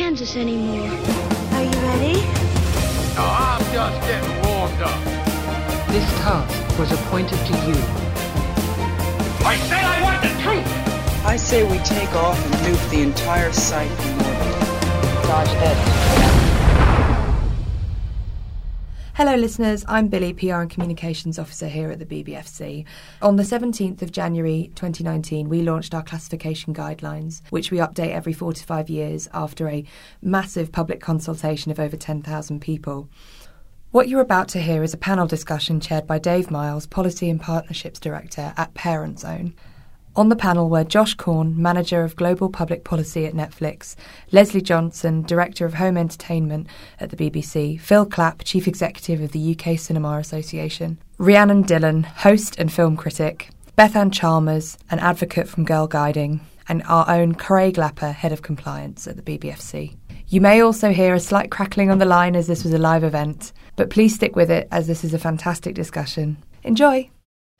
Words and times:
Kansas 0.00 0.34
anymore. 0.34 0.88
Are 1.52 1.62
you 1.62 1.78
ready? 1.86 2.14
No, 3.16 3.22
I'm 3.22 3.60
just 3.70 4.00
getting 4.08 4.30
warmed 4.42 4.80
up. 4.80 5.04
This 5.88 6.08
task 6.22 6.78
was 6.78 6.90
appointed 6.90 7.36
to 7.36 7.52
you. 7.68 7.76
I 9.44 9.58
said 9.68 9.84
I 9.84 10.00
want 10.02 10.22
the 10.22 10.30
truth! 10.42 11.26
I 11.26 11.36
say 11.36 11.64
we 11.70 11.76
take 11.80 12.14
off 12.14 12.42
and 12.46 12.54
nuke 12.64 12.90
the 12.90 13.02
entire 13.02 13.52
site 13.52 13.90
from 13.90 14.12
orbit. 14.22 15.26
Dodge 15.26 15.54
edit. 15.56 16.39
Hello, 19.20 19.34
listeners. 19.34 19.84
I'm 19.86 20.08
Billy, 20.08 20.32
PR 20.32 20.62
and 20.62 20.70
Communications 20.70 21.38
Officer 21.38 21.68
here 21.68 21.90
at 21.90 21.98
the 21.98 22.06
BBFC. 22.06 22.86
On 23.20 23.36
the 23.36 23.42
17th 23.42 24.00
of 24.00 24.12
January 24.12 24.70
2019, 24.76 25.46
we 25.50 25.60
launched 25.60 25.94
our 25.94 26.02
classification 26.02 26.72
guidelines, 26.72 27.42
which 27.50 27.70
we 27.70 27.76
update 27.76 28.14
every 28.14 28.32
four 28.32 28.54
to 28.54 28.64
five 28.64 28.88
years 28.88 29.28
after 29.34 29.68
a 29.68 29.84
massive 30.22 30.72
public 30.72 31.02
consultation 31.02 31.70
of 31.70 31.78
over 31.78 31.98
10,000 31.98 32.60
people. 32.60 33.10
What 33.90 34.08
you're 34.08 34.22
about 34.22 34.48
to 34.48 34.58
hear 34.58 34.82
is 34.82 34.94
a 34.94 34.96
panel 34.96 35.26
discussion 35.26 35.80
chaired 35.80 36.06
by 36.06 36.18
Dave 36.18 36.50
Miles, 36.50 36.86
Policy 36.86 37.28
and 37.28 37.38
Partnerships 37.38 38.00
Director 38.00 38.54
at 38.56 38.72
Parent 38.72 39.20
Zone. 39.20 39.52
On 40.20 40.28
the 40.28 40.36
panel 40.36 40.68
were 40.68 40.84
Josh 40.84 41.14
Korn, 41.14 41.54
Manager 41.56 42.04
of 42.04 42.14
Global 42.14 42.50
Public 42.50 42.84
Policy 42.84 43.24
at 43.24 43.32
Netflix, 43.32 43.96
Leslie 44.32 44.60
Johnson, 44.60 45.22
Director 45.22 45.64
of 45.64 45.72
Home 45.72 45.96
Entertainment 45.96 46.66
at 46.98 47.08
the 47.08 47.16
BBC, 47.16 47.80
Phil 47.80 48.04
Clapp, 48.04 48.42
Chief 48.44 48.68
Executive 48.68 49.22
of 49.22 49.32
the 49.32 49.56
UK 49.56 49.78
Cinema 49.78 50.18
Association, 50.18 50.98
Rhianna 51.18 51.64
Dhillon, 51.64 52.04
host 52.04 52.58
and 52.58 52.70
film 52.70 52.98
critic, 52.98 53.48
Bethan 53.78 54.12
Chalmers, 54.12 54.76
an 54.90 54.98
advocate 54.98 55.48
from 55.48 55.64
Girl 55.64 55.86
Guiding, 55.86 56.42
and 56.68 56.82
our 56.82 57.08
own 57.08 57.34
Craig 57.34 57.76
Lapper, 57.76 58.12
Head 58.12 58.32
of 58.32 58.42
Compliance 58.42 59.08
at 59.08 59.16
the 59.16 59.22
BBFC. 59.22 59.96
You 60.28 60.42
may 60.42 60.60
also 60.60 60.92
hear 60.92 61.14
a 61.14 61.18
slight 61.18 61.50
crackling 61.50 61.90
on 61.90 61.96
the 61.96 62.04
line 62.04 62.36
as 62.36 62.46
this 62.46 62.62
was 62.62 62.74
a 62.74 62.78
live 62.78 63.04
event, 63.04 63.54
but 63.74 63.88
please 63.88 64.16
stick 64.16 64.36
with 64.36 64.50
it 64.50 64.68
as 64.70 64.86
this 64.86 65.02
is 65.02 65.14
a 65.14 65.18
fantastic 65.18 65.74
discussion. 65.74 66.36
Enjoy! 66.62 67.08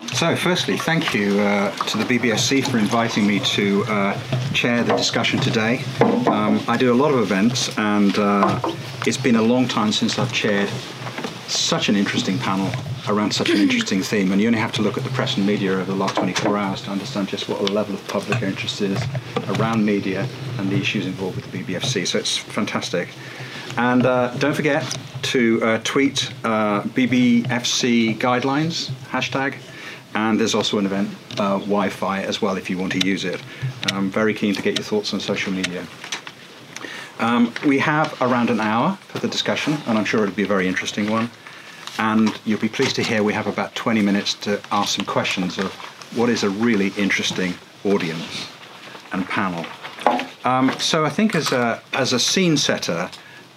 So, 0.06 0.34
firstly, 0.34 0.76
thank 0.78 1.14
you 1.14 1.40
uh, 1.40 1.70
to 1.76 1.98
the 1.98 2.04
BBFC 2.04 2.66
for 2.66 2.78
inviting 2.78 3.26
me 3.26 3.38
to 3.40 3.84
uh, 3.84 4.18
chair 4.52 4.82
the 4.82 4.96
discussion 4.96 5.38
today. 5.40 5.84
Um, 6.26 6.60
I 6.68 6.76
do 6.78 6.92
a 6.92 6.94
lot 6.94 7.12
of 7.12 7.20
events, 7.20 7.76
and 7.78 8.18
uh, 8.18 8.60
it's 9.06 9.18
been 9.18 9.36
a 9.36 9.42
long 9.42 9.68
time 9.68 9.92
since 9.92 10.18
I've 10.18 10.32
chaired 10.32 10.70
such 11.48 11.88
an 11.88 11.96
interesting 11.96 12.38
panel 12.38 12.70
around 13.08 13.32
such 13.32 13.50
an 13.50 13.56
interesting 13.66 14.02
theme. 14.02 14.32
And 14.32 14.40
you 14.40 14.46
only 14.46 14.58
have 14.58 14.72
to 14.72 14.82
look 14.82 14.96
at 14.96 15.04
the 15.04 15.10
press 15.10 15.36
and 15.36 15.46
media 15.46 15.72
over 15.72 15.84
the 15.84 15.96
last 15.96 16.16
24 16.16 16.56
hours 16.56 16.82
to 16.82 16.90
understand 16.90 17.28
just 17.28 17.48
what 17.48 17.60
a 17.60 17.72
level 17.72 17.94
of 17.94 18.06
public 18.08 18.42
interest 18.42 18.80
is 18.80 19.02
around 19.58 19.84
media 19.84 20.26
and 20.58 20.70
the 20.70 20.76
issues 20.76 21.06
involved 21.06 21.36
with 21.36 21.50
the 21.50 21.62
BBFC. 21.62 22.06
So, 22.06 22.18
it's 22.18 22.36
fantastic. 22.36 23.10
And 23.76 24.04
uh, 24.04 24.34
don't 24.38 24.54
forget 24.54 24.82
to 25.22 25.62
uh, 25.62 25.80
tweet 25.84 26.32
uh, 26.44 26.82
BBFC 26.82 28.18
guidelines, 28.18 28.90
hashtag 29.10 29.56
and 30.14 30.40
there's 30.40 30.54
also 30.54 30.78
an 30.78 30.86
event 30.86 31.08
uh, 31.38 31.58
Wi-Fi 31.58 32.22
as 32.22 32.42
well 32.42 32.56
if 32.56 32.68
you 32.68 32.78
want 32.78 32.92
to 32.92 33.06
use 33.06 33.24
it. 33.24 33.40
I'm 33.92 34.10
very 34.10 34.34
keen 34.34 34.54
to 34.54 34.62
get 34.62 34.78
your 34.78 34.84
thoughts 34.84 35.14
on 35.14 35.20
social 35.20 35.52
media. 35.52 35.86
Um, 37.18 37.52
we 37.66 37.78
have 37.78 38.20
around 38.22 38.50
an 38.50 38.60
hour 38.60 38.96
for 39.08 39.18
the 39.18 39.28
discussion, 39.28 39.76
and 39.86 39.98
I'm 39.98 40.04
sure 40.04 40.22
it'll 40.22 40.34
be 40.34 40.42
a 40.42 40.46
very 40.46 40.66
interesting 40.66 41.10
one. 41.10 41.30
And 41.98 42.32
you'll 42.46 42.60
be 42.60 42.68
pleased 42.68 42.96
to 42.96 43.02
hear 43.02 43.22
we 43.22 43.34
have 43.34 43.46
about 43.46 43.74
20 43.74 44.00
minutes 44.00 44.34
to 44.34 44.60
ask 44.72 44.96
some 44.96 45.04
questions 45.04 45.58
of 45.58 45.72
what 46.16 46.30
is 46.30 46.42
a 46.42 46.50
really 46.50 46.88
interesting 46.96 47.54
audience 47.84 48.48
and 49.12 49.26
panel. 49.26 49.66
Um, 50.44 50.72
so 50.78 51.04
I 51.04 51.10
think 51.10 51.34
as 51.34 51.52
a, 51.52 51.82
as 51.92 52.14
a 52.14 52.18
scene 52.18 52.56
setter, 52.56 53.10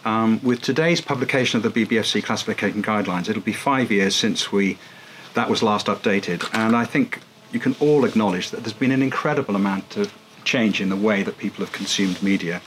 um, 0.03 0.41
with 0.43 0.61
today's 0.61 0.99
publication 0.99 1.63
of 1.63 1.73
the 1.73 1.85
BBFC 1.85 2.21
classification 2.21 2.83
guidelines, 2.83 3.29
it'll 3.29 3.41
be 3.41 3.53
five 3.53 3.91
years 3.91 4.13
since 4.13 4.51
we 4.51 4.77
that 5.33 5.49
was 5.49 5.63
last 5.63 5.87
updated. 5.87 6.47
And 6.53 6.75
I 6.75 6.85
think 6.85 7.19
you 7.51 7.59
can 7.59 7.75
all 7.79 8.05
acknowledge 8.05 8.49
that 8.51 8.61
there's 8.61 8.73
been 8.73 8.91
an 8.91 9.01
incredible 9.01 9.55
amount 9.55 9.97
of 9.97 10.13
change 10.43 10.81
in 10.81 10.89
the 10.89 10.95
way 10.95 11.23
that 11.23 11.37
people 11.37 11.63
have 11.63 11.73
consumed 11.73 12.21
media. 12.21 12.61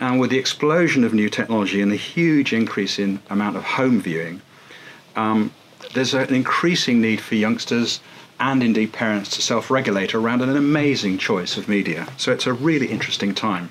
And 0.00 0.18
with 0.18 0.30
the 0.30 0.38
explosion 0.38 1.04
of 1.04 1.12
new 1.12 1.28
technology 1.28 1.82
and 1.82 1.92
the 1.92 1.96
huge 1.96 2.52
increase 2.52 2.98
in 2.98 3.20
amount 3.28 3.56
of 3.56 3.62
home 3.62 4.00
viewing, 4.00 4.40
um, 5.14 5.52
there's 5.92 6.14
an 6.14 6.32
increasing 6.32 7.00
need 7.00 7.20
for 7.20 7.34
youngsters 7.34 8.00
and 8.38 8.62
indeed 8.62 8.92
parents 8.92 9.30
to 9.30 9.42
self 9.42 9.70
regulate 9.70 10.14
around 10.14 10.40
an 10.40 10.56
amazing 10.56 11.18
choice 11.18 11.58
of 11.58 11.68
media. 11.68 12.08
So 12.16 12.32
it's 12.32 12.46
a 12.46 12.52
really 12.54 12.86
interesting 12.86 13.34
time. 13.34 13.70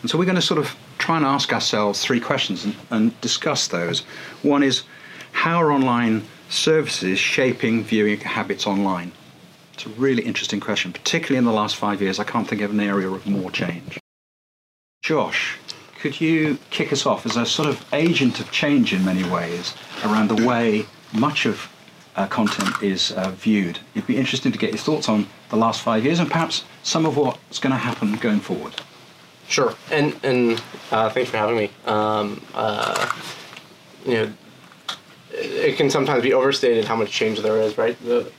And 0.00 0.10
so 0.10 0.16
we're 0.18 0.24
going 0.24 0.36
to 0.36 0.42
sort 0.42 0.58
of 0.58 0.74
try 0.98 1.18
and 1.18 1.26
ask 1.26 1.52
ourselves 1.52 2.02
three 2.02 2.20
questions 2.20 2.64
and, 2.64 2.74
and 2.90 3.20
discuss 3.20 3.68
those. 3.68 4.00
One 4.42 4.62
is 4.62 4.84
how 5.32 5.60
are 5.60 5.70
online 5.70 6.22
services 6.54 7.18
shaping 7.18 7.84
viewing 7.84 8.20
habits 8.20 8.66
online? 8.66 9.12
It's 9.74 9.86
a 9.86 9.90
really 9.90 10.22
interesting 10.22 10.60
question, 10.60 10.92
particularly 10.92 11.38
in 11.38 11.44
the 11.44 11.52
last 11.52 11.76
five 11.76 12.00
years. 12.00 12.18
I 12.18 12.24
can't 12.24 12.48
think 12.48 12.62
of 12.62 12.70
an 12.70 12.80
area 12.80 13.10
of 13.10 13.26
more 13.26 13.50
change. 13.50 13.98
Josh, 15.02 15.58
could 15.98 16.20
you 16.20 16.58
kick 16.70 16.92
us 16.92 17.06
off 17.06 17.26
as 17.26 17.36
a 17.36 17.44
sort 17.44 17.68
of 17.68 17.84
agent 17.92 18.38
of 18.38 18.50
change 18.50 18.92
in 18.92 19.04
many 19.04 19.28
ways 19.28 19.74
around 20.04 20.28
the 20.28 20.46
way 20.46 20.86
much 21.12 21.44
of 21.44 21.68
uh, 22.16 22.26
content 22.28 22.82
is 22.82 23.10
uh, 23.12 23.30
viewed? 23.30 23.80
It'd 23.94 24.06
be 24.06 24.16
interesting 24.16 24.52
to 24.52 24.58
get 24.58 24.70
your 24.70 24.78
thoughts 24.78 25.08
on 25.08 25.26
the 25.50 25.56
last 25.56 25.82
five 25.82 26.04
years 26.04 26.20
and 26.20 26.30
perhaps 26.30 26.64
some 26.82 27.04
of 27.04 27.16
what's 27.16 27.58
going 27.58 27.72
to 27.72 27.78
happen 27.78 28.16
going 28.16 28.40
forward. 28.40 28.74
Sure, 29.48 29.74
and 29.90 30.18
and 30.22 30.62
uh, 30.90 31.10
thanks 31.10 31.30
for 31.30 31.36
having 31.36 31.56
me. 31.56 31.70
Um, 31.84 32.40
uh, 32.54 33.10
you 34.06 34.14
know, 34.14 34.32
it 35.34 35.76
can 35.76 35.90
sometimes 35.90 36.22
be 36.22 36.32
overstated 36.32 36.84
how 36.84 36.96
much 36.96 37.10
change 37.10 37.40
there 37.40 37.58
is, 37.58 37.76
right? 37.76 37.96
The 38.04 38.30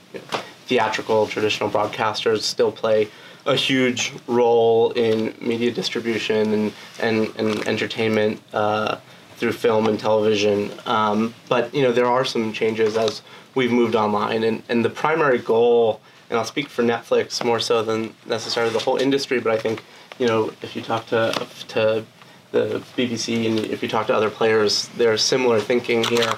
theatrical 0.66 1.26
traditional 1.26 1.70
broadcasters 1.70 2.40
still 2.40 2.72
play 2.72 3.08
a 3.44 3.54
huge 3.54 4.12
role 4.26 4.90
in 4.92 5.34
media 5.40 5.70
distribution 5.70 6.52
and 6.52 6.72
and, 7.00 7.36
and 7.36 7.68
entertainment 7.68 8.42
uh, 8.52 8.98
through 9.36 9.52
film 9.52 9.86
and 9.86 10.00
television. 10.00 10.72
Um, 10.86 11.34
but 11.48 11.72
you 11.74 11.82
know 11.82 11.92
there 11.92 12.06
are 12.06 12.24
some 12.24 12.52
changes 12.52 12.96
as 12.96 13.22
we've 13.54 13.72
moved 13.72 13.94
online, 13.94 14.42
and, 14.42 14.62
and 14.68 14.84
the 14.84 14.90
primary 14.90 15.38
goal, 15.38 16.00
and 16.28 16.38
I'll 16.38 16.44
speak 16.44 16.68
for 16.68 16.82
Netflix 16.82 17.44
more 17.44 17.60
so 17.60 17.82
than 17.82 18.14
necessarily 18.26 18.72
the 18.72 18.80
whole 18.80 18.96
industry, 18.96 19.38
but 19.40 19.52
I 19.52 19.58
think 19.58 19.84
you 20.18 20.26
know 20.26 20.52
if 20.62 20.74
you 20.74 20.82
talk 20.82 21.06
to 21.08 21.46
to 21.68 22.04
the 22.52 22.82
BBC 22.96 23.46
and 23.46 23.58
if 23.66 23.82
you 23.82 23.88
talk 23.88 24.06
to 24.06 24.14
other 24.14 24.30
players, 24.30 24.88
there's 24.96 25.22
similar 25.22 25.60
thinking 25.60 26.04
here. 26.04 26.32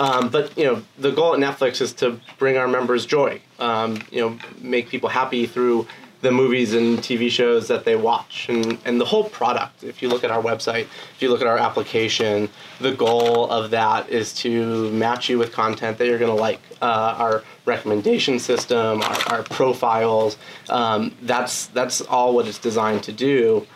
Um, 0.00 0.28
but 0.30 0.56
you 0.56 0.64
know, 0.64 0.82
the 0.98 1.10
goal 1.10 1.34
at 1.34 1.40
Netflix 1.40 1.80
is 1.80 1.92
to 1.94 2.20
bring 2.38 2.56
our 2.56 2.68
members 2.68 3.06
joy. 3.06 3.40
Um, 3.58 4.02
you 4.10 4.20
know, 4.20 4.38
make 4.60 4.88
people 4.88 5.08
happy 5.08 5.46
through 5.46 5.86
the 6.22 6.30
movies 6.30 6.72
and 6.72 6.98
TV 6.98 7.28
shows 7.28 7.66
that 7.68 7.84
they 7.84 7.96
watch, 7.96 8.46
and 8.48 8.78
and 8.84 9.00
the 9.00 9.04
whole 9.04 9.24
product. 9.24 9.82
If 9.82 10.02
you 10.02 10.08
look 10.08 10.24
at 10.24 10.30
our 10.30 10.40
website, 10.40 10.82
if 11.14 11.16
you 11.20 11.28
look 11.28 11.40
at 11.40 11.46
our 11.46 11.58
application, 11.58 12.48
the 12.80 12.92
goal 12.92 13.50
of 13.50 13.70
that 13.70 14.08
is 14.08 14.32
to 14.34 14.90
match 14.92 15.28
you 15.28 15.38
with 15.38 15.52
content 15.52 15.98
that 15.98 16.06
you're 16.06 16.18
going 16.18 16.34
to 16.34 16.40
like. 16.40 16.60
Uh, 16.80 17.14
our 17.16 17.44
recommendation 17.64 18.40
system, 18.40 19.00
our, 19.02 19.18
our 19.28 19.42
profiles. 19.44 20.36
Um, 20.68 21.14
that's 21.22 21.66
that's 21.66 22.00
all 22.00 22.34
what 22.34 22.48
it's 22.48 22.58
designed 22.58 23.04
to 23.04 23.12
do 23.12 23.66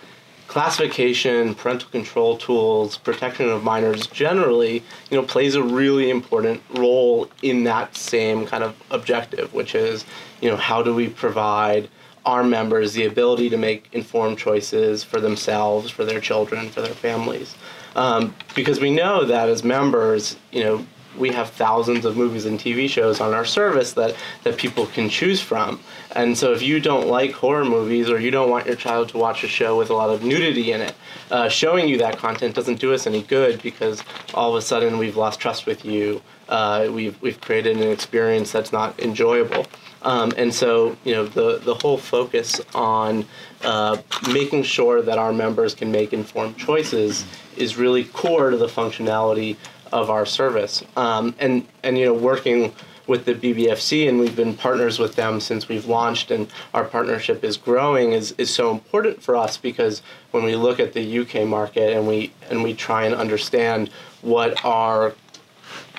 classification, 0.57 1.55
parental 1.55 1.91
control 1.91 2.35
tools, 2.39 2.97
protection 2.97 3.47
of 3.47 3.63
minors 3.63 4.07
generally, 4.07 4.83
you 5.11 5.21
know, 5.21 5.23
plays 5.23 5.55
a 5.55 5.63
really 5.63 6.09
important 6.09 6.63
role 6.79 7.29
in 7.43 7.65
that 7.65 7.95
same 7.95 8.47
kind 8.47 8.65
of 8.65 8.75
objective, 8.91 9.53
which 9.53 9.75
is, 9.75 10.07
you 10.41 10.49
know, 10.49 10.57
how 10.57 10.83
do 10.83 10.95
we 10.95 11.11
provide 11.11 11.91
our 12.25 12.43
members 12.43 12.95
the 12.95 13.05
ability 13.05 13.51
to 13.51 13.59
make 13.59 13.87
informed 13.93 14.39
choices 14.39 15.05
for 15.05 15.21
themselves, 15.21 15.91
for 15.91 16.07
their 16.07 16.21
children, 16.21 16.71
for 16.71 16.81
their 16.81 16.95
families. 16.95 17.55
Um, 17.95 18.35
because 18.55 18.81
we 18.81 18.91
know 18.91 19.27
that 19.27 19.51
as 19.51 19.63
members, 19.63 20.39
you 20.53 20.65
know, 20.65 20.87
we 21.19 21.31
have 21.31 21.51
thousands 21.51 22.05
of 22.05 22.17
movies 22.17 22.45
and 22.47 22.59
TV 22.59 22.89
shows 22.89 23.21
on 23.21 23.35
our 23.35 23.45
service 23.45 23.93
that, 23.95 24.15
that 24.45 24.57
people 24.57 24.87
can 24.87 25.09
choose 25.09 25.41
from. 25.41 25.81
And 26.15 26.37
so 26.37 26.53
if 26.53 26.63
you 26.63 26.81
don't 26.81 27.09
like 27.09 27.33
horror 27.33 27.65
movies 27.65 28.09
or 28.09 28.19
you 28.21 28.31
don't 28.31 28.51
want 28.51 28.67
your 28.67 28.77
child 28.77 29.09
to 29.11 29.19
watch 29.19 29.45
a 29.45 29.49
show 29.49 29.77
with 29.77 29.91
a 29.91 29.95
lot 29.95 30.11
of 30.11 30.23
nudity 30.23 30.73
in 30.73 30.81
it, 30.81 30.95
uh, 31.31 31.49
showing 31.49 31.89
you 31.89 31.99
that 31.99 32.19
content 32.19 32.55
doesn't 32.55 32.81
do 32.81 32.93
us 32.93 33.07
any 33.07 33.23
good 33.23 33.63
because 33.63 34.03
all 34.35 34.51
of 34.51 34.57
a 34.57 34.63
sudden 34.63 34.99
we've 34.99 35.17
lost 35.17 35.41
trust 35.41 35.67
with 35.67 35.85
you. 35.85 36.23
Uh, 36.49 36.89
we've, 36.91 37.21
we've 37.23 37.41
created 37.41 37.77
an 37.77 37.91
experience 37.91 38.53
that's 38.53 38.73
not 38.73 38.99
enjoyable. 39.01 39.67
Um, 40.03 40.33
and 40.37 40.55
so, 40.55 40.97
you 41.05 41.15
know, 41.15 41.27
the, 41.27 41.59
the 41.59 41.75
whole 41.75 41.99
focus 41.99 42.61
on 42.75 43.25
uh, 43.65 43.97
making 44.33 44.63
sure 44.63 45.03
that 45.03 45.19
our 45.19 45.33
members 45.33 45.75
can 45.75 45.91
make 45.91 46.13
informed 46.13 46.57
choices 46.57 47.25
is 47.57 47.77
really 47.77 48.05
core 48.05 48.51
to 48.51 48.57
the 48.57 48.69
functionality 48.69 49.57
of 49.93 50.11
our 50.11 50.27
service. 50.27 50.83
Um, 50.97 51.35
and 51.39 51.67
and 51.83 51.99
you 51.99 52.07
know, 52.07 52.15
working 52.15 52.73
with 53.07 53.25
the 53.25 53.35
BBFC, 53.35 54.09
and 54.09 54.19
we've 54.19 54.35
been 54.35 54.55
partners 54.55 54.99
with 54.99 55.15
them 55.15 55.41
since 55.41 55.69
we've 55.69 55.87
launched, 55.87 56.31
and 56.31 56.49
our 56.75 56.85
partnership 56.85 57.45
is 57.45 57.57
growing, 57.57 58.13
is, 58.13 58.35
is 58.37 58.53
so 58.53 58.73
important 58.73 59.23
for 59.23 59.37
us 59.37 59.57
because 59.57 60.03
when 60.33 60.43
we 60.43 60.57
look 60.57 60.81
at 60.81 60.93
the 60.93 61.19
UK 61.21 61.47
market 61.47 61.97
and 61.97 62.09
we 62.09 62.33
and 62.51 62.63
we 62.63 62.75
try 62.75 63.05
and 63.05 63.15
understand 63.15 63.91
what 64.23 64.65
our 64.65 65.15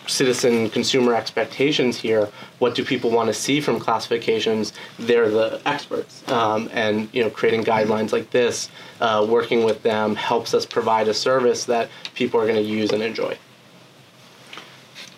citizen 0.07 0.69
consumer 0.69 1.13
expectations 1.13 1.97
here. 1.97 2.29
What 2.59 2.75
do 2.75 2.83
people 2.83 3.11
want 3.11 3.27
to 3.27 3.33
see 3.33 3.61
from 3.61 3.79
classifications? 3.79 4.73
They're 4.97 5.29
the 5.29 5.61
experts, 5.65 6.27
um, 6.31 6.69
and 6.73 7.09
you 7.13 7.23
know, 7.23 7.29
creating 7.29 7.63
guidelines 7.63 8.11
like 8.11 8.31
this, 8.31 8.69
uh, 9.01 9.25
working 9.29 9.63
with 9.63 9.83
them 9.83 10.15
helps 10.15 10.53
us 10.53 10.65
provide 10.65 11.07
a 11.07 11.13
service 11.13 11.65
that 11.65 11.89
people 12.15 12.39
are 12.39 12.45
going 12.45 12.55
to 12.55 12.61
use 12.61 12.91
and 12.91 13.03
enjoy. 13.03 13.37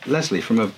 Leslie, 0.06 0.42
from 0.42 0.60
a 0.60 0.72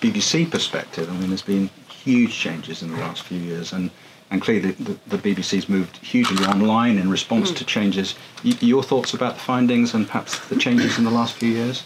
BBC 0.00 0.50
perspective, 0.50 1.08
I 1.10 1.12
mean, 1.14 1.28
there's 1.28 1.42
been 1.42 1.70
huge 1.88 2.32
changes 2.32 2.82
in 2.82 2.90
the 2.90 2.98
last 2.98 3.22
few 3.22 3.38
years, 3.38 3.72
and 3.72 3.90
and 4.30 4.40
clearly 4.40 4.70
the, 4.70 4.94
the, 5.08 5.16
the 5.16 5.34
BBC's 5.34 5.68
moved 5.68 5.96
hugely 5.98 6.44
online 6.46 6.98
in 6.98 7.10
response 7.10 7.50
to 7.50 7.64
changes. 7.64 8.14
Y- 8.44 8.56
your 8.60 8.82
thoughts 8.82 9.12
about 9.12 9.34
the 9.34 9.40
findings 9.40 9.92
and 9.92 10.06
perhaps 10.06 10.38
the 10.48 10.56
changes 10.56 10.98
in 10.98 11.04
the 11.04 11.10
last 11.10 11.34
few 11.34 11.50
years? 11.50 11.82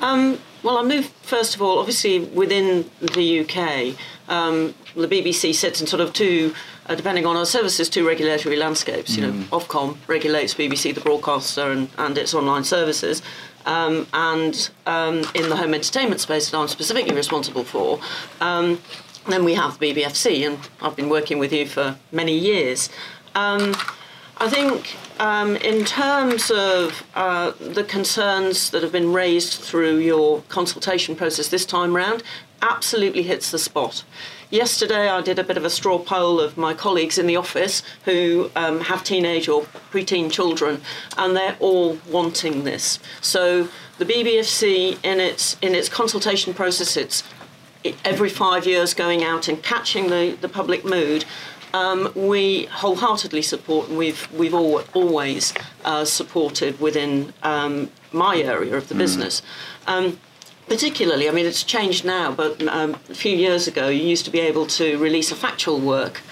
Um, 0.00 0.38
well, 0.62 0.78
I 0.78 0.82
move 0.82 1.06
first 1.22 1.54
of 1.54 1.60
all, 1.60 1.78
obviously 1.78 2.20
within 2.20 2.90
the 3.00 3.40
UK, 3.40 3.94
um, 4.28 4.74
the 4.94 5.06
BBC 5.06 5.54
sits 5.54 5.80
in 5.80 5.86
sort 5.86 6.00
of 6.00 6.14
two, 6.14 6.54
uh, 6.86 6.94
depending 6.94 7.26
on 7.26 7.36
our 7.36 7.46
services, 7.46 7.90
two 7.90 8.06
regulatory 8.06 8.56
landscapes. 8.56 9.16
You 9.16 9.26
know, 9.26 9.32
Ofcom 9.52 9.98
regulates 10.06 10.54
BBC, 10.54 10.94
the 10.94 11.02
broadcaster, 11.02 11.70
and, 11.70 11.88
and 11.98 12.16
its 12.16 12.32
online 12.32 12.64
services. 12.64 13.20
Um, 13.66 14.06
and 14.14 14.70
um, 14.86 15.24
in 15.34 15.48
the 15.48 15.56
home 15.56 15.74
entertainment 15.74 16.20
space 16.20 16.50
that 16.50 16.56
I'm 16.56 16.68
specifically 16.68 17.14
responsible 17.14 17.64
for, 17.64 17.98
um, 18.40 18.80
then 19.28 19.44
we 19.44 19.54
have 19.54 19.78
the 19.78 19.92
BBFC, 19.92 20.46
and 20.46 20.58
I've 20.80 20.96
been 20.96 21.08
working 21.08 21.38
with 21.38 21.52
you 21.52 21.66
for 21.66 21.96
many 22.12 22.38
years. 22.38 22.88
Um, 23.34 23.74
I 24.38 24.48
think 24.48 24.96
um, 25.18 25.56
in 25.56 25.84
terms 25.84 26.50
of 26.50 27.04
uh, 27.14 27.52
the 27.58 27.84
concerns 27.84 28.70
that 28.70 28.82
have 28.82 28.92
been 28.92 29.12
raised 29.12 29.60
through 29.60 29.98
your 29.98 30.42
consultation 30.48 31.16
process 31.16 31.48
this 31.48 31.66
time 31.66 31.96
round, 31.96 32.22
absolutely 32.62 33.22
hits 33.22 33.50
the 33.50 33.58
spot. 33.58 34.04
Yesterday, 34.50 35.08
I 35.08 35.22
did 35.22 35.40
a 35.40 35.44
bit 35.44 35.56
of 35.56 35.64
a 35.64 35.70
straw 35.70 35.98
poll 35.98 36.40
of 36.40 36.56
my 36.56 36.72
colleagues 36.72 37.18
in 37.18 37.26
the 37.26 37.34
office 37.34 37.82
who 38.04 38.50
um, 38.54 38.80
have 38.82 39.02
teenage 39.02 39.48
or 39.48 39.62
preteen 39.90 40.30
children, 40.30 40.80
and 41.18 41.34
they're 41.34 41.56
all 41.58 41.98
wanting 42.08 42.62
this. 42.62 43.00
So 43.20 43.68
the 43.98 44.04
BBFC, 44.04 45.04
in 45.04 45.18
its 45.18 45.56
in 45.62 45.74
its 45.74 45.88
consultation 45.88 46.54
process, 46.54 46.96
it's 46.96 47.24
every 48.04 48.28
five 48.28 48.66
years 48.66 48.94
going 48.94 49.24
out 49.24 49.48
and 49.48 49.60
catching 49.64 50.10
the, 50.10 50.38
the 50.40 50.48
public 50.48 50.84
mood. 50.84 51.24
Um, 51.74 52.12
we 52.14 52.66
wholeheartedly 52.66 53.42
support, 53.42 53.88
and 53.88 53.98
we've 53.98 54.30
we've 54.32 54.54
all, 54.54 54.82
always 54.94 55.54
uh, 55.84 56.04
supported 56.04 56.78
within 56.78 57.32
um, 57.42 57.90
my 58.12 58.36
area 58.36 58.76
of 58.76 58.88
the 58.88 58.94
business. 58.94 59.42
Um, 59.88 60.20
particularly, 60.68 61.28
I 61.28 61.32
mean, 61.32 61.46
it's 61.46 61.62
changed 61.62 62.04
now, 62.04 62.32
but 62.32 62.62
um, 62.68 62.96
a 63.08 63.14
few 63.14 63.36
years 63.36 63.68
ago, 63.68 63.88
you 63.88 64.02
used 64.02 64.24
to 64.24 64.30
be 64.30 64.40
able 64.40 64.66
to 64.66 64.98
release 64.98 65.30
a 65.30 65.36
factual 65.36 65.80
work 65.80 66.22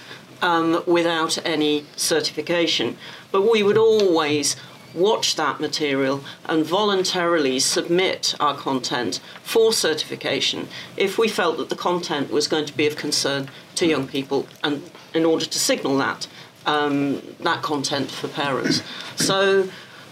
um, 0.43 0.83
without 0.87 1.39
any 1.47 1.87
certification. 1.97 2.97
But 3.31 3.51
we 3.51 3.63
would 3.63 3.79
always 3.79 4.57
watch 4.95 5.35
that 5.37 5.61
material 5.61 6.23
and 6.47 6.65
voluntarily 6.65 7.59
submit 7.59 8.35
our 8.39 8.57
content 8.57 9.21
for 9.43 9.73
certification 9.73 10.69
if 10.97 11.19
we 11.19 11.27
felt 11.27 11.57
that 11.59 11.69
the 11.69 11.77
content 11.77 12.31
was 12.31 12.47
going 12.47 12.65
to 12.65 12.77
be 12.77 12.87
of 12.87 12.95
concern 12.95 13.51
to 13.75 13.87
young 13.87 14.07
people 14.07 14.47
and 14.63 14.89
in 15.13 15.25
order 15.25 15.45
to 15.45 15.59
signal 15.59 15.99
that 15.99 16.29
um, 16.67 17.21
that 17.41 17.61
content 17.63 18.11
for 18.11 18.29
parents. 18.29 18.83
So 19.17 19.69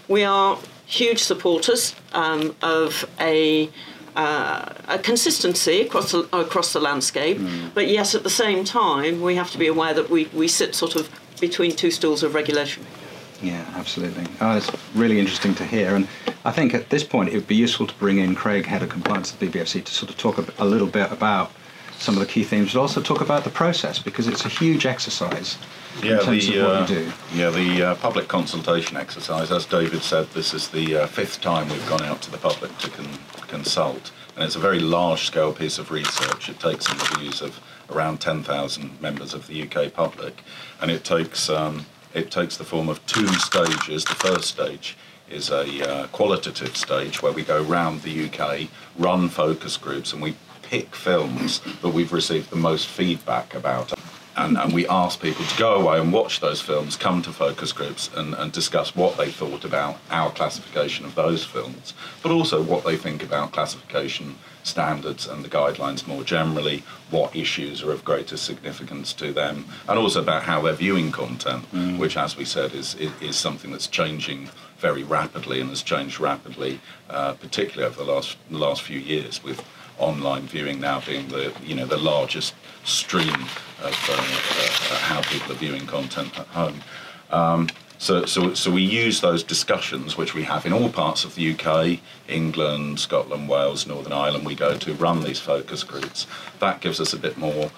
we 0.07 0.23
are 0.23 0.59
huge 0.85 1.23
supporters 1.23 1.95
um, 2.13 2.55
of 2.61 3.09
a 3.19 3.69
uh, 4.15 4.73
a 4.87 4.99
consistency 4.99 5.81
across 5.81 6.11
the, 6.11 6.27
across 6.31 6.73
the 6.73 6.79
landscape, 6.79 7.39
but 7.73 7.87
yes, 7.87 8.15
at 8.15 8.23
the 8.23 8.29
same 8.29 8.63
time, 8.63 9.21
we 9.21 9.35
have 9.35 9.51
to 9.51 9.57
be 9.57 9.67
aware 9.67 9.93
that 9.93 10.09
we, 10.09 10.25
we 10.33 10.47
sit 10.47 10.75
sort 10.75 10.95
of 10.95 11.09
between 11.39 11.75
two 11.75 11.91
stools 11.91 12.23
of 12.23 12.33
regulation. 12.35 12.85
Yeah, 13.41 13.65
absolutely. 13.75 14.25
Oh, 14.39 14.55
it's 14.55 14.71
really 14.95 15.19
interesting 15.19 15.53
to 15.55 15.65
hear. 15.65 15.95
And 15.95 16.07
I 16.45 16.51
think 16.51 16.73
at 16.73 16.89
this 16.89 17.03
point 17.03 17.29
it 17.29 17.35
would 17.35 17.47
be 17.47 17.55
useful 17.55 17.85
to 17.87 17.93
bring 17.95 18.17
in 18.17 18.35
Craig, 18.35 18.65
Head 18.65 18.81
of 18.81 18.89
Compliance 18.89 19.33
at 19.33 19.39
the 19.39 19.47
BBFC, 19.47 19.83
to 19.83 19.93
sort 19.93 20.09
of 20.09 20.17
talk 20.17 20.37
a, 20.37 20.45
a 20.57 20.65
little 20.65 20.87
bit 20.87 21.11
about 21.11 21.51
some 21.97 22.15
of 22.15 22.19
the 22.19 22.25
key 22.25 22.43
themes, 22.43 22.73
but 22.73 22.79
also 22.81 23.01
talk 23.01 23.21
about 23.21 23.43
the 23.43 23.49
process 23.49 23.99
because 23.99 24.27
it's 24.27 24.45
a 24.45 24.49
huge 24.49 24.85
exercise 24.85 25.57
Yeah, 26.01 26.19
in 26.19 26.25
terms 26.25 26.47
the 26.47 26.57
of 26.59 26.65
what 26.65 26.75
uh, 26.75 26.79
you 26.81 26.87
do. 27.05 27.13
yeah 27.33 27.49
the 27.49 27.83
uh, 27.83 27.95
public 27.95 28.27
consultation 28.27 28.97
exercise. 28.97 29.51
As 29.51 29.65
David 29.65 30.01
said, 30.01 30.27
this 30.31 30.53
is 30.53 30.67
the 30.69 30.97
uh, 30.97 31.07
fifth 31.07 31.41
time 31.41 31.69
we've 31.69 31.87
gone 31.89 32.03
out 32.03 32.21
to 32.23 32.31
the 32.31 32.37
public 32.37 32.77
to 32.79 32.89
con- 32.89 33.19
consult, 33.47 34.11
and 34.35 34.43
it's 34.43 34.55
a 34.55 34.59
very 34.59 34.79
large-scale 34.79 35.53
piece 35.53 35.77
of 35.77 35.91
research. 35.91 36.49
It 36.49 36.59
takes 36.59 36.91
in 36.91 36.97
the 36.97 37.15
views 37.19 37.41
of 37.41 37.59
around 37.89 38.19
10,000 38.19 39.01
members 39.01 39.33
of 39.33 39.47
the 39.47 39.61
UK 39.63 39.93
public, 39.93 40.41
and 40.81 40.89
it 40.91 41.03
takes 41.03 41.49
um, 41.49 41.85
it 42.13 42.29
takes 42.31 42.57
the 42.57 42.63
form 42.63 42.89
of 42.89 43.03
two 43.05 43.27
stages. 43.39 44.03
The 44.05 44.15
first 44.15 44.45
stage 44.45 44.97
is 45.29 45.49
a 45.49 45.65
uh, 45.89 46.07
qualitative 46.07 46.75
stage 46.77 47.21
where 47.23 47.31
we 47.31 47.43
go 47.43 47.63
round 47.63 48.01
the 48.03 48.25
UK, 48.29 48.67
run 48.97 49.29
focus 49.29 49.77
groups, 49.77 50.13
and 50.13 50.21
we 50.21 50.35
pick 50.63 50.95
films 50.95 51.61
that 51.81 51.89
we've 51.89 52.11
received 52.11 52.49
the 52.49 52.55
most 52.55 52.87
feedback 52.87 53.53
about. 53.53 53.93
And, 54.35 54.57
and 54.57 54.73
we 54.73 54.87
ask 54.87 55.21
people 55.21 55.45
to 55.45 55.57
go 55.59 55.75
away 55.75 55.99
and 55.99 56.11
watch 56.11 56.39
those 56.39 56.59
films, 56.59 56.95
come 56.95 57.21
to 57.21 57.31
focus 57.31 57.71
groups 57.71 58.09
and, 58.15 58.33
and 58.33 58.51
discuss 58.51 58.95
what 58.95 59.15
they 59.15 59.29
thought 59.29 59.63
about 59.63 59.99
our 60.09 60.31
classification 60.31 61.05
of 61.05 61.13
those 61.13 61.45
films, 61.45 61.93
but 62.23 62.31
also 62.31 62.63
what 62.63 62.83
they 62.83 62.97
think 62.97 63.21
about 63.21 63.51
classification 63.51 64.35
standards 64.63 65.27
and 65.27 65.45
the 65.45 65.49
guidelines 65.49 66.07
more 66.07 66.23
generally, 66.23 66.83
what 67.11 67.35
issues 67.35 67.83
are 67.83 67.91
of 67.91 68.03
greatest 68.03 68.43
significance 68.43 69.13
to 69.13 69.33
them, 69.33 69.65
and 69.87 69.99
also 69.99 70.21
about 70.21 70.43
how 70.43 70.61
they're 70.61 70.73
viewing 70.73 71.11
content, 71.11 71.63
which, 71.99 72.17
as 72.17 72.35
we 72.35 72.45
said, 72.45 72.73
is, 72.73 72.95
is, 72.95 73.11
is 73.21 73.35
something 73.35 73.71
that's 73.71 73.87
changing 73.87 74.49
very 74.79 75.03
rapidly 75.03 75.61
and 75.61 75.69
has 75.69 75.83
changed 75.83 76.19
rapidly, 76.19 76.79
uh, 77.09 77.33
particularly 77.33 77.85
over 77.85 78.03
the 78.03 78.11
last, 78.11 78.37
the 78.49 78.57
last 78.57 78.81
few 78.81 78.99
years 78.99 79.43
with 79.43 79.63
online 80.03 80.43
viewing 80.43 80.79
now 80.79 81.01
being 81.01 81.27
the 81.29 81.53
you 81.63 81.75
know 81.75 81.85
the 81.85 81.97
largest 81.97 82.53
stream 82.83 83.47
of 83.81 84.09
uh, 84.09 84.93
uh, 84.93 84.97
how 84.99 85.21
people 85.21 85.51
are 85.51 85.55
viewing 85.55 85.85
content 85.85 86.37
at 86.39 86.47
home. 86.47 86.81
Um, 87.31 87.69
so, 87.97 88.25
so, 88.25 88.53
so 88.53 88.69
we 88.69 88.81
use 88.81 89.21
those 89.21 89.43
discussions, 89.43 90.17
which 90.17 90.33
we 90.33 90.43
have 90.43 90.65
in 90.65 90.73
all 90.73 90.89
parts 90.89 91.23
of 91.23 91.35
the 91.35 91.53
UK, 91.53 91.99
England, 92.27 92.99
Scotland, 92.99 93.47
Wales, 93.47 93.87
Northern 93.87 94.11
Ireland. 94.11 94.45
We 94.45 94.55
go 94.55 94.77
to 94.77 94.93
run 94.95 95.23
these 95.23 95.39
focus 95.39 95.83
groups. 95.83 96.27
That 96.59 96.81
gives 96.81 96.99
us 96.99 97.13
a 97.13 97.17
bit 97.17 97.37
more 97.37 97.71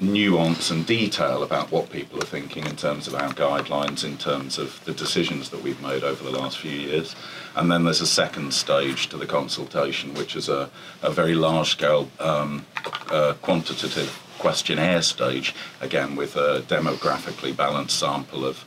nuance 0.00 0.70
and 0.70 0.86
detail 0.86 1.42
about 1.42 1.72
what 1.72 1.90
people 1.90 2.20
are 2.20 2.26
thinking 2.26 2.66
in 2.66 2.76
terms 2.76 3.08
of 3.08 3.14
our 3.14 3.30
guidelines, 3.30 4.04
in 4.04 4.16
terms 4.16 4.58
of 4.58 4.84
the 4.84 4.92
decisions 4.92 5.50
that 5.50 5.62
we've 5.62 5.80
made 5.82 6.04
over 6.04 6.22
the 6.22 6.36
last 6.38 6.58
few 6.58 6.70
years. 6.70 7.16
And 7.56 7.70
then 7.70 7.84
there's 7.84 8.00
a 8.00 8.06
second 8.06 8.52
stage 8.52 9.08
to 9.08 9.16
the 9.16 9.26
consultation, 9.26 10.14
which 10.14 10.34
is 10.34 10.48
a, 10.48 10.70
a 11.02 11.10
very 11.10 11.34
large 11.34 11.70
scale 11.70 12.10
um, 12.18 12.66
uh, 13.10 13.34
quantitative 13.42 14.20
questionnaire 14.38 15.02
stage, 15.02 15.54
again 15.80 16.16
with 16.16 16.36
a 16.36 16.62
demographically 16.66 17.56
balanced 17.56 17.98
sample 17.98 18.44
of 18.44 18.64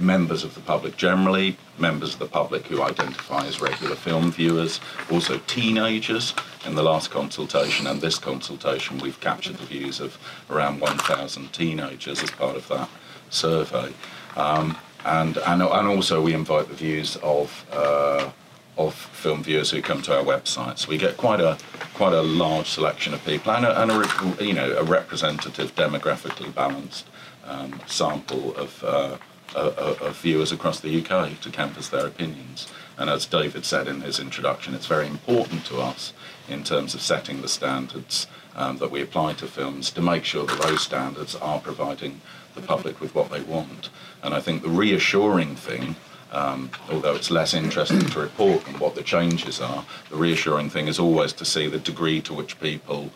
members 0.00 0.42
of 0.42 0.54
the 0.54 0.60
public 0.60 0.96
generally, 0.96 1.56
members 1.78 2.14
of 2.14 2.18
the 2.18 2.26
public 2.26 2.66
who 2.66 2.82
identify 2.82 3.46
as 3.46 3.60
regular 3.60 3.94
film 3.94 4.32
viewers, 4.32 4.80
also 5.10 5.38
teenagers. 5.46 6.34
In 6.64 6.74
the 6.74 6.82
last 6.82 7.10
consultation 7.10 7.86
and 7.86 8.00
this 8.00 8.18
consultation, 8.18 8.98
we've 8.98 9.20
captured 9.20 9.58
the 9.58 9.66
views 9.66 10.00
of 10.00 10.18
around 10.50 10.80
1,000 10.80 11.52
teenagers 11.52 12.22
as 12.22 12.30
part 12.30 12.56
of 12.56 12.66
that 12.68 12.88
survey. 13.30 13.92
Um, 14.36 14.76
and, 15.06 15.38
and, 15.38 15.62
and 15.62 15.88
also 15.88 16.20
we 16.20 16.34
invite 16.34 16.68
the 16.68 16.74
views 16.74 17.16
of 17.22 17.64
uh, 17.72 18.30
of 18.78 18.94
film 18.94 19.42
viewers 19.42 19.70
who 19.70 19.80
come 19.80 20.02
to 20.02 20.14
our 20.14 20.22
website. 20.22 20.78
So 20.78 20.90
we 20.90 20.98
get 20.98 21.16
quite 21.16 21.40
a 21.40 21.56
quite 21.94 22.12
a 22.12 22.22
large 22.22 22.68
selection 22.68 23.14
of 23.14 23.24
people 23.24 23.52
and 23.52 23.64
a, 23.64 23.82
and 23.82 23.90
a 23.90 24.44
you 24.44 24.52
know 24.52 24.76
a 24.76 24.84
representative, 24.84 25.74
demographically 25.74 26.54
balanced 26.54 27.06
um, 27.46 27.80
sample 27.86 28.54
of, 28.56 28.84
uh, 28.84 29.16
of 29.54 30.18
viewers 30.18 30.52
across 30.52 30.80
the 30.80 31.00
UK 31.00 31.40
to 31.40 31.50
canvass 31.50 31.88
their 31.88 32.06
opinions. 32.06 32.66
And 32.98 33.08
as 33.08 33.26
David 33.26 33.64
said 33.64 33.88
in 33.88 34.00
his 34.00 34.18
introduction, 34.18 34.74
it's 34.74 34.86
very 34.86 35.06
important 35.06 35.64
to 35.66 35.78
us 35.78 36.12
in 36.48 36.64
terms 36.64 36.94
of 36.94 37.00
setting 37.00 37.42
the 37.42 37.48
standards 37.48 38.26
um, 38.54 38.78
that 38.78 38.90
we 38.90 39.02
apply 39.02 39.34
to 39.34 39.46
films 39.46 39.90
to 39.92 40.02
make 40.02 40.24
sure 40.24 40.46
that 40.46 40.60
those 40.62 40.82
standards 40.82 41.36
are 41.36 41.60
providing 41.60 42.20
the 42.56 42.62
public 42.62 43.00
with 43.00 43.14
what 43.14 43.30
they 43.30 43.42
want. 43.42 43.90
And 44.22 44.34
I 44.34 44.40
think 44.40 44.62
the 44.62 44.68
reassuring 44.68 45.54
thing 45.54 45.94
um, 46.32 46.70
although 46.90 47.14
it's 47.14 47.30
less 47.30 47.54
interesting 47.54 48.00
to 48.00 48.18
report 48.18 48.64
than 48.64 48.78
what 48.78 48.94
the 48.94 49.02
changes 49.02 49.60
are, 49.60 49.84
the 50.10 50.16
reassuring 50.16 50.70
thing 50.70 50.88
is 50.88 50.98
always 50.98 51.32
to 51.34 51.44
see 51.44 51.68
the 51.68 51.78
degree 51.78 52.20
to 52.22 52.34
which 52.34 52.58
people 52.60 53.10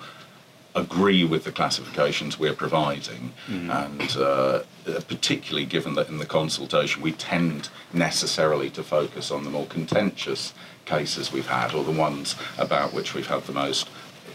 agree 0.74 1.24
with 1.24 1.42
the 1.44 1.50
classifications 1.50 2.38
we're 2.38 2.54
providing, 2.54 3.32
and 3.48 4.16
uh, 4.16 4.60
particularly 5.08 5.66
given 5.66 5.94
that 5.94 6.08
in 6.08 6.18
the 6.18 6.26
consultation 6.26 7.02
we 7.02 7.12
tend 7.12 7.68
necessarily 7.92 8.70
to 8.70 8.82
focus 8.82 9.32
on 9.32 9.42
the 9.42 9.50
more 9.50 9.66
contentious 9.66 10.54
cases 10.84 11.32
we've 11.32 11.48
had, 11.48 11.74
or 11.74 11.82
the 11.82 11.90
ones 11.90 12.36
about 12.56 12.94
which 12.94 13.14
we've 13.14 13.26
had 13.26 13.42
the 13.44 13.52
most 13.52 13.90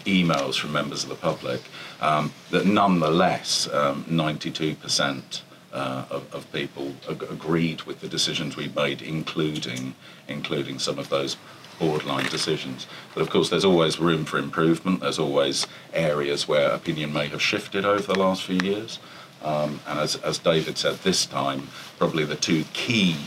emails 0.05 0.59
from 0.59 0.71
members 0.71 1.03
of 1.03 1.09
the 1.09 1.15
public, 1.15 1.62
um, 2.01 2.31
that 2.51 2.65
nonetheless 2.65 3.67
um, 3.74 4.03
92% 4.05 5.41
uh, 5.74 6.05
of, 6.09 6.33
of 6.33 6.51
people 6.53 6.93
ag- 7.09 7.24
agreed 7.24 7.83
with 7.83 8.00
the 8.00 8.07
decisions 8.07 8.55
we 8.55 8.69
made, 8.69 9.01
including 9.01 9.93
including 10.27 10.79
some 10.79 10.97
of 10.97 11.09
those 11.09 11.38
borderline 11.79 12.25
decisions. 12.25 12.88
But 13.13 13.21
of 13.21 13.29
course, 13.29 13.50
there's 13.50 13.65
always 13.65 14.00
room 14.00 14.25
for 14.25 14.38
improvement. 14.38 15.01
There's 15.01 15.19
always 15.19 15.67
areas 15.93 16.47
where 16.47 16.71
opinion 16.71 17.13
may 17.13 17.27
have 17.27 17.41
shifted 17.41 17.85
over 17.85 18.01
the 18.13 18.17
last 18.17 18.43
few 18.43 18.57
years. 18.57 19.00
Um, 19.43 19.79
and 19.88 20.00
as, 20.00 20.15
as 20.17 20.39
David 20.39 20.77
said 20.77 20.95
this 21.00 21.25
time, 21.25 21.67
probably 22.00 22.24
the 22.24 22.35
two 22.35 22.63
key 22.74 23.17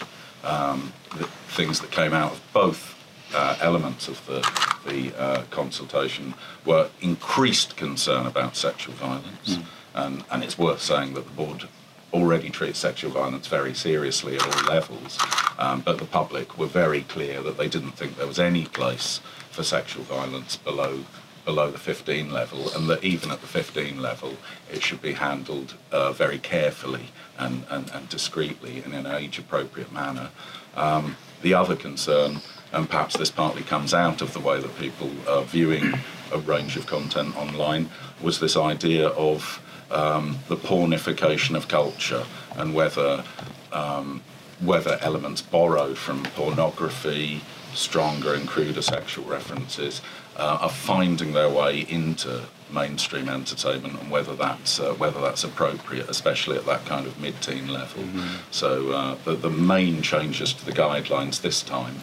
um, 0.43 0.93
th- 1.13 1.27
things 1.49 1.81
that 1.81 1.91
came 1.91 2.13
out 2.13 2.33
of 2.33 2.43
both 2.53 2.98
uh, 3.35 3.57
elements 3.61 4.09
of 4.09 4.25
the, 4.27 4.41
the 4.87 5.13
uh, 5.21 5.43
consultation 5.51 6.35
were 6.65 6.91
increased 7.01 7.77
concern 7.77 8.27
about 8.27 8.57
sexual 8.57 8.95
violence. 8.95 9.59
And, 9.95 10.25
and 10.31 10.45
it's 10.45 10.59
worth 10.59 10.81
saying 10.81 11.15
that 11.15 11.25
the 11.25 11.33
board 11.33 11.69
already 12.13 12.51
treats 12.51 12.79
sexual 12.79 13.11
violence 13.11 13.47
very 13.47 13.75
seriously 13.75 14.37
at 14.37 14.43
all 14.43 14.73
levels, 14.73 15.19
um, 15.59 15.81
but 15.81 15.99
the 15.99 16.05
public 16.05 16.57
were 16.57 16.67
very 16.67 17.03
clear 17.03 17.43
that 17.43 17.59
they 17.59 17.69
didn't 17.69 17.93
think 17.93 18.17
there 18.17 18.27
was 18.27 18.39
any 18.39 18.65
place 18.65 19.21
for 19.51 19.63
sexual 19.63 20.05
violence 20.05 20.57
below 20.57 21.05
below 21.45 21.71
the 21.71 21.79
15 21.79 22.31
level, 22.31 22.71
and 22.75 22.91
that 22.91 23.03
even 23.03 23.31
at 23.31 23.41
the 23.41 23.47
15 23.47 24.03
level, 24.03 24.37
it 24.71 24.83
should 24.83 25.01
be 25.01 25.15
handled 25.15 25.75
uh, 25.91 26.13
very 26.13 26.37
carefully 26.37 27.07
and, 27.39 27.65
and, 27.71 27.91
and 27.95 28.07
discreetly 28.11 28.83
in 28.85 28.93
an 28.93 29.07
age-appropriate 29.07 29.91
manner. 29.91 30.29
Um, 30.77 31.17
the 31.41 31.55
other 31.55 31.75
concern, 31.75 32.43
and 32.73 32.89
perhaps 32.89 33.17
this 33.17 33.31
partly 33.31 33.63
comes 33.63 33.95
out 33.95 34.21
of 34.21 34.33
the 34.33 34.41
way 34.41 34.61
that 34.61 34.79
people 34.79 35.11
are 35.29 35.43
viewing 35.45 35.95
a 36.33 36.39
range 36.39 36.77
of 36.77 36.87
content 36.87 37.37
online, 37.37 37.89
was 38.21 38.41
this 38.41 38.57
idea 38.57 39.09
of 39.09 39.63
um, 39.91 40.39
the 40.49 40.57
pornification 40.57 41.57
of 41.57 41.69
culture 41.69 42.25
and 42.57 42.75
whether 42.75 43.25
um, 43.73 44.23
whether 44.61 44.99
elements 45.03 45.41
borrowed 45.41 45.97
from 45.97 46.25
pornography, 46.35 47.41
stronger 47.75 48.35
and 48.35 48.49
cruder 48.49 48.83
sexual 48.83 49.25
references, 49.25 50.03
uh, 50.37 50.59
are 50.63 50.69
finding 50.69 51.33
their 51.33 51.49
way 51.49 51.87
into 51.89 52.43
mainstream 52.73 53.29
entertainment 53.29 53.99
and 54.01 54.11
whether 54.11 54.35
that's 54.35 54.81
uh, 54.81 54.93
whether 54.95 55.21
that's 55.21 55.45
appropriate, 55.45 56.09
especially 56.09 56.57
at 56.57 56.67
that 56.67 56.85
kind 56.87 57.07
of 57.07 57.19
mid-teen 57.21 57.69
level. 57.69 58.03
So 58.51 58.91
uh, 58.91 59.17
the, 59.25 59.35
the 59.37 59.51
main 59.51 60.03
changes 60.03 60.53
to 60.55 60.65
the 60.65 60.73
guidelines 60.73 61.41
this 61.41 61.63
time 61.63 61.97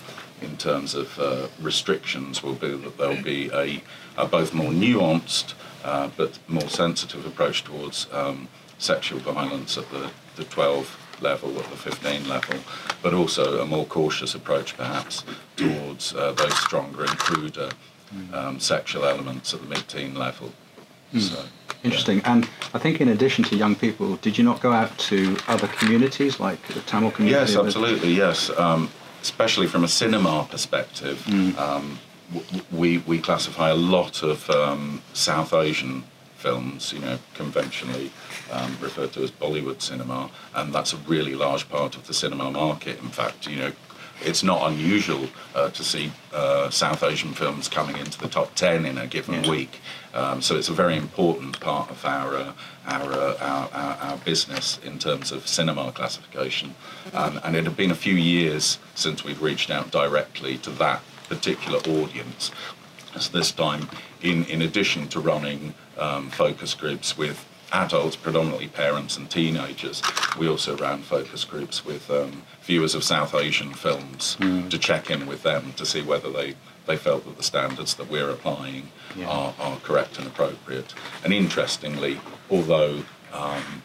in 0.46 0.58
terms 0.58 0.96
of 0.96 1.20
uh, 1.20 1.48
restrictions 1.60 2.44
will 2.44 2.54
be 2.54 2.75
that 2.75 2.98
there'll 2.98 3.24
be 3.24 3.50
a, 3.54 3.82
a 4.18 4.25
both 4.25 4.54
more 4.54 4.72
nuanced 4.72 5.54
uh, 5.84 6.10
but 6.16 6.40
more 6.48 6.70
sensitive 6.70 7.25
approach 7.25 7.64
towards 7.64 8.08
um, 8.12 8.48
sexual 8.78 9.20
violence 9.20 9.78
at 9.78 9.90
the, 9.92 10.10
the 10.36 10.44
12 10.46 11.20
level, 11.22 11.50
at 11.60 11.70
the 11.70 11.78
15 11.78 12.28
level, 12.28 12.60
but 13.02 13.14
also 13.14 13.62
a 13.62 13.66
more 13.66 13.86
cautious 13.86 14.36
approach 14.36 14.75
perhaps 14.75 15.24
towards 15.56 16.14
uh, 16.14 16.32
those 16.34 16.58
stronger 16.58 17.04
and 17.04 17.18
cruder 17.18 17.70
um, 18.34 18.60
sexual 18.60 19.06
elements 19.06 19.54
at 19.54 19.62
the 19.62 19.68
mid-teen 19.68 20.16
level. 20.16 20.52
So, 21.18 21.36
yeah. 21.36 21.46
Interesting. 21.84 22.22
And 22.25 22.50
I 22.74 22.80
think 22.80 23.00
in 23.00 23.10
addition 23.10 23.44
to 23.46 23.56
young 23.56 23.75
people, 23.75 24.16
did 24.18 24.38
you 24.38 24.44
not 24.44 24.60
go 24.60 24.72
out 24.72 24.98
to 25.10 25.38
other 25.48 25.68
communities 25.68 26.40
like 26.40 26.62
the 26.70 26.82
Tamil 26.82 27.12
community? 27.12 27.52
Yes, 27.52 27.56
absolutely. 27.56 28.14
Yes, 28.14 28.50
um, 28.58 28.90
especially 29.25 29.67
from 29.74 29.84
a 29.84 29.88
cinema 29.88 30.48
perspective, 30.55 31.17
um, 31.58 32.00
we 32.72 32.89
we 33.10 33.17
classify 33.27 33.70
a 33.70 33.79
lot 33.96 34.15
of 34.32 34.38
um, 34.50 35.01
South 35.13 35.51
Asian 35.53 36.03
films, 36.44 36.94
you 36.94 37.00
know, 37.05 37.17
conventionally 37.34 38.08
um, 38.51 38.72
referred 38.88 39.12
to 39.13 39.20
as 39.24 39.32
Bollywood 39.32 39.82
cinema, 39.82 40.29
and 40.58 40.65
that's 40.75 40.94
a 40.94 41.00
really 41.13 41.36
large 41.46 41.65
part 41.75 41.91
of 41.98 42.05
the 42.08 42.13
cinema 42.13 42.51
market. 42.51 42.96
In 43.00 43.10
fact, 43.20 43.48
you 43.48 43.58
know. 43.62 43.72
It's 44.22 44.43
not 44.43 44.72
unusual 44.72 45.27
uh, 45.53 45.69
to 45.72 45.84
see 45.84 46.12
uh, 46.34 46.69
South 46.69 47.03
Asian 47.03 47.34
films 47.34 47.67
coming 47.67 47.98
into 47.98 48.17
the 48.17 48.27
top 48.27 48.55
10 48.55 48.86
in 48.86 48.98
a 48.98 49.07
given 49.07 49.43
Yeah. 49.43 49.50
week. 49.50 49.81
Um, 50.13 50.41
so 50.41 50.55
it's 50.55 50.69
a 50.69 50.74
very 50.74 50.95
important 50.95 51.60
part 51.60 51.89
of 51.89 52.03
our, 52.05 52.36
uh, 52.36 52.53
our, 52.88 53.12
uh, 53.12 53.38
our, 53.39 53.69
our, 53.74 53.98
our 54.12 54.17
business 54.17 54.79
in 54.84 54.98
terms 55.00 55.31
of 55.31 55.48
cinema 55.48 55.91
classification. 55.91 56.75
Um, 57.13 57.39
and 57.43 57.55
it 57.55 57.65
had 57.65 57.75
been 57.75 57.91
a 57.91 57.95
few 57.95 58.15
years 58.15 58.79
since 58.95 59.24
we've 59.24 59.41
reached 59.41 59.69
out 59.69 59.91
directly 59.91 60.57
to 60.60 60.69
that 60.72 61.01
particular 61.27 61.79
audience. 61.79 62.51
So 63.19 63.31
this 63.38 63.51
time, 63.51 63.89
in, 64.22 64.45
in 64.45 64.62
addition 64.62 65.07
to 65.10 65.19
running 65.19 65.74
um, 65.98 66.29
focus 66.29 66.74
groups 66.74 67.17
with 67.17 67.45
adults, 67.75 68.15
predominantly 68.15 68.67
parents 68.67 69.17
and 69.17 69.29
teenagers, 69.29 70.01
we 70.39 70.48
also 70.48 70.75
ran 70.77 71.01
focus 71.01 71.44
groups 71.44 71.86
with 71.86 72.10
um, 72.10 72.44
viewers 72.63 72.96
of 72.96 73.03
South 73.03 73.36
Asian 73.36 73.74
films 73.74 74.38
to 74.70 74.79
check 74.79 75.10
in 75.12 75.27
with 75.27 75.44
them 75.44 75.74
to 75.74 75.86
see 75.86 76.01
whether 76.01 76.32
they, 76.32 76.55
they 76.86 76.96
felt 76.98 77.25
that 77.25 77.38
the 77.38 77.44
standards 77.44 77.96
that 77.96 78.10
we're 78.10 78.29
applying 78.29 78.89
Yeah. 79.15 79.27
are, 79.27 79.53
are 79.60 79.77
correct 79.77 80.17
and 80.17 80.27
appropriate. 80.27 80.94
And 81.24 81.34
interestingly, 81.34 82.20
although 82.50 83.03
um, 83.34 83.84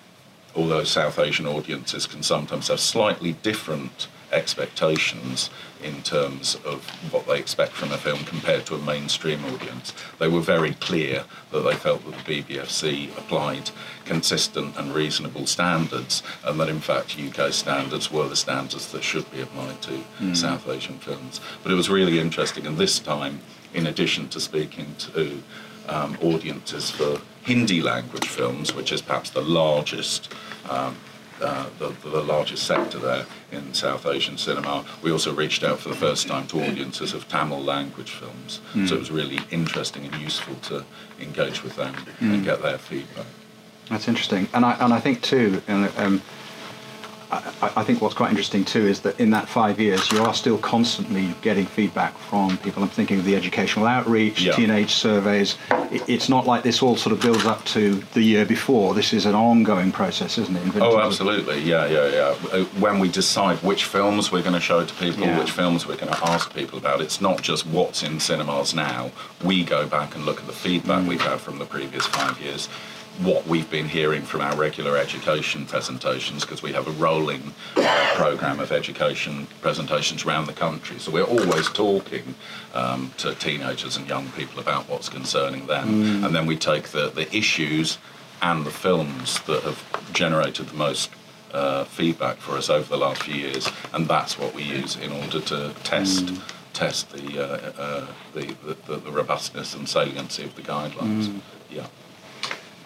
although 0.54 0.84
South 0.84 1.18
Asian 1.18 1.46
audiences 1.46 2.06
can 2.06 2.22
sometimes 2.22 2.68
have 2.68 2.80
slightly 2.80 3.32
different 3.42 4.08
expectations 4.32 5.50
in 5.82 6.02
terms 6.02 6.56
of 6.64 6.84
what 7.12 7.26
they 7.26 7.38
expect 7.38 7.72
from 7.72 7.90
a 7.90 7.96
film 7.96 8.18
compared 8.24 8.66
to 8.66 8.74
a 8.74 8.78
mainstream 8.78 9.44
audience, 9.46 9.94
they 10.18 10.28
were 10.28 10.40
very 10.40 10.74
clear 10.74 11.24
that 11.50 11.60
they 11.60 11.74
felt 11.74 12.04
that 12.04 12.24
the 12.24 12.42
BBFC 12.42 13.16
applied 13.16 13.70
consistent 14.04 14.76
and 14.76 14.94
reasonable 14.94 15.46
standards, 15.46 16.22
and 16.44 16.60
that 16.60 16.68
in 16.68 16.80
fact 16.80 17.16
UK 17.18 17.52
standards 17.52 18.10
were 18.10 18.28
the 18.28 18.36
standards 18.36 18.92
that 18.92 19.02
should 19.02 19.30
be 19.30 19.40
applied 19.40 19.80
to 19.82 20.00
South 20.34 20.68
Asian 20.68 20.98
films. 20.98 21.40
But 21.62 21.72
it 21.72 21.76
was 21.76 21.88
really 21.88 22.18
interesting, 22.18 22.66
and 22.66 22.76
this 22.76 22.98
time, 22.98 23.40
in 23.72 23.86
addition 23.86 24.28
to 24.28 24.40
speaking 24.40 24.94
to 24.98 25.42
um, 25.88 26.18
audiences 26.22 26.90
for 26.90 27.20
Hindi 27.42 27.80
language 27.80 28.28
films, 28.28 28.74
which 28.74 28.92
is 28.92 29.00
perhaps 29.00 29.30
the 29.30 29.40
largest 29.40 30.32
um, 30.68 30.96
uh, 31.40 31.66
the, 31.78 31.88
the 32.08 32.22
largest 32.22 32.66
sector 32.66 32.98
there 32.98 33.26
in 33.52 33.74
South 33.74 34.06
Asian 34.06 34.36
cinema. 34.38 34.84
We 35.02 35.10
also 35.10 35.32
reached 35.34 35.62
out 35.64 35.78
for 35.78 35.88
the 35.88 35.94
first 35.94 36.28
time 36.28 36.46
to 36.48 36.62
audiences 36.62 37.14
of 37.14 37.28
Tamil 37.28 37.62
language 37.62 38.10
films. 38.10 38.60
So 38.86 38.94
it 38.94 38.98
was 38.98 39.10
really 39.10 39.40
interesting 39.50 40.04
and 40.04 40.14
useful 40.16 40.54
to 40.62 40.84
engage 41.20 41.62
with 41.62 41.76
them 41.76 41.94
and 42.20 42.44
get 42.44 42.62
their 42.62 42.78
feedback. 42.78 43.26
That's 43.88 44.06
interesting, 44.06 44.48
and 44.54 44.64
I 44.64 44.72
and 44.78 44.92
I 44.94 45.00
think 45.00 45.20
too, 45.20 45.62
and 45.66 45.90
um, 45.98 46.22
I, 47.32 47.72
I 47.76 47.84
think 47.84 48.00
what's 48.00 48.14
quite 48.14 48.30
interesting 48.30 48.64
too 48.64 48.86
is 48.86 49.00
that 49.02 49.18
in 49.20 49.30
that 49.30 49.48
five 49.48 49.78
years, 49.78 50.10
you 50.10 50.22
are 50.22 50.34
still 50.34 50.58
constantly 50.58 51.32
getting 51.42 51.66
feedback 51.66 52.16
from 52.18 52.56
people. 52.58 52.82
I'm 52.82 52.88
thinking 52.88 53.18
of 53.18 53.24
the 53.24 53.36
educational 53.36 53.86
outreach, 53.86 54.42
Yeah. 54.42 54.52
teenage 54.52 54.92
surveys. 54.94 55.56
It, 55.92 56.08
it's 56.08 56.28
not 56.28 56.46
like 56.46 56.62
this 56.62 56.82
all 56.82 56.96
sort 56.96 57.12
of 57.12 57.20
builds 57.20 57.46
up 57.46 57.64
to 57.66 57.94
the 58.14 58.22
year 58.22 58.44
before. 58.44 58.94
This 58.94 59.12
is 59.12 59.26
an 59.26 59.34
ongoing 59.34 59.92
process, 59.92 60.38
isn't 60.38 60.56
it? 60.56 60.76
Oh, 60.80 60.98
absolutely. 61.00 61.60
Yeah, 61.62 61.86
yeah, 61.86 62.08
yeah. 62.08 62.34
Uh, 62.52 62.64
When 62.80 62.98
we 62.98 63.08
decide 63.08 63.58
which 63.58 63.84
films 63.84 64.32
we're 64.32 64.42
going 64.42 64.54
to 64.54 64.60
show 64.60 64.84
to 64.84 64.94
people, 64.94 65.24
Yeah. 65.24 65.38
which 65.38 65.50
films 65.52 65.86
we're 65.86 65.96
going 65.96 66.12
to 66.12 66.24
ask 66.28 66.52
people 66.54 66.78
about, 66.78 67.00
it's 67.00 67.20
not 67.20 67.42
just 67.42 67.66
what's 67.66 68.02
in 68.02 68.18
cinemas 68.20 68.74
now. 68.74 69.10
We 69.44 69.64
go 69.64 69.86
back 69.86 70.14
and 70.16 70.24
look 70.24 70.40
at 70.40 70.46
the 70.46 70.52
feedback 70.52 71.06
we've 71.06 71.20
had 71.20 71.40
from 71.40 71.58
the 71.58 71.64
previous 71.64 72.06
five 72.06 72.40
years, 72.40 72.68
what 73.18 73.46
we've 73.46 73.70
been 73.70 73.88
hearing 73.88 74.22
from 74.22 74.40
our 74.40 74.56
regular 74.56 74.96
education 74.96 75.66
presentations, 75.66 76.44
because 76.44 76.62
we 76.62 76.72
have 76.72 76.88
a 76.88 76.92
rolling 76.92 77.52
uh, 77.76 78.12
program 78.16 78.60
of 78.60 78.72
education 78.72 79.46
presentations 79.60 80.24
around 80.24 80.46
the 80.46 80.52
country. 80.52 80.98
So 80.98 81.10
we're 81.12 81.24
always 81.24 81.68
talking 81.68 82.34
um, 82.72 83.12
to 83.18 83.34
teenagers 83.34 83.96
and 83.96 84.08
young 84.08 84.28
people 84.30 84.60
about 84.60 84.88
what's 84.88 85.08
concerning 85.08 85.66
them. 85.66 86.24
And 86.24 86.34
then 86.34 86.46
we 86.46 86.56
take 86.56 86.88
the, 86.88 87.10
the 87.10 87.34
issues 87.36 87.98
and 88.40 88.64
the 88.64 88.70
films 88.70 89.40
that 89.40 89.62
have 89.64 90.12
generated 90.12 90.68
the 90.68 90.76
most 90.76 91.10
uh, 91.52 91.84
feedback 91.84 92.38
for 92.38 92.52
us 92.56 92.70
over 92.70 92.88
the 92.88 92.96
last 92.96 93.24
few 93.24 93.34
years, 93.34 93.68
and 93.92 94.06
that's 94.08 94.38
what 94.38 94.54
we 94.54 94.62
use 94.62 94.96
in 94.96 95.12
order 95.12 95.40
to 95.40 95.74
test 95.82 96.32
test 96.72 97.10
the, 97.10 97.38
uh, 97.38 97.72
uh, 97.76 98.06
the, 98.32 98.54
the 98.86 98.96
the 98.96 99.10
robustness 99.10 99.74
and 99.74 99.88
saliency 99.88 100.44
of 100.44 100.54
the 100.54 100.62
guidelines. 100.62 101.40
Yeah. 101.68 101.86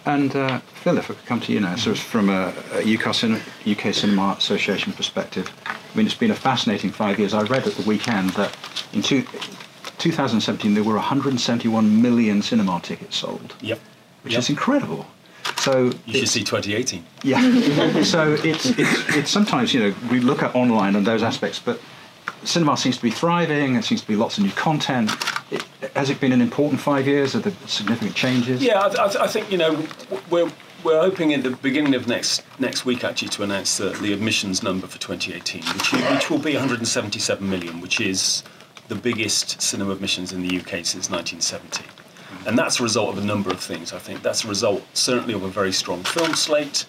And 0.05 0.35
uh, 0.35 0.59
Phil, 0.59 0.97
if 0.97 1.09
I 1.09 1.15
could 1.15 1.25
come 1.25 1.39
to 1.41 1.51
you 1.51 1.59
now, 1.59 1.75
sort 1.75 1.97
of 1.97 2.03
from 2.03 2.29
a, 2.29 2.53
a 2.73 2.95
UK, 2.95 3.13
Cin- 3.13 3.41
UK 3.67 3.93
Cinema 3.93 4.35
Association 4.37 4.93
perspective, 4.93 5.51
I 5.65 5.97
mean, 5.97 6.05
it's 6.05 6.15
been 6.15 6.31
a 6.31 6.35
fascinating 6.35 6.91
five 6.91 7.17
years. 7.17 7.33
I 7.33 7.41
read 7.43 7.65
at 7.65 7.73
the 7.73 7.87
weekend 7.87 8.31
that 8.31 8.55
in 8.93 9.01
two, 9.01 9.23
2017 9.97 10.73
there 10.75 10.83
were 10.83 10.93
171 10.95 12.01
million 12.01 12.41
cinema 12.41 12.79
tickets 12.81 13.17
sold. 13.17 13.55
Yep. 13.61 13.79
which 14.23 14.33
Yep. 14.33 14.39
is 14.39 14.49
incredible. 14.49 15.07
So 15.57 15.91
You 16.05 16.19
should 16.19 16.29
see 16.29 16.43
2018. 16.43 17.03
yeah. 17.23 17.39
so 18.03 18.33
it's, 18.43 18.65
it's 18.77 19.15
it's 19.15 19.29
sometimes 19.31 19.73
you 19.73 19.79
know 19.79 19.95
we 20.11 20.19
look 20.19 20.43
at 20.43 20.53
online 20.55 20.95
and 20.95 21.05
those 21.07 21.23
aspects, 21.23 21.59
but 21.59 21.79
cinema 22.43 22.75
seems 22.77 22.97
to 22.97 23.03
be 23.03 23.09
thriving. 23.11 23.73
There 23.73 23.81
seems 23.81 24.01
to 24.01 24.07
be 24.07 24.15
lots 24.15 24.37
of 24.37 24.43
new 24.43 24.51
content. 24.51 25.11
It, 25.51 25.63
has 25.95 26.09
it 26.09 26.19
been 26.19 26.31
an 26.31 26.41
important 26.41 26.81
five 26.81 27.07
years? 27.07 27.35
Are 27.35 27.39
there 27.39 27.53
significant 27.67 28.15
changes? 28.15 28.63
Yeah, 28.63 28.79
I, 28.79 29.23
I, 29.23 29.27
think 29.27 29.51
you 29.51 29.57
know 29.57 29.85
we're 30.29 30.51
we're 30.83 30.99
hoping 30.99 31.33
at 31.33 31.43
the 31.43 31.51
beginning 31.51 31.95
of 31.95 32.07
next 32.07 32.43
next 32.59 32.85
week 32.85 33.03
actually 33.03 33.29
to 33.29 33.43
announce 33.43 33.77
the, 33.77 33.89
the 33.89 34.13
admissions 34.13 34.63
number 34.63 34.87
for 34.87 34.99
2018, 34.99 35.61
which 35.61 35.91
which 36.11 36.29
will 36.29 36.39
be 36.39 36.53
177 36.53 37.47
million, 37.47 37.79
which 37.81 37.99
is 37.99 38.43
the 38.87 38.95
biggest 38.95 39.61
cinema 39.61 39.91
admissions 39.91 40.31
in 40.31 40.41
the 40.41 40.59
UK 40.59 40.85
since 40.85 41.09
1970. 41.09 41.83
And 42.45 42.57
that's 42.57 42.79
a 42.79 42.83
result 42.83 43.17
of 43.17 43.23
a 43.23 43.25
number 43.25 43.49
of 43.49 43.59
things, 43.59 43.91
I 43.91 43.97
think. 43.97 44.21
That's 44.21 44.45
a 44.45 44.47
result, 44.47 44.83
certainly, 44.93 45.33
of 45.33 45.43
a 45.43 45.47
very 45.47 45.71
strong 45.71 46.03
film 46.03 46.35
slate. 46.35 46.85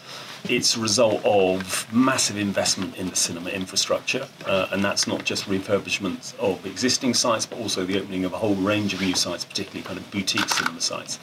It's 0.49 0.77
a 0.77 0.81
result 0.81 1.25
of 1.25 1.87
massive 1.93 2.37
investment 2.37 2.97
in 2.97 3.09
the 3.09 3.17
cinema 3.17 3.51
infrastructure, 3.51 4.29
uh, 4.47 4.69
and 4.71 4.85
that's 4.85 5.07
not 5.07 5.25
just 5.25 5.47
refurbishments 5.47 6.39
of 6.39 6.65
existing 6.65 7.15
sites, 7.15 7.47
but 7.47 7.59
also 7.59 7.85
the 7.85 7.99
opening 8.01 8.25
of 8.25 8.33
a 8.33 8.37
whole 8.39 8.55
range 8.55 8.95
of 8.95 9.01
new 9.01 9.15
sites, 9.15 9.45
particularly 9.45 9.83
kind 9.83 9.99
of 9.99 10.09
boutique 10.11 10.49
cinema 10.49 10.81
sites. 10.81 11.19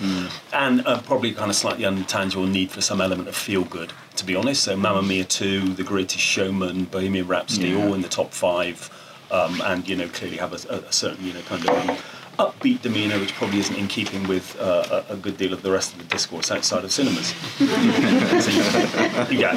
And 0.52 0.86
uh, 0.86 1.00
probably 1.02 1.32
kind 1.32 1.50
of 1.50 1.56
slightly 1.56 1.84
untangible 1.86 2.50
need 2.50 2.70
for 2.72 2.82
some 2.82 3.00
element 3.00 3.30
of 3.30 3.36
feel 3.36 3.64
good, 3.64 3.94
to 4.18 4.26
be 4.26 4.36
honest. 4.36 4.64
So, 4.64 4.76
Mamma 4.76 5.02
Mia 5.02 5.24
2, 5.24 5.74
The 5.76 5.84
Greatest 5.84 6.20
Showman, 6.24 6.86
Bohemian 6.86 7.28
Rhapsody, 7.28 7.70
Yeah. 7.70 7.86
all 7.86 7.94
in 7.94 8.02
the 8.02 8.10
top 8.10 8.34
five, 8.34 8.90
um, 9.32 9.62
and 9.62 9.88
you 9.88 9.96
know 9.96 10.08
clearly 10.10 10.38
have 10.38 10.54
a, 10.54 10.74
a, 10.76 10.80
a 10.82 10.92
certain 10.92 11.26
you 11.26 11.34
know 11.34 11.42
kind 11.44 11.68
of 11.68 11.90
um, 11.90 11.98
upbeat 12.40 12.82
demeanour, 12.82 13.20
which 13.20 13.34
probably 13.34 13.60
isn't 13.60 13.76
in 13.76 13.88
keeping 13.88 14.28
with 14.28 14.60
uh, 14.60 15.04
a, 15.10 15.16
good 15.16 15.38
deal 15.38 15.54
of 15.54 15.62
the 15.62 15.72
rest 15.72 15.94
of 15.94 16.00
the 16.00 16.06
discourse 16.06 16.52
outside 16.52 16.84
of 16.84 16.92
cinemas. 16.92 17.34
Yeah, 19.32 19.52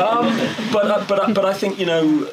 um, 0.00 0.26
but 0.72 0.90
uh, 0.90 1.04
but 1.06 1.18
uh, 1.18 1.32
but 1.32 1.44
I 1.44 1.52
think 1.52 1.78
you 1.78 1.86
know 1.86 2.28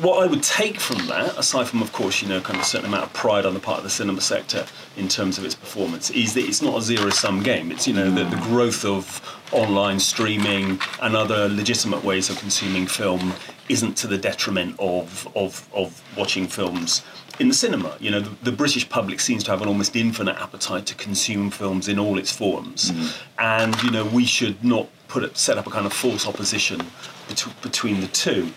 what 0.00 0.22
I 0.22 0.26
would 0.26 0.42
take 0.42 0.78
from 0.78 1.06
that, 1.06 1.38
aside 1.38 1.66
from, 1.66 1.80
of 1.80 1.92
course, 1.92 2.20
you 2.20 2.28
know, 2.28 2.40
kind 2.40 2.56
of 2.56 2.62
a 2.62 2.66
certain 2.66 2.86
amount 2.86 3.04
of 3.04 3.12
pride 3.14 3.46
on 3.46 3.54
the 3.54 3.60
part 3.60 3.78
of 3.78 3.84
the 3.84 3.90
cinema 3.90 4.20
sector 4.20 4.66
in 4.96 5.08
terms 5.08 5.38
of 5.38 5.44
its 5.44 5.54
performance, 5.54 6.10
is 6.10 6.34
that 6.34 6.44
it's 6.44 6.60
not 6.60 6.76
a 6.76 6.82
zero-sum 6.82 7.42
game. 7.42 7.72
It's 7.72 7.88
you 7.88 7.94
know 7.94 8.10
the, 8.10 8.24
the 8.24 8.42
growth 8.42 8.84
of 8.84 9.22
online 9.52 9.98
streaming 9.98 10.78
and 11.00 11.16
other 11.16 11.48
legitimate 11.48 12.04
ways 12.04 12.28
of 12.28 12.38
consuming 12.38 12.86
film 12.86 13.32
isn't 13.68 13.96
to 13.96 14.06
the 14.06 14.18
detriment 14.18 14.76
of 14.78 15.28
of, 15.34 15.68
of 15.74 16.02
watching 16.16 16.46
films 16.46 17.02
in 17.38 17.48
the 17.48 17.54
cinema. 17.54 17.96
You 18.00 18.10
know, 18.10 18.20
the, 18.20 18.50
the 18.50 18.52
British 18.52 18.88
public 18.88 19.20
seems 19.20 19.44
to 19.44 19.50
have 19.50 19.62
an 19.62 19.68
almost 19.68 19.94
infinite 19.96 20.36
appetite 20.36 20.86
to 20.86 20.94
consume 20.94 21.50
films 21.50 21.88
in 21.88 21.98
all 21.98 22.18
its 22.18 22.32
forms, 22.32 22.90
mm-hmm. 22.90 23.40
and 23.40 23.82
you 23.82 23.90
know 23.90 24.04
we 24.06 24.24
should 24.24 24.62
not 24.64 24.88
put 25.08 25.22
it, 25.22 25.36
set 25.36 25.58
up 25.58 25.66
a 25.66 25.70
kind 25.70 25.86
of 25.86 25.92
false 25.92 26.26
opposition 26.26 26.80
bet- 27.28 27.62
between 27.62 28.00
the 28.00 28.08
two 28.08 28.52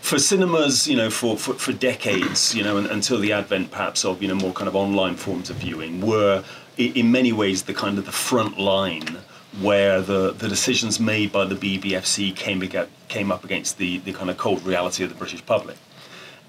for 0.00 0.18
cinemas, 0.18 0.88
you 0.88 0.96
know, 0.96 1.10
for, 1.10 1.36
for, 1.36 1.54
for 1.54 1.72
decades, 1.72 2.54
you 2.54 2.62
know, 2.62 2.76
and, 2.78 2.86
until 2.86 3.18
the 3.18 3.32
advent 3.32 3.70
perhaps 3.70 4.04
of, 4.04 4.22
you 4.22 4.28
know, 4.28 4.34
more 4.34 4.52
kind 4.52 4.66
of 4.66 4.74
online 4.74 5.14
forms 5.14 5.50
of 5.50 5.56
viewing, 5.56 6.00
were 6.00 6.42
in 6.78 7.12
many 7.12 7.32
ways 7.32 7.64
the 7.64 7.74
kind 7.74 7.98
of 7.98 8.06
the 8.06 8.12
front 8.12 8.58
line 8.58 9.18
where 9.60 10.00
the, 10.00 10.32
the 10.32 10.48
decisions 10.48 10.98
made 10.98 11.30
by 11.30 11.44
the 11.44 11.54
BBFC 11.54 12.34
came, 12.34 12.60
came 13.08 13.30
up 13.30 13.44
against 13.44 13.78
the, 13.78 13.98
the 13.98 14.12
kind 14.12 14.30
of 14.30 14.38
cold 14.38 14.64
reality 14.64 15.04
of 15.04 15.10
the 15.10 15.16
British 15.16 15.44
public. 15.44 15.76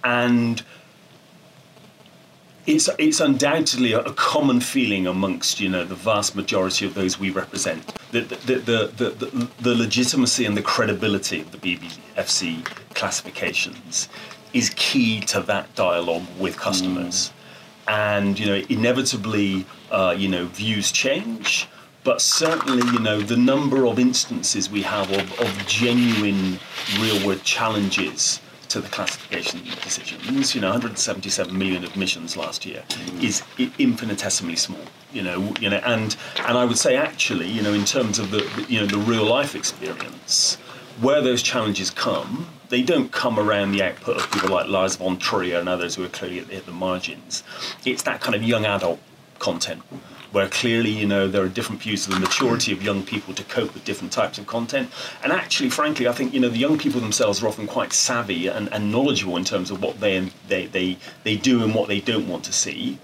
And 0.03 0.63
it's, 2.65 2.89
it's 2.99 3.19
undoubtedly 3.19 3.93
a, 3.93 4.03
common 4.13 4.61
feeling 4.61 5.07
amongst 5.07 5.59
you 5.59 5.69
know 5.69 5.83
the 5.83 5.95
vast 5.95 6.35
majority 6.35 6.85
of 6.85 6.93
those 6.93 7.19
we 7.19 7.29
represent. 7.29 7.85
That 8.11 8.29
the, 8.29 8.55
the, 8.55 8.91
the, 8.95 9.09
the, 9.09 9.49
the 9.59 9.75
legitimacy 9.75 10.45
and 10.45 10.55
the 10.55 10.61
credibility 10.61 11.41
of 11.41 11.51
the 11.51 11.57
BBFC 11.57 12.65
classifications 12.93 14.09
is 14.53 14.71
key 14.75 15.21
to 15.21 15.41
that 15.41 15.73
dialogue 15.75 16.25
with 16.39 16.57
customers. 16.57 17.31
And 17.87 18.37
you 18.39 18.45
know 18.45 18.61
inevitably 18.69 19.65
uh, 19.89 20.15
you 20.17 20.27
know 20.27 20.45
views 20.45 20.91
change 20.91 21.67
but 22.03 22.21
certainly 22.21 22.85
you 22.91 22.99
know 22.99 23.21
the 23.21 23.37
number 23.37 23.85
of 23.85 23.99
instances 23.99 24.69
we 24.69 24.81
have 24.81 25.11
of, 25.11 25.39
of 25.39 25.67
genuine 25.67 26.57
real 26.99 27.25
world 27.25 27.43
challenges 27.43 28.39
to 28.71 28.81
the 28.81 28.87
classification 28.89 29.59
decisions 29.83 30.55
you 30.55 30.61
know 30.61 30.69
177 30.69 31.57
million 31.57 31.83
admissions 31.83 32.37
last 32.37 32.65
year 32.65 32.83
is 33.21 33.43
infinitesimally 33.79 34.55
small 34.55 34.79
you 35.11 35.21
know 35.21 35.53
you 35.59 35.69
know 35.69 35.77
and 35.85 36.15
and 36.47 36.57
I 36.57 36.63
would 36.65 36.77
say 36.77 36.95
actually 36.95 37.47
you 37.47 37.61
know 37.61 37.73
in 37.73 37.85
terms 37.85 38.17
of 38.19 38.31
the 38.31 38.37
the- 38.55 38.65
you 38.69 38.79
know 38.79 38.85
the 38.85 38.97
real 38.99 39.25
life 39.25 39.55
experience 39.55 40.57
where 40.99 41.21
those 41.21 41.41
challenges 41.41 41.89
come, 41.89 42.47
they 42.69 42.83
don't 42.83 43.11
come 43.11 43.39
around 43.39 43.71
the 43.71 43.81
output 43.81 44.17
of 44.17 44.31
people 44.31 44.49
like 44.49 44.67
Lars 44.67 44.97
von 44.97 45.17
Trier 45.17 45.57
and 45.57 45.67
others 45.67 45.95
who 45.95 46.03
are 46.03 46.09
clearly 46.09 46.39
at 46.39 46.47
the, 46.47 46.57
at 46.57 46.65
the 46.67 46.71
margins. 46.71 47.43
It's 47.85 48.03
that 48.03 48.21
kind 48.21 48.35
of 48.35 48.43
young 48.43 48.65
adult 48.65 48.99
content 49.41 49.81
where 50.31 50.47
clearly, 50.47 50.89
you 50.89 51.05
know, 51.05 51.27
there 51.27 51.43
are 51.43 51.49
different 51.49 51.81
views 51.81 52.07
of 52.07 52.13
the 52.13 52.19
maturity 52.19 52.71
of 52.71 52.81
young 52.81 53.03
people 53.03 53.33
to 53.33 53.43
cope 53.43 53.73
with 53.73 53.83
different 53.83 54.13
types 54.13 54.37
of 54.37 54.47
content. 54.47 54.89
And 55.23 55.33
actually, 55.33 55.69
frankly, 55.69 56.07
I 56.07 56.13
think, 56.13 56.33
you 56.33 56.39
know, 56.39 56.47
the 56.47 56.57
young 56.57 56.77
people 56.77 57.01
themselves 57.01 57.43
are 57.43 57.47
often 57.47 57.67
quite 57.67 57.91
savvy 57.91 58.47
and, 58.47 58.71
and 58.71 58.91
knowledgeable 58.91 59.35
in 59.35 59.43
terms 59.43 59.71
of 59.71 59.81
what 59.81 59.99
they, 59.99 60.31
they, 60.47 60.67
they, 60.67 60.97
they 61.23 61.35
do 61.35 61.63
and 61.63 61.75
what 61.75 61.89
they 61.89 61.99
don't 61.99 62.29
want 62.29 62.45
to 62.45 62.53
see. 62.53 62.97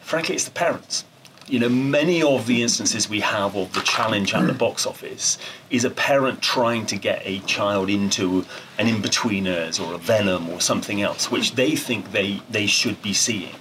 Frankly, 0.00 0.34
it's 0.34 0.44
the 0.44 0.50
parents 0.50 1.04
you 1.46 1.58
know, 1.58 1.68
many 1.68 2.22
of 2.22 2.46
the 2.46 2.62
instances 2.62 3.08
we 3.08 3.20
have 3.20 3.56
of 3.56 3.72
the 3.74 3.80
challenge 3.80 4.34
at 4.34 4.46
the 4.46 4.52
box 4.52 4.86
office 4.86 5.38
is 5.70 5.84
a 5.84 5.90
parent 5.90 6.40
trying 6.40 6.86
to 6.86 6.96
get 6.96 7.20
a 7.24 7.40
child 7.40 7.90
into 7.90 8.44
an 8.78 8.88
in-betweeners 8.88 9.84
or 9.84 9.94
a 9.94 9.98
Venom 9.98 10.48
or 10.48 10.60
something 10.60 11.02
else, 11.02 11.30
which 11.30 11.54
they 11.54 11.76
think 11.76 12.12
they, 12.12 12.40
they 12.50 12.66
should 12.66 13.00
be 13.02 13.12
seeing. 13.12 13.52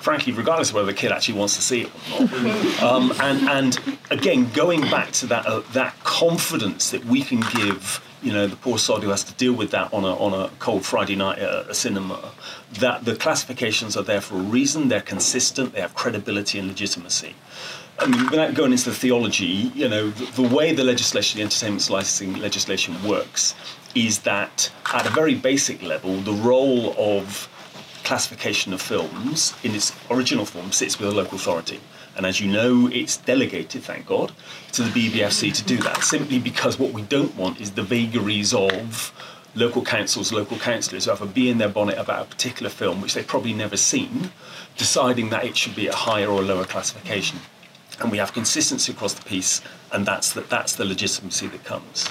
Frankly, 0.00 0.32
regardless 0.32 0.70
of 0.70 0.76
whether 0.76 0.86
the 0.86 0.94
kid 0.94 1.10
actually 1.12 1.38
wants 1.38 1.56
to 1.56 1.62
see 1.62 1.82
it 1.82 1.90
or 2.14 2.26
not. 2.26 2.82
um, 2.82 3.12
and, 3.20 3.48
and 3.48 3.98
again, 4.10 4.48
going 4.52 4.80
back 4.82 5.10
to 5.12 5.26
that, 5.26 5.46
uh, 5.46 5.60
that 5.72 5.94
confidence 6.04 6.90
that 6.90 7.04
we 7.04 7.22
can 7.22 7.40
give 7.54 8.02
you 8.22 8.32
know, 8.32 8.46
the 8.46 8.56
poor 8.56 8.78
sod 8.78 9.02
who 9.02 9.10
has 9.10 9.24
to 9.24 9.32
deal 9.34 9.52
with 9.52 9.70
that 9.70 9.92
on 9.92 10.04
a, 10.04 10.14
on 10.16 10.34
a 10.34 10.50
cold 10.58 10.84
Friday 10.84 11.16
night 11.16 11.38
at 11.38 11.70
a 11.70 11.74
cinema, 11.74 12.32
that 12.80 13.04
the 13.04 13.16
classifications 13.16 13.96
are 13.96 14.02
there 14.02 14.20
for 14.20 14.36
a 14.36 14.42
reason, 14.42 14.88
they're 14.88 15.00
consistent, 15.00 15.72
they 15.72 15.80
have 15.80 15.94
credibility 15.94 16.58
and 16.58 16.68
legitimacy. 16.68 17.34
I 18.00 18.06
mean, 18.06 18.30
without 18.30 18.54
going 18.54 18.72
into 18.72 18.90
the 18.90 18.96
theology, 18.96 19.72
you 19.74 19.88
know, 19.88 20.10
the, 20.10 20.42
the 20.42 20.54
way 20.54 20.72
the 20.72 20.84
legislation, 20.84 21.38
the 21.38 21.44
entertainment 21.44 21.90
licensing 21.90 22.40
legislation 22.40 22.94
works 23.02 23.54
is 23.94 24.20
that 24.20 24.70
at 24.92 25.06
a 25.06 25.10
very 25.10 25.34
basic 25.34 25.82
level, 25.82 26.16
the 26.18 26.32
role 26.32 26.94
of 26.96 27.48
classification 28.04 28.72
of 28.72 28.80
films 28.80 29.54
in 29.64 29.74
its 29.74 29.92
original 30.10 30.44
form 30.44 30.70
sits 30.72 30.98
with 30.98 31.08
a 31.08 31.12
local 31.12 31.36
authority. 31.36 31.80
And 32.18 32.26
as 32.26 32.40
you 32.40 32.50
know, 32.50 32.88
it's 32.88 33.16
delegated, 33.16 33.84
thank 33.84 34.04
God, 34.04 34.32
to 34.72 34.82
the 34.82 34.90
BBFC 34.90 35.54
to 35.54 35.62
do 35.64 35.76
that, 35.78 36.02
simply 36.02 36.40
because 36.40 36.76
what 36.76 36.92
we 36.92 37.02
don't 37.02 37.34
want 37.36 37.60
is 37.60 37.70
the 37.70 37.82
vagaries 37.84 38.52
of 38.52 39.14
local 39.54 39.82
councils, 39.82 40.32
local 40.32 40.58
councillors 40.58 41.04
who 41.04 41.10
have 41.12 41.22
a 41.22 41.26
bee 41.26 41.48
in 41.48 41.58
their 41.58 41.68
bonnet 41.68 41.96
about 41.96 42.26
a 42.26 42.28
particular 42.28 42.70
film 42.70 43.00
which 43.00 43.14
they've 43.14 43.26
probably 43.26 43.52
never 43.52 43.76
seen, 43.76 44.32
deciding 44.76 45.30
that 45.30 45.44
it 45.44 45.56
should 45.56 45.76
be 45.76 45.86
a 45.86 45.94
higher 45.94 46.28
or 46.28 46.42
lower 46.42 46.64
classification. 46.64 47.38
And 48.00 48.10
we 48.10 48.18
have 48.18 48.32
consistency 48.32 48.92
across 48.92 49.14
the 49.14 49.24
piece, 49.24 49.60
and 49.92 50.04
that's 50.04 50.32
the, 50.32 50.40
that's 50.40 50.74
the 50.74 50.84
legitimacy 50.84 51.46
that 51.46 51.64
comes. 51.64 52.10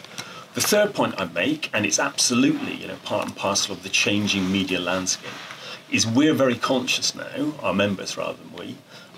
The 0.54 0.62
third 0.62 0.94
point 0.94 1.16
I 1.18 1.26
make, 1.26 1.70
and 1.74 1.86
it's 1.86 2.00
absolutely 2.00 2.76
you 2.76 2.88
know 2.88 2.96
part 3.04 3.26
and 3.26 3.36
parcel 3.36 3.76
of 3.76 3.84
the 3.84 3.90
changing 3.90 4.50
media 4.52 4.80
landscape, 4.80 5.30
is 5.92 6.08
we're 6.08 6.34
very 6.34 6.56
conscious 6.56 7.14
now, 7.14 7.54
our 7.62 7.74
members 7.74 8.18
rather 8.18 8.38
than 8.38 8.54
we, 8.54 8.78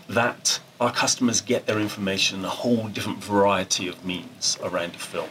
that 0.10 0.60
our 0.82 0.92
customers 0.92 1.40
get 1.40 1.66
their 1.66 1.80
information 1.80 2.40
in 2.40 2.46
a 2.46 2.50
whole 2.50 2.88
different 2.88 3.24
variety 3.24 3.88
of 3.88 4.04
means 4.04 4.58
around 4.64 4.96
a 4.96 5.00
film. 5.00 5.30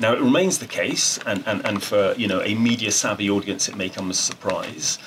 Now 0.00 0.12
it 0.12 0.20
remains 0.20 0.58
the 0.58 0.66
case, 0.66 1.18
and, 1.26 1.42
and, 1.46 1.64
and 1.66 1.82
for 1.82 2.14
you 2.16 2.26
know 2.26 2.40
a 2.42 2.54
media 2.54 2.90
savvy 2.90 3.30
audience 3.30 3.68
it 3.68 3.76
may 3.76 3.88
come 3.88 4.10
as 4.10 4.18
a 4.18 4.22
surprise, 4.22 4.98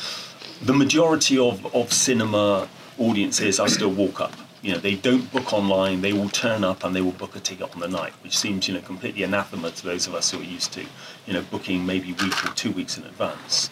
the 0.61 0.73
majority 0.73 1.37
of, 1.37 1.75
of 1.75 1.93
cinema 1.93 2.67
audiences 2.97 3.59
are 3.59 3.67
still 3.67 3.91
walk 3.91 4.19
up. 4.19 4.33
You 4.61 4.73
know, 4.73 4.79
they 4.79 4.95
don't 4.95 5.31
book 5.31 5.53
online, 5.53 6.01
they 6.01 6.11
will 6.11 6.27
turn 6.27 6.65
up 6.65 6.83
and 6.83 6.93
they 6.93 6.99
will 6.99 7.13
book 7.13 7.35
a 7.35 7.39
ticket 7.39 7.73
on 7.73 7.79
the 7.79 7.87
night, 7.87 8.11
which 8.23 8.37
seems, 8.37 8.67
you 8.67 8.73
know, 8.73 8.81
completely 8.81 9.23
anathema 9.23 9.71
to 9.71 9.83
those 9.85 10.05
of 10.05 10.13
us 10.13 10.31
who 10.31 10.39
are 10.41 10.43
used 10.43 10.73
to, 10.73 10.83
you 11.25 11.33
know, 11.33 11.41
booking 11.49 11.85
maybe 11.85 12.11
a 12.11 12.23
week 12.23 12.45
or 12.45 12.53
two 12.55 12.71
weeks 12.71 12.97
in 12.97 13.05
advance. 13.05 13.69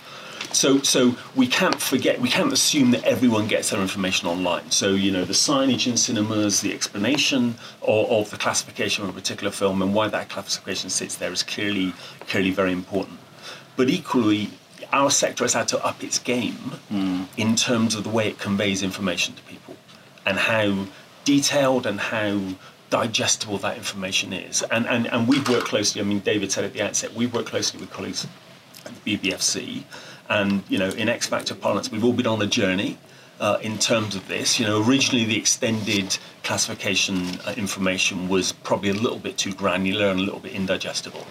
So, 0.54 0.80
so 0.80 1.15
we 1.36 1.47
can't 1.47 1.80
forget, 1.80 2.19
we 2.19 2.30
can't 2.30 2.52
assume 2.54 2.91
that 2.91 3.04
everyone 3.04 3.47
gets 3.47 3.69
their 3.69 3.82
information 3.82 4.28
online. 4.28 4.71
So, 4.71 4.89
you 4.89 5.12
know, 5.12 5.26
the 5.26 5.34
signage 5.34 5.88
in 5.88 5.97
cinemas, 5.97 6.62
the 6.62 6.73
explanation 6.73 7.56
of, 7.82 8.10
of 8.10 8.32
the 8.32 8.38
classification 8.38 9.04
of 9.04 9.10
a 9.10 9.13
particular 9.13 9.52
film 9.52 9.82
and 9.82 9.93
why 9.93 10.08
that 10.08 10.30
classification 10.30 10.89
sits 10.89 11.15
there 11.15 11.32
is 11.32 11.43
clearly, 11.43 11.93
clearly 12.21 12.52
very 12.52 12.71
important. 12.71 13.19
But 13.76 13.89
equally, 13.89 14.50
our 14.91 15.12
sector 15.12 15.43
has 15.43 15.54
had 15.54 15.67
to 15.69 15.86
up 15.86 16.04
its 16.04 16.19
game 16.19 16.54
hmm. 16.89 17.23
in 17.36 17.56
terms 17.56 17.95
of 17.95 18.04
the 18.04 18.10
way 18.10 18.28
it 18.28 18.39
conveys 18.39 18.84
information 18.84 19.36
to 19.36 19.41
people 19.43 19.76
and 20.26 20.38
how 20.38 20.86
detailed 21.26 21.86
and 21.86 22.00
how 22.00 22.39
digestible 22.89 23.58
that 23.60 23.78
information 23.78 24.34
is. 24.34 24.63
And, 24.71 24.88
and, 24.88 25.08
and 25.08 25.28
we've 25.28 25.47
worked 25.50 25.67
closely, 25.67 26.02
I 26.02 26.06
mean, 26.06 26.19
David 26.19 26.52
said 26.52 26.63
at 26.63 26.73
the 26.73 26.82
outset, 26.82 27.13
we've 27.13 27.34
worked 27.34 27.50
closely 27.50 27.80
with 27.80 27.89
colleagues 27.89 28.26
at 28.86 29.04
the 29.04 29.17
BBFC. 29.17 29.84
And, 30.30 30.63
you 30.70 30.78
know, 30.78 30.90
in 30.90 31.10
X 31.10 31.28
Factor 31.28 31.56
parlance, 31.56 31.92
we've 31.92 32.04
all 32.04 32.13
been 32.13 32.28
on 32.28 32.42
a 32.42 32.48
journey. 32.48 32.98
Uh, 33.40 33.60
in 33.62 33.78
terms 33.78 34.16
of 34.16 34.28
this, 34.28 34.60
you 34.60 34.66
know, 34.66 34.84
originally 34.84 35.24
the 35.24 35.38
extended 35.38 36.18
classification 36.44 37.40
uh, 37.46 37.54
information 37.56 38.28
was 38.28 38.52
probably 38.52 38.90
a 38.90 38.96
little 38.96 39.20
bit 39.20 39.38
too 39.38 39.54
granular 39.54 40.08
and 40.08 40.20
a 40.20 40.24
little 40.24 40.40
bit 40.40 40.54
indigestible. 40.54 41.24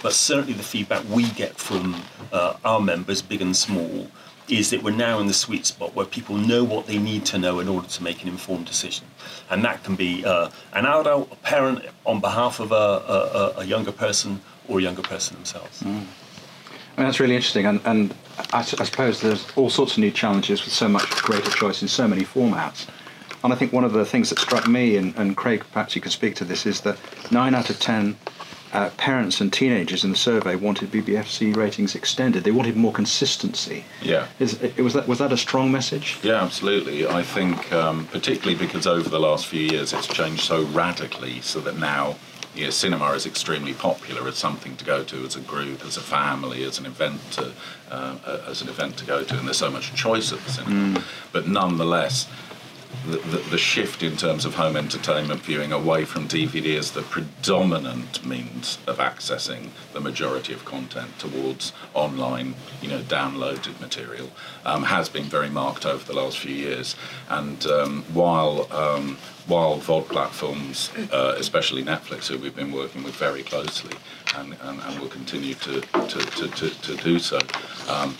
But 0.00 0.12
certainly 0.12 0.52
the 0.52 0.62
feedback 0.62 1.02
we 1.10 1.28
get 1.30 1.56
from 1.56 2.00
uh, 2.32 2.54
our 2.64 2.80
members, 2.80 3.22
big 3.22 3.42
and 3.42 3.56
small, 3.56 4.06
is 4.48 4.70
that 4.70 4.82
we're 4.82 4.94
now 4.94 5.18
in 5.18 5.26
the 5.26 5.34
sweet 5.34 5.66
spot 5.66 5.94
where 5.94 6.06
people 6.06 6.36
know 6.36 6.64
what 6.64 6.86
they 6.86 6.98
need 6.98 7.26
to 7.26 7.38
know 7.38 7.60
in 7.60 7.68
order 7.68 7.86
to 7.86 8.02
make 8.02 8.22
an 8.22 8.28
informed 8.28 8.66
decision. 8.66 9.06
And 9.50 9.64
that 9.64 9.84
can 9.84 9.94
be 9.94 10.24
uh, 10.24 10.50
an 10.72 10.86
adult, 10.86 11.30
a 11.32 11.36
parent 11.36 11.84
on 12.06 12.20
behalf 12.20 12.60
of 12.60 12.72
a, 12.72 12.74
a, 12.74 13.54
a, 13.58 13.64
younger 13.64 13.92
person 13.92 14.40
or 14.68 14.78
a 14.78 14.82
younger 14.82 15.02
person 15.02 15.36
themselves. 15.36 15.82
Mm. 15.82 15.86
I 15.86 15.90
mean, 15.90 16.06
that's 16.96 17.20
really 17.20 17.36
interesting. 17.36 17.66
And, 17.66 17.80
and 17.84 18.14
I, 18.52 18.58
I, 18.58 18.62
suppose 18.62 19.20
there's 19.20 19.46
all 19.56 19.70
sorts 19.70 19.92
of 19.92 19.98
new 19.98 20.10
challenges 20.10 20.64
with 20.64 20.72
so 20.72 20.88
much 20.88 21.10
greater 21.22 21.50
choice 21.50 21.82
in 21.82 21.88
so 21.88 22.06
many 22.06 22.22
formats. 22.22 22.86
And 23.44 23.52
I 23.52 23.56
think 23.56 23.72
one 23.72 23.84
of 23.84 23.92
the 23.92 24.04
things 24.04 24.30
that 24.30 24.38
struck 24.38 24.66
me, 24.66 24.96
and, 24.96 25.14
and 25.16 25.36
Craig, 25.36 25.64
perhaps 25.72 25.94
you 25.94 26.02
could 26.02 26.12
speak 26.12 26.34
to 26.36 26.44
this, 26.44 26.66
is 26.66 26.80
that 26.82 26.98
nine 27.30 27.54
out 27.54 27.70
of 27.70 27.78
ten 27.78 28.16
uh, 28.72 28.90
parents 28.96 29.40
and 29.40 29.52
teenagers 29.52 30.04
in 30.04 30.10
the 30.10 30.16
survey 30.16 30.54
wanted 30.56 30.90
BBFC 30.90 31.56
ratings 31.56 31.94
extended. 31.94 32.44
They 32.44 32.50
wanted 32.50 32.76
more 32.76 32.92
consistency. 32.92 33.84
Yeah. 34.02 34.26
Is, 34.38 34.60
was 34.76 34.94
that 34.94 35.08
was 35.08 35.18
that 35.18 35.32
a 35.32 35.36
strong 35.36 35.72
message? 35.72 36.18
Yeah, 36.22 36.42
absolutely. 36.42 37.06
I 37.06 37.22
think 37.22 37.72
um, 37.72 38.06
particularly 38.08 38.58
because 38.58 38.86
over 38.86 39.08
the 39.08 39.20
last 39.20 39.46
few 39.46 39.62
years 39.62 39.92
it's 39.92 40.06
changed 40.06 40.42
so 40.42 40.64
radically, 40.64 41.40
so 41.40 41.60
that 41.60 41.76
now. 41.76 42.16
You 42.58 42.64
know, 42.64 42.70
cinema 42.70 43.12
is 43.12 43.24
extremely 43.24 43.72
popular 43.72 44.26
as 44.26 44.36
something 44.36 44.76
to 44.78 44.84
go 44.84 45.04
to 45.04 45.24
as 45.24 45.36
a 45.36 45.40
group, 45.40 45.84
as 45.84 45.96
a 45.96 46.00
family, 46.00 46.64
as 46.64 46.80
an 46.80 46.86
event 46.86 47.20
to, 47.32 47.52
uh, 47.88 48.40
as 48.48 48.62
an 48.62 48.68
event 48.68 48.96
to 48.96 49.04
go 49.04 49.22
to, 49.22 49.38
and 49.38 49.46
there's 49.46 49.58
so 49.58 49.70
much 49.70 49.94
choice 49.94 50.32
at 50.32 50.40
the 50.40 50.50
cinema. 50.50 50.98
Mm. 50.98 51.04
But 51.30 51.46
nonetheless, 51.46 52.28
the, 53.06 53.18
the, 53.50 53.58
shift 53.58 54.02
in 54.02 54.16
terms 54.16 54.44
of 54.44 54.54
home 54.54 54.76
entertainment 54.76 55.42
viewing 55.42 55.72
away 55.72 56.04
from 56.04 56.26
DVD 56.26 56.76
as 56.76 56.90
the 56.90 57.02
predominant 57.02 58.26
means 58.26 58.78
of 58.88 58.98
accessing 58.98 59.68
the 59.92 60.00
majority 60.00 60.52
of 60.52 60.64
content 60.64 61.16
towards 61.18 61.72
online, 61.94 62.54
you 62.82 62.88
know, 62.88 63.00
downloaded 63.00 63.78
material 63.80 64.30
um, 64.64 64.82
has 64.82 65.08
been 65.08 65.24
very 65.24 65.48
marked 65.48 65.86
over 65.86 66.04
the 66.04 66.18
last 66.18 66.38
few 66.38 66.54
years. 66.54 66.96
And 67.28 67.64
um, 67.66 68.02
while 68.12 68.66
um, 68.72 69.16
while 69.48 69.78
VOD 69.78 70.08
platforms, 70.08 70.90
uh, 71.12 71.34
especially 71.38 71.82
Netflix, 71.82 72.28
who 72.28 72.38
we've 72.38 72.54
been 72.54 72.70
working 72.70 73.02
with 73.02 73.16
very 73.16 73.42
closely, 73.42 73.96
and, 74.36 74.54
and, 74.62 74.80
and 74.80 75.00
will 75.00 75.08
continue 75.08 75.54
to, 75.54 75.80
to, 75.80 76.18
to, 76.18 76.48
to, 76.48 76.70
to 76.70 76.96
do 76.96 77.18
so 77.18 77.40
um, 77.88 78.14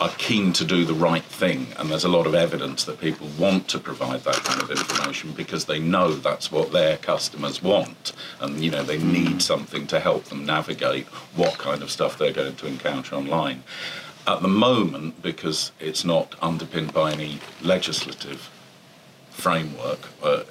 are 0.00 0.08
keen 0.18 0.52
to 0.54 0.64
do 0.64 0.84
the 0.84 0.94
right 0.94 1.22
thing, 1.22 1.68
and 1.78 1.88
there's 1.90 2.04
a 2.04 2.08
lot 2.08 2.26
of 2.26 2.34
evidence 2.34 2.84
that 2.84 2.98
people 2.98 3.28
want 3.38 3.68
to 3.68 3.78
provide 3.78 4.20
that 4.24 4.34
kind 4.36 4.60
of 4.60 4.70
information 4.70 5.30
because 5.32 5.66
they 5.66 5.78
know 5.78 6.12
that's 6.12 6.50
what 6.50 6.72
their 6.72 6.96
customers 6.96 7.62
want, 7.62 8.12
and 8.40 8.64
you 8.64 8.70
know 8.70 8.82
they 8.82 8.98
need 8.98 9.40
something 9.40 9.86
to 9.86 10.00
help 10.00 10.24
them 10.24 10.44
navigate 10.44 11.06
what 11.36 11.58
kind 11.58 11.82
of 11.82 11.90
stuff 11.90 12.18
they're 12.18 12.32
going 12.32 12.56
to 12.56 12.66
encounter 12.66 13.14
online. 13.14 13.62
At 14.26 14.40
the 14.40 14.48
moment, 14.48 15.22
because 15.22 15.70
it's 15.78 16.04
not 16.04 16.34
underpinned 16.40 16.92
by 16.92 17.12
any 17.12 17.38
legislative 17.60 18.50
framework 19.32 20.08
uh, 20.22 20.42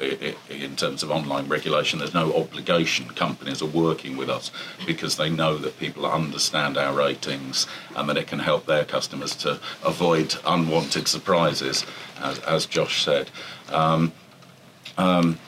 in 0.49 0.75
terms 0.75 1.03
of 1.03 1.11
online 1.11 1.47
regulation. 1.47 1.99
There's 1.99 2.13
no 2.13 2.33
obligation. 2.33 3.07
Companies 3.09 3.61
are 3.61 3.67
working 3.67 4.17
with 4.17 4.29
us 4.29 4.51
because 4.85 5.17
they 5.17 5.29
know 5.29 5.57
that 5.57 5.79
people 5.79 6.05
understand 6.05 6.77
our 6.77 6.93
ratings 6.93 7.67
and 7.95 8.09
that 8.09 8.17
it 8.17 8.27
can 8.27 8.39
help 8.39 8.65
their 8.65 8.83
customers 8.83 9.35
to 9.37 9.59
avoid 9.83 10.35
unwanted 10.45 11.07
surprises, 11.07 11.85
as, 12.19 12.39
as 12.39 12.65
Josh 12.65 13.03
said. 13.03 13.29
Um, 13.69 14.11
um, 14.97 15.39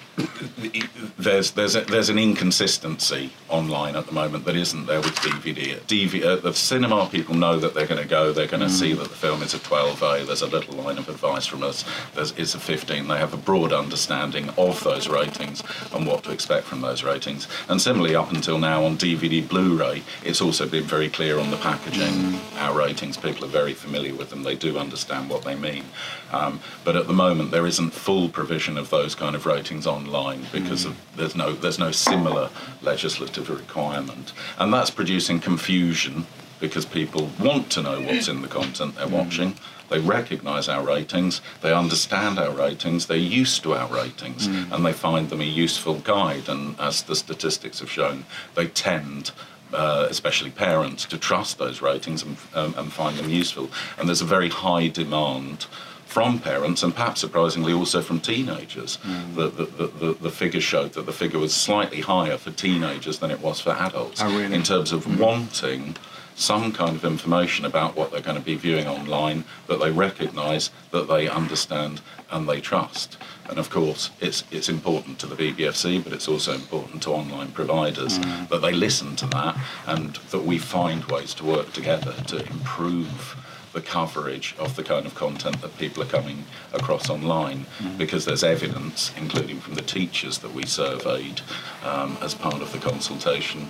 there's 1.18 1.52
there's 1.52 1.76
a, 1.76 1.82
there's 1.82 2.10
an 2.10 2.20
inconsistency 2.20 3.32
online 3.50 3.96
at 3.96 4.06
the 4.06 4.12
moment 4.12 4.46
that 4.46 4.56
isn't 4.56 4.86
there 4.86 5.00
with 5.00 5.16
DVD. 5.16 5.80
DVD 5.82 6.26
uh, 6.26 6.36
the 6.36 6.54
cinema 6.54 7.08
people 7.12 7.34
know 7.34 7.58
that 7.58 7.74
they're 7.74 7.88
going 7.88 8.02
to 8.02 8.08
go. 8.08 8.32
They're 8.32 8.48
going 8.48 8.62
to 8.62 8.68
mm. 8.68 8.80
see 8.80 8.94
that 8.94 9.10
the 9.10 9.16
film 9.16 9.42
is 9.42 9.54
a 9.54 9.60
12A. 9.60 10.28
There's 10.28 10.44
a 10.44 10.48
little 10.48 10.76
line 10.76 11.00
of 11.00 11.10
advice 11.10 11.48
from 11.48 11.64
us. 11.64 11.84
There's 12.14 12.32
it's 12.38 12.54
a 12.54 12.60
15. 12.60 13.08
They 13.08 13.18
have 13.18 13.34
a 13.34 13.38
broad 13.38 13.74
understanding 13.74 14.50
of 14.58 14.84
those 14.84 15.08
ratings 15.08 15.64
and 15.94 16.06
what 16.06 16.24
to 16.26 16.32
expect 16.32 16.68
from 16.68 16.82
those 16.82 17.04
ratings. 17.04 17.48
And 17.68 17.82
similarly, 17.82 18.16
up 18.16 18.32
until 18.32 18.60
now 18.60 18.86
on 18.86 18.98
DVD, 18.98 19.48
Blu-ray, 19.48 20.04
it's 20.24 20.42
also 20.42 20.68
been 20.68 20.84
very 20.84 21.10
clear 21.10 21.40
on 21.40 21.50
the 21.50 21.58
packaging. 21.58 22.14
Mm. 22.14 22.58
Our 22.58 22.78
ratings, 22.78 23.18
people 23.18 23.46
are 23.46 23.50
very 23.50 23.74
familiar 23.74 24.14
with 24.14 24.30
them. 24.30 24.44
They 24.44 24.56
do 24.56 24.78
understand 24.78 25.30
what 25.30 25.44
they 25.44 25.56
mean. 25.56 25.86
Um, 26.34 26.60
but 26.84 26.96
at 26.96 27.08
the 27.08 27.14
moment, 27.14 27.52
there 27.52 27.66
isn't 27.68 27.92
full 27.92 28.28
provision 28.30 28.78
of 28.78 28.90
those 28.90 29.16
kind 29.16 29.36
of 29.36 29.46
ratings 29.46 29.86
online 29.86 30.46
because 30.52 30.86
of, 30.86 31.00
there's 31.16 31.36
no 31.36 31.54
there's 31.54 31.80
no 31.80 31.92
similar 31.92 32.50
legislative 32.82 33.50
requirement, 33.50 34.34
and 34.58 34.74
that's 34.74 34.90
producing 34.90 35.40
confusion 35.40 36.26
because 36.60 36.86
people 36.86 37.30
want 37.40 37.70
to 37.70 37.82
know 37.82 38.00
what's 38.02 38.28
in 38.28 38.42
the 38.42 38.48
content 38.48 38.96
they're 38.96 39.08
watching. 39.08 39.54
They 39.90 40.00
recognise 40.00 40.70
our 40.70 40.82
ratings, 40.82 41.42
they 41.62 41.74
understand 41.74 42.40
our 42.40 42.52
ratings, 42.52 43.08
they're 43.08 43.18
used 43.18 43.64
to 43.64 43.74
our 43.74 43.94
ratings, 43.94 44.48
mm. 44.48 44.72
and 44.72 44.86
they 44.86 44.94
find 44.94 45.30
them 45.30 45.42
a 45.42 45.44
useful 45.44 45.96
guide. 45.96 46.48
And 46.48 46.80
as 46.80 47.04
the 47.04 47.16
statistics 47.16 47.80
have 47.80 47.92
shown, 47.92 48.26
they 48.56 48.68
tend 48.68 49.32
uh, 49.74 50.08
especially 50.10 50.52
parents, 50.52 51.06
to 51.06 51.18
trust 51.18 51.58
those 51.58 51.82
ratings 51.82 52.24
and, 52.24 52.38
um, 52.54 52.76
and, 52.78 52.94
find 52.94 53.18
them 53.18 53.30
useful. 53.30 53.70
And 53.98 54.08
there's 54.08 54.22
a 54.22 54.26
very 54.26 54.50
high 54.50 54.88
demand 54.88 55.66
from 56.14 56.38
parents 56.38 56.84
and 56.84 56.94
perhaps 56.94 57.22
surprisingly 57.22 57.74
also 57.74 58.00
from 58.00 58.20
teenagers. 58.20 59.00
Mm. 59.00 59.34
The, 59.34 59.48
the, 59.48 59.88
the, 59.88 60.14
the, 60.14 60.30
figures 60.30 60.64
showed 60.64 60.94
that 60.94 61.08
the 61.08 61.12
figure 61.12 61.40
was 61.40 61.56
slightly 61.56 62.02
higher 62.02 62.38
for 62.38 62.52
teenagers 62.52 63.18
than 63.18 63.32
it 63.32 63.40
was 63.40 63.60
for 63.60 63.72
adults 63.72 64.22
oh, 64.22 64.30
really? 64.38 64.54
in 64.54 64.62
terms 64.62 64.92
of 64.92 65.06
mm. 65.06 65.18
wanting 65.18 65.96
some 66.36 66.72
kind 66.72 66.96
of 66.96 67.04
information 67.04 67.66
about 67.66 67.96
what 67.96 68.12
they're 68.12 68.22
going 68.22 68.38
to 68.38 68.44
be 68.44 68.54
viewing 68.54 68.88
online 68.88 69.44
that 69.66 69.80
they 69.80 69.92
recognise, 69.92 70.70
that 70.92 71.08
they 71.08 71.28
understand, 71.28 72.00
and 72.30 72.48
they 72.48 72.62
trust. 72.62 73.18
And 73.50 73.58
of 73.58 73.72
course, 73.72 74.12
it's 74.22 74.44
it's 74.52 74.70
important 74.70 75.18
to 75.20 75.26
the 75.26 75.36
BBFC, 75.36 76.04
but 76.04 76.14
it's 76.14 76.28
also 76.28 76.54
important 76.54 77.02
to 77.04 77.10
online 77.10 77.52
providers 77.52 78.20
mm. 78.20 78.50
that 78.50 78.62
they 78.62 78.72
listen 78.72 79.16
to 79.16 79.28
that 79.28 79.58
and 79.88 80.16
that 80.30 80.44
we 80.44 80.60
find 80.60 81.06
ways 81.06 81.34
to 81.36 81.44
work 81.44 81.74
together 81.74 82.14
to 82.28 82.38
improve 82.46 83.36
the 83.74 83.82
coverage 83.82 84.56
of 84.60 84.76
the 84.76 84.84
kind 84.84 85.06
of 85.06 85.16
content 85.16 85.62
that 85.62 85.76
people 85.78 86.02
are 86.04 86.08
coming 86.08 86.46
across 86.74 87.10
online 87.10 87.66
mm. 87.80 87.98
because 87.98 88.24
there's 88.24 88.44
evidence, 88.44 89.12
including 89.18 89.60
from 89.60 89.74
the 89.74 89.82
teachers 89.82 90.38
that 90.40 90.54
we 90.54 90.66
surveyed 90.66 91.42
um, 91.84 92.18
as 92.22 92.34
part 92.34 92.62
of 92.62 92.72
the 92.72 92.78
consultation, 92.78 93.70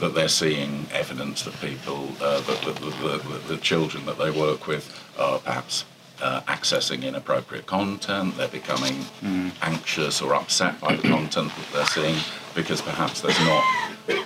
that 0.00 0.14
they're 0.14 0.28
seeing 0.28 0.86
evidence 0.92 1.42
that 1.42 1.54
people, 1.60 2.08
uh, 2.20 2.40
that 2.40 2.60
the, 2.62 2.72
the, 2.72 3.18
the, 3.18 3.38
the, 3.54 3.56
children 3.58 4.04
that 4.06 4.18
they 4.18 4.30
work 4.30 4.66
with 4.66 5.00
are 5.18 5.38
perhaps 5.38 5.84
uh, 6.20 6.40
accessing 6.42 7.04
inappropriate 7.04 7.66
content, 7.66 8.36
they're 8.36 8.48
becoming 8.48 8.94
mm. 9.22 9.52
anxious 9.62 10.20
or 10.20 10.34
upset 10.34 10.80
by 10.80 10.96
the 10.96 11.08
content 11.08 11.52
that 11.54 11.72
they're 11.72 11.86
seeing 11.86 12.16
because 12.54 12.80
perhaps 12.82 13.20
there's 13.20 13.38
not 13.40 13.62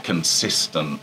consistent 0.03 1.01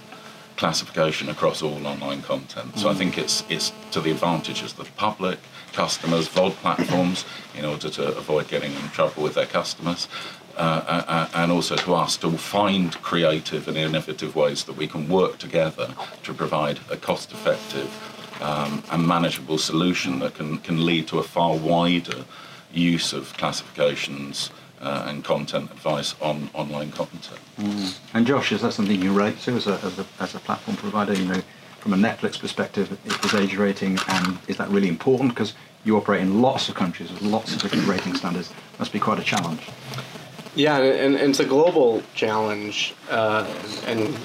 classification 0.57 1.29
across 1.29 1.61
all 1.61 1.85
online 1.85 2.21
content. 2.21 2.77
So 2.77 2.89
I 2.89 2.93
mm. 2.93 2.97
think 2.97 3.17
it's 3.17 3.43
it's 3.49 3.71
to 3.91 4.01
the 4.01 4.11
advantages 4.11 4.71
of 4.71 4.77
the 4.77 4.85
public, 4.95 5.39
customers, 5.73 6.29
VOD 6.29 6.53
platforms, 6.53 7.25
in 7.55 7.65
order 7.65 7.89
to 7.89 8.17
avoid 8.17 8.47
getting 8.47 8.73
in 8.73 8.89
trouble 8.89 9.23
with 9.23 9.35
their 9.35 9.45
customers, 9.45 10.07
uh, 10.57 10.59
uh, 10.59 11.03
uh, 11.07 11.29
and 11.33 11.51
also 11.51 11.75
to 11.75 11.93
us 11.93 12.17
to 12.17 12.31
find 12.31 12.95
creative 13.01 13.67
and 13.67 13.77
innovative 13.77 14.35
ways 14.35 14.63
that 14.63 14.77
we 14.77 14.87
can 14.87 15.09
work 15.09 15.37
together 15.37 15.89
to 16.23 16.33
provide 16.33 16.79
a 16.89 16.95
cost-effective 16.95 17.89
um, 18.41 18.83
and 18.91 19.05
manageable 19.05 19.57
solution 19.57 20.19
that 20.19 20.33
can, 20.35 20.57
can 20.59 20.85
lead 20.85 21.07
to 21.07 21.19
a 21.19 21.23
far 21.23 21.57
wider 21.57 22.23
use 22.71 23.13
of 23.13 23.33
classifications 23.37 24.49
uh, 24.81 25.05
and 25.07 25.23
content 25.23 25.71
advice 25.71 26.15
on 26.21 26.49
online 26.53 26.91
content. 26.91 27.39
Mm. 27.57 27.97
And 28.13 28.27
Josh, 28.27 28.51
is 28.51 28.61
that 28.61 28.73
something 28.73 29.01
you 29.01 29.13
rate 29.13 29.39
to 29.41 29.51
as 29.53 29.67
a, 29.67 29.73
as 29.83 29.99
a, 29.99 30.05
as 30.19 30.35
a 30.35 30.39
platform 30.39 30.77
provider? 30.77 31.13
You 31.13 31.25
know, 31.25 31.41
from 31.79 31.93
a 31.93 31.97
Netflix 31.97 32.39
perspective, 32.39 32.97
is 33.23 33.33
age 33.33 33.55
rating, 33.55 33.97
and 34.07 34.37
is 34.47 34.57
that 34.57 34.69
really 34.69 34.87
important? 34.87 35.29
Because 35.29 35.53
you 35.83 35.97
operate 35.97 36.21
in 36.21 36.41
lots 36.41 36.67
of 36.69 36.75
countries 36.75 37.11
with 37.11 37.21
lots 37.21 37.55
of 37.55 37.61
different 37.61 37.87
rating 37.87 38.15
standards. 38.15 38.51
Must 38.79 38.91
be 38.91 38.99
quite 38.99 39.19
a 39.19 39.23
challenge. 39.23 39.69
Yeah, 40.55 40.77
and, 40.77 41.15
and 41.15 41.29
it's 41.29 41.39
a 41.39 41.45
global 41.45 42.01
challenge, 42.13 42.95
uh, 43.09 43.45
and 43.85 44.17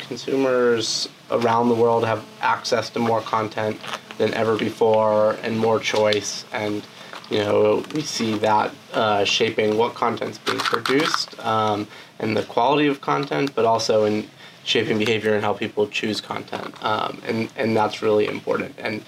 consumers 0.00 1.08
around 1.30 1.68
the 1.68 1.74
world 1.74 2.04
have 2.04 2.24
access 2.40 2.88
to 2.90 2.98
more 2.98 3.20
content 3.20 3.78
than 4.16 4.32
ever 4.34 4.56
before 4.56 5.32
and 5.42 5.58
more 5.58 5.78
choice 5.78 6.44
and 6.52 6.82
you 7.30 7.40
know, 7.40 7.84
we 7.94 8.02
see 8.02 8.38
that 8.38 8.72
uh, 8.92 9.24
shaping 9.24 9.76
what 9.76 9.94
content's 9.94 10.38
being 10.38 10.58
produced 10.58 11.38
um, 11.44 11.86
and 12.18 12.36
the 12.36 12.42
quality 12.44 12.86
of 12.86 13.00
content, 13.00 13.54
but 13.54 13.64
also 13.64 14.04
in 14.04 14.28
shaping 14.64 14.98
behavior 14.98 15.34
and 15.34 15.44
how 15.44 15.52
people 15.52 15.86
choose 15.88 16.20
content, 16.20 16.74
um, 16.84 17.20
and 17.26 17.50
and 17.56 17.76
that's 17.76 18.02
really 18.02 18.26
important. 18.26 18.74
And 18.78 19.02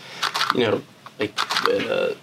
you 0.55 0.61
know, 0.61 0.83
like 1.19 1.38
uh, 1.69 2.14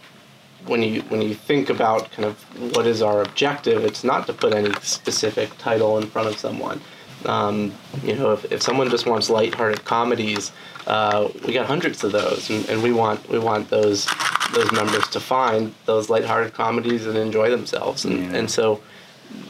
when 0.66 0.82
you 0.82 1.02
when 1.04 1.22
you 1.22 1.34
think 1.34 1.70
about 1.70 2.12
kind 2.12 2.26
of 2.26 2.36
what 2.76 2.86
is 2.88 3.02
our 3.02 3.22
objective, 3.22 3.84
it's 3.86 4.04
not 4.04 4.28
to 4.28 4.34
put 4.34 4.54
any 4.54 4.74
specific 4.82 5.56
title 5.58 5.98
in 5.98 6.08
front 6.08 6.28
of 6.28 6.38
someone. 6.38 6.82
Um, 7.28 7.74
you 8.04 8.16
know, 8.16 8.32
if, 8.34 8.52
if 8.52 8.62
someone 8.62 8.90
just 8.90 9.06
wants 9.06 9.30
lighthearted 9.30 9.84
comedies, 9.86 10.52
uh, 10.86 11.30
we 11.46 11.54
got 11.54 11.66
hundreds 11.66 12.04
of 12.04 12.12
those, 12.14 12.50
and, 12.50 12.68
and 12.70 12.82
we 12.82 12.94
want 12.94 13.28
we 13.30 13.40
want 13.40 13.70
those 13.70 14.08
those 14.54 14.72
members 14.72 15.08
to 15.10 15.20
find 15.20 15.74
those 15.86 16.10
lighthearted 16.10 16.54
comedies 16.54 17.06
and 17.06 17.18
enjoy 17.18 17.50
themselves. 17.50 18.06
And, 18.06 18.18
Yeah. 18.32 18.40
and 18.40 18.50
so 18.50 18.82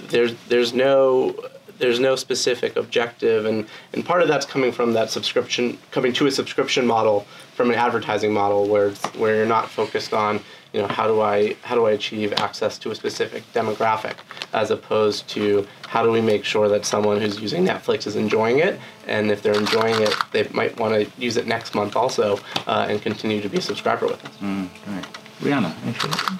there's 0.09 0.33
there's 0.49 0.73
no 0.73 1.35
there's 1.77 1.99
no 1.99 2.15
specific 2.15 2.75
objective 2.75 3.45
and, 3.45 3.67
and 3.93 4.03
part 4.03 4.23
of 4.23 4.27
that's 4.27 4.47
coming 4.47 4.71
from 4.71 4.93
that 4.93 5.11
subscription 5.11 5.77
coming 5.91 6.11
to 6.11 6.25
a 6.25 6.31
subscription 6.31 6.87
model 6.87 7.27
from 7.53 7.69
an 7.69 7.75
advertising 7.75 8.33
model 8.33 8.67
where 8.67 8.87
it's, 8.87 9.05
where 9.13 9.35
you're 9.35 9.45
not 9.45 9.69
focused 9.69 10.11
on 10.11 10.39
you 10.73 10.81
know 10.81 10.87
how 10.87 11.07
do 11.07 11.21
I 11.21 11.55
how 11.63 11.75
do 11.75 11.85
I 11.85 11.91
achieve 11.91 12.33
access 12.33 12.77
to 12.79 12.91
a 12.91 12.95
specific 12.95 13.43
demographic 13.53 14.15
as 14.53 14.71
opposed 14.71 15.27
to 15.29 15.67
how 15.87 16.03
do 16.03 16.11
we 16.11 16.21
make 16.21 16.43
sure 16.43 16.67
that 16.69 16.85
someone 16.85 17.19
who's 17.21 17.39
using 17.39 17.65
Netflix 17.65 18.07
is 18.07 18.15
enjoying 18.15 18.59
it 18.59 18.79
and 19.07 19.31
if 19.31 19.41
they're 19.41 19.57
enjoying 19.57 20.01
it 20.01 20.13
they 20.31 20.47
might 20.51 20.77
want 20.79 20.93
to 20.93 21.21
use 21.21 21.37
it 21.37 21.47
next 21.47 21.75
month 21.75 21.95
also 21.95 22.39
uh, 22.67 22.87
and 22.89 23.01
continue 23.01 23.41
to 23.41 23.49
be 23.49 23.57
a 23.57 23.61
subscriber 23.61 24.07
with 24.07 24.23
us. 24.25 24.41
Right. 24.41 25.05
Rhianna, 25.41 25.73
any? 25.83 26.37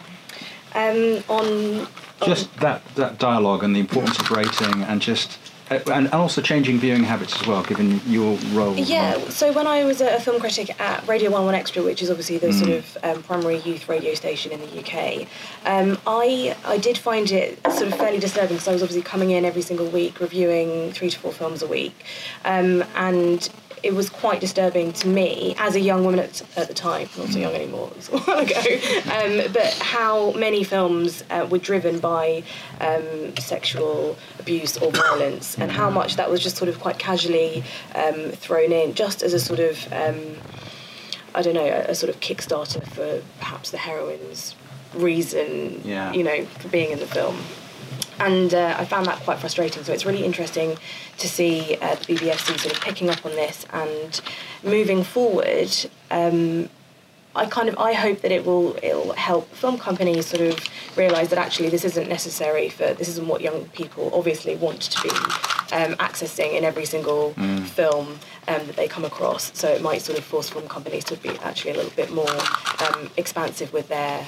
Um, 0.76 1.24
on 1.30 1.88
just 2.26 2.54
that 2.58 2.84
that 2.96 3.20
dialogue 3.20 3.64
and 3.64 3.76
the 3.76 3.80
importance 3.80 4.20
of 4.20 4.32
rating 4.32 4.84
and 4.84 5.02
just 5.02 5.38
and 5.70 6.08
also 6.10 6.42
changing 6.42 6.80
viewing 6.80 7.04
habits 7.04 7.40
as 7.40 7.46
well, 7.48 7.64
given 7.64 8.02
your 8.06 8.38
role. 8.54 8.76
Yeah, 8.76 9.18
so 9.30 9.52
when 9.52 9.68
I 9.68 9.84
was 9.84 10.02
a 10.02 10.20
film 10.20 10.40
critic 10.40 10.80
at 10.80 11.06
Radio 11.08 11.30
1 11.32 11.44
One 11.46 11.56
Extra, 11.56 11.84
which 11.84 12.02
is 12.02 12.10
obviously 12.10 12.38
the 12.38 12.54
sort 12.54 12.70
Mm. 12.70 12.78
of 12.78 12.98
um, 13.18 13.24
primary 13.24 13.58
youth 13.60 13.88
radio 13.90 14.14
station 14.14 14.52
in 14.52 14.60
the 14.62 14.80
UK, 14.80 15.28
um, 15.66 15.98
I 16.08 16.56
I 16.66 16.78
did 16.78 16.98
find 16.98 17.32
it 17.32 17.60
sort 17.72 17.88
of 17.92 17.96
fairly 17.96 18.20
disturbing 18.20 18.56
because 18.58 18.68
I 18.68 18.74
was 18.74 18.82
obviously 18.84 19.04
coming 19.04 19.32
in 19.32 19.46
every 19.46 19.62
single 19.62 19.88
week 19.88 20.20
reviewing 20.20 20.92
three 20.94 21.10
to 21.10 21.20
four 21.20 21.32
films 21.34 21.62
a 21.62 21.68
week, 21.68 21.94
um, 22.46 22.84
and 22.96 23.50
it 23.84 23.94
was 23.94 24.10
quite 24.10 24.40
disturbing 24.40 24.92
to 24.94 25.08
me 25.08 25.56
as 25.60 25.76
a 25.76 25.80
young 25.80 26.04
woman 26.04 26.20
at, 26.20 26.42
at 26.58 26.68
the 26.68 26.74
time, 26.74 27.08
not 27.18 27.30
so 27.30 27.38
young 27.40 27.54
anymore, 27.54 27.90
it 27.92 27.96
was 27.98 28.10
a 28.10 28.18
while 28.18 28.40
ago, 28.40 28.56
um, 29.46 29.54
but 29.54 29.74
how 29.80 30.32
many 30.34 30.64
films 30.64 31.24
uh, 31.30 31.48
were 31.50 31.60
driven 31.60 32.00
by 32.00 32.44
um, 32.82 33.36
sexual 33.38 34.18
abuse 34.40 34.78
or 34.78 34.92
violence 34.92 35.58
and 35.60 35.72
how 35.72 35.90
much 35.90 36.16
that 36.16 36.30
was 36.30 36.42
just 36.42 36.58
sort 36.58 36.70
of 36.70 36.80
quite 36.80 36.98
casually 36.98 37.64
um, 37.96 38.32
thrown 38.32 38.72
in 38.72 38.94
just 38.96 39.22
as 39.22 39.34
a 39.34 39.40
sort 39.40 39.60
of, 39.60 39.78
um, 39.94 40.20
I 41.36 41.42
don't 41.44 41.54
know, 41.54 41.66
a, 41.66 41.92
a 41.92 41.96
sort 41.96 42.10
of 42.10 42.20
kickstarter 42.20 42.84
for 42.88 43.22
perhaps 43.40 43.70
the 43.72 43.78
heroine's 43.78 44.56
reason, 44.96 45.82
Yeah. 45.86 46.12
you 46.14 46.24
know, 46.24 46.46
for 46.46 46.68
being 46.70 46.92
in 46.92 47.00
the 47.00 47.08
film 47.08 47.38
and 48.20 48.54
uh, 48.54 48.76
I 48.78 48.86
found 48.86 49.06
that 49.08 49.20
quite 49.20 49.40
frustrating. 49.40 49.84
So 49.84 49.94
it's 49.94 50.06
really 50.06 50.24
interesting 50.24 50.78
to 51.18 51.28
see 51.28 51.78
uh, 51.82 51.96
the 51.96 52.16
BBFC 52.16 52.60
sort 52.60 52.76
of 52.76 52.82
picking 52.82 53.10
up 53.10 53.26
on 53.26 53.32
this 53.32 53.66
and 53.72 54.22
moving 54.64 55.04
forward. 55.04 55.70
Um, 56.12 56.70
I 57.36 57.46
kind 57.46 57.70
of 57.70 57.78
I 57.78 57.94
hope 57.94 58.22
that 58.22 58.32
it 58.32 58.46
will 58.46 58.76
it'll 58.82 59.14
help 59.14 59.48
film 59.54 59.78
companies 59.78 60.26
sort 60.26 60.42
of 60.42 60.60
realise 60.98 61.30
that 61.30 61.38
actually 61.38 61.70
this 61.70 61.86
isn't 61.86 62.10
necessary 62.10 62.68
for 62.70 62.94
this 62.96 63.08
isn't 63.10 63.28
what 63.28 63.42
young 63.42 63.66
people 63.70 64.10
obviously 64.12 64.56
want 64.56 64.82
to 64.82 65.04
be 65.04 65.10
um, 65.10 65.94
accessing 65.98 66.58
in 66.58 66.64
every 66.64 66.86
single 66.86 67.34
film 67.66 68.20
um, 68.48 68.66
that 68.66 68.76
they 68.76 68.88
come 68.88 69.06
across. 69.06 69.52
So 69.56 69.68
it 69.68 69.84
might 69.84 70.02
sort 70.02 70.18
of 70.18 70.24
force 70.24 70.50
film 70.50 70.68
companies 70.68 71.04
to 71.06 71.18
be 71.18 71.30
actually 71.40 71.72
a 71.72 71.76
little 71.76 71.92
bit 71.92 72.12
more 72.12 72.30
um, 72.88 73.12
expansive 73.18 73.72
with 73.72 73.88
their 73.88 74.26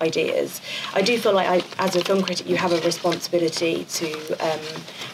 ideas. 0.00 0.60
I 0.94 1.02
do 1.02 1.18
feel 1.18 1.32
like, 1.32 1.48
I, 1.48 1.84
as 1.84 1.96
a 1.96 2.04
film 2.04 2.22
critic, 2.22 2.48
you 2.48 2.56
have 2.56 2.72
a 2.72 2.80
responsibility 2.80 3.84
to 3.84 4.10
um, 4.40 4.60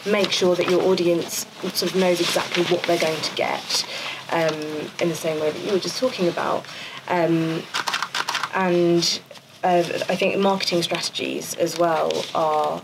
make 0.05 0.31
sure 0.31 0.55
that 0.55 0.69
your 0.69 0.81
audience 0.83 1.45
sort 1.61 1.83
of 1.83 1.95
knows 1.95 2.19
exactly 2.19 2.63
what 2.65 2.83
they're 2.83 2.99
going 2.99 3.21
to 3.21 3.35
get, 3.35 3.85
um, 4.31 4.53
in 5.01 5.09
the 5.09 5.15
same 5.15 5.39
way 5.39 5.51
that 5.51 5.61
you 5.65 5.71
were 5.71 5.79
just 5.79 5.99
talking 5.99 6.27
about. 6.27 6.65
Um, 7.07 7.63
and 8.53 9.19
uh, 9.63 9.83
I 10.09 10.15
think 10.15 10.37
marketing 10.37 10.83
strategies 10.83 11.55
as 11.55 11.77
well 11.77 12.25
are. 12.33 12.81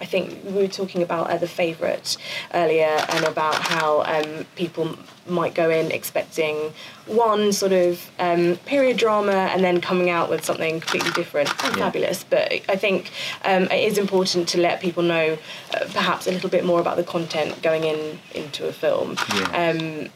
I 0.00 0.04
think 0.04 0.44
we 0.44 0.52
were 0.52 0.68
talking 0.68 1.02
about 1.02 1.28
uh, 1.30 1.36
the 1.38 1.48
favourite 1.48 2.16
earlier 2.54 3.04
and 3.08 3.24
about 3.24 3.54
how 3.56 4.02
um, 4.02 4.46
people 4.54 4.96
might 5.26 5.54
go 5.54 5.70
in 5.70 5.90
expecting 5.90 6.72
one 7.06 7.52
sort 7.52 7.72
of 7.72 8.10
um, 8.18 8.56
period 8.64 8.96
drama 8.96 9.32
and 9.52 9.62
then 9.64 9.80
coming 9.80 10.08
out 10.08 10.30
with 10.30 10.44
something 10.44 10.80
completely 10.80 11.10
different 11.10 11.50
and 11.64 11.76
Yeah. 11.76 11.84
fabulous. 11.84 12.24
But 12.24 12.52
I 12.68 12.76
think 12.76 13.10
um, 13.44 13.64
it 13.64 13.82
is 13.90 13.98
important 13.98 14.48
to 14.50 14.60
let 14.60 14.80
people 14.80 15.02
know 15.02 15.36
uh, 15.74 15.84
perhaps 15.92 16.26
a 16.26 16.30
little 16.30 16.50
bit 16.50 16.64
more 16.64 16.80
about 16.80 16.96
the 16.96 17.04
content 17.04 17.60
going 17.62 17.84
in 17.84 18.20
into 18.34 18.68
a 18.68 18.72
film. 18.72 19.16
Yeah. 19.34 19.70
Um, 19.70 20.10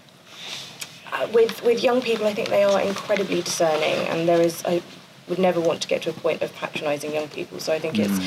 uh, 1.12 1.26
with 1.32 1.62
with 1.62 1.82
young 1.82 2.00
people, 2.00 2.26
I 2.26 2.32
think 2.32 2.48
they 2.48 2.64
are 2.64 2.80
incredibly 2.80 3.42
discerning, 3.42 4.08
and 4.08 4.26
there 4.28 4.40
is 4.40 4.64
I 4.64 4.80
would 5.28 5.38
never 5.38 5.60
want 5.60 5.80
to 5.82 5.88
get 5.88 6.02
to 6.02 6.10
a 6.10 6.12
point 6.12 6.42
of 6.42 6.54
patronising 6.54 7.14
young 7.14 7.28
people. 7.28 7.60
So 7.60 7.72
I 7.72 7.78
think 7.78 7.98
it's 7.98 8.18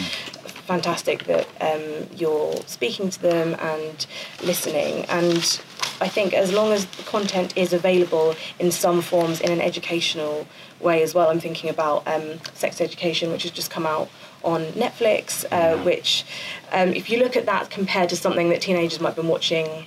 fantastic 0.65 1.25
that 1.25 1.47
um, 1.61 2.09
you're 2.15 2.55
speaking 2.65 3.09
to 3.09 3.21
them 3.21 3.55
and 3.59 4.05
listening. 4.43 5.05
And 5.05 5.61
I 6.01 6.07
think 6.07 6.33
as 6.33 6.51
long 6.51 6.71
as 6.71 6.85
the 6.85 7.03
content 7.03 7.55
is 7.55 7.73
available 7.73 8.35
in 8.59 8.71
some 8.71 9.01
forms 9.01 9.41
in 9.41 9.51
an 9.51 9.61
educational 9.61 10.47
way 10.79 11.03
as 11.03 11.13
well, 11.13 11.29
I'm 11.29 11.39
thinking 11.39 11.69
about 11.69 12.07
um, 12.07 12.39
sex 12.53 12.81
education, 12.81 13.31
which 13.31 13.43
has 13.43 13.51
just 13.51 13.69
come 13.69 13.85
out 13.85 14.09
on 14.43 14.65
Netflix, 14.73 15.45
uh, 15.51 15.81
which, 15.83 16.25
um, 16.71 16.89
if 16.89 17.09
you 17.09 17.19
look 17.19 17.35
at 17.35 17.45
that 17.45 17.69
compared 17.69 18.09
to 18.09 18.15
something 18.15 18.49
that 18.49 18.61
teenagers 18.61 18.99
might 18.99 19.09
have 19.09 19.15
been 19.15 19.27
watching 19.27 19.85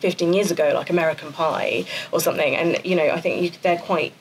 15 0.00 0.32
years 0.32 0.50
ago, 0.50 0.72
like 0.74 0.90
American 0.90 1.32
Pie 1.32 1.84
or 2.12 2.20
something. 2.20 2.54
And, 2.54 2.84
you 2.84 2.94
know, 2.94 3.08
I 3.08 3.20
think 3.20 3.42
you, 3.42 3.50
they're 3.62 3.78
quite 3.78 4.12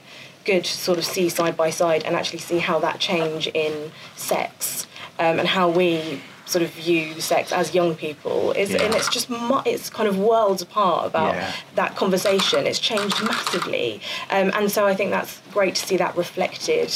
good 0.48 0.64
to 0.66 0.72
sort 0.88 0.98
of 0.98 1.06
see 1.06 1.28
side 1.30 1.56
by 1.64 1.70
side 1.70 2.02
and 2.06 2.16
actually 2.16 2.40
see 2.40 2.60
how 2.60 2.80
that 2.80 2.98
change 3.00 3.44
in 3.54 3.92
sex 4.16 4.88
um, 5.20 5.38
and 5.40 5.48
how 5.48 5.70
we 5.70 6.22
sort 6.46 6.64
of 6.64 6.70
view 6.72 7.20
sex 7.20 7.52
as 7.52 7.76
young 7.76 7.94
people 7.94 8.54
is 8.54 8.70
Yeah. 8.72 8.84
and 8.84 8.96
it's 8.96 9.10
just 9.10 9.28
it's 9.66 9.90
kind 9.90 10.08
of 10.08 10.18
worlds 10.18 10.62
apart 10.62 11.06
about 11.06 11.36
Yeah. 11.36 11.52
that 11.76 11.98
conversation. 11.98 12.66
It's 12.66 12.80
changed 12.80 13.22
massively. 13.22 14.00
Um, 14.36 14.48
and 14.58 14.72
so 14.72 14.88
I 14.88 14.96
think 14.96 15.12
that's 15.12 15.42
great 15.52 15.76
to 15.76 15.86
see 15.86 15.98
that 15.98 16.16
reflected 16.16 16.90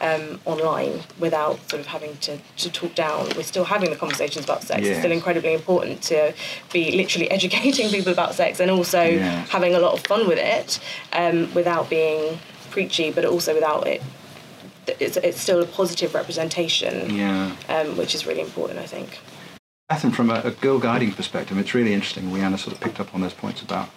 um, 0.00 0.40
online 0.46 1.02
without 1.18 1.56
sort 1.70 1.80
of 1.80 1.86
having 1.96 2.16
to, 2.26 2.38
to 2.62 2.70
talk 2.70 2.94
down. 2.94 3.28
We're 3.36 3.42
still 3.54 3.64
having 3.74 3.90
the 3.90 3.96
conversations 4.04 4.42
about 4.46 4.62
sex. 4.62 4.80
It's 4.86 4.98
still 5.00 5.12
incredibly 5.12 5.52
important 5.52 6.00
to 6.12 6.32
be 6.72 6.82
literally 7.00 7.30
educating 7.38 7.90
people 7.90 8.10
about 8.18 8.34
sex 8.34 8.58
and 8.58 8.70
also 8.70 9.18
having 9.56 9.74
a 9.74 9.80
lot 9.80 9.92
of 9.92 10.00
fun 10.06 10.26
with 10.26 10.38
it 10.38 10.80
um, 11.12 11.52
without 11.52 11.90
being 11.90 12.38
preachy 12.74 13.08
but 13.16 13.24
also 13.24 13.50
without 13.54 13.86
it 13.86 14.00
it's, 15.06 15.16
it's 15.28 15.40
still 15.40 15.60
a 15.62 15.66
positive 15.80 16.10
representation 16.20 16.94
Yeah. 17.22 17.56
um, 17.74 17.96
which 18.00 18.12
is 18.16 18.20
really 18.28 18.40
important 18.50 18.78
I 18.86 18.88
think 18.94 19.10
Bethan, 19.90 20.12
from 20.14 20.30
a, 20.30 20.40
a 20.44 20.50
girl 20.50 20.78
guiding 20.78 21.12
perspective, 21.12 21.58
it's 21.58 21.74
really 21.74 21.92
interesting. 21.92 22.24
Rhianna 22.30 22.58
sort 22.58 22.74
of 22.74 22.80
picked 22.80 23.00
up 23.00 23.14
on 23.14 23.20
those 23.20 23.34
points 23.34 23.60
about, 23.60 23.90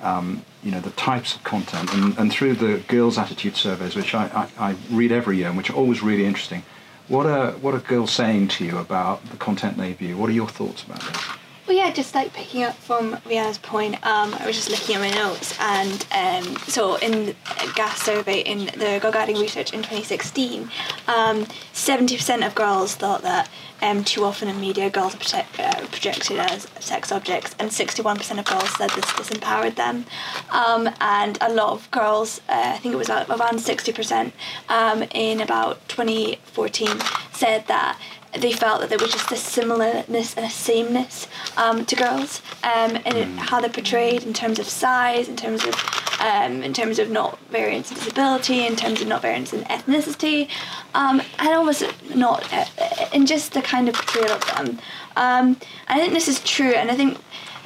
um, 0.00 0.44
you 0.62 0.70
know, 0.70 0.80
the 0.80 0.90
types 0.90 1.34
of 1.34 1.42
content, 1.42 1.92
and, 1.92 2.16
and 2.16 2.30
through 2.30 2.54
the 2.54 2.78
girls' 2.86 3.18
attitude 3.18 3.56
surveys, 3.56 3.96
which 3.96 4.14
I, 4.14 4.24
I, 4.58 4.68
I 4.68 4.76
read 4.88 5.10
every 5.10 5.36
year, 5.38 5.48
and 5.48 5.56
which 5.56 5.68
are 5.68 5.74
always 5.82 6.00
really 6.00 6.24
interesting. 6.26 6.62
What 7.08 7.26
are 7.26 7.50
what 7.64 7.74
are 7.74 7.80
girls 7.80 8.12
saying 8.12 8.48
to 8.54 8.64
you 8.64 8.78
about 8.78 9.16
the 9.32 9.36
content 9.36 9.76
they 9.78 9.92
view? 9.94 10.16
What 10.16 10.28
are 10.30 10.38
your 10.42 10.48
thoughts 10.58 10.84
about 10.84 11.00
this? 11.00 11.20
Well, 11.66 11.76
yeah, 11.76 11.90
just 11.90 12.14
like 12.14 12.32
picking 12.32 12.62
up 12.62 12.76
from 12.76 13.16
Rhianna's 13.26 13.58
point, 13.58 13.94
um, 14.06 14.32
I 14.34 14.46
was 14.46 14.54
just 14.54 14.70
looking 14.70 14.94
at 14.94 15.00
my 15.00 15.10
notes, 15.10 15.52
and 15.58 16.06
um, 16.12 16.56
so 16.68 16.94
in 16.98 17.34
a 17.60 17.72
gas 17.74 18.00
survey 18.02 18.38
in 18.38 18.66
the 18.66 19.00
Girl 19.02 19.40
Research 19.40 19.72
in 19.72 19.80
2016, 19.80 20.70
um, 21.08 21.44
70% 21.74 22.46
of 22.46 22.54
girls 22.54 22.94
thought 22.94 23.22
that 23.22 23.50
um, 23.82 24.04
too 24.04 24.22
often 24.22 24.46
in 24.46 24.60
media 24.60 24.90
girls 24.90 25.16
are 25.16 25.18
protect, 25.18 25.58
uh, 25.58 25.86
projected 25.88 26.38
as 26.38 26.68
sex 26.78 27.10
objects, 27.10 27.56
and 27.58 27.68
61% 27.68 28.38
of 28.38 28.44
girls 28.44 28.76
said 28.76 28.90
this 28.90 29.04
disempowered 29.06 29.74
them. 29.74 30.06
Um, 30.50 30.88
and 31.00 31.36
a 31.40 31.52
lot 31.52 31.72
of 31.72 31.90
girls, 31.90 32.40
uh, 32.48 32.74
I 32.74 32.78
think 32.78 32.94
it 32.94 32.98
was 32.98 33.10
around 33.10 33.58
60%, 33.58 34.32
um, 34.68 35.02
in 35.12 35.40
about 35.40 35.86
2014, 35.88 36.88
said 37.32 37.66
that 37.66 37.98
they 38.40 38.52
felt 38.52 38.80
that 38.80 38.88
there 38.88 38.98
was 38.98 39.12
just 39.12 39.30
a 39.32 39.36
similarness 39.36 40.34
and 40.36 40.46
a 40.46 40.50
sameness 40.50 41.28
um, 41.56 41.84
to 41.86 41.96
girls 41.96 42.42
um, 42.62 42.96
and 43.04 43.14
it, 43.14 43.28
how 43.38 43.60
they're 43.60 43.70
portrayed 43.70 44.22
in 44.24 44.32
terms 44.32 44.58
of 44.58 44.68
size, 44.68 45.28
in 45.28 45.36
terms 45.36 45.64
of 45.64 45.74
um, 46.20 46.62
in 46.62 46.72
terms 46.72 46.98
of 46.98 47.10
not 47.10 47.38
variance 47.50 47.90
in 47.90 47.98
disability, 47.98 48.66
in 48.66 48.74
terms 48.76 49.02
of 49.02 49.08
not 49.08 49.22
variance 49.22 49.52
in 49.52 49.62
ethnicity, 49.64 50.48
um, 50.94 51.20
and 51.38 51.48
almost 51.48 51.84
not 52.14 52.50
uh, 52.52 52.64
in 53.12 53.26
just 53.26 53.52
the 53.52 53.62
kind 53.62 53.88
of 53.88 53.94
portrayal 53.94 54.32
of 54.32 54.46
them. 54.46 54.78
Um, 55.16 55.56
I 55.88 55.98
think 55.98 56.12
this 56.12 56.28
is 56.28 56.42
true, 56.42 56.72
and 56.72 56.90
I 56.90 56.96
think 56.96 57.18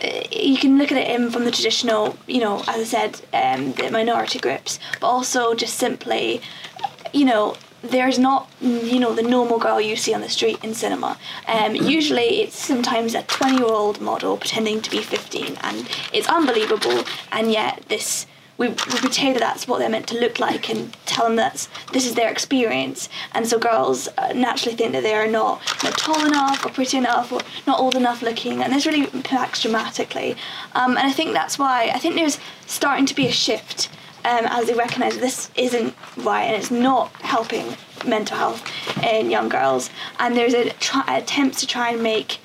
uh, 0.03 0.23
you 0.33 0.57
can 0.57 0.79
look 0.79 0.91
at 0.91 0.99
it 0.99 1.09
in 1.09 1.31
from 1.31 1.45
the 1.45 1.51
traditional, 1.51 2.17
you 2.27 2.41
know, 2.41 2.61
as 2.61 2.69
I 2.69 2.85
said, 2.85 3.21
um, 3.33 3.73
the 3.73 3.91
minority 3.91 4.39
groups, 4.39 4.79
but 5.01 5.07
also 5.07 5.55
just 5.55 5.75
simply, 5.75 6.41
you 7.13 7.25
know, 7.25 7.57
there's 7.83 8.19
not, 8.19 8.51
you 8.61 8.99
know, 8.99 9.15
the 9.15 9.23
normal 9.23 9.59
girl 9.59 9.81
you 9.81 9.97
see 9.97 10.15
on 10.15 10.21
the 10.21 10.29
street 10.29 10.63
in 10.63 10.75
cinema. 10.75 11.19
Um, 11.47 11.75
usually 11.75 12.43
it's 12.43 12.57
sometimes 12.57 13.15
a 13.15 13.23
20 13.23 13.59
year 13.59 13.67
old 13.67 14.01
model 14.01 14.37
pretending 14.37 14.81
to 14.83 14.91
be 14.91 15.03
15, 15.03 15.57
and 15.63 15.89
it's 16.13 16.29
unbelievable, 16.29 17.05
and 17.33 17.51
yet 17.51 17.85
this. 17.89 18.27
We, 18.59 18.69
we 18.69 18.75
pretend 18.75 19.37
that 19.37 19.41
that's 19.41 19.67
what 19.67 19.79
they're 19.79 19.89
meant 19.89 20.07
to 20.09 20.21
look 20.21 20.39
like 20.39 20.69
and 20.69 20.95
tell 21.07 21.25
them 21.25 21.37
that 21.37 21.67
this 21.95 22.05
is 22.05 22.15
their 22.15 22.31
experience. 22.31 23.09
And 23.33 23.47
so 23.47 23.59
girls 23.59 24.07
uh, 24.19 24.35
naturally 24.35 24.77
think 24.77 24.93
that 24.93 25.03
they 25.03 25.15
are 25.15 25.27
not, 25.27 25.63
not 25.83 25.97
tall 25.97 26.27
enough 26.27 26.67
or 26.67 26.69
pretty 26.69 26.99
enough 26.99 27.33
or 27.33 27.41
not 27.67 27.81
old 27.81 27.95
enough 27.95 28.21
looking. 28.21 28.63
And 28.63 28.71
this 28.71 28.85
really 28.85 29.09
impacts 29.15 29.63
dramatically. 29.63 30.37
Um, 30.75 30.99
and 30.99 31.07
I 31.07 31.11
think 31.11 31.33
that's 31.33 31.59
why 31.59 31.91
I 31.95 31.99
think 31.99 32.17
there's 32.17 32.39
starting 32.67 33.07
to 33.07 33.15
be 33.15 33.27
a 33.27 33.33
shift 33.33 33.89
um, 34.25 34.47
as 34.47 34.67
they 34.67 34.75
recognise 34.75 35.19
this 35.19 35.51
isn't 35.57 35.95
right 36.19 36.45
and 36.45 36.57
it's 36.57 36.71
not 36.71 37.11
helping 37.23 37.75
mental 38.07 38.37
health 38.37 38.63
in 39.03 39.31
young 39.31 39.49
girls. 39.49 39.91
And 40.19 40.37
there's 40.37 40.55
a 40.55 40.71
try- 40.75 41.17
attempts 41.19 41.61
to 41.61 41.67
try 41.67 41.91
and 41.91 42.03
make 42.03 42.39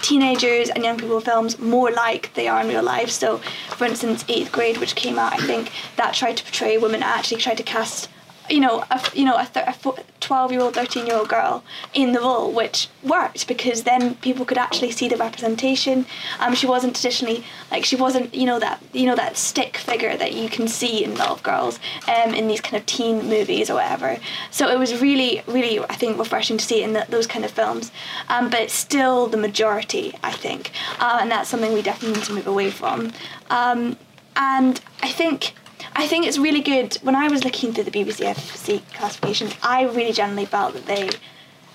teenagers 0.00 0.68
and 0.70 0.84
young 0.84 0.96
people 0.96 1.20
films 1.20 1.58
more 1.58 1.90
like 1.90 2.32
they 2.34 2.48
are 2.48 2.60
in 2.60 2.68
real 2.68 2.82
life. 2.82 3.10
So, 3.10 3.38
for 3.76 3.84
instance, 3.84 4.24
Eighth 4.28 4.52
Grade, 4.52 4.78
which 4.78 4.94
came 4.94 5.18
out, 5.18 5.32
I 5.32 5.38
think 5.38 5.72
that 5.96 6.14
tried 6.14 6.36
to 6.36 6.44
portray 6.44 6.78
women, 6.78 7.02
actually 7.02 7.40
tried 7.40 7.56
to 7.56 7.62
cast, 7.62 8.08
you 8.52 8.60
know, 8.60 8.84
a 8.90 9.00
you 9.14 9.24
know 9.24 9.36
a, 9.36 9.48
a 9.54 9.74
twelve 10.20 10.52
year 10.52 10.60
old, 10.60 10.74
thirteen 10.74 11.06
year 11.06 11.16
old 11.16 11.30
girl 11.30 11.64
in 11.94 12.12
the 12.12 12.20
role, 12.20 12.52
which 12.52 12.88
worked 13.02 13.48
because 13.48 13.84
then 13.84 14.14
people 14.16 14.44
could 14.44 14.58
actually 14.58 14.90
see 14.90 15.08
the 15.08 15.16
representation. 15.16 16.04
Um, 16.38 16.54
she 16.54 16.66
wasn't 16.66 16.94
traditionally 16.94 17.44
like 17.70 17.86
she 17.86 17.96
wasn't 17.96 18.34
you 18.34 18.44
know 18.44 18.58
that 18.58 18.82
you 18.92 19.06
know 19.06 19.16
that 19.16 19.38
stick 19.38 19.78
figure 19.78 20.16
that 20.18 20.34
you 20.34 20.50
can 20.50 20.68
see 20.68 21.02
in 21.02 21.18
of 21.22 21.42
girls 21.42 21.78
um, 22.08 22.34
in 22.34 22.46
these 22.46 22.60
kind 22.60 22.76
of 22.76 22.84
teen 22.84 23.26
movies 23.28 23.70
or 23.70 23.74
whatever. 23.74 24.18
So 24.50 24.68
it 24.68 24.78
was 24.78 25.00
really 25.00 25.42
really 25.46 25.78
I 25.80 25.94
think 25.94 26.18
refreshing 26.18 26.58
to 26.58 26.64
see 26.64 26.82
in 26.82 26.92
the, 26.92 27.06
those 27.08 27.26
kind 27.26 27.46
of 27.46 27.50
films. 27.50 27.90
Um, 28.28 28.50
but 28.50 28.60
it's 28.60 28.74
still 28.74 29.28
the 29.28 29.38
majority 29.38 30.14
I 30.22 30.32
think, 30.32 30.72
uh, 31.00 31.18
and 31.22 31.30
that's 31.30 31.48
something 31.48 31.72
we 31.72 31.80
definitely 31.80 32.18
need 32.18 32.26
to 32.26 32.34
move 32.34 32.46
away 32.46 32.70
from. 32.70 33.12
Um, 33.48 33.96
and 34.36 34.80
I 35.02 35.08
think 35.08 35.54
I 35.94 36.06
think 36.06 36.26
it's 36.26 36.38
really 36.38 36.60
good. 36.60 36.94
When 37.02 37.14
I 37.14 37.28
was 37.28 37.44
looking 37.44 37.72
through 37.72 37.84
the 37.84 37.90
BBFC 37.90 38.82
classifications, 38.94 39.54
I 39.62 39.84
really 39.84 40.12
generally 40.12 40.46
felt 40.46 40.74
that 40.74 40.86
they 40.86 41.10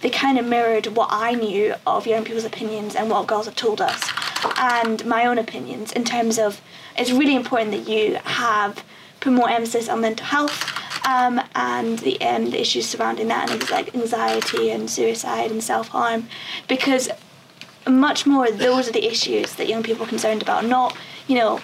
they 0.02 0.10
kind 0.12 0.38
of 0.38 0.46
mirrored 0.46 0.88
what 0.88 1.10
I 1.12 1.34
knew 1.34 1.74
of 1.88 2.06
young 2.06 2.24
people's 2.24 2.46
opinions 2.46 2.96
and 2.96 3.10
what 3.10 3.26
girls 3.26 3.46
have 3.48 3.56
told 3.56 3.82
us, 3.82 4.10
and 4.58 5.04
my 5.06 5.26
own 5.26 5.38
opinions 5.40 5.92
in 5.92 6.04
terms 6.04 6.38
of 6.38 6.62
it's 6.96 7.12
really 7.12 7.36
important 7.36 7.72
that 7.72 7.92
you 7.92 8.16
have 8.24 8.84
put 9.20 9.34
more 9.34 9.50
emphasis 9.50 9.90
on 9.90 10.02
mental 10.02 10.26
health 10.26 10.64
um, 11.08 11.42
and 11.56 12.00
the 12.00 12.20
um, 12.22 12.52
the 12.52 12.60
issues 12.60 12.88
surrounding 12.88 13.28
that, 13.30 13.50
and 13.50 13.70
like 13.70 13.96
anxiety 13.96 14.70
and 14.70 14.90
suicide 14.90 15.52
and 15.52 15.64
self 15.64 15.90
harm, 15.90 16.28
because 16.68 17.10
much 17.88 18.26
more 18.26 18.52
those 18.52 18.90
are 18.90 18.92
the 18.92 19.06
issues 19.06 19.56
that 19.56 19.68
young 19.68 19.82
people 19.84 20.06
are 20.06 20.10
concerned 20.10 20.42
about, 20.42 20.66
not 20.66 20.96
you 21.28 21.36
know 21.36 21.60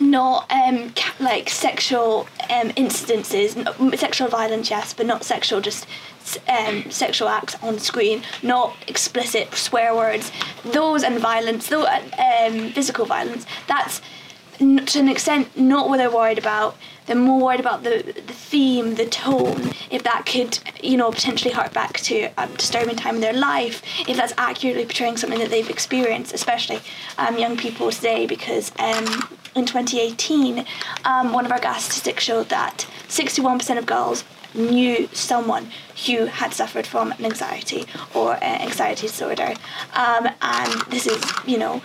not 0.00 0.50
um, 0.50 0.92
like 1.20 1.48
sexual 1.48 2.28
um, 2.50 2.70
incidences, 2.70 3.96
sexual 3.96 4.28
violence, 4.28 4.70
yes, 4.70 4.92
but 4.94 5.06
not 5.06 5.24
sexual, 5.24 5.60
just 5.60 5.86
um, 6.48 6.90
sexual 6.90 7.28
acts 7.28 7.56
on 7.62 7.78
screen, 7.78 8.22
not 8.42 8.76
explicit 8.86 9.54
swear 9.54 9.94
words. 9.94 10.32
Those 10.64 11.02
and 11.02 11.18
violence, 11.18 11.68
though, 11.68 11.86
um, 11.86 12.70
physical 12.70 13.04
violence, 13.06 13.46
that's 13.68 14.00
to 14.58 14.98
an 14.98 15.08
extent 15.08 15.56
not 15.56 15.88
what 15.88 15.98
they're 15.98 16.10
worried 16.10 16.38
about. 16.38 16.76
They're 17.06 17.16
more 17.16 17.40
worried 17.40 17.60
about 17.60 17.84
the, 17.84 18.02
the 18.04 18.32
theme, 18.32 18.96
the 18.96 19.06
tone, 19.06 19.72
if 19.90 20.02
that 20.02 20.26
could, 20.26 20.58
you 20.82 20.96
know, 20.96 21.10
potentially 21.12 21.54
hark 21.54 21.72
back 21.72 21.98
to 22.00 22.30
a 22.36 22.48
disturbing 22.48 22.96
time 22.96 23.16
in 23.16 23.20
their 23.20 23.32
life, 23.32 23.82
if 24.08 24.16
that's 24.16 24.32
accurately 24.36 24.84
portraying 24.84 25.16
something 25.16 25.38
that 25.38 25.50
they've 25.50 25.70
experienced, 25.70 26.34
especially 26.34 26.80
um, 27.18 27.38
young 27.38 27.56
people 27.56 27.90
today, 27.92 28.26
because 28.26 28.72
um, 28.78 29.38
in 29.54 29.66
2018, 29.66 30.64
um, 31.04 31.32
one 31.32 31.46
of 31.46 31.52
our 31.52 31.60
gas 31.60 31.84
statistics 31.84 32.24
showed 32.24 32.48
that 32.48 32.86
61% 33.08 33.78
of 33.78 33.86
girls 33.86 34.24
knew 34.54 35.08
someone 35.12 35.70
who 36.06 36.26
had 36.26 36.52
suffered 36.52 36.86
from 36.86 37.12
an 37.12 37.24
anxiety 37.24 37.84
or 38.14 38.34
an 38.42 38.62
anxiety 38.62 39.06
disorder. 39.06 39.54
Um, 39.94 40.28
and 40.42 40.82
this 40.88 41.06
is, 41.06 41.22
you 41.46 41.58
know, 41.58 41.82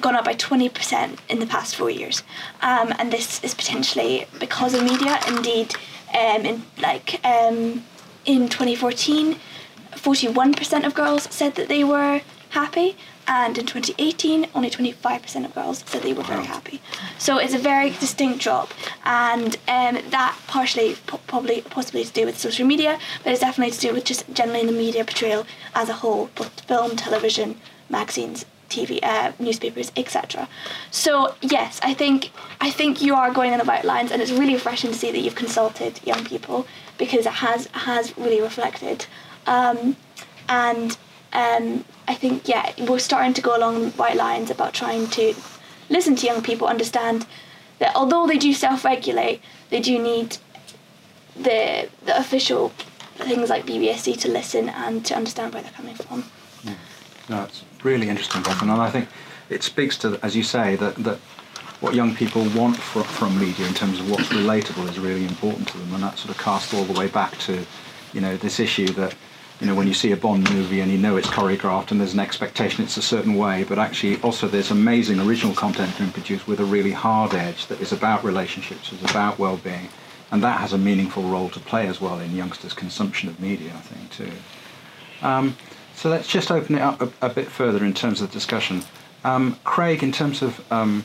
gone 0.00 0.16
up 0.16 0.24
by 0.24 0.34
20% 0.34 1.18
in 1.28 1.38
the 1.38 1.46
past 1.46 1.76
four 1.76 1.90
years. 1.90 2.22
Um, 2.60 2.94
and 2.98 3.12
this 3.12 3.42
is 3.44 3.54
potentially 3.54 4.26
because 4.38 4.74
of 4.74 4.82
media. 4.82 5.18
Indeed, 5.28 5.74
um, 6.14 6.42
in, 6.44 6.62
like 6.80 7.24
um, 7.24 7.84
in 8.24 8.48
2014, 8.48 9.36
41% 9.92 10.86
of 10.86 10.94
girls 10.94 11.28
said 11.30 11.54
that 11.54 11.68
they 11.68 11.84
were 11.84 12.20
happy, 12.50 12.96
and 13.26 13.56
in 13.56 13.64
2018, 13.64 14.46
only 14.54 14.68
25% 14.68 15.44
of 15.44 15.54
girls 15.54 15.84
said 15.86 16.02
they 16.02 16.12
were 16.12 16.22
very 16.22 16.44
happy. 16.44 16.82
So 17.18 17.38
it's 17.38 17.54
a 17.54 17.58
very 17.58 17.90
distinct 17.90 18.40
drop, 18.40 18.72
and 19.04 19.56
um, 19.68 19.98
that 20.10 20.36
partially, 20.48 20.96
po- 21.06 21.20
probably, 21.26 21.62
possibly 21.62 22.04
to 22.04 22.12
do 22.12 22.26
with 22.26 22.38
social 22.38 22.66
media, 22.66 22.98
but 23.22 23.32
it's 23.32 23.40
definitely 23.40 23.72
to 23.72 23.80
do 23.80 23.94
with 23.94 24.04
just 24.04 24.32
generally 24.34 24.66
the 24.66 24.72
media 24.72 25.04
portrayal 25.04 25.46
as 25.74 25.88
a 25.88 25.94
whole, 25.94 26.30
both 26.34 26.60
film, 26.62 26.96
television, 26.96 27.60
magazines, 27.88 28.44
TV, 28.72 28.98
uh, 29.02 29.32
newspapers, 29.38 29.92
etc. 29.96 30.48
So 30.90 31.34
yes, 31.40 31.80
I 31.82 31.94
think 31.94 32.30
I 32.60 32.70
think 32.70 33.02
you 33.02 33.14
are 33.14 33.30
going 33.32 33.52
on 33.52 33.58
the 33.58 33.64
right 33.64 33.84
lines, 33.84 34.10
and 34.10 34.20
it's 34.22 34.32
really 34.32 34.54
refreshing 34.54 34.90
to 34.92 34.98
see 34.98 35.10
that 35.12 35.20
you've 35.20 35.34
consulted 35.44 36.00
young 36.04 36.24
people 36.24 36.66
because 36.98 37.26
it 37.26 37.36
has 37.46 37.66
has 37.90 38.16
really 38.16 38.40
reflected, 38.40 39.06
um, 39.46 39.96
and 40.48 40.96
um, 41.32 41.84
I 42.08 42.14
think 42.14 42.48
yeah 42.48 42.72
we're 42.88 42.98
starting 43.10 43.34
to 43.34 43.42
go 43.42 43.56
along 43.56 43.74
the 43.82 43.96
right 43.96 44.16
lines 44.16 44.50
about 44.50 44.72
trying 44.74 45.06
to 45.08 45.34
listen 45.88 46.16
to 46.16 46.26
young 46.26 46.42
people, 46.42 46.66
understand 46.66 47.26
that 47.78 47.94
although 47.94 48.26
they 48.26 48.38
do 48.38 48.52
self-regulate, 48.52 49.40
they 49.70 49.80
do 49.80 49.98
need 49.98 50.38
the 51.36 51.88
the 52.06 52.16
official 52.18 52.72
things 53.16 53.50
like 53.50 53.66
BBFC 53.66 54.18
to 54.20 54.28
listen 54.28 54.68
and 54.68 55.04
to 55.06 55.14
understand 55.14 55.52
where 55.54 55.62
they're 55.62 55.72
coming 55.72 55.94
from. 55.94 56.24
No, 57.28 57.44
it's 57.44 57.64
really 57.82 58.08
interesting, 58.08 58.42
Catherine, 58.42 58.70
and 58.70 58.80
I 58.80 58.90
think 58.90 59.08
it 59.48 59.62
speaks 59.62 59.96
to, 59.98 60.18
as 60.22 60.36
you 60.36 60.42
say, 60.42 60.76
that, 60.76 60.96
that 60.96 61.18
what 61.80 61.94
young 61.94 62.14
people 62.14 62.44
want 62.50 62.76
fr- 62.76 63.00
from 63.00 63.38
media 63.38 63.66
in 63.66 63.74
terms 63.74 64.00
of 64.00 64.10
what's 64.10 64.28
relatable 64.28 64.88
is 64.88 64.98
really 64.98 65.24
important 65.24 65.68
to 65.68 65.78
them, 65.78 65.94
and 65.94 66.02
that 66.02 66.18
sort 66.18 66.30
of 66.30 66.42
casts 66.42 66.72
all 66.74 66.84
the 66.84 66.98
way 66.98 67.08
back 67.08 67.36
to, 67.38 67.64
you 68.12 68.20
know, 68.20 68.36
this 68.36 68.60
issue 68.60 68.88
that, 68.88 69.14
you 69.60 69.66
know, 69.66 69.74
when 69.74 69.86
you 69.86 69.94
see 69.94 70.10
a 70.12 70.16
Bond 70.16 70.52
movie 70.52 70.80
and 70.80 70.90
you 70.90 70.98
know 70.98 71.16
it's 71.16 71.28
choreographed 71.28 71.92
and 71.92 72.00
there's 72.00 72.14
an 72.14 72.20
expectation 72.20 72.82
it's 72.82 72.96
a 72.96 73.02
certain 73.02 73.36
way, 73.36 73.64
but 73.64 73.78
actually 73.78 74.20
also 74.22 74.48
there's 74.48 74.70
amazing 74.70 75.20
original 75.20 75.54
content 75.54 75.96
being 75.98 76.10
produced 76.10 76.48
with 76.48 76.58
a 76.60 76.64
really 76.64 76.92
hard 76.92 77.34
edge 77.34 77.66
that 77.68 77.80
is 77.80 77.92
about 77.92 78.24
relationships, 78.24 78.92
is 78.92 79.02
about 79.10 79.38
well-being, 79.38 79.88
and 80.32 80.42
that 80.42 80.60
has 80.60 80.72
a 80.72 80.78
meaningful 80.78 81.22
role 81.22 81.48
to 81.50 81.60
play 81.60 81.86
as 81.86 82.00
well 82.00 82.18
in 82.18 82.34
youngsters' 82.34 82.74
consumption 82.74 83.28
of 83.28 83.38
media, 83.38 83.72
I 83.74 83.80
think, 83.80 84.10
too. 84.10 84.32
Um, 85.26 85.56
so 86.02 86.10
let's 86.10 86.26
just 86.26 86.50
open 86.50 86.74
it 86.74 86.80
up 86.80 87.00
a, 87.00 87.12
a 87.22 87.28
bit 87.28 87.46
further 87.46 87.84
in 87.84 87.94
terms 87.94 88.20
of 88.20 88.32
discussion. 88.32 88.82
Um, 89.22 89.56
Craig, 89.62 90.02
in 90.02 90.10
terms 90.10 90.42
of 90.42 90.60
um, 90.72 91.04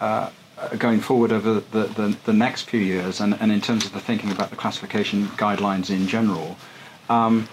uh, 0.00 0.30
going 0.78 1.00
forward 1.00 1.30
over 1.30 1.60
the, 1.60 1.84
the, 1.84 2.16
the, 2.24 2.32
next 2.32 2.62
few 2.62 2.80
years 2.80 3.20
and, 3.20 3.34
and 3.34 3.52
in 3.52 3.60
terms 3.60 3.84
of 3.84 3.92
the 3.92 4.00
thinking 4.00 4.32
about 4.32 4.48
the 4.48 4.56
classification 4.56 5.26
guidelines 5.36 5.90
in 5.90 6.06
general, 6.06 6.56
um, 7.10 7.50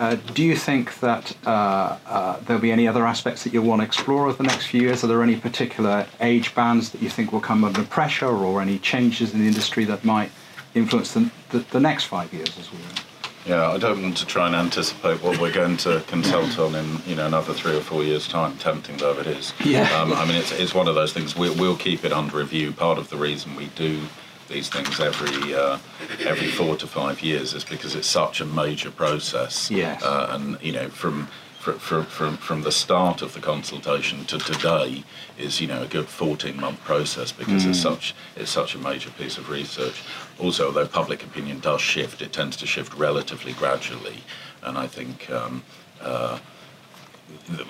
uh, 0.00 0.16
do 0.32 0.42
you 0.42 0.56
think 0.56 0.98
that 1.00 1.36
uh, 1.46 1.98
uh, 2.06 2.40
there'll 2.40 2.62
be 2.62 2.72
any 2.72 2.88
other 2.88 3.06
aspects 3.06 3.44
that 3.44 3.52
you'll 3.52 3.66
want 3.66 3.82
to 3.82 3.86
explore 3.86 4.26
over 4.26 4.38
the 4.38 4.44
next 4.44 4.68
few 4.68 4.80
years? 4.80 5.04
Are 5.04 5.08
there 5.08 5.22
any 5.22 5.36
particular 5.36 6.06
age 6.22 6.54
bands 6.54 6.88
that 6.92 7.02
you 7.02 7.10
think 7.10 7.32
will 7.32 7.40
come 7.40 7.64
under 7.64 7.84
pressure 7.84 8.34
or 8.34 8.62
any 8.62 8.78
changes 8.78 9.34
in 9.34 9.40
the 9.40 9.46
industry 9.46 9.84
that 9.84 10.06
might 10.06 10.30
influence 10.74 11.12
the, 11.12 11.30
the, 11.50 11.58
the 11.58 11.80
next 11.80 12.04
five 12.04 12.32
years 12.32 12.58
as 12.58 12.72
well? 12.72 13.13
Yeah, 13.46 13.70
I 13.70 13.78
don't 13.78 14.02
want 14.02 14.16
to 14.18 14.26
try 14.26 14.46
and 14.46 14.56
anticipate 14.56 15.22
what 15.22 15.38
we're 15.38 15.52
going 15.52 15.76
to 15.78 16.02
consult 16.06 16.58
on 16.58 16.74
in 16.74 17.02
you 17.06 17.14
know 17.14 17.26
another 17.26 17.52
three 17.52 17.76
or 17.76 17.80
four 17.80 18.02
years' 18.02 18.26
time, 18.26 18.56
tempting 18.56 18.96
though 18.96 19.18
it 19.18 19.26
is. 19.26 19.52
Yeah. 19.64 19.82
Um, 20.00 20.12
I 20.14 20.24
mean, 20.24 20.36
it's, 20.36 20.52
it's 20.52 20.74
one 20.74 20.88
of 20.88 20.94
those 20.94 21.12
things. 21.12 21.36
We'll, 21.36 21.54
we'll 21.56 21.76
keep 21.76 22.04
it 22.04 22.12
under 22.12 22.38
review. 22.38 22.72
Part 22.72 22.98
of 22.98 23.10
the 23.10 23.16
reason 23.16 23.54
we 23.54 23.66
do 23.68 24.00
these 24.48 24.68
things 24.68 24.98
every 25.00 25.54
uh, 25.54 25.78
every 26.20 26.48
four 26.48 26.76
to 26.76 26.86
five 26.86 27.22
years 27.22 27.52
is 27.52 27.64
because 27.64 27.94
it's 27.94 28.08
such 28.08 28.40
a 28.40 28.46
major 28.46 28.90
process. 28.90 29.70
Yes. 29.70 30.02
Uh, 30.02 30.28
and 30.30 30.58
you 30.62 30.72
know, 30.72 30.88
from 30.88 31.28
from, 31.64 31.78
from, 31.78 32.04
from, 32.04 32.36
from 32.36 32.62
the 32.62 32.70
start 32.72 33.22
of 33.22 33.32
the 33.32 33.40
consultation 33.40 34.24
to 34.26 34.38
today 34.38 35.02
is 35.38 35.60
you 35.60 35.66
know 35.66 35.82
a 35.82 35.86
good 35.86 36.06
14 36.06 36.60
month 36.60 36.82
process 36.84 37.32
because 37.32 37.64
it's 37.64 37.78
Mm. 37.78 37.82
such 37.82 38.14
it's 38.36 38.50
such 38.50 38.74
a 38.74 38.78
major 38.78 39.10
piece 39.10 39.38
of 39.38 39.48
research. 39.48 40.02
Also, 40.38 40.66
although 40.66 40.86
public 40.86 41.22
opinion 41.24 41.60
does 41.60 41.80
shift, 41.80 42.20
it 42.20 42.32
tends 42.32 42.56
to 42.58 42.66
shift 42.66 42.92
relatively 42.94 43.52
gradually, 43.54 44.18
and 44.62 44.76
I 44.78 44.86
think. 44.86 45.30
Um, 45.30 45.62
uh, 46.00 46.38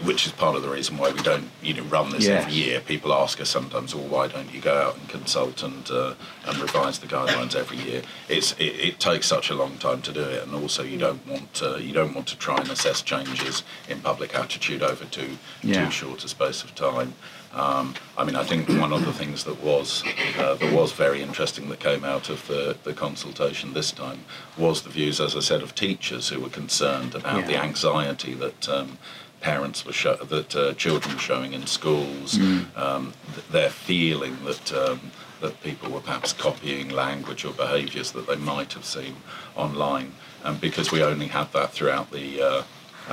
which 0.03 0.27
is 0.27 0.33
part 0.33 0.57
of 0.57 0.63
the 0.63 0.69
reason 0.69 0.97
why 0.99 1.11
we 1.11 1.21
don't, 1.23 1.49
you 1.63 1.75
know, 1.75 1.83
run 1.85 2.11
this 2.11 2.27
every 2.29 2.53
year. 2.53 2.81
People 2.81 3.13
ask 3.13 3.41
us 3.41 3.49
sometimes, 3.49 3.95
"Well, 3.95 4.07
why 4.07 4.29
don't 4.29 4.53
you 4.53 4.61
go 4.61 4.75
out 4.75 4.97
and 4.97 5.09
consult 5.09 5.63
and 5.63 5.89
uh, 5.91 6.15
and 6.47 6.59
revise 6.59 6.99
the 6.99 7.07
guidelines 7.07 7.55
every 7.55 7.79
year?" 7.79 8.03
It's 8.29 8.53
it, 8.53 8.65
it 8.89 9.01
takes 9.01 9.27
such 9.27 9.51
a 9.51 9.55
long 9.55 9.77
time 9.79 10.03
to 10.03 10.13
do 10.13 10.21
it, 10.23 10.43
and 10.43 10.55
also 10.55 10.83
you 10.83 10.99
don't 10.99 11.27
want 11.27 11.55
to, 11.55 11.81
you 11.83 11.93
don't 11.93 12.15
want 12.15 12.27
to 12.29 12.37
try 12.39 12.57
and 12.57 12.71
assess 12.71 13.03
changes 13.03 13.63
in 13.89 14.01
public 14.01 14.35
attitude 14.35 14.83
over 14.83 15.05
too 15.05 15.39
Yeah. 15.63 15.85
too 15.87 15.91
short 15.91 16.25
a 16.25 16.29
space 16.29 16.63
of 16.63 16.75
time. 16.75 17.15
Um, 17.53 17.95
I 18.19 18.25
mean, 18.25 18.35
I 18.35 18.43
think 18.43 18.69
one 18.69 18.93
of 18.93 19.05
the 19.05 19.13
things 19.13 19.45
that 19.45 19.63
was 19.63 20.03
uh, 20.39 20.55
that 20.55 20.73
was 20.73 20.91
very 20.91 21.23
interesting 21.23 21.69
that 21.69 21.79
came 21.79 22.05
out 22.05 22.29
of 22.29 22.49
the, 22.49 22.77
the 22.83 22.93
consultation 22.93 23.75
this 23.75 23.93
time 23.93 24.25
was 24.59 24.83
the 24.83 24.91
views, 24.91 25.21
as 25.21 25.37
I 25.37 25.41
said, 25.41 25.63
of 25.63 25.73
teachers 25.77 26.31
who 26.31 26.41
were 26.41 26.49
concerned 26.49 27.15
about 27.15 27.47
the 27.47 27.57
anxiety 27.57 28.35
that 28.35 28.69
um, 28.69 28.99
parents 29.45 29.85
were 29.85 29.93
show- 29.93 30.25
that 30.35 30.57
uh, 30.57 30.73
children 30.75 31.15
were 31.15 31.21
showing 31.21 31.53
in 31.53 31.67
schools, 31.67 32.39
Mm. 32.39 32.65
um, 32.87 33.13
th- 33.35 33.47
their 33.57 33.71
feeling 33.71 34.35
that 34.49 34.73
um, 34.73 35.01
that 35.43 35.55
people 35.63 35.91
were 35.91 36.01
perhaps 36.01 36.33
copying 36.33 36.89
language 36.89 37.45
or 37.45 37.53
behaviours 37.53 38.13
that 38.13 38.27
they 38.27 38.37
might 38.53 38.73
have 38.73 38.87
seen 38.97 39.15
online, 39.55 40.11
and 40.45 40.59
because 40.61 40.91
we 40.95 41.03
only 41.13 41.27
had 41.29 41.49
that 41.53 41.69
throughout 41.77 42.11
the 42.11 42.29
uh, 42.51 42.63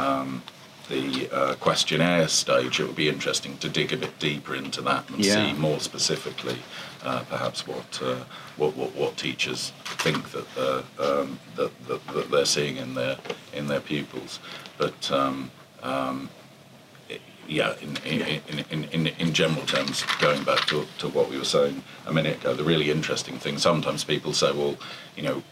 um, 0.04 0.42
the 0.90 1.30
uh, 1.40 1.54
questionnaire 1.68 2.28
stage, 2.28 2.80
it 2.80 2.86
would 2.88 2.96
be 3.06 3.10
interesting 3.10 3.58
to 3.60 3.68
dig 3.70 3.94
a 3.94 3.98
bit 3.98 4.18
deeper 4.20 4.56
into 4.56 4.82
that 4.82 5.04
and 5.10 5.24
Yeah. 5.26 5.36
see 5.36 5.54
more 5.54 5.80
specifically, 5.80 6.58
uh, 7.04 7.24
perhaps 7.30 7.66
what, 7.68 8.00
uh, 8.02 8.24
what 8.58 8.72
what 8.80 8.92
what 9.02 9.18
teachers 9.18 9.72
think 10.04 10.22
that, 10.36 10.48
uh, 10.58 10.82
um, 11.08 11.40
that, 11.58 11.72
that 11.88 12.02
that 12.16 12.32
they're 12.32 12.46
seeing 12.58 12.78
in 12.78 12.94
their 13.00 13.16
in 13.54 13.68
their 13.68 13.82
pupils. 13.82 14.40
But 14.78 15.12
um, 15.12 15.52
um, 15.84 16.30
yeah, 17.48 17.76
in, 17.82 17.98
in, 18.06 18.42
in, 18.70 18.84
in, 18.86 19.08
in, 19.08 19.34
general 19.34 19.66
terms, 19.66 20.04
going 20.22 20.44
back 20.44 20.66
to, 20.68 20.86
to 21.00 21.10
what 21.10 21.30
we 21.30 21.38
were 21.38 21.44
saying 21.44 21.84
a 22.06 22.14
minute 22.14 22.38
ago, 22.40 22.54
the 22.54 22.64
really 22.64 22.90
interesting 22.90 23.38
thing, 23.38 23.58
sometimes 23.58 24.04
people 24.06 24.32
say, 24.32 24.52
well, 24.54 24.78
you 25.18 25.24
know, 25.24 25.44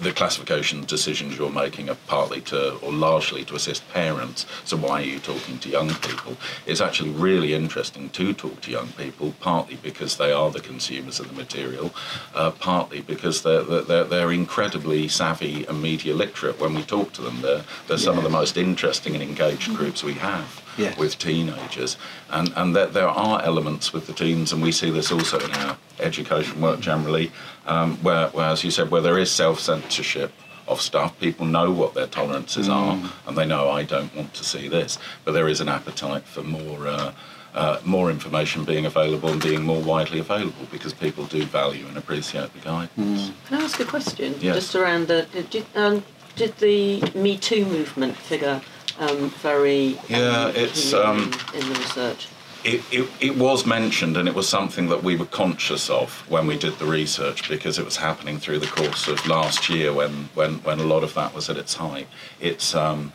the 0.00 0.12
classification 0.12 0.84
decisions 0.84 1.38
you're 1.38 1.50
making 1.50 1.88
are 1.88 1.96
partly 2.06 2.40
to 2.42 2.76
or 2.78 2.92
largely 2.92 3.44
to 3.44 3.54
assist 3.54 3.88
parents. 3.92 4.46
So 4.64 4.76
why 4.76 5.00
are 5.00 5.04
you 5.04 5.18
talking 5.18 5.58
to 5.58 5.68
young 5.68 5.88
people? 5.94 6.36
It's 6.66 6.80
actually 6.80 7.10
really 7.10 7.54
interesting 7.54 8.10
to 8.10 8.32
talk 8.32 8.60
to 8.62 8.70
young 8.70 8.88
people, 8.88 9.34
partly 9.40 9.76
because 9.76 10.16
they 10.16 10.32
are 10.32 10.50
the 10.50 10.60
consumers 10.60 11.18
of 11.20 11.28
the 11.28 11.34
material, 11.34 11.94
uh, 12.34 12.50
partly 12.50 13.00
because 13.00 13.42
they're, 13.42 13.62
they're 13.62 14.04
they're 14.04 14.32
incredibly 14.32 15.08
savvy 15.08 15.64
and 15.66 15.80
media 15.80 16.14
literate. 16.14 16.60
When 16.60 16.74
we 16.74 16.82
talk 16.82 17.12
to 17.14 17.22
them, 17.22 17.40
they're 17.42 17.64
they're 17.86 17.98
some 17.98 18.18
of 18.18 18.24
the 18.24 18.30
most 18.30 18.56
interesting 18.56 19.14
and 19.14 19.22
engaged 19.22 19.74
groups 19.74 20.02
we 20.02 20.14
have 20.14 20.62
Yes. 20.78 20.98
with 20.98 21.18
teenagers, 21.18 21.96
and 22.28 22.52
and 22.54 22.76
there, 22.76 22.86
there 22.86 23.08
are 23.08 23.42
elements 23.42 23.94
with 23.94 24.06
the 24.06 24.12
teens, 24.12 24.52
and 24.52 24.60
we 24.62 24.72
see 24.72 24.90
this 24.90 25.10
also 25.10 25.38
in 25.38 25.50
our 25.52 25.78
education 26.00 26.60
work 26.60 26.80
generally, 26.80 27.32
um, 27.66 27.96
where, 27.98 28.28
where 28.28 28.46
as 28.46 28.64
you 28.64 28.70
said, 28.70 28.90
where 28.90 29.02
there 29.02 29.18
is 29.18 29.30
self 29.30 29.60
censorship 29.60 30.32
of 30.68 30.80
stuff, 30.80 31.18
people 31.20 31.46
know 31.46 31.70
what 31.70 31.94
their 31.94 32.06
tolerances 32.06 32.68
are, 32.68 32.98
and 33.26 33.38
they 33.38 33.46
know 33.46 33.70
I 33.70 33.84
don't 33.84 34.14
want 34.16 34.34
to 34.34 34.44
see 34.44 34.68
this, 34.68 34.98
but 35.24 35.32
there 35.32 35.48
is 35.48 35.60
an 35.60 35.68
appetite 35.68 36.24
for 36.24 36.42
more. 36.42 36.88
Uh, 36.88 37.12
uh, 37.54 37.80
more 37.86 38.10
information 38.10 38.66
being 38.66 38.84
available 38.84 39.30
and 39.30 39.42
being 39.42 39.62
more 39.62 39.80
widely 39.80 40.18
available 40.18 40.66
because 40.70 40.92
people 40.92 41.24
do 41.24 41.42
value 41.44 41.86
and 41.86 41.96
appreciate 41.96 42.52
the 42.52 42.58
guidance. 42.58 43.32
Can 43.46 43.58
I 43.58 43.64
ask 43.64 43.80
a 43.80 43.86
question? 43.86 44.34
Yes. 44.40 44.56
Just 44.56 44.74
around 44.76 45.08
the 45.08 45.26
did, 45.48 45.64
um, 45.74 46.04
did 46.34 46.54
the 46.58 47.00
Me 47.14 47.38
Too 47.38 47.64
movement 47.64 48.14
figure 48.14 48.60
um, 48.98 49.30
very 49.30 49.98
Yeah, 50.08 50.44
um, 50.44 50.52
it's, 50.54 50.90
keenly 50.90 51.04
um, 51.06 51.32
in, 51.54 51.62
in 51.62 51.72
the 51.72 51.78
research. 51.80 52.28
It, 52.66 52.82
it, 52.90 53.08
it 53.20 53.36
was 53.36 53.64
mentioned, 53.64 54.16
and 54.16 54.26
it 54.28 54.34
was 54.34 54.48
something 54.48 54.88
that 54.88 55.04
we 55.04 55.14
were 55.14 55.26
conscious 55.26 55.88
of 55.88 56.28
when 56.28 56.48
we 56.48 56.58
did 56.58 56.80
the 56.80 56.84
research 56.84 57.48
because 57.48 57.78
it 57.78 57.84
was 57.84 57.98
happening 57.98 58.40
through 58.40 58.58
the 58.58 58.66
course 58.66 59.06
of 59.06 59.24
last 59.28 59.70
year 59.70 59.92
when, 59.92 60.28
when, 60.34 60.54
when 60.64 60.80
a 60.80 60.84
lot 60.84 61.04
of 61.04 61.14
that 61.14 61.32
was 61.32 61.48
at 61.48 61.56
its 61.56 61.74
height. 61.74 62.08
It's, 62.40 62.74
um, 62.74 63.12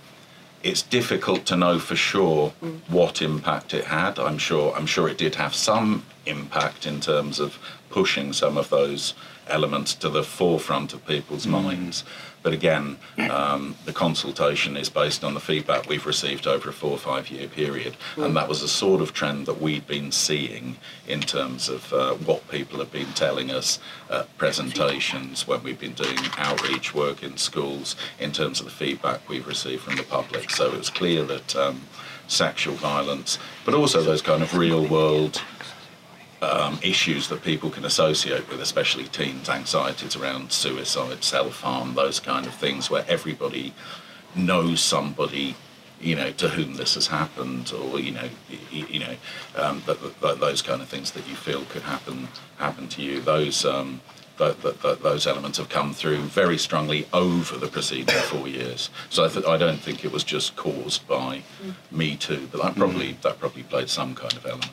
it's 0.63 0.81
difficult 0.81 1.45
to 1.47 1.57
know 1.57 1.79
for 1.79 1.97
sure 1.97 2.53
what 2.87 3.21
impact 3.21 3.73
it 3.73 3.85
had. 3.85 4.19
I'm 4.19 4.37
sure, 4.37 4.73
I'm 4.73 4.85
sure 4.85 5.09
it 5.09 5.17
did 5.17 5.35
have 5.35 5.53
some 5.53 6.05
impact 6.25 6.87
in 6.87 7.01
terms 7.01 7.37
of 7.37 7.57
pushing 7.89 8.31
some 8.31 8.57
of 8.57 8.69
those 8.69 9.15
elements 9.47 9.93
to 9.95 10.07
the 10.07 10.23
forefront 10.23 10.93
of 10.93 11.05
people's 11.05 11.45
minds. 11.45 12.05
But 12.43 12.53
again, 12.53 12.97
um, 13.29 13.75
the 13.85 13.93
consultation 13.93 14.75
is 14.75 14.89
based 14.89 15.23
on 15.23 15.33
the 15.33 15.39
feedback 15.39 15.87
we've 15.87 16.05
received 16.05 16.47
over 16.47 16.69
a 16.69 16.73
four 16.73 16.91
or 16.91 16.97
five 16.97 17.29
year 17.29 17.47
period, 17.47 17.97
and 18.17 18.35
that 18.35 18.49
was 18.49 18.63
a 18.63 18.67
sort 18.67 19.01
of 19.01 19.13
trend 19.13 19.45
that 19.45 19.61
we'd 19.61 19.85
been 19.87 20.11
seeing 20.11 20.77
in 21.07 21.21
terms 21.21 21.69
of 21.69 21.93
uh, 21.93 22.13
what 22.13 22.47
people 22.49 22.79
have 22.79 22.91
been 22.91 23.13
telling 23.13 23.51
us 23.51 23.79
at 24.09 24.35
presentations 24.37 25.47
when 25.47 25.61
we've 25.63 25.79
been 25.79 25.93
doing 25.93 26.17
outreach 26.37 26.95
work 26.95 27.21
in 27.23 27.37
schools, 27.37 27.95
in 28.19 28.31
terms 28.31 28.59
of 28.59 28.65
the 28.65 28.71
feedback 28.71 29.27
we've 29.29 29.47
received 29.47 29.83
from 29.83 29.95
the 29.95 30.03
public. 30.03 30.49
So 30.49 30.73
it 30.73 30.77
was 30.77 30.89
clear 30.89 31.23
that 31.23 31.55
um, 31.55 31.81
sexual 32.27 32.75
violence, 32.75 33.37
but 33.65 33.73
also 33.73 34.01
those 34.01 34.21
kind 34.21 34.41
of 34.41 34.55
real 34.55 34.85
world 34.87 35.41
um, 36.41 36.79
issues 36.81 37.27
that 37.29 37.43
people 37.43 37.69
can 37.69 37.85
associate 37.85 38.49
with, 38.49 38.61
especially 38.61 39.05
teens, 39.05 39.49
anxieties 39.49 40.15
around 40.15 40.51
suicide, 40.51 41.23
self 41.23 41.61
harm, 41.61 41.93
those 41.93 42.19
kind 42.19 42.45
of 42.45 42.53
things, 42.55 42.89
where 42.89 43.05
everybody 43.07 43.73
knows 44.35 44.81
somebody, 44.81 45.55
you 45.99 46.15
know, 46.15 46.31
to 46.31 46.49
whom 46.49 46.75
this 46.75 46.95
has 46.95 47.07
happened, 47.07 47.71
or 47.71 47.99
you 47.99 48.11
know, 48.11 48.29
you, 48.71 48.85
you 48.87 48.99
know, 48.99 49.15
um, 49.55 49.83
those 50.19 50.61
kind 50.61 50.81
of 50.81 50.87
things 50.89 51.11
that 51.11 51.27
you 51.27 51.35
feel 51.35 51.63
could 51.65 51.83
happen 51.83 52.27
happen 52.57 52.87
to 52.89 53.01
you. 53.01 53.21
Those. 53.21 53.65
Um, 53.65 54.01
th- 54.37 54.59
th- 54.61 54.81
th- 54.81 54.99
those 54.99 55.27
elements 55.27 55.59
have 55.59 55.69
come 55.69 55.93
through 55.93 56.17
very 56.17 56.57
strongly 56.57 57.07
over 57.13 57.57
the 57.57 57.67
preceding 57.67 58.15
four 58.23 58.47
years. 58.47 58.89
So 59.09 59.25
I, 59.25 59.27
th- 59.27 59.45
I 59.45 59.57
don't 59.57 59.77
think 59.79 60.03
it 60.03 60.11
was 60.11 60.23
just 60.23 60.55
caused 60.55 61.07
by 61.07 61.43
Me 61.91 62.15
Too, 62.15 62.47
but 62.51 62.61
that 62.63 62.75
probably 62.75 63.17
that 63.21 63.39
probably 63.39 63.63
played 63.63 63.89
some 63.89 64.15
kind 64.15 64.33
of 64.33 64.45
element. 64.45 64.71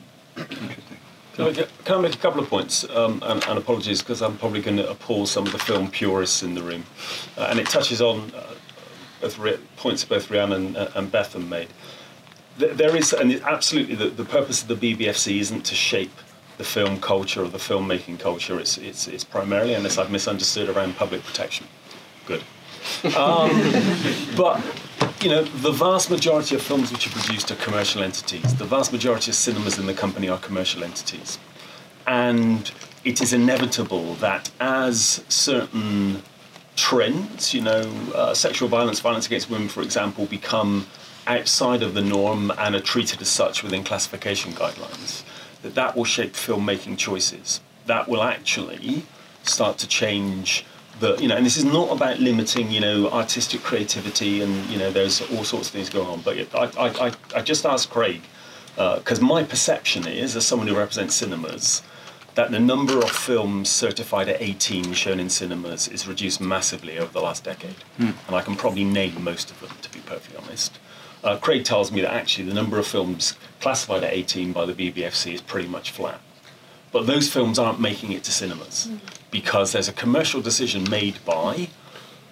Can 1.39 1.47
I, 1.47 1.53
get, 1.53 1.85
can 1.85 1.99
I 1.99 2.01
make 2.01 2.15
a 2.17 2.19
couple 2.19 2.41
of 2.43 2.49
points? 2.49 2.83
Um, 2.91 3.23
and, 3.25 3.45
and 3.47 3.57
apologies 3.61 4.03
because 4.03 4.23
I'm 4.23 4.37
probably 4.39 4.61
going 4.61 4.77
to 4.79 4.91
appall 4.91 5.25
some 5.25 5.47
of 5.47 5.53
the 5.53 5.59
film 5.59 5.89
purists 5.89 6.43
in 6.43 6.57
the 6.57 6.65
room. 6.65 6.83
Uh, 7.37 7.47
and 7.49 7.61
it 7.61 7.69
touches 7.69 8.03
on 8.03 8.33
uh, 8.35 8.55
both 9.21 9.39
points 9.77 10.05
both 10.05 10.33
Rhiannon 10.33 10.75
and, 10.75 10.91
and 10.97 11.13
Bethan 11.13 11.49
made. 11.49 11.69
Th- 12.59 12.73
There 12.73 12.97
is, 12.97 13.13
and 13.13 13.33
absolutely, 13.43 13.95
the, 13.95 14.09
the 14.09 14.25
purpose 14.25 14.63
of 14.63 14.67
the 14.67 14.75
BBFC 14.97 15.39
isn't 15.39 15.65
to 15.67 15.77
shape 15.77 16.11
the 16.57 16.65
film 16.65 17.01
culture 17.01 17.45
or 17.45 17.49
the 17.49 17.59
filmmaking 17.59 18.19
culture. 18.19 18.59
It's, 18.59 18.77
it's, 18.77 19.07
it's 19.07 19.23
primarily, 19.23 19.75
unless 19.75 19.97
I've 19.97 20.11
misunderstood, 20.11 20.69
around 20.69 20.97
public 20.97 21.23
protection. 21.23 21.69
Good. 22.27 22.43
Um, 23.17 23.51
but 24.37 24.61
you 25.23 25.29
know, 25.29 25.43
the 25.43 25.73
vast 25.73 26.11
majority 26.11 26.55
of 26.55 26.63
films 26.63 26.93
which 26.93 27.07
are 27.07 27.11
produced 27.11 27.51
are 27.51 27.57
commercial 27.57 28.03
entities. 28.03 28.55
The 28.57 28.65
vast 28.65 28.93
majority 28.93 29.31
of 29.31 29.35
cinemas 29.35 29.79
in 29.79 29.87
the 29.87 29.95
company 29.95 30.29
are 30.29 30.39
commercial 30.39 30.85
entities. 30.85 31.39
And 32.07 32.71
it 33.05 33.21
is 33.21 33.33
inevitable 33.33 34.15
that 34.15 34.51
as 34.61 35.25
certain 35.29 36.23
trends, 36.77 37.53
you 37.53 37.61
know, 37.61 37.93
uh, 38.15 38.33
sexual 38.35 38.69
violence, 38.69 39.01
violence 39.01 39.27
against 39.27 39.51
women, 39.51 39.69
for 39.69 39.83
example, 39.83 40.27
become 40.27 40.87
outside 41.27 41.83
of 41.83 41.95
the 41.95 42.01
norm 42.01 42.53
and 42.57 42.75
are 42.75 42.81
treated 42.81 43.21
as 43.21 43.29
such 43.29 43.63
within 43.63 43.85
classification 43.85 44.53
guidelines, 44.53 45.25
that 45.63 45.75
that 45.75 45.97
will 45.97 46.05
shape 46.05 46.33
filmmaking 46.33 46.97
choices. 46.97 47.61
That 47.87 48.09
will 48.09 48.23
actually 48.23 49.03
start 49.43 49.79
to 49.79 49.89
change 49.89 50.65
the, 51.01 51.17
you 51.17 51.29
know, 51.29 51.37
and 51.37 51.47
this 51.47 51.57
is 51.57 51.65
not 51.65 51.91
about 51.91 52.19
limiting, 52.19 52.71
you 52.71 52.81
know, 52.81 53.09
artistic 53.11 53.63
creativity 53.63 54.43
and, 54.43 54.67
you 54.67 54.79
know, 54.79 54.91
there's 54.91 55.21
all 55.33 55.45
sorts 55.45 55.69
of 55.69 55.73
things 55.73 55.89
going 55.91 56.09
on. 56.09 56.21
But 56.21 56.55
I, 56.55 56.65
I, 56.79 57.07
I, 57.09 57.13
I 57.37 57.43
just 57.43 57.65
asked 57.65 57.91
Craig, 57.91 58.23
because 58.77 59.21
my 59.21 59.43
perception 59.43 60.07
is, 60.07 60.37
as 60.37 60.47
someone 60.47 60.69
who 60.69 60.77
represents 60.77 61.17
cinemas, 61.17 61.83
that 62.35 62.53
the 62.53 62.61
number 62.61 62.99
of 62.99 63.11
films 63.11 63.69
certified 63.69 64.29
at 64.29 64.41
18 64.41 64.93
shown 64.93 65.19
in 65.19 65.29
cinemas 65.29 65.89
is 65.89 66.07
reduced 66.07 66.41
massively 66.41 66.97
over 66.97 67.13
the 67.13 67.21
last 67.21 67.43
decade. 67.43 67.75
Hmm. 67.97 68.11
And 68.29 68.37
I 68.37 68.43
can 68.43 68.55
probably 68.55 68.85
name 68.85 69.25
most 69.25 69.51
of 69.51 69.61
them, 69.61 69.71
to 69.83 69.91
be 69.91 69.99
perfectly 70.01 70.37
honest. 70.37 70.79
Uh, 71.25 71.37
Craig 71.37 71.65
tells 71.65 71.91
me 71.91 72.01
that 72.01 72.13
actually 72.13 72.45
the 72.45 72.55
number 72.55 72.79
of 72.79 72.87
films 72.87 73.35
classified 73.61 74.05
at 74.05 74.13
18 74.13 74.53
by 74.53 74.67
the 74.67 74.73
BBFC 74.73 75.35
is 75.35 75.41
pretty 75.41 75.67
much 75.67 75.91
flat. 75.91 76.21
But 76.93 77.07
those 77.07 77.29
films 77.31 77.59
aren't 77.59 77.81
making 77.81 78.13
it 78.13 78.25
to 78.25 78.33
cinemas 78.33 78.91
because 79.31 79.73
there's 79.73 79.89
a 79.89 79.93
commercial 79.93 80.41
decision 80.41 80.89
made 80.89 81.19
by 81.25 81.69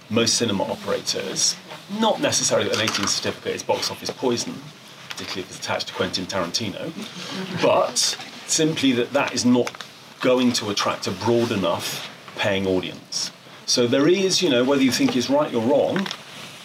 most 0.09 0.35
cinema 0.35 0.65
operators 0.65 1.57
Not 2.01 2.21
necessarily 2.21 2.69
that 2.69 2.79
an 2.79 2.83
18 2.83 3.07
certificate 3.07 3.55
is 3.55 3.63
box 3.63 3.91
office 3.91 4.11
poison, 4.11 4.55
particularly 5.09 5.43
if 5.43 5.51
it's 5.51 5.61
attached 5.61 5.89
to 5.89 5.95
Quentin 5.95 6.27
Tarantino, 6.27 6.93
but 7.63 7.97
simply 8.47 8.93
that 8.93 9.13
that 9.13 9.33
is 9.33 9.45
not 9.45 9.71
going 10.21 10.53
to 10.55 10.71
attract 10.71 11.07
a 11.07 11.13
broad 11.13 11.53
enough 11.53 12.11
paying 12.37 12.67
audience. 12.67 13.31
So 13.67 13.87
there 13.87 14.09
is, 14.09 14.43
you 14.43 14.51
know, 14.51 14.65
whether 14.65 14.83
you 14.83 14.91
think 14.91 15.17
it's 15.17 15.31
right 15.31 15.53
or 15.55 15.63
wrong, 15.63 16.07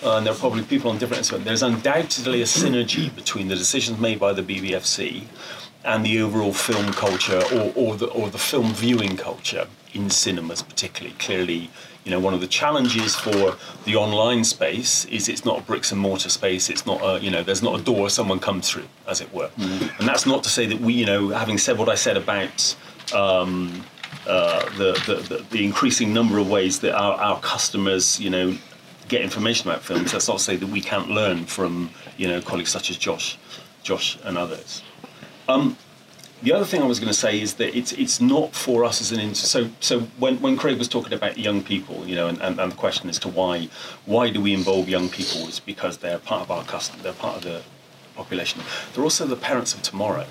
uh, 0.04 0.18
and 0.18 0.26
there 0.26 0.34
are 0.34 0.38
probably 0.38 0.64
people 0.64 0.90
on 0.90 0.98
different 0.98 1.32
ends, 1.32 1.46
there's 1.46 1.62
undoubtedly 1.62 2.42
a 2.42 2.46
synergy 2.46 3.14
between 3.16 3.48
the 3.48 3.56
decisions 3.56 4.00
made 4.00 4.20
by 4.20 4.34
the 4.34 4.42
BBFC 4.42 5.26
and 5.84 6.06
the 6.06 6.22
overall 6.22 6.54
film 6.54 6.92
culture 6.94 7.42
or, 7.54 7.74
or, 7.76 7.96
the, 7.96 8.08
or 8.08 8.30
the 8.30 8.38
film 8.38 8.74
viewing 8.74 9.18
culture 9.18 9.68
in 9.94 10.10
cinemas 10.10 10.62
particularly. 10.62 11.16
Clearly, 11.18 11.70
you 12.04 12.12
know, 12.12 12.20
one 12.20 12.34
of 12.34 12.42
the 12.42 12.48
challenges 12.48 13.16
for 13.16 13.56
the 13.86 13.96
online 13.96 14.44
space 14.44 15.06
is 15.06 15.30
it's 15.30 15.46
not 15.46 15.60
a 15.60 15.62
bricks 15.64 15.92
and 15.92 16.02
mortar 16.02 16.30
space. 16.30 16.70
It's 16.70 16.86
not 16.86 17.02
a, 17.04 17.24
you 17.24 17.30
know, 17.30 17.44
there's 17.44 17.62
not 17.62 17.80
a 17.80 17.84
door 17.84 18.10
someone 18.10 18.40
comes 18.40 18.70
through, 18.70 18.88
as 19.08 19.22
it 19.22 19.32
were. 19.34 19.50
Mm. 19.58 20.00
And 20.00 20.08
that's 20.08 20.26
not 20.26 20.44
to 20.44 20.50
say 20.50 20.66
that 20.66 20.80
we, 20.80 20.94
you 20.94 21.06
know, 21.06 21.30
having 21.30 21.58
said 21.58 21.78
what 21.78 21.90
I 21.90 21.96
said 21.96 22.18
about 22.18 22.76
um, 23.14 23.84
uh, 24.28 24.66
the, 24.78 24.94
the, 25.06 25.36
the, 25.36 25.46
the 25.52 25.66
increasing 25.66 26.14
number 26.14 26.38
of 26.40 26.50
ways 26.50 26.80
that 26.80 26.96
our, 26.96 27.14
our 27.20 27.40
customers, 27.42 28.20
you 28.20 28.30
know, 28.30 28.58
get 29.08 29.22
information 29.22 29.70
about 29.70 29.84
films, 29.84 30.12
that's 30.12 30.28
not 30.28 30.38
to 30.38 30.44
say 30.44 30.56
that 30.56 30.68
we 30.68 30.82
can't 30.82 31.10
learn 31.10 31.46
from, 31.46 31.90
you 32.18 32.28
know, 32.28 32.42
colleagues 32.42 32.72
such 32.72 32.90
as 32.90 32.98
Josh, 32.98 33.38
Josh 33.84 34.18
and 34.24 34.38
others. 34.38 34.82
Um, 35.52 35.78
the 36.44 36.52
other 36.54 36.66
thing 36.66 36.82
I 36.82 36.86
was 36.86 37.00
going 37.00 37.12
to 37.12 37.18
say 37.18 37.40
is 37.40 37.56
that 37.56 37.76
it's 37.78 37.92
it's 37.92 38.20
not 38.20 38.56
for 38.56 38.84
us 38.84 39.00
as 39.00 39.12
an 39.12 39.20
inter- 39.20 39.36
so 39.36 39.70
so 39.80 40.02
when, 40.18 40.42
when 40.42 40.58
Craig 40.58 40.78
was 40.78 40.88
talking 40.88 41.14
about 41.14 41.38
young 41.38 41.62
people, 41.62 42.08
you 42.08 42.16
know, 42.16 42.28
and, 42.28 42.42
and, 42.42 42.60
and 42.60 42.72
the 42.72 42.76
question 42.76 43.10
as 43.10 43.20
to 43.20 43.28
why 43.28 43.70
why 44.06 44.30
do 44.32 44.42
we 44.42 44.54
involve 44.54 44.90
young 44.90 45.08
people 45.08 45.48
is 45.48 45.60
because 45.60 45.98
they're 45.98 46.20
part 46.20 46.42
of 46.42 46.52
our 46.52 46.64
custom, 46.64 47.00
they're 47.04 47.14
part 47.14 47.38
of 47.38 47.44
the 47.44 47.62
population. 48.16 48.62
They're 48.94 49.04
also 49.04 49.26
the 49.28 49.36
parents 49.36 49.74
of 49.74 49.82
tomorrow. 49.84 50.26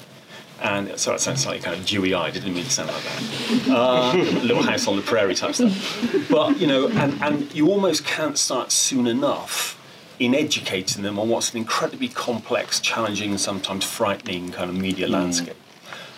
And 0.62 0.98
so 0.98 1.14
it 1.14 1.20
sounds 1.20 1.46
like 1.46 1.62
kind 1.62 1.74
of 1.74 1.86
dewy 1.86 2.12
eyed. 2.12 2.34
Didn't 2.34 2.52
mean 2.52 2.64
to 2.64 2.70
sound 2.70 2.90
like 2.90 3.02
that. 3.02 3.68
Uh, 3.70 4.12
little 4.42 4.62
house 4.62 4.86
on 4.86 4.96
the 4.96 5.02
prairie 5.02 5.34
type 5.34 5.54
stuff. 5.54 6.28
But 6.28 6.60
you 6.60 6.66
know, 6.66 6.88
and, 6.88 7.22
and 7.22 7.54
you 7.54 7.68
almost 7.68 8.04
can't 8.04 8.36
start 8.36 8.70
soon 8.70 9.06
enough 9.06 9.79
in 10.20 10.34
educating 10.34 11.02
them 11.02 11.18
on 11.18 11.30
what's 11.30 11.50
an 11.52 11.56
incredibly 11.56 12.08
complex, 12.08 12.78
challenging, 12.78 13.30
and 13.30 13.40
sometimes 13.40 13.84
frightening 13.84 14.52
kind 14.52 14.70
of 14.70 14.76
media 14.76 15.08
landscape. 15.08 15.56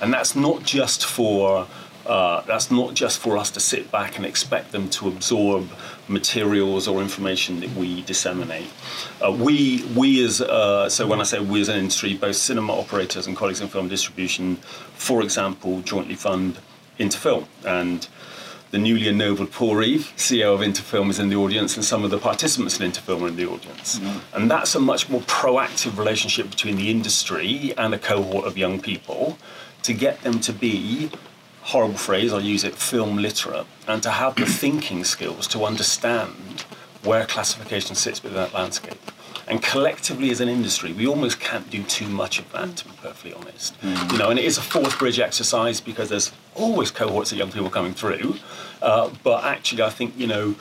And 0.01 0.13
that's 0.13 0.35
not 0.35 0.65
just 0.65 1.07
for 1.07 1.69
uh, 2.05 2.41
that's 2.43 2.69
not 2.69 2.95
just 2.95 3.21
for 3.21 3.39
us 3.39 3.49
to 3.53 3.61
sit 3.61 3.93
back 3.93 4.17
and 4.17 4.27
expect 4.27 4.73
them 4.73 4.91
to 4.91 5.07
absorb 5.07 5.71
materials 6.09 6.89
or 6.89 7.01
information 7.01 7.61
that 7.61 7.71
we 7.77 8.03
disseminate. 8.03 8.67
Uh, 9.25 9.31
we, 9.31 9.85
we 9.97 10.25
as 10.25 10.41
uh, 10.41 10.89
so 10.89 11.07
when 11.07 11.21
I 11.21 11.23
say 11.23 11.39
we 11.39 11.61
as 11.61 11.69
an 11.69 11.79
industry, 11.79 12.15
both 12.15 12.35
cinema 12.35 12.73
operators 12.73 13.29
and 13.29 13.37
colleagues 13.37 13.61
in 13.61 13.69
film 13.69 13.89
distribution, 13.89 14.57
for 14.57 15.23
example, 15.23 15.81
jointly 15.83 16.17
fund 16.17 16.59
Into 16.99 17.19
Film 17.19 17.47
and. 17.65 18.09
The 18.73 18.79
newly 18.79 19.07
ennobled 19.07 19.53
Paul 19.53 19.77
Reeve, 19.77 20.15
CEO 20.17 20.55
of 20.55 20.63
Into 20.63 20.81
Film, 20.81 21.11
is 21.11 21.19
in 21.19 21.29
the 21.29 21.37
audience, 21.37 21.77
and 21.77 21.85
some 21.85 22.05
of 22.05 22.11
the 22.11 22.17
participants 22.17 22.79
in 22.81 22.87
Into 22.87 23.03
Film 23.03 23.23
are 23.23 23.29
in 23.29 23.37
the 23.37 23.47
audience. 23.47 23.99
Mm-hmm. 23.99 24.35
And 24.35 24.51
that's 24.51 24.75
a 24.75 24.81
much 24.81 25.11
more 25.11 25.21
proactive 25.21 25.99
relationship 25.99 26.49
between 26.49 26.77
the 26.77 26.91
industry 26.91 27.75
and 27.77 27.93
a 27.93 27.99
cohort 27.99 28.47
of 28.47 28.57
young 28.57 28.81
people 28.81 29.37
to 29.83 29.93
get 29.93 30.23
them 30.23 30.41
to 30.41 30.55
be 30.55 31.11
horrible 31.61 31.99
phrase, 31.99 32.33
I'll 32.33 32.41
use 32.41 32.65
it, 32.65 32.75
film 32.75 33.19
literate, 33.19 33.67
and 33.87 34.03
to 34.05 34.11
have 34.11 34.37
the 34.37 34.47
thinking 34.47 35.05
skills 35.05 35.47
to 35.49 35.65
understand 35.65 36.65
where 37.05 37.27
classification 37.27 37.95
sits 37.95 38.23
within 38.23 38.39
that 38.39 38.55
landscape. 38.55 38.99
And 39.47 39.63
collectively 39.63 40.31
as 40.31 40.41
an 40.41 40.49
industry, 40.49 40.95
we 40.95 41.07
almost 41.07 41.41
can't 41.41 41.69
do 41.69 41.83
too 41.83 42.09
much 42.09 42.39
of 42.39 42.51
that, 42.53 42.77
to 42.79 42.85
be 42.87 42.93
perfectly 43.03 43.35
honest. 43.35 43.79
Mm-hmm. 43.83 44.13
You 44.13 44.19
know, 44.19 44.31
and 44.31 44.39
it 44.39 44.47
is 44.47 44.57
a 44.57 44.63
Forth 44.63 44.99
Bridge 44.99 45.21
exercise 45.21 45.81
because 45.81 46.09
there's 46.09 46.33
always 46.55 46.91
cohorts 46.91 47.33
of 47.33 47.39
young 47.39 47.51
people 47.51 47.71
coming 47.71 47.95
through. 47.95 48.37
Uh, 48.81 49.11
but 49.23 49.45
actually, 49.45 49.83
I 49.83 49.91
think, 49.91 50.19
you 50.19 50.27
know, 50.27 50.55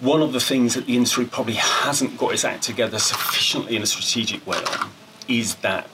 one 0.00 0.22
of 0.22 0.32
the 0.32 0.40
things 0.40 0.74
that 0.74 0.86
the 0.86 0.96
industry 0.96 1.26
probably 1.26 1.54
hasn't 1.54 2.18
got 2.18 2.32
its 2.32 2.44
act 2.44 2.62
together 2.64 2.98
sufficiently 2.98 3.76
in 3.76 3.82
a 3.82 3.86
strategic 3.86 4.46
way 4.46 4.56
on 4.56 4.90
is 5.28 5.56
that 5.56 5.86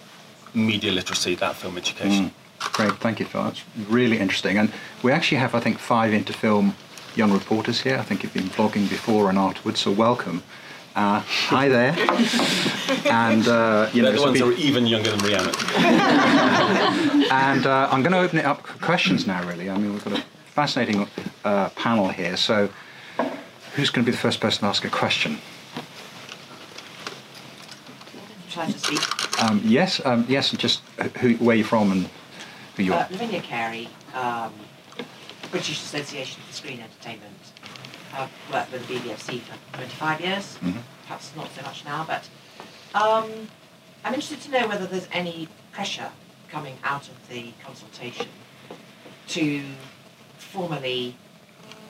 media 0.54 0.92
literacy, 0.92 1.34
that 1.36 1.56
film 1.56 1.76
education. 1.76 2.32
Great, 2.58 2.92
thank 2.94 3.20
you, 3.20 3.26
Phil. 3.26 3.44
That's 3.44 3.62
really 3.88 4.18
interesting. 4.18 4.56
And 4.56 4.72
we 5.02 5.12
actually 5.12 5.38
have, 5.38 5.54
I 5.54 5.60
think, 5.60 5.78
five 5.78 6.12
Into 6.12 6.32
Film 6.32 6.74
young 7.14 7.32
reporters 7.32 7.80
here. 7.82 7.98
I 7.98 8.02
think 8.02 8.22
you've 8.22 8.34
been 8.34 8.48
blogging 8.48 8.88
before 8.88 9.28
and 9.28 9.38
afterwards, 9.38 9.80
so 9.80 9.90
welcome. 9.90 10.42
Uh, 10.98 11.20
hi 11.20 11.68
there. 11.68 11.92
and 13.08 13.46
uh, 13.46 13.88
you 13.92 14.02
They're 14.02 14.10
know, 14.10 14.18
the 14.18 14.20
ones 14.20 14.38
be- 14.40 14.42
are 14.42 14.52
even 14.54 14.84
younger 14.84 15.10
than 15.12 15.20
Rhianna. 15.20 15.54
and 17.30 17.66
uh, 17.66 17.88
I'm 17.92 18.02
going 18.02 18.10
to 18.10 18.18
open 18.18 18.40
it 18.40 18.44
up 18.44 18.66
for 18.66 18.84
questions 18.84 19.24
now. 19.24 19.46
Really, 19.46 19.70
I 19.70 19.78
mean, 19.78 19.92
we've 19.92 20.04
got 20.04 20.18
a 20.18 20.22
fascinating 20.56 21.06
uh, 21.44 21.68
panel 21.76 22.08
here. 22.08 22.36
So, 22.36 22.68
who's 23.76 23.90
going 23.90 24.04
to 24.04 24.10
be 24.10 24.10
the 24.10 24.20
first 24.20 24.40
person 24.40 24.62
to 24.62 24.66
ask 24.66 24.84
a 24.84 24.90
question? 24.90 25.38
Try 28.50 28.66
to 28.66 28.76
speak. 28.76 29.40
Um, 29.44 29.60
yes, 29.64 30.04
um, 30.04 30.26
yes, 30.28 30.50
and 30.50 30.58
just 30.58 30.80
who, 31.20 31.34
where 31.34 31.54
you're 31.54 31.64
from 31.64 31.92
and 31.92 32.08
who 32.76 32.82
you 32.82 32.92
Uh, 32.92 32.96
are. 32.96 33.08
Lavinia 33.12 33.40
Carey, 33.40 33.88
um, 34.14 34.52
British 35.52 35.80
Association 35.80 36.42
for 36.44 36.52
Screen 36.52 36.80
Entertainment. 36.80 37.37
I've 38.14 38.30
worked 38.52 38.72
with 38.72 38.86
the 38.88 38.94
BBFC 38.94 39.40
for 39.40 39.56
25 39.76 40.20
years, 40.20 40.58
Mhm. 40.62 40.82
perhaps 41.02 41.32
not 41.36 41.48
so 41.54 41.62
much 41.62 41.84
now, 41.84 42.04
but 42.04 42.24
um, 42.94 43.48
I'm 44.04 44.14
interested 44.14 44.40
to 44.42 44.50
know 44.50 44.66
whether 44.68 44.86
there's 44.86 45.08
any 45.12 45.48
pressure 45.72 46.10
coming 46.48 46.78
out 46.82 47.08
of 47.08 47.28
the 47.28 47.52
consultation 47.64 48.28
to 49.28 49.64
formally 50.38 51.14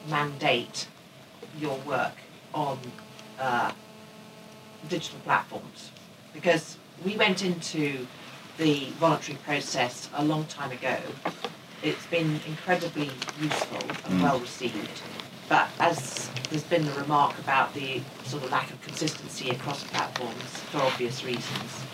mandate 0.09 0.89
your 1.61 1.77
work 1.79 2.12
on 2.53 2.79
uh, 3.39 3.71
digital 4.89 5.19
platforms. 5.21 5.91
Because 6.33 6.77
we 7.05 7.16
went 7.16 7.45
into 7.45 8.07
the 8.57 8.87
voluntary 8.99 9.39
process 9.45 10.09
a 10.14 10.25
long 10.25 10.45
time 10.47 10.73
ago. 10.73 10.97
It's 11.83 12.05
been 12.07 12.41
incredibly 12.47 13.11
useful 13.41 13.79
and 14.05 14.19
Mm. 14.19 14.23
well 14.23 14.41
received. 14.41 15.01
But 15.49 15.68
as 15.80 16.28
there's 16.51 16.64
been 16.64 16.84
the 16.84 16.92
remark 16.92 17.38
about 17.38 17.72
the 17.72 18.03
sort 18.24 18.44
of 18.44 18.51
lack 18.51 18.70
of 18.70 18.80
consistency 18.82 19.51
across 19.51 19.82
platforms 19.84 20.42
for 20.70 20.78
obvious 20.78 21.24
reasons, 21.24 21.84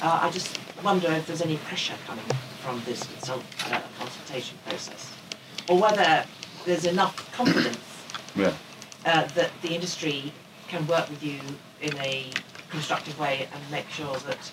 uh, 0.00 0.20
I 0.22 0.30
just 0.30 0.58
wonder 0.82 1.10
if 1.12 1.26
there's 1.26 1.42
any 1.42 1.56
pressure 1.56 1.94
coming 2.06 2.24
from 2.62 2.82
this 2.84 3.02
consult, 3.04 3.42
uh, 3.66 3.80
consultation 3.98 4.58
process, 4.66 5.12
or 5.68 5.80
whether 5.80 6.24
there's 6.66 6.84
enough 6.84 7.32
confidence 7.32 7.78
Yeah. 8.36 8.52
uh, 9.06 9.26
that 9.34 9.50
the 9.62 9.74
industry 9.74 10.32
can 10.68 10.86
work 10.86 11.08
with 11.10 11.22
you 11.22 11.40
in 11.80 11.96
a 11.98 12.30
constructive 12.70 13.18
way 13.18 13.48
and 13.52 13.70
make 13.70 13.88
sure 13.90 14.16
that 14.26 14.52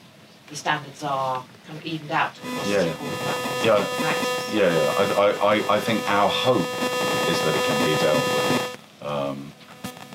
the 0.52 0.58
standards 0.58 1.02
are 1.02 1.44
kind 1.66 1.80
of 1.80 1.86
evened 1.86 2.12
out 2.12 2.38
across 2.38 2.68
Yeah. 2.68 2.80
all 2.80 2.86
the. 2.86 3.66
Yeah, 3.66 3.86
practice. 4.00 4.54
yeah, 4.54 4.76
yeah. 4.76 4.96
I, 5.00 5.04
I, 5.24 5.76
I- 5.78 5.78
think 5.80 6.08
our 6.10 6.30
hope 6.30 6.58
is 7.32 7.40
that 7.46 7.56
it 7.56 7.64
can 7.66 7.80
be 7.90 8.02
dealt 8.02 8.28
with, 8.38 8.78
um, 9.02 9.54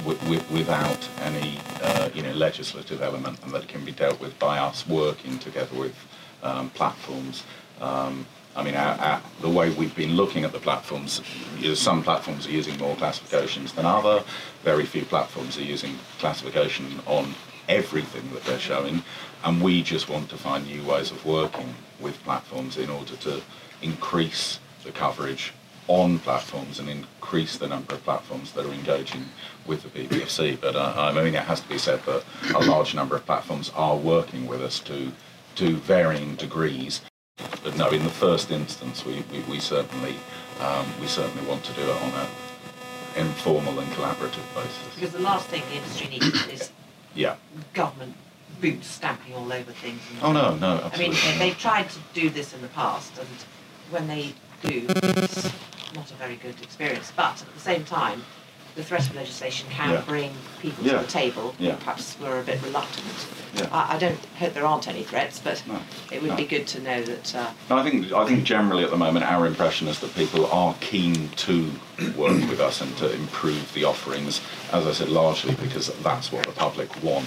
wi- 0.04 0.20
wi- 0.24 0.44
without 0.52 1.08
any, 1.22 1.58
uh, 1.82 2.10
you 2.14 2.22
know, 2.22 2.32
legislative 2.32 3.00
element, 3.02 3.38
and 3.42 3.52
that 3.52 3.62
it 3.62 3.68
can 3.68 3.84
be 3.84 3.92
dealt 3.92 4.20
with 4.20 4.38
by 4.38 4.58
us 4.58 4.86
working 4.86 5.38
together 5.38 5.74
with 5.74 5.94
um, 6.42 6.68
platforms. 6.70 7.42
Um, 7.80 8.26
I 8.54 8.62
mean, 8.62 8.74
our, 8.74 8.98
our, 8.98 9.22
the 9.42 9.48
way 9.50 9.70
we've 9.70 9.94
been 9.96 10.16
looking 10.16 10.44
at 10.44 10.52
the 10.52 10.58
platforms, 10.58 11.20
know, 11.68 11.74
some 11.74 12.02
platforms 12.02 12.46
are 12.46 12.50
using 12.50 12.76
more 12.78 12.96
classifications 12.96 13.72
than 13.72 13.84
other. 13.86 14.22
Very 14.64 14.84
few 14.86 15.04
platforms 15.04 15.56
are 15.58 15.62
using 15.62 15.98
classification 16.18 17.00
on 17.06 17.34
everything 17.68 18.32
that 18.32 18.44
they're 18.44 18.58
showing, 18.58 19.02
and 19.44 19.62
we 19.62 19.82
just 19.82 20.08
want 20.08 20.28
to 20.30 20.36
find 20.36 20.66
new 20.66 20.82
ways 20.84 21.10
of 21.10 21.24
working 21.24 21.74
with 22.00 22.22
platforms 22.24 22.76
in 22.76 22.90
order 22.90 23.16
to 23.16 23.40
increase 23.82 24.58
the 24.84 24.92
coverage 24.92 25.52
on 25.88 26.18
platforms 26.18 26.78
and 26.80 26.88
increase 26.88 27.56
the 27.58 27.68
number 27.68 27.94
of 27.94 28.02
platforms 28.02 28.52
that 28.52 28.66
are 28.66 28.72
engaging 28.72 29.24
with 29.66 29.82
the 29.82 29.88
BBFC. 29.88 30.60
But 30.60 30.74
uh, 30.74 30.94
I 30.96 31.12
mean, 31.12 31.34
it 31.34 31.42
has 31.42 31.60
to 31.60 31.68
be 31.68 31.78
said 31.78 32.02
that 32.06 32.24
a 32.54 32.64
large 32.64 32.94
number 32.94 33.14
of 33.16 33.24
platforms 33.24 33.70
are 33.74 33.96
working 33.96 34.46
with 34.46 34.62
us 34.62 34.80
to 34.80 35.12
to 35.56 35.76
varying 35.76 36.34
degrees. 36.34 37.00
But 37.62 37.76
no, 37.76 37.88
in 37.90 38.02
the 38.02 38.10
first 38.10 38.50
instance, 38.50 39.04
we, 39.04 39.24
we, 39.32 39.40
we 39.48 39.58
certainly 39.58 40.16
um, 40.60 40.86
we 41.00 41.06
certainly 41.06 41.46
want 41.48 41.64
to 41.64 41.72
do 41.72 41.82
it 41.82 42.02
on 42.02 42.10
an 42.10 42.28
informal 43.16 43.78
and 43.78 43.88
collaborative 43.92 44.54
basis. 44.54 44.94
Because 44.94 45.12
the 45.12 45.20
last 45.20 45.46
thing 45.48 45.62
the 45.70 45.76
industry 45.76 46.08
needs 46.08 46.46
is 46.48 46.72
Yeah. 47.16 47.36
government 47.74 48.14
boot 48.60 48.84
stamping 48.84 49.34
all 49.34 49.52
over 49.52 49.72
things. 49.72 50.00
and- 50.10 50.22
Oh, 50.22 50.32
no, 50.32 50.54
no, 50.56 50.90
I 50.92 50.96
mean, 50.98 51.10
absolutely 51.12 51.38
they've 51.38 51.58
tried 51.58 51.90
to 51.90 51.98
do 52.14 52.30
this 52.30 52.52
in 52.54 52.62
the 52.62 52.68
past, 52.68 53.12
and 53.18 53.28
when 53.90 54.06
they 54.08 54.34
do, 54.62 54.86
it's 54.88 55.50
not 55.94 56.10
a 56.10 56.14
very 56.14 56.36
good 56.36 56.60
experience. 56.62 57.12
But 57.14 57.42
at 57.42 57.54
the 57.54 57.60
same 57.60 57.84
time, 57.84 58.24
the 58.76 58.84
threat 58.84 59.08
of 59.08 59.16
legislation 59.16 59.66
can 59.70 59.90
Yeah. 59.90 60.00
bring 60.02 60.30
people 60.60 60.84
Yeah. 60.84 60.92
to 60.92 60.98
the 60.98 61.10
table. 61.10 61.54
Yeah. 61.58 61.76
Perhaps 61.76 62.16
we're 62.20 62.38
a 62.40 62.42
bit 62.42 62.60
reluctant. 62.62 63.06
Yeah. 63.54 63.68
I, 63.72 63.94
I 63.94 63.98
don't 63.98 64.18
hope 64.38 64.52
there 64.52 64.66
aren't 64.66 64.86
any 64.86 65.02
threats, 65.02 65.40
but 65.42 65.62
No. 65.66 65.80
it 66.12 66.20
would 66.20 66.32
No. 66.32 66.36
be 66.36 66.44
good 66.44 66.66
to 66.68 66.80
know 66.82 67.02
that. 67.02 67.34
Uh, 67.34 67.46
No, 67.70 67.78
I 67.78 67.82
think 67.82 68.12
I 68.12 68.26
think 68.26 68.44
generally 68.44 68.84
at 68.84 68.90
the 68.90 68.96
moment 68.98 69.24
our 69.24 69.46
impression 69.46 69.88
is 69.88 69.98
that 70.00 70.14
people 70.14 70.46
are 70.52 70.74
keen 70.80 71.30
to 71.36 71.72
work 72.16 72.38
with 72.50 72.60
us 72.60 72.80
and 72.82 72.94
to 72.98 73.10
improve 73.12 73.72
the 73.72 73.84
offerings. 73.84 74.40
As 74.72 74.86
I 74.86 74.92
said, 74.92 75.08
largely 75.08 75.54
because 75.54 75.90
that's 76.02 76.30
what 76.30 76.44
the 76.44 76.52
public 76.52 76.90
want, 77.02 77.26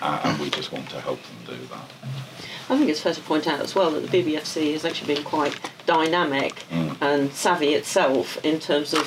uh, 0.00 0.20
and 0.24 0.38
we 0.40 0.48
just 0.48 0.72
want 0.72 0.88
to 0.90 1.00
help 1.00 1.20
them 1.22 1.56
do 1.58 1.66
that. 1.68 1.90
I 2.70 2.78
think 2.78 2.88
it's 2.88 3.00
fair 3.00 3.12
to 3.12 3.20
point 3.20 3.46
out 3.46 3.60
as 3.60 3.74
well 3.74 3.90
that 3.90 4.00
the 4.10 4.22
BBFC 4.22 4.72
has 4.72 4.86
actually 4.86 5.14
been 5.14 5.24
quite 5.24 5.54
dynamic 5.84 6.64
Mm. 6.72 6.96
and 7.02 7.32
savvy 7.34 7.74
itself 7.74 8.38
in 8.42 8.58
terms 8.58 8.94
of 8.94 9.06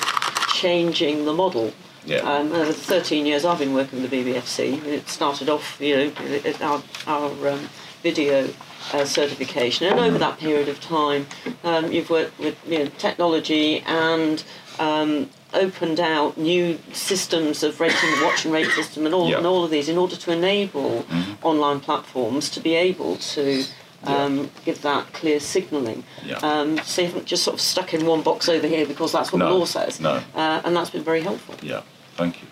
changing 0.62 1.24
the 1.24 1.32
model. 1.32 1.72
Yeah. 2.04 2.18
Um, 2.18 2.52
over 2.52 2.66
the 2.66 2.72
13 2.72 3.26
years 3.26 3.44
I've 3.44 3.58
been 3.58 3.74
working 3.74 4.00
with 4.02 4.10
the 4.10 4.16
BBFC, 4.24 4.82
it 4.86 5.08
started 5.08 5.48
off, 5.48 5.76
you 5.80 5.96
know, 5.96 6.12
it- 6.20 6.60
our, 6.62 6.82
our 7.06 7.30
um, 7.48 7.68
video 8.02 8.48
uh, 8.92 9.04
certification, 9.04 9.86
and 9.88 10.00
over 10.00 10.18
that 10.18 10.38
period 10.38 10.68
of 10.68 10.80
time, 10.80 11.26
um, 11.64 11.92
you've 11.92 12.08
worked 12.10 12.38
with 12.38 12.56
you 12.66 12.78
know, 12.78 12.86
technology 12.98 13.80
and 13.86 14.42
um, 14.78 15.28
opened 15.52 16.00
out 16.00 16.38
new 16.38 16.78
systems 16.92 17.62
of 17.62 17.78
rating, 17.80 18.10
watch 18.22 18.44
and 18.44 18.54
rate 18.54 18.70
system, 18.70 19.04
and 19.04 19.14
all 19.14 19.28
Yeah. 19.28 19.38
and 19.38 19.46
all 19.46 19.62
of 19.64 19.70
these 19.70 19.88
in 19.88 19.98
order 19.98 20.16
to 20.16 20.32
enable 20.32 21.04
online 21.42 21.80
platforms 21.80 22.48
to 22.50 22.60
be 22.60 22.74
able 22.74 23.16
to. 23.16 23.64
Um, 24.04 24.50
Give 24.64 24.80
that 24.82 25.12
clear 25.12 25.40
signalling. 25.40 26.04
Yeah. 26.24 26.36
Um, 26.38 26.78
so 26.78 27.02
you 27.02 27.08
haven't 27.08 27.26
just 27.26 27.42
sort 27.42 27.54
of 27.54 27.60
stuck 27.60 27.94
in 27.94 28.06
one 28.06 28.22
box 28.22 28.48
over 28.48 28.66
here 28.66 28.86
because 28.86 29.12
that's 29.12 29.32
what 29.32 29.38
No, 29.40 29.48
the 29.48 29.54
law 29.58 29.64
says. 29.64 29.98
no. 30.00 30.20
Uh, 30.34 30.62
and 30.64 30.76
that's 30.76 30.90
been 30.90 31.02
very 31.02 31.20
helpful. 31.20 31.56
Yeah, 31.62 31.82
thank 32.16 32.40
you. 32.40 32.46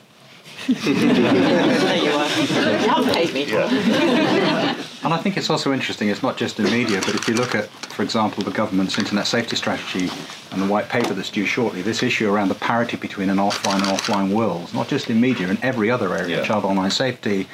there 0.66 1.97
you 1.97 2.11
are. 2.11 2.28
You 2.28 2.88
have 2.88 3.14
paid 3.14 3.32
me. 3.32 3.44
Yeah. 3.44 4.74
And 5.05 5.14
I 5.14 5.18
think 5.18 5.36
it's 5.36 5.51
also 5.51 5.72
interesting, 5.72 6.09
it's 6.09 6.22
not 6.24 6.36
just 6.36 6.59
in 6.59 6.64
media, 6.64 7.01
but 7.07 7.14
if 7.14 7.28
you 7.28 7.34
look 7.34 7.55
at, 7.55 7.68
for 7.68 8.03
example, 8.03 8.42
the 8.42 8.51
government's 8.51 8.99
internet 8.99 9.28
safety 9.28 9.55
strategy 9.55 10.11
and 10.51 10.61
the 10.61 10.66
white 10.66 10.88
paper 10.88 11.14
that's 11.14 11.30
due 11.30 11.47
shortly, 11.47 11.82
this 11.82 12.03
issue 12.03 12.28
around 12.28 12.49
the 12.49 12.57
parity 12.57 12.97
between 12.97 13.30
an 13.30 13.36
offline 13.36 13.76
and 13.76 13.84
offline 13.97 14.32
world, 14.34 14.72
not 14.74 14.88
just 14.88 15.09
in 15.09 15.20
media, 15.20 15.49
in 15.49 15.59
every 15.62 15.90
other 15.92 16.12
area, 16.16 16.38
Yeah. 16.38 16.44
child 16.44 16.64
online 16.64 16.90
safety, 16.90 17.47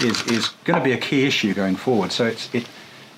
is, 0.00 0.22
is 0.28 0.48
going 0.64 0.78
to 0.78 0.84
be 0.84 0.92
a 0.92 0.98
key 0.98 1.26
issue 1.26 1.52
going 1.54 1.74
forward. 1.74 2.12
So 2.12 2.26
it's, 2.26 2.54
it, 2.54 2.66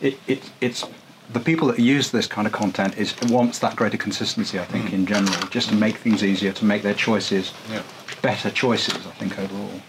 it, 0.00 0.18
it, 0.26 0.50
it's 0.60 0.84
the 1.32 1.40
people 1.40 1.68
that 1.68 1.78
use 1.78 2.10
this 2.10 2.26
kind 2.26 2.46
of 2.46 2.52
content 2.52 2.96
is 2.98 3.14
wants 3.28 3.58
that 3.60 3.74
greater 3.76 3.96
consistency, 3.96 4.58
I 4.60 4.64
think, 4.64 4.92
in 4.92 5.06
general, 5.06 5.46
just 5.48 5.68
to 5.70 5.74
make 5.74 5.96
things 5.96 6.22
easier, 6.22 6.52
to 6.52 6.64
make 6.64 6.82
their 6.82 6.94
choices 6.94 7.52
Yeah. 7.70 7.82
better 8.22 8.50
choices, 8.50 8.94
I 9.06 9.10
think, 9.18 9.38
overall. 9.38 9.80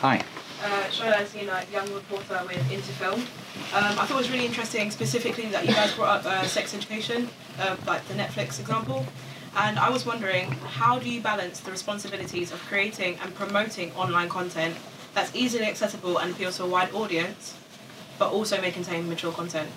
Hi. 0.00 0.22
uh, 0.64 0.84
Shola 0.90 1.26
Zina, 1.26 1.64
young 1.72 1.92
reporter 1.94 2.40
with 2.46 2.70
Into 2.70 2.92
Film. 2.92 3.20
Um, 3.20 3.98
I 3.98 4.04
thought 4.06 4.10
it 4.10 4.16
was 4.16 4.30
really 4.30 4.46
interesting, 4.46 4.90
specifically 4.90 5.46
that 5.46 5.66
you 5.66 5.72
guys 5.74 5.92
brought 5.94 6.20
up 6.20 6.26
uh, 6.26 6.44
sex 6.46 6.74
education, 6.74 7.28
uh, 7.58 7.76
like 7.86 8.06
the 8.08 8.14
Netflix 8.14 8.60
example. 8.60 9.06
And 9.56 9.78
I 9.78 9.90
was 9.90 10.06
wondering, 10.06 10.50
how 10.52 10.98
do 10.98 11.08
you 11.10 11.20
balance 11.20 11.60
the 11.60 11.70
responsibilities 11.70 12.52
of 12.52 12.60
creating 12.62 13.18
and 13.22 13.34
promoting 13.34 13.92
online 13.92 14.28
content 14.28 14.76
that's 15.14 15.34
easily 15.34 15.64
accessible 15.66 16.18
and 16.18 16.32
appeals 16.32 16.56
to 16.56 16.64
a 16.64 16.66
wide 16.68 16.92
audience, 16.94 17.54
but 18.22 18.32
also 18.32 18.60
may 18.60 18.70
contain 18.70 19.08
mature 19.08 19.32
content? 19.32 19.68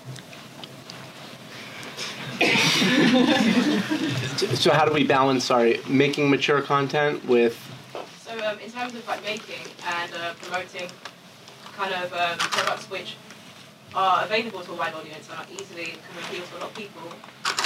So, 4.56 4.72
how 4.72 4.86
do 4.86 4.94
we 4.94 5.04
balance, 5.04 5.46
sorry, 5.46 5.82
making 5.90 6.30
mature 6.30 6.62
content 6.62 7.26
with 7.26 7.58
So 8.20 8.34
um, 8.46 8.60
in 8.60 8.70
terms 8.72 8.94
of 8.94 9.08
like 9.08 9.24
making 9.24 9.66
and 9.88 10.14
uh, 10.14 10.34
promoting 10.42 10.90
kind 11.74 11.94
of 11.96 12.14
um, 12.14 12.38
products 12.38 12.88
which 12.92 13.16
are 13.96 14.24
available 14.26 14.62
to 14.62 14.74
a 14.74 14.76
wide 14.76 14.94
audience 14.94 15.28
and 15.28 15.40
are 15.40 15.48
easily 15.52 15.86
can 15.86 16.24
appeal 16.24 16.46
to 16.46 16.58
a 16.58 16.60
lot 16.60 16.70
of 16.70 16.76
people, 16.76 17.08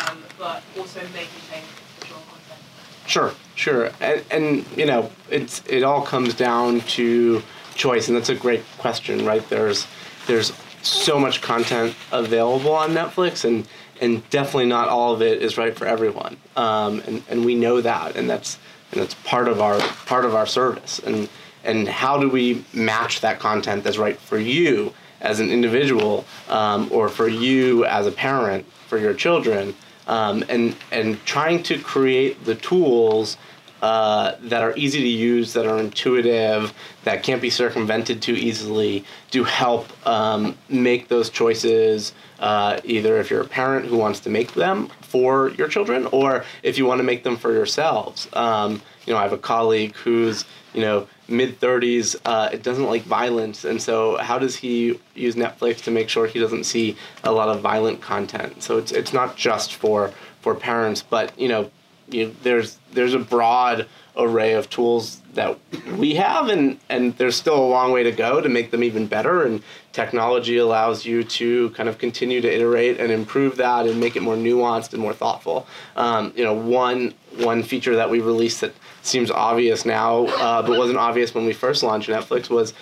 um, 0.07 0.23
but 0.37 0.63
also 0.77 1.01
may 1.13 1.27
contain 1.35 1.63
mature 1.99 2.17
content. 2.29 2.61
Sure, 3.05 3.33
sure, 3.55 3.91
and, 3.99 4.23
and 4.31 4.65
you 4.77 4.85
know, 4.85 5.11
it's 5.29 5.61
it 5.67 5.83
all 5.83 6.03
comes 6.03 6.33
down 6.33 6.79
to 6.95 7.43
choice, 7.75 8.07
and 8.07 8.15
that's 8.15 8.29
a 8.29 8.35
great 8.35 8.63
question, 8.77 9.25
right? 9.25 9.47
There's 9.49 9.85
there's 10.29 10.53
so 10.81 11.19
much 11.19 11.41
content 11.41 11.95
available 12.11 12.73
on 12.73 12.91
Netflix, 12.91 13.45
and 13.45 13.67
and 14.01 14.27
definitely 14.29 14.67
not 14.67 14.87
all 14.87 15.13
of 15.13 15.21
it 15.21 15.41
is 15.41 15.57
right 15.57 15.75
for 15.75 15.85
everyone, 15.85 16.37
um, 16.55 17.01
and 17.05 17.23
and 17.29 17.45
we 17.45 17.55
know 17.55 17.81
that, 17.81 18.15
and 18.15 18.29
that's 18.29 18.57
and 18.91 19.01
that's 19.01 19.13
part 19.15 19.47
of 19.47 19.61
our 19.61 19.79
part 20.05 20.25
of 20.25 20.35
our 20.35 20.45
service, 20.45 20.99
and 20.99 21.29
and 21.63 21.87
how 21.87 22.17
do 22.17 22.29
we 22.29 22.63
match 22.73 23.21
that 23.21 23.39
content 23.39 23.83
that's 23.83 23.97
right 23.97 24.17
for 24.17 24.39
you 24.39 24.93
as 25.21 25.39
an 25.41 25.49
individual, 25.49 26.25
um, 26.47 26.87
or 26.91 27.09
for 27.09 27.27
you 27.27 27.83
as 27.85 28.07
a 28.07 28.11
parent 28.11 28.65
for 28.87 28.97
your 28.97 29.13
children, 29.13 29.75
um, 30.07 30.43
and 30.49 30.75
and 30.91 31.23
trying 31.25 31.61
to 31.63 31.77
create 31.79 32.45
the 32.45 32.55
tools 32.55 33.37
uh, 33.81 34.35
that 34.41 34.61
are 34.61 34.75
easy 34.75 35.01
to 35.01 35.07
use, 35.07 35.53
that 35.53 35.65
are 35.65 35.79
intuitive, 35.79 36.73
that 37.03 37.23
can't 37.23 37.41
be 37.41 37.49
circumvented 37.49 38.21
too 38.21 38.33
easily, 38.33 39.05
to 39.31 39.43
help 39.43 39.87
um, 40.07 40.57
make 40.69 41.07
those 41.07 41.29
choices. 41.29 42.13
Uh, 42.39 42.79
either 42.85 43.19
if 43.19 43.29
you're 43.29 43.41
a 43.41 43.47
parent 43.47 43.85
who 43.85 43.97
wants 43.97 44.21
to 44.21 44.29
make 44.29 44.53
them 44.53 44.87
for 45.01 45.49
your 45.51 45.67
children, 45.67 46.07
or 46.07 46.45
if 46.63 46.77
you 46.77 46.85
want 46.85 46.99
to 46.99 47.03
make 47.03 47.23
them 47.23 47.35
for 47.35 47.51
yourselves. 47.51 48.29
Um, 48.33 48.81
you 49.05 49.13
know, 49.13 49.19
I 49.19 49.23
have 49.23 49.33
a 49.33 49.37
colleague 49.37 49.95
who's 49.95 50.45
you 50.73 50.81
know 50.81 51.07
mid 51.27 51.59
30s 51.59 52.15
uh, 52.25 52.49
it 52.51 52.63
doesn't 52.63 52.85
like 52.85 53.03
violence 53.03 53.65
and 53.65 53.81
so 53.81 54.17
how 54.17 54.39
does 54.39 54.55
he 54.55 54.99
use 55.15 55.35
netflix 55.35 55.81
to 55.83 55.91
make 55.91 56.09
sure 56.09 56.27
he 56.27 56.39
doesn't 56.39 56.63
see 56.63 56.95
a 57.23 57.31
lot 57.31 57.49
of 57.49 57.61
violent 57.61 58.01
content 58.01 58.61
so 58.61 58.77
it's, 58.77 58.91
it's 58.91 59.13
not 59.13 59.35
just 59.35 59.75
for 59.75 60.11
for 60.41 60.55
parents 60.55 61.01
but 61.01 61.37
you 61.39 61.47
know 61.47 61.69
you, 62.11 62.35
there's 62.43 62.77
there's 62.91 63.13
a 63.13 63.19
broad 63.19 63.87
array 64.17 64.53
of 64.53 64.69
tools 64.69 65.21
that 65.33 65.57
we 65.97 66.15
have 66.15 66.49
and 66.49 66.79
and 66.89 67.15
there's 67.17 67.35
still 67.35 67.57
a 67.57 67.67
long 67.67 67.91
way 67.91 68.03
to 68.03 68.11
go 68.11 68.41
to 68.41 68.49
make 68.49 68.71
them 68.71 68.83
even 68.83 69.07
better 69.07 69.43
and 69.43 69.63
technology 69.93 70.57
allows 70.57 71.05
you 71.05 71.23
to 71.23 71.69
kind 71.71 71.87
of 71.87 71.97
continue 71.97 72.41
to 72.41 72.53
iterate 72.53 72.99
and 72.99 73.11
improve 73.11 73.55
that 73.55 73.85
and 73.85 73.99
make 73.99 74.15
it 74.15 74.21
more 74.21 74.35
nuanced 74.35 74.91
and 74.93 75.01
more 75.01 75.13
thoughtful 75.13 75.65
um, 75.95 76.33
you 76.35 76.43
know 76.43 76.53
one 76.53 77.13
one 77.37 77.63
feature 77.63 77.95
that 77.95 78.09
we 78.09 78.19
released 78.19 78.61
that 78.61 78.73
seems 79.03 79.31
obvious 79.31 79.85
now 79.85 80.25
uh, 80.25 80.61
but 80.61 80.77
wasn't 80.77 80.97
obvious 80.97 81.33
when 81.33 81.45
we 81.45 81.53
first 81.53 81.83
launched 81.83 82.09
netflix 82.09 82.49
was 82.49 82.73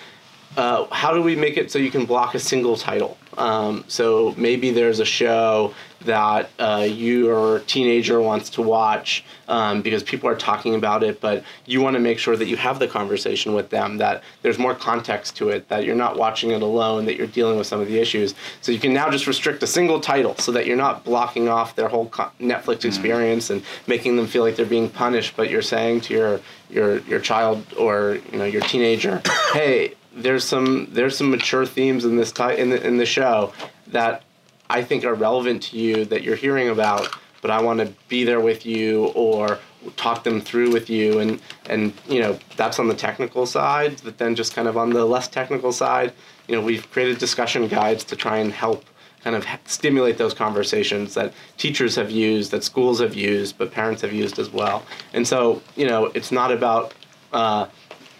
uh, 0.56 0.86
how 0.90 1.12
do 1.12 1.22
we 1.22 1.36
make 1.36 1.56
it 1.56 1.70
so 1.70 1.78
you 1.78 1.90
can 1.90 2.04
block 2.04 2.34
a 2.34 2.38
single 2.38 2.76
title? 2.76 3.16
Um, 3.36 3.84
so 3.86 4.34
maybe 4.36 4.70
there's 4.70 4.98
a 4.98 5.04
show 5.04 5.72
that 6.04 6.50
uh, 6.58 6.86
your 6.88 7.60
teenager 7.60 8.20
wants 8.20 8.50
to 8.50 8.62
watch 8.62 9.24
um, 9.48 9.82
because 9.82 10.02
people 10.02 10.28
are 10.28 10.36
talking 10.36 10.74
about 10.74 11.02
it, 11.02 11.20
but 11.20 11.42
you 11.66 11.80
want 11.80 11.94
to 11.94 12.00
make 12.00 12.18
sure 12.18 12.36
that 12.36 12.46
you 12.46 12.56
have 12.56 12.78
the 12.78 12.86
conversation 12.86 13.54
with 13.54 13.70
them, 13.70 13.98
that 13.98 14.22
there's 14.42 14.58
more 14.58 14.74
context 14.74 15.36
to 15.36 15.48
it, 15.48 15.68
that 15.68 15.84
you're 15.84 15.96
not 15.96 16.16
watching 16.16 16.50
it 16.50 16.62
alone, 16.62 17.04
that 17.06 17.16
you're 17.16 17.26
dealing 17.26 17.58
with 17.58 17.66
some 17.66 17.80
of 17.80 17.88
the 17.88 17.98
issues. 17.98 18.34
So 18.60 18.70
you 18.70 18.78
can 18.78 18.92
now 18.92 19.10
just 19.10 19.26
restrict 19.26 19.62
a 19.62 19.66
single 19.66 20.00
title 20.00 20.36
so 20.36 20.52
that 20.52 20.66
you're 20.66 20.76
not 20.76 21.04
blocking 21.04 21.48
off 21.48 21.74
their 21.74 21.88
whole 21.88 22.08
Netflix 22.08 22.84
experience 22.84 23.50
and 23.50 23.62
making 23.86 24.16
them 24.16 24.26
feel 24.26 24.42
like 24.42 24.56
they're 24.56 24.66
being 24.66 24.90
punished, 24.90 25.34
but 25.36 25.50
you're 25.50 25.62
saying 25.62 26.02
to 26.02 26.14
your 26.14 26.40
your 26.70 26.98
your 27.00 27.18
child 27.18 27.64
or 27.78 28.18
you 28.30 28.38
know 28.38 28.44
your 28.44 28.62
teenager, 28.62 29.22
hey, 29.52 29.94
there's 30.14 30.44
some 30.44 30.88
there's 30.90 31.16
some 31.16 31.30
mature 31.30 31.64
themes 31.64 32.04
in 32.04 32.16
this 32.16 32.32
ti- 32.32 32.58
in 32.58 32.70
the 32.70 32.86
in 32.86 32.98
the 32.98 33.06
show 33.06 33.52
that 33.88 34.22
I 34.70 34.82
think 34.82 35.04
are 35.04 35.14
relevant 35.14 35.62
to 35.64 35.78
you 35.78 36.04
that 36.06 36.22
you're 36.22 36.36
hearing 36.36 36.68
about, 36.68 37.08
but 37.40 37.50
I 37.50 37.62
want 37.62 37.80
to 37.80 37.92
be 38.08 38.24
there 38.24 38.40
with 38.40 38.66
you 38.66 39.06
or 39.14 39.58
talk 39.96 40.24
them 40.24 40.40
through 40.40 40.72
with 40.72 40.90
you 40.90 41.20
and 41.20 41.40
and 41.66 41.92
you 42.08 42.20
know 42.20 42.38
that's 42.56 42.80
on 42.80 42.88
the 42.88 42.94
technical 42.94 43.46
side 43.46 44.00
but 44.02 44.18
then 44.18 44.34
just 44.34 44.52
kind 44.52 44.66
of 44.66 44.76
on 44.76 44.90
the 44.90 45.04
less 45.04 45.28
technical 45.28 45.70
side 45.70 46.12
you 46.48 46.54
know 46.54 46.60
we've 46.60 46.90
created 46.90 47.16
discussion 47.18 47.68
guides 47.68 48.02
to 48.02 48.16
try 48.16 48.38
and 48.38 48.52
help 48.52 48.84
kind 49.22 49.36
of 49.36 49.46
stimulate 49.66 50.18
those 50.18 50.34
conversations 50.34 51.14
that 51.14 51.32
teachers 51.56 51.94
have 51.94 52.10
used 52.10 52.50
that 52.50 52.64
schools 52.64 53.00
have 53.00 53.14
used 53.14 53.56
but 53.56 53.70
parents 53.70 54.02
have 54.02 54.12
used 54.12 54.38
as 54.38 54.50
well 54.50 54.84
and 55.12 55.26
so 55.26 55.62
you 55.76 55.86
know 55.86 56.06
it's 56.06 56.32
not 56.32 56.50
about 56.50 56.92
uh, 57.32 57.66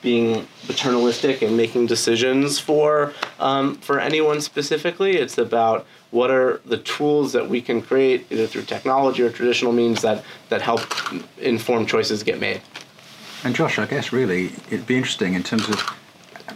being 0.03 0.47
paternalistic 0.67 1.43
and 1.43 1.57
making 1.57 1.87
decisions 1.87 2.59
for 2.59 3.13
um, 3.41 3.75
for 3.77 3.99
anyone 3.99 4.41
specifically. 4.41 5.17
It's 5.17 5.39
about 5.39 5.87
what 6.11 6.31
are 6.31 6.61
the 6.65 6.79
tools 6.79 7.33
that 7.33 7.49
we 7.49 7.61
can 7.61 7.83
create 7.83 8.27
either 8.31 8.47
through 8.47 8.63
technology 8.63 9.23
or 9.23 9.31
traditional 9.31 9.73
means 9.73 10.03
that 10.03 10.25
that 10.49 10.63
help 10.63 10.81
informed 11.39 11.89
choices 11.89 12.23
get 12.23 12.41
made. 12.41 12.61
And 13.45 13.55
Josh, 13.55 13.79
I 13.79 13.87
guess 13.87 14.13
really 14.13 14.47
it'd 14.71 14.87
be 14.87 14.97
interesting 14.97 15.35
in 15.35 15.43
terms 15.43 15.69
of, 15.69 15.81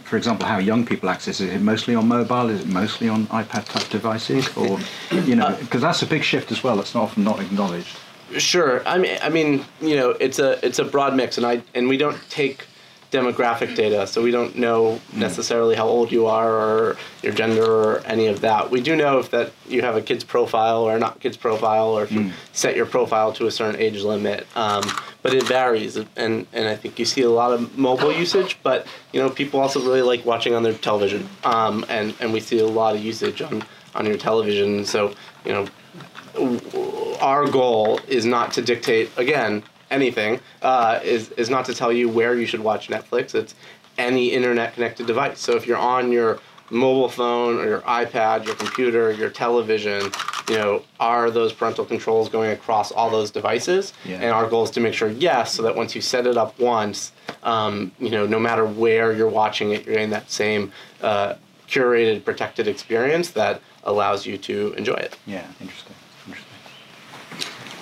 for 0.03 0.17
example, 0.17 0.45
how 0.47 0.57
young 0.57 0.85
people 0.85 1.09
access 1.09 1.39
it. 1.39 1.49
Is 1.49 1.55
it 1.55 1.61
mostly 1.61 1.95
on 1.95 2.07
mobile? 2.07 2.49
Is 2.49 2.61
it 2.61 2.67
mostly 2.67 3.07
on 3.07 3.27
iPad 3.27 3.65
type 3.65 3.87
devices? 3.89 4.49
Or, 4.57 4.79
you 5.11 5.35
know, 5.35 5.45
uh, 5.45 5.59
because 5.59 5.81
that's 5.81 6.01
a 6.01 6.07
big 6.07 6.23
shift 6.23 6.51
as 6.51 6.63
well. 6.63 6.75
That's 6.75 6.93
not 6.93 7.03
often 7.03 7.23
not 7.23 7.39
acknowledged. 7.39 7.97
Sure. 8.37 8.85
I 8.87 8.97
mean, 8.97 9.17
I 9.21 9.29
mean, 9.29 9.63
you 9.79 9.95
know, 9.95 10.11
it's 10.11 10.39
a 10.39 10.63
it's 10.65 10.79
a 10.79 10.83
broad 10.83 11.15
mix, 11.15 11.37
and 11.37 11.45
I 11.45 11.61
and 11.75 11.87
we 11.87 11.97
don't 11.97 12.17
take 12.29 12.65
demographic 13.13 13.75
data, 13.75 14.07
so 14.07 14.23
we 14.23 14.31
don't 14.31 14.57
know 14.57 14.99
necessarily 15.13 15.75
how 15.75 15.87
old 15.87 16.11
you 16.11 16.25
are 16.25 16.51
or 16.51 16.97
your 17.21 17.31
gender 17.31 17.63
or 17.63 17.99
any 18.05 18.25
of 18.25 18.41
that. 18.41 18.71
We 18.71 18.81
do 18.81 18.95
know 18.95 19.19
if 19.19 19.29
that 19.29 19.51
you 19.69 19.83
have 19.83 19.95
a 19.95 20.01
kid's 20.01 20.23
profile 20.23 20.81
or 20.81 20.97
not 20.97 21.19
kid's 21.19 21.37
profile, 21.37 21.89
or 21.97 22.03
if 22.03 22.11
you 22.11 22.31
set 22.53 22.75
your 22.75 22.87
profile 22.87 23.31
to 23.33 23.45
a 23.45 23.51
certain 23.51 23.79
age 23.79 24.01
limit. 24.01 24.47
Um, 24.55 24.83
but 25.21 25.33
it 25.33 25.43
varies, 25.43 25.95
and 25.95 26.47
and 26.51 26.67
I 26.67 26.75
think 26.75 26.97
you 26.97 27.05
see 27.05 27.21
a 27.21 27.29
lot 27.29 27.53
of 27.53 27.77
mobile 27.77 28.11
usage, 28.11 28.57
but 28.63 28.87
you 29.13 29.19
know, 29.21 29.29
people 29.29 29.59
also 29.59 29.79
really 29.79 30.01
like 30.01 30.25
watching 30.25 30.55
on 30.55 30.63
their 30.63 30.73
television, 30.73 31.29
um, 31.43 31.85
and 31.87 32.15
and 32.19 32.33
we 32.33 32.39
see 32.39 32.59
a 32.59 32.67
lot 32.67 32.95
of 32.95 33.03
usage 33.03 33.43
on 33.43 33.63
on 33.93 34.07
your 34.07 34.17
television. 34.17 34.85
So 34.85 35.13
you 35.45 35.53
know, 35.53 37.17
our 37.21 37.47
goal 37.47 37.99
is 38.07 38.25
not 38.25 38.53
to 38.53 38.63
dictate 38.63 39.11
again 39.17 39.63
anything 39.93 40.39
uh, 40.61 40.99
is 41.03 41.29
is 41.31 41.49
not 41.49 41.63
to 41.65 41.73
tell 41.73 41.93
you 41.99 42.09
where 42.09 42.33
you 42.39 42.45
should 42.45 42.63
watch 42.71 42.89
Netflix. 42.89 43.35
It's 43.35 43.55
any 43.97 44.25
internet 44.33 44.73
connected 44.73 45.05
device. 45.07 45.39
So 45.39 45.55
if 45.55 45.67
you're 45.67 45.77
on 45.77 46.11
your 46.11 46.39
mobile 46.69 47.09
phone 47.09 47.59
or 47.59 47.65
your 47.67 47.81
iPad, 47.81 48.45
your 48.45 48.55
computer, 48.55 49.11
your 49.11 49.29
television, 49.29 50.11
you 50.49 50.55
know, 50.55 50.81
are 50.99 51.29
those 51.29 51.53
parental 51.53 51.85
controls 51.85 52.29
going 52.29 52.51
across 52.51 52.91
all 52.91 53.09
those 53.09 53.29
devices? 53.29 53.93
Yeah. 54.03 54.15
And 54.15 54.31
our 54.31 54.49
goal 54.49 54.63
is 54.63 54.71
to 54.71 54.79
make 54.79 54.95
sure 54.95 55.09
yes, 55.09 55.53
so 55.53 55.61
that 55.63 55.75
once 55.75 55.93
you 55.93 56.01
set 56.01 56.25
it 56.25 56.37
up 56.37 56.59
once, 56.59 57.11
um, 57.43 57.91
you 57.99 58.09
know, 58.09 58.25
no 58.25 58.39
matter 58.39 58.65
where 58.65 59.13
you're 59.13 59.29
watching 59.29 59.71
it, 59.71 59.85
you're 59.85 59.99
in 59.99 60.09
that 60.09 60.31
same 60.31 60.71
uh, 61.01 61.35
curated, 61.67 62.25
protected 62.25 62.67
experience 62.67 63.31
that 63.31 63.61
allows 63.83 64.25
you 64.25 64.37
to 64.37 64.73
enjoy 64.73 64.93
it. 64.93 65.17
Yeah, 65.27 65.45
interesting. 65.61 65.92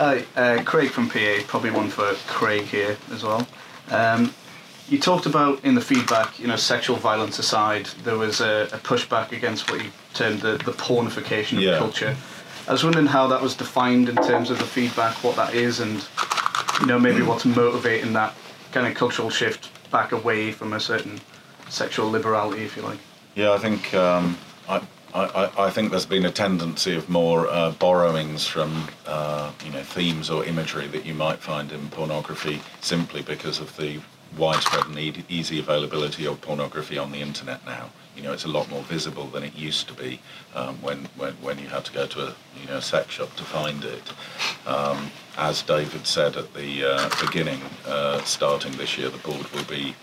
Hi, 0.01 0.25
uh, 0.35 0.63
Craig 0.63 0.89
from 0.89 1.07
PA. 1.07 1.43
Probably 1.45 1.69
one 1.69 1.87
for 1.87 2.13
Craig 2.25 2.63
here 2.63 2.97
as 3.11 3.21
well. 3.21 3.47
Um, 3.91 4.33
you 4.89 4.97
talked 4.97 5.27
about 5.27 5.63
in 5.63 5.75
the 5.75 5.81
feedback, 5.81 6.39
you 6.39 6.47
know, 6.47 6.55
sexual 6.55 6.95
violence 6.95 7.37
aside, 7.37 7.85
there 8.03 8.17
was 8.17 8.41
a, 8.41 8.67
a 8.73 8.79
pushback 8.79 9.31
against 9.31 9.69
what 9.69 9.83
you 9.83 9.91
termed 10.15 10.41
the, 10.41 10.53
the 10.53 10.71
pornification 10.71 11.57
of 11.57 11.63
Yeah. 11.63 11.77
culture. 11.77 12.17
I 12.67 12.71
was 12.71 12.83
wondering 12.83 13.05
how 13.05 13.27
that 13.27 13.43
was 13.43 13.53
defined 13.53 14.09
in 14.09 14.15
terms 14.15 14.49
of 14.49 14.57
the 14.57 14.65
feedback, 14.65 15.23
what 15.23 15.35
that 15.35 15.53
is, 15.53 15.79
and 15.79 16.03
you 16.79 16.87
know 16.87 16.97
maybe 16.97 17.21
what's 17.21 17.45
motivating 17.45 18.11
that 18.13 18.33
kind 18.71 18.87
of 18.87 18.95
cultural 18.95 19.29
shift 19.29 19.69
back 19.91 20.13
away 20.13 20.51
from 20.51 20.73
a 20.73 20.79
certain 20.79 21.21
sexual 21.69 22.09
liberality, 22.09 22.63
if 22.63 22.75
you 22.75 22.81
like. 22.81 22.97
Yeah, 23.35 23.51
I 23.51 23.59
think 23.59 23.93
um, 23.93 24.35
I, 24.67 24.81
I, 25.13 25.51
I 25.57 25.69
think 25.69 25.91
there's 25.91 26.05
been 26.05 26.25
a 26.25 26.31
tendency 26.31 26.95
of 26.95 27.09
more 27.09 27.47
uh, 27.47 27.71
borrowings 27.71 28.47
from 28.47 28.87
uh, 29.05 29.51
you 29.65 29.71
know 29.71 29.83
themes 29.83 30.29
or 30.29 30.45
imagery 30.45 30.87
that 30.87 31.05
you 31.05 31.13
might 31.13 31.39
find 31.39 31.71
in 31.71 31.89
pornography 31.89 32.61
simply 32.79 33.21
because 33.21 33.59
of 33.59 33.75
the 33.77 33.99
widespread 34.37 34.85
and 34.85 34.97
easy 35.29 35.59
availability 35.59 36.25
of 36.25 36.39
pornography 36.39 36.97
on 36.97 37.11
the 37.11 37.19
internet 37.19 37.65
now. 37.65 37.89
You 38.15 38.23
know, 38.23 38.33
it's 38.33 38.45
a 38.45 38.49
lot 38.49 38.69
more 38.69 38.83
visible 38.83 39.27
than 39.27 39.43
it 39.43 39.55
used 39.55 39.87
to 39.87 39.93
be 39.93 40.19
um, 40.55 40.81
when, 40.81 41.05
when 41.17 41.33
when 41.35 41.59
you 41.59 41.67
had 41.67 41.85
to 41.85 41.93
go 41.93 42.05
to 42.07 42.27
a 42.27 42.35
you 42.61 42.67
know 42.67 42.79
sex 42.79 43.11
shop 43.11 43.35
to 43.35 43.43
find 43.43 43.83
it. 43.83 44.13
Um, 44.65 45.11
as 45.37 45.61
David 45.61 46.05
said 46.07 46.37
at 46.37 46.53
the 46.53 46.85
uh, 46.85 47.09
beginning, 47.25 47.61
uh, 47.85 48.21
starting 48.23 48.73
this 48.73 48.97
year, 48.97 49.09
the 49.09 49.17
board 49.17 49.49
will 49.51 49.65
be 49.65 49.95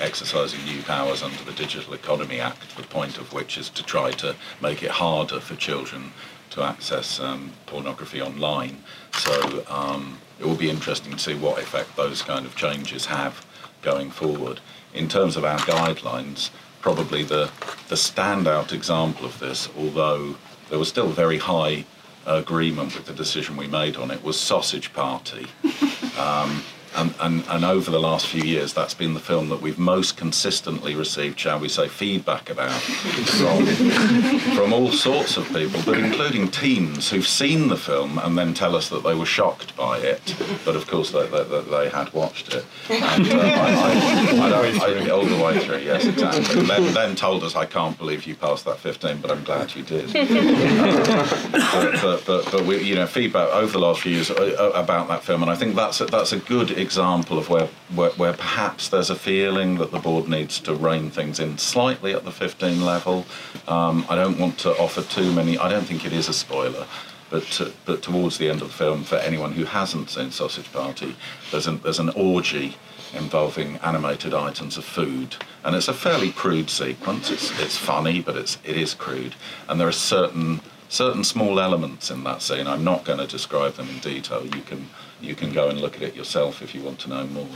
exercising 0.00 0.64
new 0.64 0.82
powers 0.82 1.22
under 1.22 1.42
the 1.44 1.52
Digital 1.52 1.94
Economy 1.94 2.40
Act, 2.40 2.76
the 2.76 2.82
point 2.82 3.18
of 3.18 3.32
which 3.32 3.58
is 3.58 3.68
to 3.70 3.82
try 3.82 4.10
to 4.12 4.34
make 4.60 4.82
it 4.82 4.90
harder 4.90 5.40
for 5.40 5.54
children 5.54 6.12
to 6.50 6.62
access 6.62 7.20
um, 7.20 7.52
pornography 7.66 8.20
online. 8.20 8.82
So 9.12 9.64
um, 9.68 10.18
it 10.38 10.46
will 10.46 10.56
be 10.56 10.70
interesting 10.70 11.12
to 11.12 11.18
see 11.18 11.34
what 11.34 11.62
effect 11.62 11.96
those 11.96 12.22
kind 12.22 12.46
of 12.46 12.56
changes 12.56 13.06
have 13.06 13.46
going 13.82 14.10
forward. 14.10 14.60
In 14.92 15.08
terms 15.08 15.36
of 15.36 15.44
our 15.44 15.58
guidelines, 15.58 16.50
probably 16.80 17.22
the, 17.22 17.50
the 17.88 17.94
standout 17.94 18.72
example 18.72 19.26
of 19.26 19.38
this, 19.38 19.68
although 19.76 20.36
there 20.68 20.78
was 20.78 20.88
still 20.88 21.08
very 21.08 21.38
high 21.38 21.84
agreement 22.26 22.94
with 22.96 23.06
the 23.06 23.12
decision 23.12 23.56
we 23.56 23.66
made 23.66 23.96
on 23.96 24.10
it, 24.10 24.22
was 24.22 24.38
Sausage 24.38 24.92
Party. 24.92 25.46
Um, 26.18 26.64
and, 26.96 27.14
and, 27.20 27.44
and 27.48 27.64
over 27.64 27.90
the 27.90 28.00
last 28.00 28.26
few 28.26 28.42
years, 28.42 28.72
that's 28.74 28.94
been 28.94 29.14
the 29.14 29.20
film 29.20 29.48
that 29.50 29.60
we've 29.60 29.78
most 29.78 30.16
consistently 30.16 30.94
received, 30.94 31.38
shall 31.38 31.58
we 31.58 31.68
say, 31.68 31.88
feedback 31.88 32.50
about 32.50 32.72
from, 32.80 33.66
from 34.56 34.72
all 34.72 34.90
sorts 34.90 35.36
of 35.36 35.46
people, 35.48 35.80
but 35.84 35.98
including 35.98 36.48
teens 36.50 37.10
who've 37.10 37.26
seen 37.26 37.68
the 37.68 37.76
film 37.76 38.18
and 38.18 38.36
then 38.36 38.54
tell 38.54 38.74
us 38.76 38.88
that 38.88 39.02
they 39.04 39.14
were 39.14 39.26
shocked 39.26 39.76
by 39.76 39.98
it, 39.98 40.34
but 40.64 40.74
of 40.76 40.86
course 40.86 41.10
they, 41.12 41.26
they, 41.28 41.42
they- 41.44 41.90
had 41.90 42.12
watched 42.12 42.54
it. 42.54 42.64
And, 42.88 43.26
uh, 43.26 43.36
I, 43.36 44.70
I, 44.80 45.06
I 45.06 45.10
all 45.10 45.24
the 45.24 45.42
way 45.42 45.58
through, 45.58 45.78
yes, 45.78 46.04
exactly. 46.06 46.62
Then, 46.62 46.92
then 46.94 47.16
told 47.16 47.42
us, 47.42 47.56
I 47.56 47.64
can't 47.66 47.98
believe 47.98 48.26
you 48.26 48.36
passed 48.36 48.64
that 48.66 48.78
15, 48.78 49.20
but 49.20 49.30
I'm 49.32 49.42
glad 49.42 49.74
you 49.74 49.82
did. 49.82 50.12
but, 50.12 52.00
but, 52.02 52.24
but, 52.26 52.50
but 52.52 52.64
we, 52.64 52.82
you 52.82 52.94
know, 52.94 53.06
feedback 53.06 53.48
over 53.52 53.72
the 53.72 53.78
last 53.78 54.02
few 54.02 54.12
years 54.12 54.30
uh, 54.30 54.70
about 54.74 55.08
that 55.08 55.24
film, 55.24 55.42
and 55.42 55.50
I 55.50 55.56
think 55.56 55.74
that's 55.74 56.00
a, 56.00 56.06
that's 56.06 56.32
a 56.32 56.38
good 56.38 56.70
example 56.80 57.38
of 57.38 57.48
where, 57.48 57.68
where 57.94 58.10
where 58.10 58.32
perhaps 58.32 58.88
there's 58.88 59.10
a 59.10 59.14
feeling 59.14 59.76
that 59.78 59.90
the 59.90 59.98
board 59.98 60.28
needs 60.28 60.58
to 60.60 60.74
rein 60.74 61.10
things 61.10 61.38
in 61.38 61.58
slightly 61.58 62.12
at 62.12 62.24
the 62.24 62.32
15 62.32 62.84
level. 62.84 63.26
Um, 63.68 64.04
I 64.08 64.16
don't 64.16 64.38
want 64.38 64.58
to 64.60 64.70
offer 64.78 65.02
too 65.02 65.32
many. 65.32 65.58
I 65.58 65.68
don't 65.68 65.84
think 65.84 66.04
it 66.04 66.12
is 66.12 66.28
a 66.28 66.32
spoiler. 66.32 66.86
But, 67.30 67.44
to, 67.44 67.72
but 67.84 68.02
towards 68.02 68.38
the 68.38 68.50
end 68.50 68.60
of 68.60 68.68
the 68.68 68.74
film, 68.74 69.04
for 69.04 69.14
anyone 69.14 69.52
who 69.52 69.64
hasn't 69.64 70.10
seen 70.10 70.32
Sausage 70.32 70.72
Party, 70.72 71.14
there's 71.52 71.68
an, 71.68 71.78
there's 71.84 72.00
an 72.00 72.08
orgy 72.08 72.76
involving 73.14 73.76
animated 73.76 74.34
items 74.34 74.76
of 74.76 74.84
food, 74.84 75.36
and 75.62 75.76
it's 75.76 75.86
a 75.86 75.94
fairly 75.94 76.32
crude 76.32 76.68
sequence. 76.70 77.30
It's, 77.30 77.56
it's 77.60 77.76
funny, 77.76 78.20
but 78.20 78.36
it's, 78.36 78.58
it 78.64 78.76
is 78.76 78.94
crude, 78.94 79.36
and 79.68 79.80
there 79.80 79.86
are 79.86 79.92
certain 79.92 80.60
certain 80.90 81.22
small 81.22 81.60
elements 81.60 82.10
in 82.10 82.24
that 82.24 82.42
scene. 82.42 82.66
I'm 82.66 82.82
not 82.82 83.04
going 83.04 83.18
to 83.18 83.26
describe 83.26 83.74
them 83.74 83.88
in 83.88 83.98
detail. 84.00 84.44
You 84.44 84.60
can 84.62 84.88
you 85.22 85.34
can 85.34 85.52
go 85.52 85.68
and 85.68 85.80
look 85.80 85.96
at 85.96 86.02
it 86.02 86.14
yourself 86.14 86.62
if 86.62 86.74
you 86.74 86.82
want 86.82 86.98
to 87.00 87.08
know 87.08 87.26
more. 87.26 87.48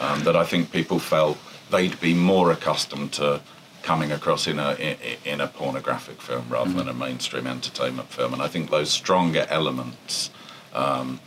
Um, 0.00 0.22
that 0.24 0.36
I 0.36 0.44
think 0.44 0.70
people 0.70 0.98
felt 0.98 1.38
they'd 1.70 1.98
be 2.00 2.14
more 2.14 2.52
accustomed 2.52 3.12
to 3.14 3.40
coming 3.82 4.12
across 4.12 4.46
in 4.46 4.58
a 4.58 4.74
in, 4.74 4.96
in 5.24 5.40
a 5.40 5.48
pornographic 5.48 6.20
film 6.20 6.46
rather 6.48 6.72
than 6.72 6.88
a 6.88 6.94
mainstream 6.94 7.46
entertainment 7.46 8.08
film. 8.08 8.32
And 8.32 8.42
I 8.42 8.48
think 8.48 8.70
those 8.70 8.90
stronger 8.90 9.46
elements, 9.48 10.30
um, 10.72 11.20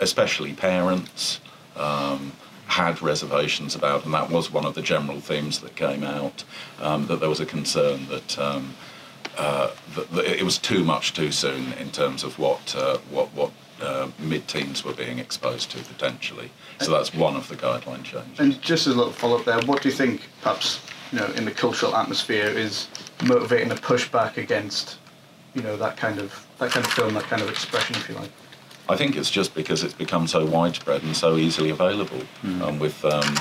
especially 0.00 0.52
parents. 0.52 1.40
Um, 1.76 2.32
had 2.66 3.02
reservations 3.02 3.74
about, 3.74 4.06
and 4.06 4.14
that 4.14 4.30
was 4.30 4.50
one 4.50 4.64
of 4.64 4.74
the 4.74 4.80
general 4.80 5.20
themes 5.20 5.60
that 5.60 5.76
came 5.76 6.02
out. 6.02 6.42
Um, 6.80 7.06
that 7.06 7.20
there 7.20 7.28
was 7.28 7.40
a 7.40 7.44
concern 7.44 8.06
that 8.08 8.38
um, 8.38 8.74
uh, 9.36 9.70
that, 9.94 10.10
that 10.10 10.24
it 10.24 10.42
was 10.42 10.58
too 10.58 10.84
much 10.84 11.12
too 11.14 11.32
soon 11.32 11.72
in 11.74 11.90
terms 11.90 12.24
of 12.24 12.38
what 12.38 12.74
uh, 12.76 12.98
what 13.10 13.32
what 13.34 13.50
uh, 13.82 14.08
mid-teens 14.18 14.84
were 14.84 14.92
being 14.92 15.18
exposed 15.18 15.70
to 15.72 15.78
potentially. 15.78 16.50
So 16.80 16.90
that's 16.90 17.14
one 17.14 17.36
of 17.36 17.48
the 17.48 17.56
guideline 17.56 18.04
changes. 18.04 18.38
And 18.38 18.60
just 18.62 18.86
as 18.86 18.94
a 18.94 18.96
little 18.96 19.12
follow 19.12 19.38
up 19.38 19.44
there, 19.44 19.60
what 19.62 19.82
do 19.82 19.88
you 19.88 19.94
think, 19.94 20.22
perhaps, 20.40 20.80
you 21.12 21.18
know, 21.18 21.26
in 21.32 21.44
the 21.44 21.50
cultural 21.50 21.94
atmosphere, 21.94 22.46
is 22.46 22.88
motivating 23.24 23.70
a 23.70 23.74
pushback 23.74 24.36
against, 24.36 24.98
you 25.54 25.62
know, 25.62 25.76
that 25.76 25.96
kind 25.96 26.18
of 26.18 26.46
that 26.58 26.70
kind 26.70 26.86
of 26.86 26.92
film, 26.92 27.14
that 27.14 27.24
kind 27.24 27.42
of 27.42 27.48
expression, 27.48 27.96
if 27.96 28.08
you 28.08 28.14
like? 28.14 28.30
I 28.88 28.96
think 28.96 29.16
it's 29.16 29.30
just 29.30 29.54
because 29.54 29.84
it's 29.84 29.94
become 29.94 30.26
so 30.26 30.44
widespread 30.44 31.02
and 31.02 31.16
so 31.16 31.36
easily 31.36 31.70
available, 31.70 32.22
um, 32.62 32.78
with, 32.78 33.04
um, 33.04 33.34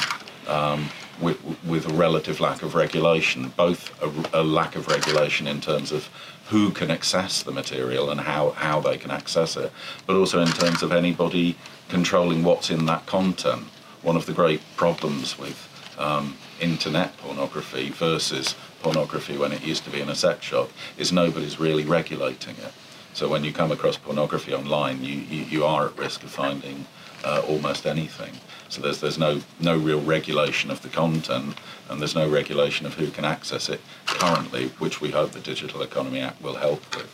um, 0.48 0.90
with 1.22 1.38
with 1.66 1.88
a 1.88 1.94
relative 1.94 2.40
lack 2.40 2.64
of 2.64 2.76
regulation, 2.76 3.54
both 3.56 3.92
a, 4.02 4.42
a 4.42 4.44
lack 4.44 4.76
of 4.76 4.88
regulation 4.88 5.48
in 5.48 5.62
terms 5.62 5.92
of 5.92 6.10
who 6.52 6.70
can 6.72 6.92
access 6.92 7.44
the 7.44 7.52
material 7.52 8.10
and 8.10 8.20
how, 8.20 8.50
how 8.52 8.82
they 8.82 8.98
can 8.98 9.10
access 9.10 9.56
it, 9.56 9.72
but 10.06 10.18
also 10.18 10.42
in 10.42 10.50
terms 10.50 10.84
of 10.84 10.92
anybody 10.92 11.56
controlling 11.88 12.44
what's 12.44 12.70
in 12.70 12.86
that 12.86 13.06
content. 13.06 13.64
One 14.02 14.18
of 14.18 14.26
the 14.26 14.34
great 14.34 14.62
problems 14.76 15.40
with 15.40 15.70
um, 15.98 16.36
internet 16.60 17.16
pornography 17.18 17.90
versus 17.90 18.56
pornography 18.82 19.38
when 19.38 19.54
it 19.54 19.64
used 19.64 19.86
to 19.86 19.90
be 19.90 20.02
in 20.02 20.10
a 20.10 20.16
sex 20.16 20.44
shop 20.44 20.70
is 20.98 21.14
nobody's 21.14 21.58
really 21.58 21.86
regulating 21.86 22.58
it. 22.58 22.74
So 23.14 23.30
when 23.30 23.46
you 23.46 23.54
come 23.54 23.72
across 23.72 23.96
pornography 23.98 24.54
online, 24.54 25.04
you, 25.04 25.20
you, 25.20 25.44
you 25.44 25.66
are 25.66 25.88
at 25.88 25.98
risk 25.98 26.24
of 26.24 26.32
finding 26.32 26.86
uh, 27.24 27.42
almost 27.48 27.86
anything. 27.86 28.34
So 28.70 28.82
there's 28.82 29.00
there's 29.02 29.18
no 29.18 29.42
no 29.60 29.78
real 29.78 30.02
regulation 30.02 30.72
of 30.72 30.82
the 30.82 30.90
content, 30.90 31.58
and 31.90 32.00
there's 32.00 32.16
no 32.16 32.30
regulation 32.30 32.86
of 32.86 32.94
who 32.96 33.10
can 33.12 33.26
access 33.26 33.70
it 33.70 33.82
currently, 34.06 34.70
which 34.80 35.02
we 35.02 35.12
hope 35.12 35.32
the 35.32 35.40
Digital 35.40 35.82
Economy 35.82 36.20
Act 36.22 36.42
will 36.42 36.56
help 36.56 36.82
with. 36.96 37.10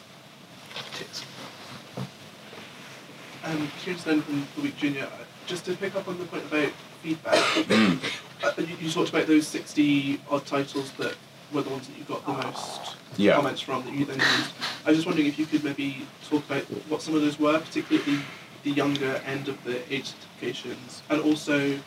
Um, 3.44 3.72
here's 3.84 4.04
then 4.04 4.22
from 4.22 4.46
the 4.56 4.62
week 4.62 4.78
junior. 4.78 5.04
uh, 5.06 5.24
Just 5.46 5.66
to 5.66 5.76
pick 5.76 5.96
up 5.96 6.08
on 6.08 6.18
the 6.18 6.26
point 6.26 6.44
about 6.46 6.70
feedback, 7.02 7.34
uh, 8.44 8.52
you, 8.62 8.76
you 8.82 8.92
talked 8.92 9.10
about 9.10 9.28
those 9.28 9.48
sixty 9.48 10.20
odd 10.30 10.46
titles 10.46 10.92
that 10.94 11.16
were 11.54 11.62
the 11.62 11.70
ones 11.70 11.88
that 11.88 11.98
you 11.98 12.04
got 12.04 12.26
the 12.26 12.34
most 12.34 12.96
Yeah. 13.16 13.36
comments 13.36 13.62
from 13.62 13.86
that 13.86 13.94
you 13.94 14.04
then 14.06 14.18
used. 14.20 14.52
I 14.86 14.90
was 14.90 14.98
just 14.98 15.08
wondering 15.08 15.28
if 15.28 15.40
you 15.40 15.46
could 15.46 15.64
maybe 15.64 16.06
talk 16.30 16.44
about 16.50 16.64
what 16.90 17.02
some 17.02 17.16
of 17.16 17.22
those 17.22 17.40
were, 17.40 17.58
particularly 17.60 18.04
at 18.20 18.26
the, 18.68 18.76
younger 18.76 19.22
end 19.26 19.48
of 19.48 19.64
the 19.64 19.82
age 19.94 20.14
certifications, 20.14 21.02
and 21.10 21.22
also 21.22 21.80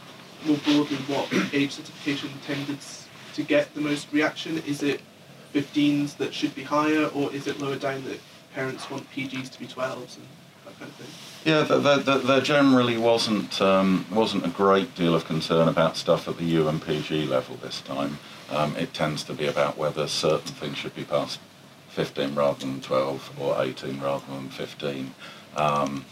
more 0.46 0.56
broadly, 0.58 0.96
what 1.08 1.28
age 1.52 1.72
certification 1.72 2.30
tended 2.46 2.78
to 3.34 3.42
get 3.42 3.74
the 3.74 3.80
most 3.80 4.12
reaction? 4.12 4.58
Is 4.66 4.82
it 4.82 5.00
15s 5.54 6.16
that 6.16 6.32
should 6.32 6.54
be 6.54 6.62
higher, 6.62 7.06
or 7.06 7.32
is 7.32 7.46
it 7.46 7.60
lower 7.60 7.76
down 7.76 8.04
that 8.04 8.20
parents 8.54 8.90
want 8.90 9.10
PGs 9.10 9.50
to 9.50 9.58
be 9.58 9.66
12s 9.66 10.16
and 10.16 10.26
that 10.64 10.78
kind 10.78 10.90
of 10.90 10.96
thing? 10.96 11.52
Yeah, 11.52 11.62
there, 11.62 11.98
there, 11.98 12.18
there 12.18 12.40
generally 12.40 12.96
wasn't 12.96 13.60
um, 13.60 14.06
wasn't 14.10 14.44
a 14.44 14.50
great 14.50 14.94
deal 14.94 15.14
of 15.14 15.24
concern 15.24 15.68
about 15.68 15.96
stuff 15.96 16.28
at 16.28 16.36
the 16.36 16.44
U 16.44 16.68
and 16.68 16.82
PG 16.82 17.26
level 17.26 17.56
this 17.56 17.80
time. 17.80 18.18
Um, 18.50 18.76
it 18.76 18.92
tends 18.92 19.22
to 19.24 19.32
be 19.32 19.46
about 19.46 19.78
whether 19.78 20.08
certain 20.08 20.52
things 20.54 20.76
should 20.76 20.94
be 20.94 21.04
past 21.04 21.38
15 21.90 22.34
rather 22.34 22.60
than 22.60 22.80
12 22.80 23.40
or 23.40 23.62
18 23.62 24.00
rather 24.00 24.24
than 24.28 24.48
15. 24.48 25.14
Um, 25.56 26.04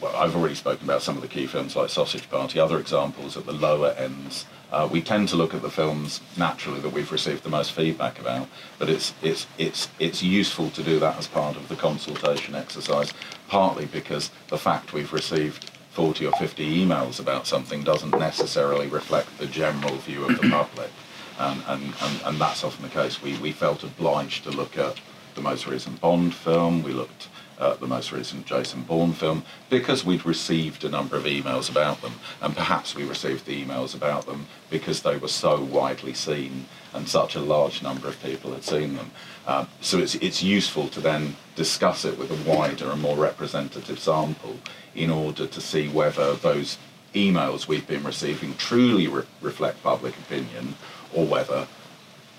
well, 0.00 0.14
I've 0.14 0.36
already 0.36 0.54
spoken 0.54 0.84
about 0.84 1.02
some 1.02 1.16
of 1.16 1.22
the 1.22 1.28
key 1.28 1.46
films 1.46 1.74
like 1.74 1.90
Sausage 1.90 2.28
Party. 2.30 2.60
Other 2.60 2.78
examples 2.78 3.36
at 3.36 3.46
the 3.46 3.52
lower 3.52 3.90
ends, 3.90 4.46
uh, 4.70 4.88
we 4.90 5.02
tend 5.02 5.28
to 5.30 5.36
look 5.36 5.54
at 5.54 5.62
the 5.62 5.70
films 5.70 6.20
naturally 6.36 6.80
that 6.80 6.92
we've 6.92 7.10
received 7.10 7.42
the 7.42 7.48
most 7.48 7.72
feedback 7.72 8.20
about, 8.20 8.48
but 8.78 8.88
it's 8.88 9.14
it's 9.22 9.46
it's 9.56 9.88
it's 9.98 10.22
useful 10.22 10.70
to 10.70 10.82
do 10.82 10.98
that 11.00 11.18
as 11.18 11.26
part 11.26 11.56
of 11.56 11.68
the 11.68 11.76
consultation 11.76 12.54
exercise. 12.54 13.12
Partly 13.48 13.86
because 13.86 14.30
the 14.48 14.58
fact 14.58 14.92
we've 14.92 15.12
received 15.12 15.70
40 15.92 16.26
or 16.26 16.32
50 16.32 16.84
emails 16.84 17.18
about 17.18 17.46
something 17.46 17.82
doesn't 17.82 18.16
necessarily 18.16 18.86
reflect 18.86 19.38
the 19.38 19.46
general 19.46 19.96
view 19.96 20.24
of 20.24 20.40
the 20.40 20.48
public, 20.50 20.90
and 21.38 21.62
and, 21.66 21.94
and, 22.02 22.20
and 22.24 22.38
that's 22.38 22.62
often 22.62 22.84
the 22.84 22.90
case. 22.90 23.20
We 23.20 23.36
we 23.38 23.50
felt 23.52 23.82
obliged 23.82 24.44
to 24.44 24.50
look 24.50 24.78
at 24.78 25.00
the 25.34 25.40
most 25.40 25.66
recent 25.66 26.00
Bond 26.00 26.34
film. 26.34 26.82
We 26.82 26.92
looked 26.92 27.28
uh, 27.58 27.74
the 27.74 27.86
most 27.86 28.12
recent 28.12 28.46
Jason 28.46 28.82
Bourne 28.82 29.12
film, 29.12 29.44
because 29.68 30.04
we'd 30.04 30.24
received 30.24 30.84
a 30.84 30.88
number 30.88 31.16
of 31.16 31.24
emails 31.24 31.70
about 31.70 32.00
them, 32.02 32.14
and 32.40 32.56
perhaps 32.56 32.94
we 32.94 33.04
received 33.04 33.46
the 33.46 33.64
emails 33.64 33.94
about 33.94 34.26
them 34.26 34.46
because 34.70 35.02
they 35.02 35.16
were 35.16 35.28
so 35.28 35.60
widely 35.60 36.14
seen 36.14 36.66
and 36.94 37.08
such 37.08 37.34
a 37.34 37.40
large 37.40 37.82
number 37.82 38.08
of 38.08 38.22
people 38.22 38.52
had 38.52 38.64
seen 38.64 38.96
them. 38.96 39.10
Uh, 39.46 39.66
so 39.80 39.98
it's, 39.98 40.14
it's 40.16 40.42
useful 40.42 40.88
to 40.88 41.00
then 41.00 41.36
discuss 41.54 42.04
it 42.04 42.18
with 42.18 42.30
a 42.30 42.50
wider 42.50 42.90
and 42.90 43.02
more 43.02 43.16
representative 43.16 43.98
sample 43.98 44.58
in 44.94 45.10
order 45.10 45.46
to 45.46 45.60
see 45.60 45.88
whether 45.88 46.34
those 46.34 46.78
emails 47.14 47.66
we've 47.66 47.86
been 47.86 48.04
receiving 48.04 48.54
truly 48.56 49.08
re- 49.08 49.24
reflect 49.40 49.82
public 49.82 50.16
opinion 50.18 50.74
or 51.14 51.26
whether 51.26 51.66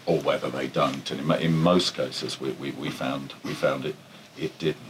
or 0.06 0.20
whether 0.22 0.50
they 0.50 0.68
don't. 0.68 1.10
And 1.12 1.20
in, 1.20 1.32
in 1.42 1.58
most 1.58 1.96
cases, 1.96 2.40
we, 2.40 2.52
we, 2.52 2.72
we 2.72 2.90
found 2.90 3.34
we 3.44 3.54
found 3.54 3.86
it 3.86 3.96
it 4.38 4.58
didn't. 4.58 4.89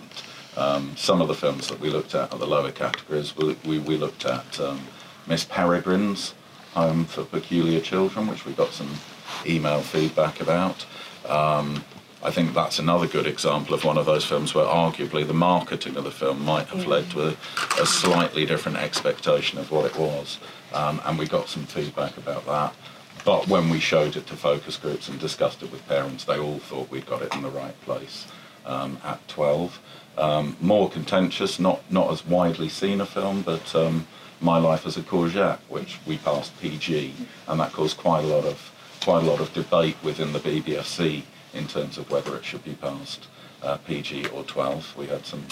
Um, 0.59 0.97
some 0.97 1.21
of 1.21 1.29
the 1.29 1.35
films 1.35 1.69
that 1.69 1.79
we 1.79 1.89
looked 1.89 2.13
at 2.13 2.33
are 2.33 2.37
the 2.37 2.45
lower 2.45 2.71
categories. 2.71 3.35
We, 3.37 3.55
we, 3.65 3.79
we 3.79 3.95
looked 3.95 4.25
at 4.25 4.59
um, 4.59 4.81
Miss 5.25 5.45
Peregrine's 5.45 6.33
Home 6.73 7.05
for 7.05 7.23
Peculiar 7.23 7.79
Children, 7.79 8.27
which 8.27 8.45
we 8.45 8.51
got 8.51 8.71
some 8.71 8.91
email 9.45 9.79
feedback 9.79 10.41
about. 10.41 10.85
Um, 11.25 11.85
I 12.21 12.31
think 12.31 12.53
that's 12.53 12.77
another 12.77 13.07
good 13.07 13.25
example 13.25 13.73
of 13.73 13.85
one 13.85 13.97
of 13.97 14.05
those 14.05 14.25
films 14.25 14.53
where 14.53 14.65
arguably 14.65 15.25
the 15.25 15.33
marketing 15.33 15.95
of 15.95 16.03
the 16.03 16.11
film 16.11 16.43
might 16.43 16.67
have 16.67 16.85
led 16.85 17.09
to 17.11 17.29
a, 17.29 17.37
a 17.81 17.85
slightly 17.85 18.45
different 18.45 18.79
expectation 18.79 19.59
of 19.59 19.71
what 19.71 19.85
it 19.85 19.97
was. 19.97 20.39
Um, 20.73 20.99
and 21.05 21.17
we 21.17 21.25
got 21.25 21.47
some 21.47 21.63
feedback 21.63 22.17
about 22.17 22.45
that. 22.47 22.75
But 23.23 23.47
when 23.47 23.69
we 23.69 23.79
showed 23.79 24.17
it 24.17 24.27
to 24.27 24.35
focus 24.35 24.75
groups 24.75 25.07
and 25.07 25.17
discussed 25.17 25.63
it 25.63 25.71
with 25.71 25.87
parents, 25.87 26.25
they 26.25 26.37
all 26.37 26.59
thought 26.59 26.91
we'd 26.91 27.05
got 27.05 27.21
it 27.21 27.33
in 27.33 27.43
the 27.43 27.49
right 27.49 27.79
place 27.83 28.27
um, 28.65 28.99
at 29.05 29.25
12. 29.29 29.79
Um, 30.19 30.57
more 30.59 30.89
contentious, 30.89 31.59
not, 31.59 31.79
not 31.89 32.11
as 32.11 32.25
widely 32.25 32.67
seen 32.67 32.99
a 32.99 33.05
film, 33.05 33.41
but 33.41 33.73
um, 33.73 34.05
My 34.41 34.57
Life 34.57 34.85
as 34.85 34.97
a 34.97 35.01
Courgette, 35.01 35.59
which 35.69 35.97
we 36.05 36.17
passed 36.17 36.59
PG, 36.59 37.13
and 37.47 37.59
that 37.61 37.71
caused 37.71 37.95
quite 37.97 38.25
a 38.25 38.27
lot 38.27 38.43
of 38.43 38.71
quite 39.01 39.23
a 39.23 39.25
lot 39.25 39.39
of 39.39 39.53
debate 39.53 39.95
within 40.03 40.33
the 40.33 40.39
BBFC 40.39 41.23
in 41.53 41.67
terms 41.67 41.97
of 41.97 42.11
whether 42.11 42.35
it 42.35 42.43
should 42.43 42.65
be 42.65 42.73
passed 42.73 43.27
uh, 43.63 43.77
PG 43.77 44.27
or 44.27 44.43
12. 44.43 44.97
We 44.97 45.07
had 45.07 45.25
some 45.25 45.45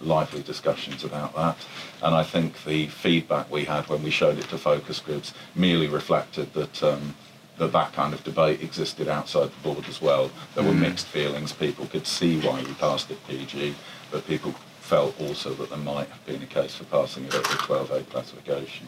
lively 0.00 0.42
discussions 0.42 1.04
about 1.04 1.36
that, 1.36 1.56
and 2.02 2.12
I 2.12 2.24
think 2.24 2.64
the 2.64 2.88
feedback 2.88 3.48
we 3.52 3.66
had 3.66 3.88
when 3.88 4.02
we 4.02 4.10
showed 4.10 4.38
it 4.38 4.48
to 4.48 4.58
focus 4.58 4.98
groups 4.98 5.32
merely 5.54 5.86
reflected 5.86 6.52
that. 6.54 6.82
Um, 6.82 7.14
that 7.58 7.72
that 7.72 7.92
kind 7.92 8.14
of 8.14 8.22
debate 8.22 8.62
existed 8.62 9.08
outside 9.08 9.50
the 9.50 9.62
board 9.64 9.84
as 9.88 10.00
well. 10.00 10.30
There 10.54 10.62
were 10.62 10.70
Mm. 10.70 10.78
mixed 10.78 11.08
feelings. 11.08 11.50
People 11.52 11.86
could 11.86 12.06
see 12.06 12.38
why 12.38 12.62
we 12.62 12.72
passed 12.74 13.10
it 13.10 13.18
PG, 13.26 13.74
but 14.10 14.26
people 14.26 14.54
felt 14.80 15.20
also 15.20 15.52
that 15.54 15.68
there 15.68 15.78
might 15.78 16.08
have 16.08 16.24
been 16.24 16.42
a 16.42 16.46
case 16.46 16.74
for 16.74 16.84
passing 16.84 17.24
it 17.24 17.34
at 17.34 17.44
the 17.44 17.58
12A 17.58 18.08
classification. 18.08 18.86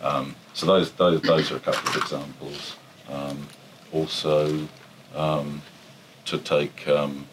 Um, 0.00 0.36
so 0.54 0.66
those, 0.66 0.92
those, 0.92 1.20
those 1.22 1.50
are 1.50 1.56
a 1.56 1.60
couple 1.60 1.90
of 1.90 1.96
examples. 1.96 2.76
Um, 3.08 3.48
also, 3.92 4.68
um, 5.14 5.60
to 6.26 6.38
take 6.38 6.86
um, 6.86 7.26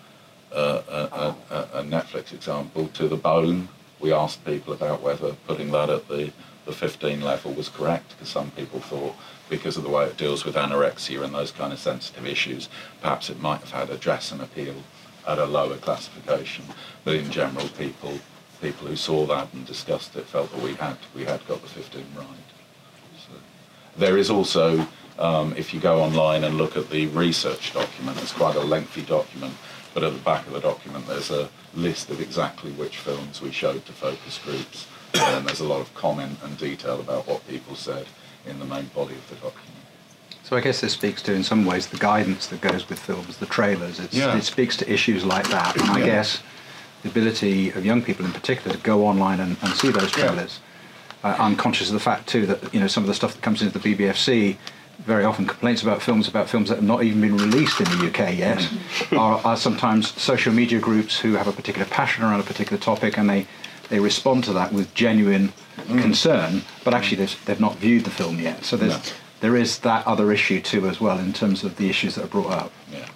a, 0.51 0.57
a, 0.59 1.35
a, 1.73 1.83
Netflix 1.83 2.33
example, 2.33 2.87
to 2.89 3.07
the 3.07 3.15
bone, 3.15 3.69
we 3.99 4.11
asked 4.11 4.43
people 4.43 4.73
about 4.73 5.01
whether 5.01 5.33
putting 5.45 5.71
that 5.71 5.89
at 5.89 6.07
the, 6.07 6.31
the 6.65 6.71
15 6.71 7.21
level 7.21 7.53
was 7.53 7.69
correct, 7.69 8.09
because 8.11 8.29
some 8.29 8.51
people 8.51 8.79
thought 8.79 9.15
because 9.49 9.77
of 9.77 9.83
the 9.83 9.89
way 9.89 10.05
it 10.05 10.17
deals 10.17 10.43
with 10.43 10.55
anorexia 10.55 11.23
and 11.23 11.33
those 11.33 11.51
kind 11.51 11.71
of 11.71 11.79
sensitive 11.79 12.25
issues, 12.25 12.67
perhaps 13.01 13.29
it 13.29 13.39
might 13.39 13.61
have 13.61 13.71
had 13.71 13.89
a 13.89 14.31
and 14.31 14.41
appeal 14.41 14.75
at 15.27 15.37
a 15.37 15.45
lower 15.45 15.77
classification. 15.77 16.65
But 17.03 17.15
in 17.15 17.29
general, 17.29 17.67
people 17.69 18.19
people 18.61 18.87
who 18.87 18.95
saw 18.95 19.25
that 19.27 19.53
and 19.53 19.65
discussed 19.67 20.15
it 20.15 20.25
felt 20.25 20.51
that 20.51 20.61
we 20.61 20.73
had 20.75 20.97
we 21.15 21.25
had 21.25 21.45
got 21.47 21.61
the 21.61 21.67
15 21.67 22.03
right. 22.17 22.27
So, 23.17 23.33
there 23.97 24.17
is 24.17 24.29
also, 24.29 24.87
um, 25.19 25.53
if 25.55 25.73
you 25.73 25.79
go 25.79 26.01
online 26.01 26.43
and 26.43 26.57
look 26.57 26.75
at 26.75 26.89
the 26.89 27.07
research 27.07 27.73
document, 27.73 28.19
it's 28.21 28.31
quite 28.31 28.55
a 28.55 28.61
lengthy 28.61 29.03
document, 29.03 29.53
but 29.93 30.03
at 30.03 30.13
the 30.13 30.19
back 30.19 30.47
of 30.47 30.53
the 30.53 30.59
document 30.59 31.05
there's 31.07 31.31
a 31.31 31.49
list 31.75 32.09
of 32.09 32.19
exactly 32.19 32.71
which 32.71 32.97
films 32.97 33.41
we 33.41 33.51
showed 33.51 33.85
to 33.85 33.93
focus 33.93 34.39
groups, 34.43 34.87
and 35.13 35.47
there's 35.47 35.59
a 35.59 35.67
lot 35.67 35.81
of 35.81 35.93
comment 35.93 36.37
and 36.43 36.57
detail 36.57 36.99
about 36.99 37.27
what 37.27 37.47
people 37.47 37.75
said 37.75 38.07
in 38.45 38.59
the 38.59 38.65
main 38.65 38.85
body 38.87 39.13
of 39.13 39.29
the 39.29 39.35
document. 39.35 39.76
So 40.47 40.55
I 40.55 40.61
guess 40.61 40.79
this 40.79 40.93
speaks 40.93 41.21
to, 41.23 41.33
in 41.33 41.43
some 41.43 41.65
ways, 41.65 41.87
the 41.87 41.97
guidance 41.97 42.47
that 42.47 42.61
goes 42.61 42.87
with 42.87 42.99
films, 42.99 43.35
the 43.35 43.45
trailers. 43.47 43.99
It's, 43.99 44.13
Yeah. 44.13 44.33
It 44.37 44.43
speaks 44.45 44.77
to 44.77 44.89
issues 44.89 45.25
like 45.25 45.49
that, 45.49 45.75
and 45.75 45.89
I 45.91 45.99
Yeah. 45.99 46.05
guess 46.05 46.39
the 47.03 47.09
ability 47.09 47.71
of 47.71 47.85
young 47.85 48.01
people 48.01 48.25
in 48.25 48.31
particular 48.31 48.71
to 48.77 48.81
go 48.81 49.05
online 49.05 49.41
and, 49.41 49.57
and 49.61 49.73
see 49.75 49.89
those 49.89 50.09
Yeah. 50.15 50.27
trailers. 50.27 50.59
Uh, 51.21 51.35
I'm 51.37 51.57
conscious 51.57 51.89
of 51.89 51.95
the 51.95 51.99
fact 51.99 52.27
too 52.27 52.45
that 52.45 52.73
you 52.73 52.79
know 52.79 52.87
some 52.87 53.03
of 53.03 53.07
the 53.09 53.13
stuff 53.13 53.33
that 53.33 53.41
comes 53.41 53.61
into 53.61 53.77
the 53.77 53.83
BBFC 53.89 54.55
very 55.05 55.25
often 55.25 55.45
complaints 55.45 55.81
about 55.81 56.01
films 56.01 56.29
about 56.29 56.49
films 56.49 56.69
that 56.69 56.75
have 56.75 56.83
not 56.93 57.03
even 57.03 57.19
been 57.19 57.35
released 57.35 57.81
in 57.81 57.85
the 57.97 58.05
UK 58.07 58.31
yet 58.37 58.67
are, 59.11 59.41
are 59.43 59.57
sometimes 59.57 60.13
social 60.19 60.53
media 60.53 60.79
groups 60.79 61.19
who 61.19 61.33
have 61.33 61.47
a 61.47 61.51
particular 61.51 61.85
passion 61.85 62.23
around 62.23 62.39
a 62.39 62.43
particular 62.43 62.77
topic 62.81 63.17
and 63.17 63.29
they 63.29 63.45
they 63.89 63.99
respond 63.99 64.43
to 64.45 64.53
that 64.53 64.71
with 64.71 64.93
genuine 64.93 65.51
concern, 65.87 66.61
but 66.85 66.93
actually 66.93 67.17
they've, 67.17 67.45
they've 67.45 67.59
not 67.59 67.75
viewed 67.77 68.05
the 68.05 68.09
film 68.11 68.39
yet. 68.39 68.63
So 68.63 68.77
there's 68.77 68.93
No. 68.93 69.01
There 69.39 69.55
is 69.55 69.79
that 69.79 70.05
other 70.07 70.31
issue 70.31 70.61
too 70.61 70.87
as 70.87 70.99
well 70.99 71.19
in 71.19 71.33
terms 71.33 71.63
of 71.63 71.77
the 71.77 71.89
issues 71.89 72.15
that 72.15 72.25
are 72.25 72.27
brought 72.27 72.51
up. 72.51 72.71
Yeah. 72.91 73.07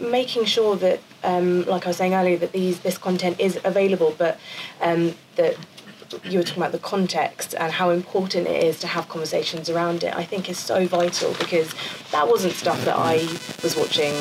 making 0.00 0.44
sure 0.46 0.76
that, 0.76 1.00
um, 1.22 1.64
like 1.66 1.84
I 1.86 1.90
was 1.90 1.96
saying 1.98 2.14
earlier, 2.14 2.38
that 2.38 2.52
these 2.52 2.80
this 2.80 2.98
content 2.98 3.38
is 3.38 3.58
available, 3.64 4.14
but 4.16 4.38
um, 4.80 5.14
that 5.36 5.56
you 6.24 6.38
were 6.38 6.44
talking 6.44 6.62
about 6.62 6.72
the 6.72 6.78
context 6.78 7.54
and 7.58 7.72
how 7.72 7.90
important 7.90 8.46
it 8.46 8.64
is 8.64 8.78
to 8.80 8.86
have 8.86 9.08
conversations 9.08 9.68
around 9.70 10.04
it. 10.04 10.14
I 10.14 10.24
think 10.24 10.48
is 10.48 10.58
so 10.58 10.86
vital 10.86 11.34
because 11.38 11.74
that 12.10 12.28
wasn't 12.28 12.54
stuff 12.54 12.84
that 12.84 12.96
I 12.96 13.16
was 13.62 13.76
watching 13.76 14.14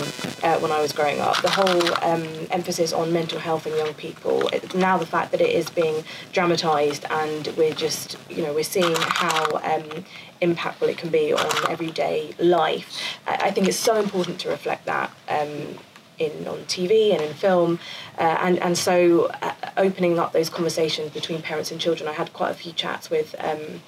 uh, 0.44 0.60
when 0.60 0.72
I 0.72 0.82
was 0.82 0.92
growing 0.94 1.20
up. 1.20 1.42
The 1.42 1.50
whole 1.50 2.04
um, 2.04 2.28
emphasis 2.52 2.94
on 2.94 3.12
mental 3.12 3.40
health 3.40 3.68
in 3.68 3.76
young 3.76 3.94
people. 3.94 4.48
It, 4.50 4.74
now 4.74 4.98
the 4.98 5.06
fact 5.06 5.32
that 5.32 5.42
it 5.42 5.50
is 5.50 5.70
being 5.70 6.04
dramatised 6.32 7.06
and 7.10 7.48
we're 7.58 7.74
just, 7.74 8.18
you 8.30 8.44
know, 8.44 8.54
we're 8.54 8.64
seeing 8.64 8.96
how. 8.98 9.60
Um, 9.64 10.06
impactful 10.42 10.90
it 10.90 10.98
can 10.98 11.12
be 11.12 11.32
on 11.32 11.52
everyday 11.70 12.34
life. 12.40 13.00
I 13.28 13.36
I 13.42 13.52
think 13.52 13.68
it's 13.68 13.78
so 13.78 13.96
important 13.96 14.40
to 14.40 14.50
reflect 14.50 14.86
that 14.86 15.12
um, 15.30 15.78
in 16.22 16.48
on 16.48 16.60
TV 16.66 17.12
and 17.14 17.22
in 17.22 17.34
film, 17.34 17.80
uh, 18.18 18.38
and 18.42 18.60
and 18.60 18.78
so 18.78 19.26
uh, 19.42 19.54
opening 19.78 20.20
up 20.20 20.32
those 20.34 20.50
conversations 20.50 21.12
between 21.12 21.42
parents 21.42 21.72
and 21.72 21.80
children. 21.80 22.08
I 22.10 22.14
had 22.14 22.34
quite 22.34 22.52
a 22.52 22.56
few 22.56 22.72
chats 22.74 23.10
with 23.10 23.36
um, 23.40 23.82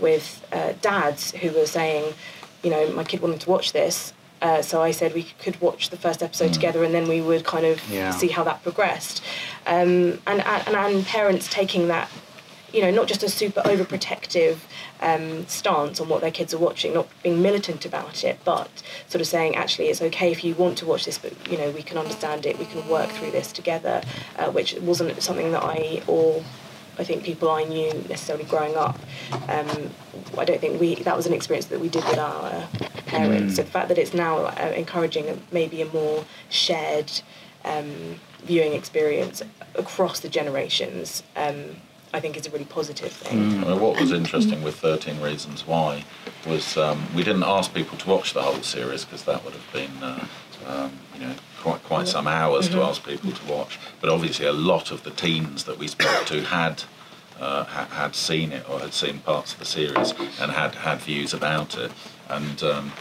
with 0.00 0.44
uh, 0.52 0.72
dads 0.82 1.32
who 1.32 1.50
were 1.52 1.66
saying, 1.66 2.14
you 2.62 2.70
know, 2.70 2.90
my 2.92 3.04
kid 3.04 3.20
wanted 3.20 3.40
to 3.40 3.50
watch 3.50 3.72
this. 3.72 4.12
Uh, 4.42 4.60
so 4.60 4.82
I 4.82 4.90
said 4.90 5.14
we 5.14 5.22
could 5.38 5.58
watch 5.60 5.88
the 5.90 5.96
first 5.96 6.22
episode 6.22 6.52
together, 6.52 6.84
and 6.84 6.92
then 6.94 7.08
we 7.08 7.20
would 7.22 7.44
kind 7.44 7.64
of 7.64 7.80
Yeah. 7.90 8.10
see 8.10 8.28
how 8.28 8.44
that 8.44 8.62
progressed. 8.62 9.22
Um, 9.66 10.20
and, 10.26 10.42
and 10.44 10.68
and 10.76 11.06
parents 11.06 11.48
taking 11.48 11.88
that 11.88 12.10
you 12.74 12.82
know, 12.82 12.90
not 12.90 13.06
just 13.06 13.22
a 13.22 13.28
super 13.28 13.60
overprotective 13.62 14.58
um, 15.00 15.46
stance 15.46 16.00
on 16.00 16.08
what 16.08 16.20
their 16.20 16.30
kids 16.30 16.52
are 16.52 16.58
watching, 16.58 16.92
not 16.92 17.06
being 17.22 17.40
militant 17.40 17.86
about 17.86 18.24
it, 18.24 18.38
but 18.44 18.82
sort 19.06 19.20
of 19.20 19.28
saying, 19.28 19.54
actually, 19.54 19.86
it's 19.86 20.02
okay 20.02 20.32
if 20.32 20.42
you 20.42 20.54
want 20.56 20.76
to 20.78 20.86
watch 20.86 21.04
this, 21.04 21.16
but 21.16 21.32
you 21.48 21.56
know, 21.56 21.70
we 21.70 21.82
can 21.82 21.96
understand 21.96 22.44
it, 22.46 22.58
we 22.58 22.64
can 22.64 22.86
work 22.88 23.08
through 23.10 23.30
this 23.30 23.52
together, 23.52 24.02
uh, 24.38 24.50
which 24.50 24.74
wasn't 24.80 25.22
something 25.22 25.52
that 25.52 25.62
I 25.62 26.02
or 26.08 26.42
I 26.98 27.04
think 27.04 27.22
people 27.22 27.50
I 27.50 27.64
knew 27.64 27.92
necessarily 28.08 28.44
growing 28.44 28.76
up. 28.76 28.98
Um, 29.48 29.90
I 30.36 30.44
don't 30.44 30.60
think 30.60 30.80
we 30.80 30.96
that 30.96 31.16
was 31.16 31.26
an 31.26 31.32
experience 31.32 31.66
that 31.66 31.80
we 31.80 31.88
did 31.88 32.04
with 32.04 32.18
our 32.18 32.68
parents. 33.06 33.54
Mm. 33.54 33.56
So 33.56 33.62
the 33.62 33.70
fact 33.70 33.88
that 33.88 33.98
it's 33.98 34.14
now 34.14 34.38
uh, 34.38 34.72
encouraging 34.76 35.28
a, 35.28 35.36
maybe 35.52 35.82
a 35.82 35.86
more 35.86 36.24
shared 36.48 37.10
um, 37.64 38.20
viewing 38.44 38.74
experience 38.74 39.42
across 39.74 40.20
the 40.20 40.28
generations, 40.28 41.22
um, 41.36 41.76
I 42.14 42.20
think 42.20 42.36
is 42.36 42.46
a 42.46 42.50
really 42.50 42.64
positive 42.64 43.10
thing. 43.10 43.40
I 43.40 43.64
mean, 43.64 43.80
what 43.80 43.98
was 44.00 44.12
interesting 44.12 44.62
with 44.62 44.76
13 44.76 45.20
Reasons 45.20 45.66
Why 45.66 46.04
was 46.46 46.76
um, 46.76 47.04
we 47.12 47.24
didn't 47.24 47.42
ask 47.42 47.74
people 47.74 47.98
to 47.98 48.08
watch 48.08 48.34
the 48.34 48.42
whole 48.42 48.62
series 48.62 49.04
because 49.04 49.24
that 49.24 49.44
would 49.44 49.52
have 49.52 49.72
been, 49.72 49.90
uh, 50.00 50.24
um, 50.64 50.92
you 51.12 51.20
know, 51.26 51.34
quite 51.60 51.82
quite 51.82 52.06
some 52.06 52.28
hours 52.28 52.68
to 52.68 52.76
Mhm. 52.76 52.88
ask 52.88 53.04
people 53.04 53.32
to 53.32 53.44
watch. 53.52 53.80
But 54.00 54.10
obviously, 54.10 54.46
a 54.46 54.52
lot 54.52 54.92
of 54.92 55.02
the 55.02 55.10
teens 55.10 55.64
that 55.64 55.76
we 55.76 55.88
spoke 55.88 56.24
to 56.26 56.42
had. 56.44 56.84
Uh, 57.40 57.64
ha- 57.64 57.88
had 57.90 58.14
seen 58.14 58.52
it 58.52 58.64
or 58.70 58.78
had 58.78 58.94
seen 58.94 59.18
parts 59.18 59.54
of 59.54 59.58
the 59.58 59.64
series 59.64 60.14
and 60.40 60.52
had 60.52 60.72
had 60.76 61.00
views 61.00 61.34
about 61.34 61.76
it, 61.76 61.90
and 62.28 62.62
um, 62.62 62.92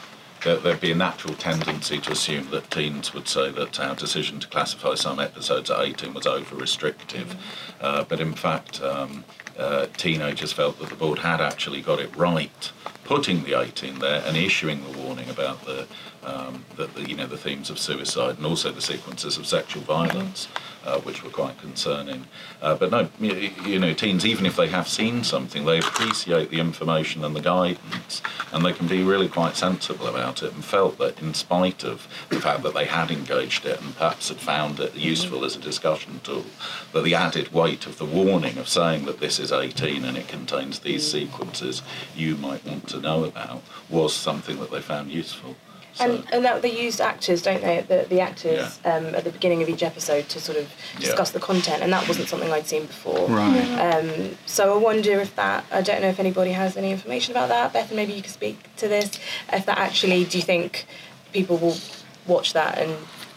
there, 0.43 0.57
there'd 0.57 0.81
be 0.81 0.91
a 0.91 0.95
natural 0.95 1.33
tendency 1.35 1.99
to 1.99 2.11
assume 2.11 2.49
that 2.51 2.69
teens 2.69 3.13
would 3.13 3.27
say 3.27 3.51
that 3.51 3.79
our 3.79 3.95
decision 3.95 4.39
to 4.39 4.47
classify 4.47 4.95
some 4.95 5.19
episodes 5.19 5.71
at 5.71 5.79
18 5.79 6.13
was 6.13 6.27
over 6.27 6.55
restrictive. 6.55 7.35
Uh, 7.81 8.03
but 8.03 8.19
in 8.19 8.33
fact, 8.33 8.81
um, 8.81 9.23
uh, 9.57 9.87
teenagers 9.97 10.51
felt 10.51 10.79
that 10.79 10.89
the 10.89 10.95
board 10.95 11.19
had 11.19 11.39
actually 11.41 11.81
got 11.81 11.99
it 11.99 12.15
right, 12.15 12.71
putting 13.03 13.43
the 13.43 13.59
18 13.59 13.99
there 13.99 14.23
and 14.25 14.37
issuing 14.37 14.83
the 14.83 14.97
warning 14.97 15.29
about 15.29 15.63
the, 15.65 15.87
um, 16.23 16.65
the, 16.75 16.87
the 16.87 17.07
you 17.07 17.15
know 17.15 17.27
the 17.27 17.37
themes 17.37 17.69
of 17.69 17.77
suicide 17.77 18.37
and 18.37 18.45
also 18.45 18.71
the 18.71 18.81
sequences 18.81 19.37
of 19.37 19.45
sexual 19.45 19.83
violence, 19.83 20.47
uh, 20.85 20.99
which 21.01 21.23
were 21.23 21.29
quite 21.29 21.57
concerning. 21.59 22.25
Uh, 22.61 22.75
but 22.75 22.91
no, 22.91 23.09
you, 23.19 23.51
you 23.65 23.79
know, 23.79 23.93
teens 23.93 24.25
even 24.25 24.45
if 24.45 24.55
they 24.55 24.67
have 24.67 24.87
seen 24.87 25.23
something, 25.23 25.65
they 25.65 25.79
appreciate 25.79 26.49
the 26.49 26.59
information 26.59 27.23
and 27.23 27.35
the 27.35 27.41
guidance, 27.41 28.21
and 28.51 28.65
they 28.65 28.73
can 28.73 28.87
be 28.87 29.03
really 29.03 29.27
quite 29.27 29.55
sensible 29.55 30.07
about 30.07 30.43
it 30.43 30.53
and 30.53 30.63
felt 30.63 30.97
that 30.97 31.21
in 31.21 31.33
spite 31.33 31.83
of 31.83 32.07
the 32.29 32.39
fact 32.39 32.63
that 32.63 32.73
they 32.73 32.85
had 32.85 33.11
engaged 33.11 33.65
it 33.65 33.81
and 33.81 33.95
perhaps 33.95 34.29
had 34.29 34.37
found 34.37 34.79
it 34.79 34.95
useful 34.95 35.45
as 35.45 35.55
a 35.55 35.59
discussion 35.59 36.19
tool, 36.23 36.45
that 36.91 37.03
the 37.03 37.15
added 37.15 37.53
weight 37.53 37.85
of 37.85 37.97
the 37.97 38.05
warning 38.05 38.57
of 38.57 38.67
saying 38.67 39.05
that 39.05 39.19
this 39.19 39.39
is 39.39 39.51
18 39.51 40.03
and 40.05 40.17
it 40.17 40.27
contains 40.27 40.79
these 40.79 41.09
sequences 41.09 41.81
you 42.15 42.35
might 42.35 42.65
want 42.65 42.87
to 42.87 42.99
know 42.99 43.23
about 43.23 43.61
was 43.89 44.13
something 44.13 44.59
that 44.59 44.71
they 44.71 44.81
found 44.81 45.11
useful. 45.11 45.55
And, 45.99 46.25
and 46.31 46.43
that 46.43 46.61
they 46.61 46.71
used 46.85 46.99
actors, 46.99 47.41
don't 47.43 47.61
they? 47.61 47.81
The, 47.81 48.05
the 48.09 48.19
actors 48.19 48.79
um, 48.83 49.13
at 49.13 49.23
the 49.23 49.29
beginning 49.29 49.61
of 49.61 49.69
each 49.69 49.83
episode 49.83 50.27
to 50.29 50.39
sort 50.39 50.57
of 50.57 50.71
Yeah. 50.95 51.01
discuss 51.07 51.31
the 51.31 51.39
content, 51.39 51.83
and 51.83 51.93
that 51.93 52.07
wasn't 52.07 52.27
something 52.29 52.51
I'd 52.51 52.65
seen 52.67 52.85
before. 52.87 53.27
Right. 53.27 53.79
Um, 53.79 54.37
so 54.45 54.73
I 54.73 54.77
wonder 54.77 55.19
if 55.19 55.35
that. 55.35 55.65
I 55.71 55.81
don't 55.81 56.01
know 56.01 56.07
if 56.09 56.19
anybody 56.19 56.51
has 56.51 56.77
any 56.77 56.91
information 56.91 57.33
about 57.33 57.49
that. 57.49 57.73
Beth, 57.73 57.91
maybe 57.93 58.13
you 58.13 58.21
could 58.23 58.31
speak 58.31 58.75
to 58.77 58.87
this. 58.87 59.11
If 59.51 59.65
that 59.67 59.77
actually, 59.77 60.25
do 60.25 60.37
you 60.37 60.43
think 60.43 60.85
people 61.31 61.57
will 61.57 61.77
watch 62.25 62.53
that 62.53 62.77
and 62.79 62.95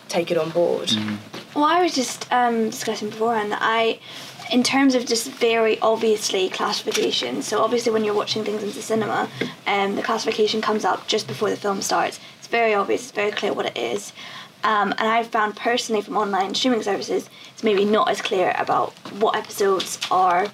take 0.08 0.30
it 0.30 0.38
on 0.38 0.50
board? 0.50 0.92
Well, 1.54 1.64
I 1.64 1.82
was 1.82 1.94
just 1.94 2.30
um, 2.32 2.70
discussing 2.70 3.10
beforehand 3.10 3.50
that 3.52 3.60
I, 3.62 3.98
in 4.52 4.62
terms 4.62 4.94
of 4.94 5.04
just 5.06 5.28
very 5.30 5.78
obviously 5.80 6.48
classification. 6.48 7.42
So 7.42 7.62
obviously, 7.62 7.92
when 7.92 8.04
you're 8.04 8.14
watching 8.14 8.44
things 8.44 8.62
in 8.62 8.70
the 8.72 8.82
cinema, 8.82 9.28
um, 9.66 9.96
the 9.96 10.02
classification 10.02 10.60
comes 10.60 10.84
up 10.84 11.06
just 11.06 11.26
before 11.26 11.50
the 11.50 11.56
film 11.56 11.80
starts. 11.82 12.20
It's 12.46 12.52
very 12.52 12.74
obvious. 12.74 13.02
It's 13.02 13.10
very 13.10 13.32
clear 13.32 13.52
what 13.52 13.66
it 13.66 13.76
is. 13.76 14.12
Um, 14.62 14.92
and 14.98 15.08
I've 15.08 15.26
found 15.26 15.56
personally 15.56 16.00
from 16.00 16.16
online 16.16 16.54
streaming 16.54 16.80
services, 16.80 17.28
it's 17.52 17.64
maybe 17.64 17.84
not 17.84 18.08
as 18.08 18.20
clear 18.20 18.54
about 18.56 18.92
what 19.18 19.34
episodes 19.34 19.98
are 20.12 20.46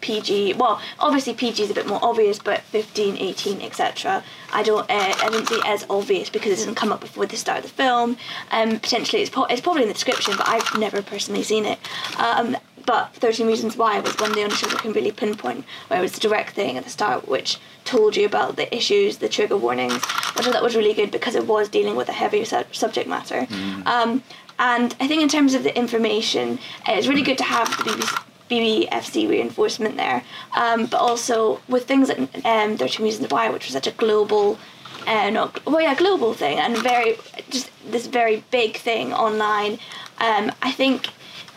PG. 0.00 0.54
Well, 0.54 0.80
obviously 0.98 1.34
PG 1.34 1.62
is 1.62 1.70
a 1.70 1.74
bit 1.74 1.86
more 1.86 2.00
obvious, 2.02 2.40
but 2.40 2.62
15, 2.62 3.18
18, 3.18 3.62
etc. 3.62 4.24
I 4.52 4.64
don't. 4.64 4.80
Uh, 4.90 5.14
I 5.22 5.28
didn't 5.30 5.46
see 5.46 5.54
it 5.54 5.64
as 5.64 5.86
obvious 5.88 6.28
because 6.28 6.50
it 6.50 6.56
doesn't 6.56 6.74
come 6.74 6.90
up 6.90 7.00
before 7.00 7.24
the 7.24 7.36
start 7.36 7.58
of 7.58 7.64
the 7.66 7.70
film. 7.70 8.16
Um, 8.50 8.80
potentially, 8.80 9.22
it's, 9.22 9.30
po- 9.30 9.44
it's 9.44 9.60
probably 9.60 9.82
in 9.82 9.88
the 9.88 9.94
description, 9.94 10.34
but 10.36 10.48
I've 10.48 10.76
never 10.76 11.02
personally 11.02 11.44
seen 11.44 11.66
it. 11.66 11.78
Um, 12.18 12.56
but 12.86 13.14
13 13.14 13.46
Reasons 13.46 13.76
Why 13.76 14.00
was 14.00 14.16
one 14.16 14.30
of 14.30 14.36
the 14.36 14.42
only 14.42 14.56
shows 14.56 14.74
I 14.74 14.78
can 14.78 14.92
really 14.92 15.12
pinpoint 15.12 15.64
where 15.88 15.98
it 15.98 16.02
was 16.02 16.12
the 16.12 16.20
direct 16.20 16.54
thing 16.54 16.76
at 16.76 16.84
the 16.84 16.90
start, 16.90 17.28
which 17.28 17.58
told 17.84 18.16
you 18.16 18.26
about 18.26 18.56
the 18.56 18.74
issues, 18.74 19.18
the 19.18 19.28
trigger 19.28 19.56
warnings, 19.56 20.04
which 20.36 20.46
I 20.46 20.52
thought 20.52 20.62
was 20.62 20.76
really 20.76 20.94
good 20.94 21.10
because 21.10 21.34
it 21.34 21.46
was 21.46 21.68
dealing 21.68 21.96
with 21.96 22.08
a 22.08 22.12
heavier 22.12 22.44
su- 22.44 22.64
subject 22.72 23.08
matter. 23.08 23.46
Um, 23.86 24.22
and 24.58 24.94
I 25.00 25.08
think 25.08 25.22
in 25.22 25.28
terms 25.28 25.54
of 25.54 25.64
the 25.64 25.76
information, 25.76 26.58
it's 26.86 27.06
really 27.08 27.22
good 27.22 27.38
to 27.38 27.44
have 27.44 27.68
the 27.78 27.84
BBC, 27.84 28.88
BBFC 28.88 29.28
reinforcement 29.28 29.96
there. 29.96 30.22
Um, 30.54 30.86
but 30.86 31.00
also 31.00 31.60
with 31.68 31.86
things 31.86 32.08
like 32.08 32.18
um, 32.44 32.76
13 32.76 33.04
Reasons 33.04 33.30
Why, 33.30 33.48
which 33.48 33.64
was 33.66 33.72
such 33.72 33.86
a 33.86 33.92
global, 33.92 34.58
uh, 35.06 35.30
not 35.30 35.64
well, 35.66 35.80
yeah, 35.80 35.94
global 35.94 36.34
thing, 36.34 36.58
and 36.58 36.76
very 36.78 37.16
just 37.50 37.70
this 37.90 38.06
very 38.06 38.44
big 38.50 38.76
thing 38.76 39.12
online. 39.12 39.78
Um, 40.18 40.52
I 40.62 40.70
think 40.70 41.08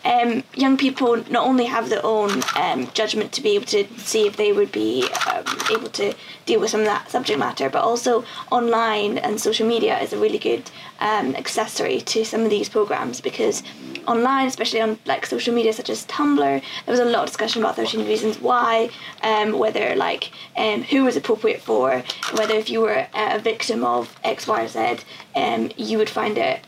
um, 0.06 0.44
young 0.54 0.76
people 0.76 1.16
not 1.30 1.46
only 1.46 1.64
have 1.64 1.90
their 1.90 2.04
own 2.04 2.42
um, 2.54 2.88
judgment 2.94 3.32
to 3.32 3.42
be 3.42 3.56
able 3.56 3.66
to 3.66 3.86
see 3.98 4.26
if 4.26 4.36
they 4.36 4.52
would 4.52 4.70
be 4.70 5.08
um, 5.26 5.44
able 5.70 5.88
to 5.90 6.14
deal 6.46 6.60
with 6.60 6.70
some 6.70 6.80
of 6.80 6.86
that 6.86 7.10
subject 7.10 7.38
matter, 7.38 7.68
but 7.68 7.82
also 7.82 8.24
online 8.52 9.18
and 9.18 9.40
social 9.40 9.66
media 9.66 9.98
is 9.98 10.12
a 10.12 10.18
really 10.18 10.38
good 10.38 10.70
um, 11.00 11.34
accessory 11.34 12.00
to 12.00 12.24
some 12.24 12.42
of 12.42 12.50
these 12.50 12.68
programs 12.68 13.20
because 13.20 13.64
online, 14.06 14.46
especially 14.46 14.80
on 14.80 14.98
like 15.06 15.26
social 15.26 15.52
media 15.52 15.72
such 15.72 15.90
as 15.90 16.06
Tumblr, 16.06 16.38
there 16.38 16.62
was 16.92 17.00
a 17.00 17.04
lot 17.04 17.24
of 17.24 17.26
discussion 17.26 17.62
about 17.62 17.74
13 17.74 18.06
reasons 18.06 18.40
why, 18.40 18.88
um, 19.22 19.58
whether 19.58 19.96
like 19.96 20.30
um, 20.56 20.82
who 20.82 21.02
was 21.02 21.16
appropriate 21.16 21.60
for, 21.60 22.04
whether 22.34 22.54
if 22.54 22.70
you 22.70 22.80
were 22.80 23.08
a 23.12 23.38
victim 23.40 23.84
of 23.84 24.16
X, 24.22 24.46
Y, 24.46 24.62
or 24.62 24.68
Z, 24.68 24.98
you 25.76 25.98
would 25.98 26.10
find 26.10 26.38
it 26.38 26.60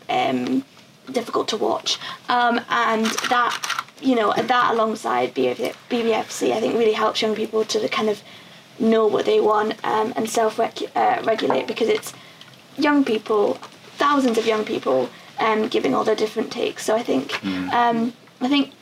difficult 1.12 1.48
to 1.48 1.56
watch. 1.56 1.98
Um, 2.28 2.60
and 2.68 3.06
that, 3.28 3.84
you 4.00 4.14
know, 4.14 4.32
that 4.32 4.74
alongside 4.74 5.34
BBF, 5.34 5.74
BBFC, 5.90 6.52
I 6.52 6.60
think 6.60 6.74
really 6.74 6.92
helps 6.92 7.22
young 7.22 7.34
people 7.34 7.64
to 7.64 7.88
kind 7.88 8.08
of 8.08 8.22
know 8.78 9.06
what 9.06 9.26
they 9.26 9.40
want 9.40 9.74
um, 9.84 10.12
and 10.16 10.28
self 10.28 10.58
uh, 10.60 11.22
regulate 11.24 11.66
because 11.66 11.88
it's 11.88 12.12
young 12.76 13.04
people, 13.04 13.54
thousands 13.96 14.38
of 14.38 14.46
young 14.46 14.64
people, 14.64 15.10
um, 15.38 15.68
giving 15.68 15.94
all 15.94 16.04
their 16.04 16.14
different 16.16 16.50
takes. 16.52 16.84
So 16.84 16.94
I 16.94 17.02
think, 17.02 17.44
um, 17.72 18.12
I 18.40 18.48
think, 18.48 18.72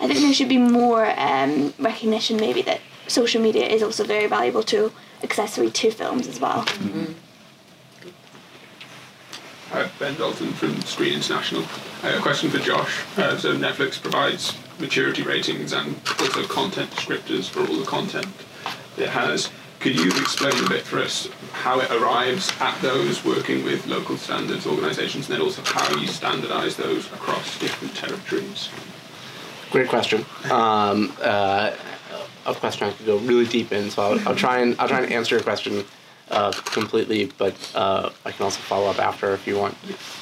I 0.00 0.06
think 0.08 0.20
there 0.20 0.34
should 0.34 0.48
be 0.48 0.58
more 0.58 1.06
um, 1.18 1.72
recognition 1.78 2.36
maybe 2.36 2.62
that 2.62 2.80
social 3.06 3.40
media 3.40 3.66
is 3.66 3.82
also 3.82 4.02
very 4.04 4.26
valuable 4.26 4.62
to 4.64 4.92
accessory 5.22 5.70
to 5.70 5.90
films 5.90 6.26
as 6.26 6.40
well. 6.40 6.64
Ben 9.98 10.14
Dalton 10.16 10.52
from 10.52 10.80
Screen 10.82 11.14
International. 11.14 11.64
Uh, 12.02 12.16
a 12.16 12.20
question 12.20 12.50
for 12.50 12.58
Josh. 12.58 13.04
Uh, 13.16 13.36
so 13.36 13.56
Netflix 13.56 14.00
provides 14.00 14.56
maturity 14.78 15.22
ratings 15.22 15.72
and 15.72 15.96
also 16.20 16.44
content 16.44 16.90
descriptors 16.90 17.48
for 17.48 17.60
all 17.60 17.76
the 17.76 17.86
content 17.86 18.26
it 18.96 19.08
has. 19.08 19.50
Could 19.80 19.98
you 19.98 20.08
explain 20.10 20.64
a 20.64 20.68
bit 20.68 20.82
for 20.82 20.98
us 21.00 21.28
how 21.52 21.80
it 21.80 21.90
arrives 21.90 22.50
at 22.60 22.80
those 22.80 23.24
working 23.24 23.64
with 23.64 23.86
local 23.86 24.16
standards 24.16 24.66
organisations 24.66 25.28
and 25.28 25.34
then 25.34 25.42
also 25.42 25.62
how 25.64 25.88
you 25.96 26.08
standardise 26.08 26.76
those 26.76 27.06
across 27.12 27.58
different 27.58 27.94
territories? 27.94 28.70
Great 29.70 29.88
question. 29.88 30.24
Um, 30.50 31.12
uh, 31.20 31.74
a 32.46 32.54
question 32.54 32.88
I 32.88 32.92
could 32.92 33.06
go 33.06 33.18
really 33.18 33.46
deep 33.46 33.72
in, 33.72 33.90
so 33.90 34.02
I'll, 34.02 34.28
I'll 34.28 34.36
try 34.36 34.58
and 34.58 34.76
I'll 34.78 34.88
try 34.88 35.00
and 35.00 35.12
answer 35.12 35.34
your 35.34 35.42
question 35.42 35.84
uh, 36.30 36.52
completely, 36.52 37.30
but 37.38 37.54
uh, 37.74 38.10
I 38.24 38.32
can 38.32 38.44
also 38.44 38.60
follow 38.60 38.90
up 38.90 38.98
after 38.98 39.32
if 39.34 39.46
you 39.46 39.58
want 39.58 39.76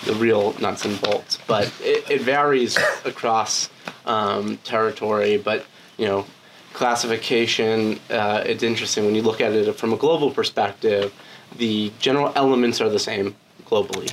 the 0.05 0.15
real 0.15 0.55
nuts 0.61 0.85
and 0.85 1.01
bolts. 1.01 1.39
But 1.47 1.73
it, 1.81 2.11
it 2.11 2.21
varies 2.23 2.77
across 3.05 3.71
um, 4.07 4.59
territory, 4.59 5.39
but 5.39 5.65
you 5.99 6.07
know, 6.07 6.27
classification. 6.73 8.01
Uh, 8.11 8.43
it's 8.45 8.63
interesting 8.63 9.05
when 9.05 9.15
you 9.15 9.23
look 9.23 9.41
at 9.41 9.53
it 9.53 9.73
from 9.75 9.93
a 9.93 9.97
global 9.97 10.31
perspective. 10.31 11.13
The 11.57 11.93
general 11.99 12.33
elements 12.35 12.81
are 12.81 12.89
the 12.89 12.99
same 12.99 13.37
globally 13.67 14.11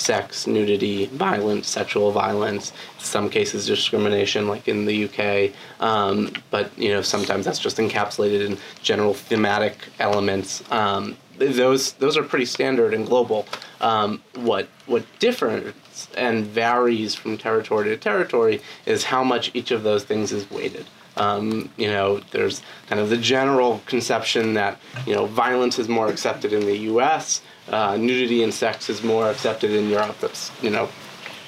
sex, 0.00 0.46
nudity, 0.46 1.06
violence, 1.06 1.68
sexual 1.68 2.10
violence, 2.10 2.72
some 2.98 3.28
cases 3.28 3.66
discrimination, 3.66 4.48
like 4.48 4.66
in 4.66 4.86
the 4.86 5.04
UK. 5.04 5.52
Um, 5.80 6.32
but 6.50 6.76
you 6.78 6.88
know, 6.88 7.02
sometimes 7.02 7.44
that's 7.44 7.58
just 7.58 7.76
encapsulated 7.76 8.46
in 8.46 8.58
general 8.82 9.14
thematic 9.14 9.76
elements. 9.98 10.64
Um, 10.72 11.16
those 11.40 11.92
those 11.94 12.16
are 12.16 12.22
pretty 12.22 12.44
standard 12.44 12.94
and 12.94 13.06
global. 13.06 13.46
Um, 13.80 14.22
what 14.36 14.68
what 14.86 15.04
differs 15.18 15.74
and 16.16 16.46
varies 16.46 17.14
from 17.14 17.38
territory 17.38 17.88
to 17.88 17.96
territory 17.96 18.60
is 18.86 19.04
how 19.04 19.24
much 19.24 19.50
each 19.54 19.70
of 19.70 19.82
those 19.82 20.04
things 20.04 20.32
is 20.32 20.50
weighted. 20.50 20.86
Um, 21.16 21.70
you 21.76 21.88
know, 21.88 22.20
there's 22.30 22.62
kind 22.86 23.00
of 23.00 23.10
the 23.10 23.16
general 23.16 23.80
conception 23.86 24.54
that 24.54 24.78
you 25.06 25.14
know 25.14 25.26
violence 25.26 25.78
is 25.78 25.88
more 25.88 26.08
accepted 26.08 26.52
in 26.52 26.60
the 26.60 26.76
U.S. 26.76 27.42
Uh, 27.68 27.96
nudity 27.96 28.42
and 28.42 28.52
sex 28.52 28.88
is 28.88 29.02
more 29.02 29.30
accepted 29.30 29.70
in 29.70 29.88
Europe. 29.88 30.16
That's 30.20 30.50
you 30.62 30.70
know 30.70 30.88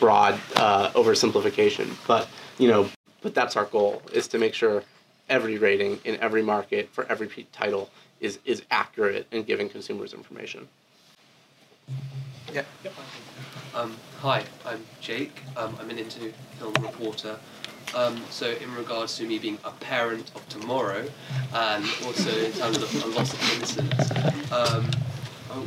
broad 0.00 0.40
uh, 0.56 0.90
oversimplification, 0.90 1.94
but 2.06 2.28
you 2.58 2.68
know, 2.68 2.88
but 3.20 3.34
that's 3.34 3.56
our 3.56 3.66
goal 3.66 4.02
is 4.12 4.26
to 4.28 4.38
make 4.38 4.54
sure 4.54 4.82
every 5.28 5.56
rating 5.56 6.00
in 6.04 6.18
every 6.20 6.42
market 6.42 6.88
for 6.90 7.06
every 7.06 7.28
title 7.52 7.88
is 8.22 8.38
is 8.46 8.62
accurate 8.70 9.26
in 9.32 9.42
giving 9.42 9.68
consumers 9.68 10.14
information. 10.14 10.66
Yeah. 12.54 12.62
Um, 13.74 13.96
hi, 14.20 14.44
I'm 14.64 14.84
Jake. 15.00 15.42
Um, 15.56 15.76
I'm 15.80 15.90
an 15.90 15.98
Into 15.98 16.32
Film 16.58 16.74
reporter. 16.80 17.36
Um, 17.94 18.22
so, 18.30 18.50
in 18.52 18.74
regards 18.74 19.16
to 19.18 19.26
me 19.26 19.38
being 19.38 19.58
a 19.64 19.70
parent 19.70 20.30
of 20.34 20.48
tomorrow, 20.48 21.06
and 21.52 21.84
also 22.06 22.30
in 22.30 22.52
terms 22.52 22.78
of 22.78 23.04
a 23.04 23.08
loss 23.08 23.32
of 23.34 23.56
innocence, 23.56 24.10
um, 24.52 24.90
oh, 25.50 25.66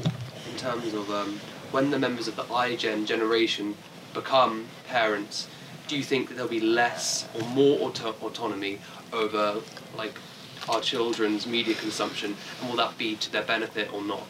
in 0.50 0.58
terms 0.58 0.94
of 0.94 1.10
um, 1.12 1.40
when 1.72 1.92
the 1.92 2.00
members 2.00 2.28
of 2.28 2.36
the 2.36 2.44
iGen 2.44 3.06
generation 3.06 3.76
become 4.14 4.66
parents, 4.88 5.48
do 5.88 5.98
you 5.98 6.04
think 6.04 6.30
that 6.30 6.36
there'll 6.36 6.50
be 6.50 6.62
less 6.62 7.28
or 7.36 7.48
more 7.50 7.80
auto- 7.82 8.16
autonomy 8.22 8.80
over 9.12 9.62
like 9.98 10.14
our 10.70 10.82
children's 10.82 11.46
media 11.48 11.76
consumption, 11.76 12.36
and 12.60 12.70
will 12.70 12.78
that 12.78 12.98
be 12.98 13.16
to 13.16 13.32
their 13.32 13.44
benefit 13.44 13.94
or 13.94 14.02
not? 14.02 14.28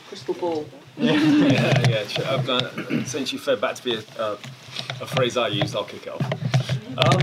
Crystal 0.08 0.34
ball. 0.36 0.66
yeah, 0.98 1.14
yeah, 1.14 1.90
yeah. 1.90 2.08
Sure. 2.08 2.26
I've 2.28 2.46
gone, 2.46 3.06
since 3.06 3.34
you 3.34 3.40
fed 3.40 3.60
back 3.60 3.76
to 3.76 3.84
be 3.84 3.96
a, 3.96 4.04
uh, 4.20 4.38
a 5.02 5.08
phrase 5.08 5.38
I 5.38 5.48
use, 5.48 5.76
I'll 5.76 5.84
kick 5.84 6.06
it 6.06 6.14
off. 6.14 6.22
Um, 6.98 7.22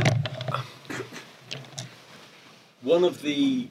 one 2.82 3.04
of 3.04 3.22
the 3.22 3.68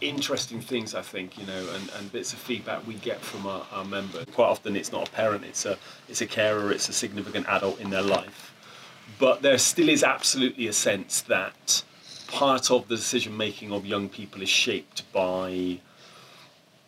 interesting 0.00 0.60
things 0.60 0.94
I 0.94 1.02
think, 1.02 1.38
you 1.38 1.46
know, 1.46 1.68
and, 1.74 1.90
and 1.98 2.12
bits 2.12 2.32
of 2.32 2.38
feedback 2.38 2.86
we 2.86 2.94
get 2.94 3.20
from 3.20 3.46
our, 3.46 3.66
our 3.72 3.84
members. 3.84 4.24
Quite 4.32 4.46
often, 4.48 4.76
it's 4.76 4.92
not 4.92 5.08
a 5.08 5.12
parent; 5.12 5.44
it's 5.44 5.66
a 5.66 5.76
it's 6.08 6.20
a 6.20 6.26
carer, 6.26 6.72
it's 6.72 6.88
a 6.88 6.92
significant 6.92 7.46
adult 7.48 7.80
in 7.80 7.90
their 7.90 8.02
life. 8.02 8.54
But 9.20 9.42
there 9.42 9.58
still 9.58 9.90
is 9.90 10.02
absolutely 10.02 10.66
a 10.66 10.72
sense 10.72 11.20
that 11.22 11.84
part 12.28 12.70
of 12.70 12.88
the 12.88 12.96
decision 12.96 13.36
making 13.36 13.70
of 13.70 13.84
young 13.84 14.08
people 14.08 14.40
is 14.40 14.48
shaped 14.48 15.10
by 15.12 15.78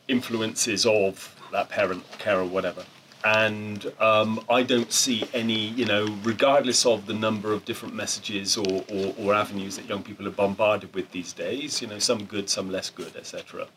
influences 0.09 0.87
of 0.87 1.39
that 1.53 1.69
parent, 1.69 2.05
care, 2.19 2.41
or 2.41 2.47
whatever. 2.47 2.85
And 3.25 3.93
um, 4.01 4.45
I 4.49 4.63
don't 4.63 4.91
see 4.91 5.29
any, 5.35 5.69
you 5.69 5.85
know, 5.85 6.07
regardless 6.25 6.87
of 6.87 7.07
the 7.07 7.15
number 7.15 7.53
of 7.53 7.65
different 7.67 7.95
messages 7.95 8.57
or, 8.57 8.85
or, 8.91 9.15
or 9.19 9.35
avenues 9.35 9.77
that 9.77 9.87
young 9.87 10.03
people 10.03 10.27
are 10.27 10.33
bombarded 10.33 10.93
with 10.95 11.11
these 11.13 11.33
days, 11.35 11.83
you 11.83 11.87
know, 11.87 11.99
some 11.99 12.25
good, 12.25 12.49
some 12.49 12.71
less 12.71 12.89
good, 12.91 13.15
etc. 13.15 13.69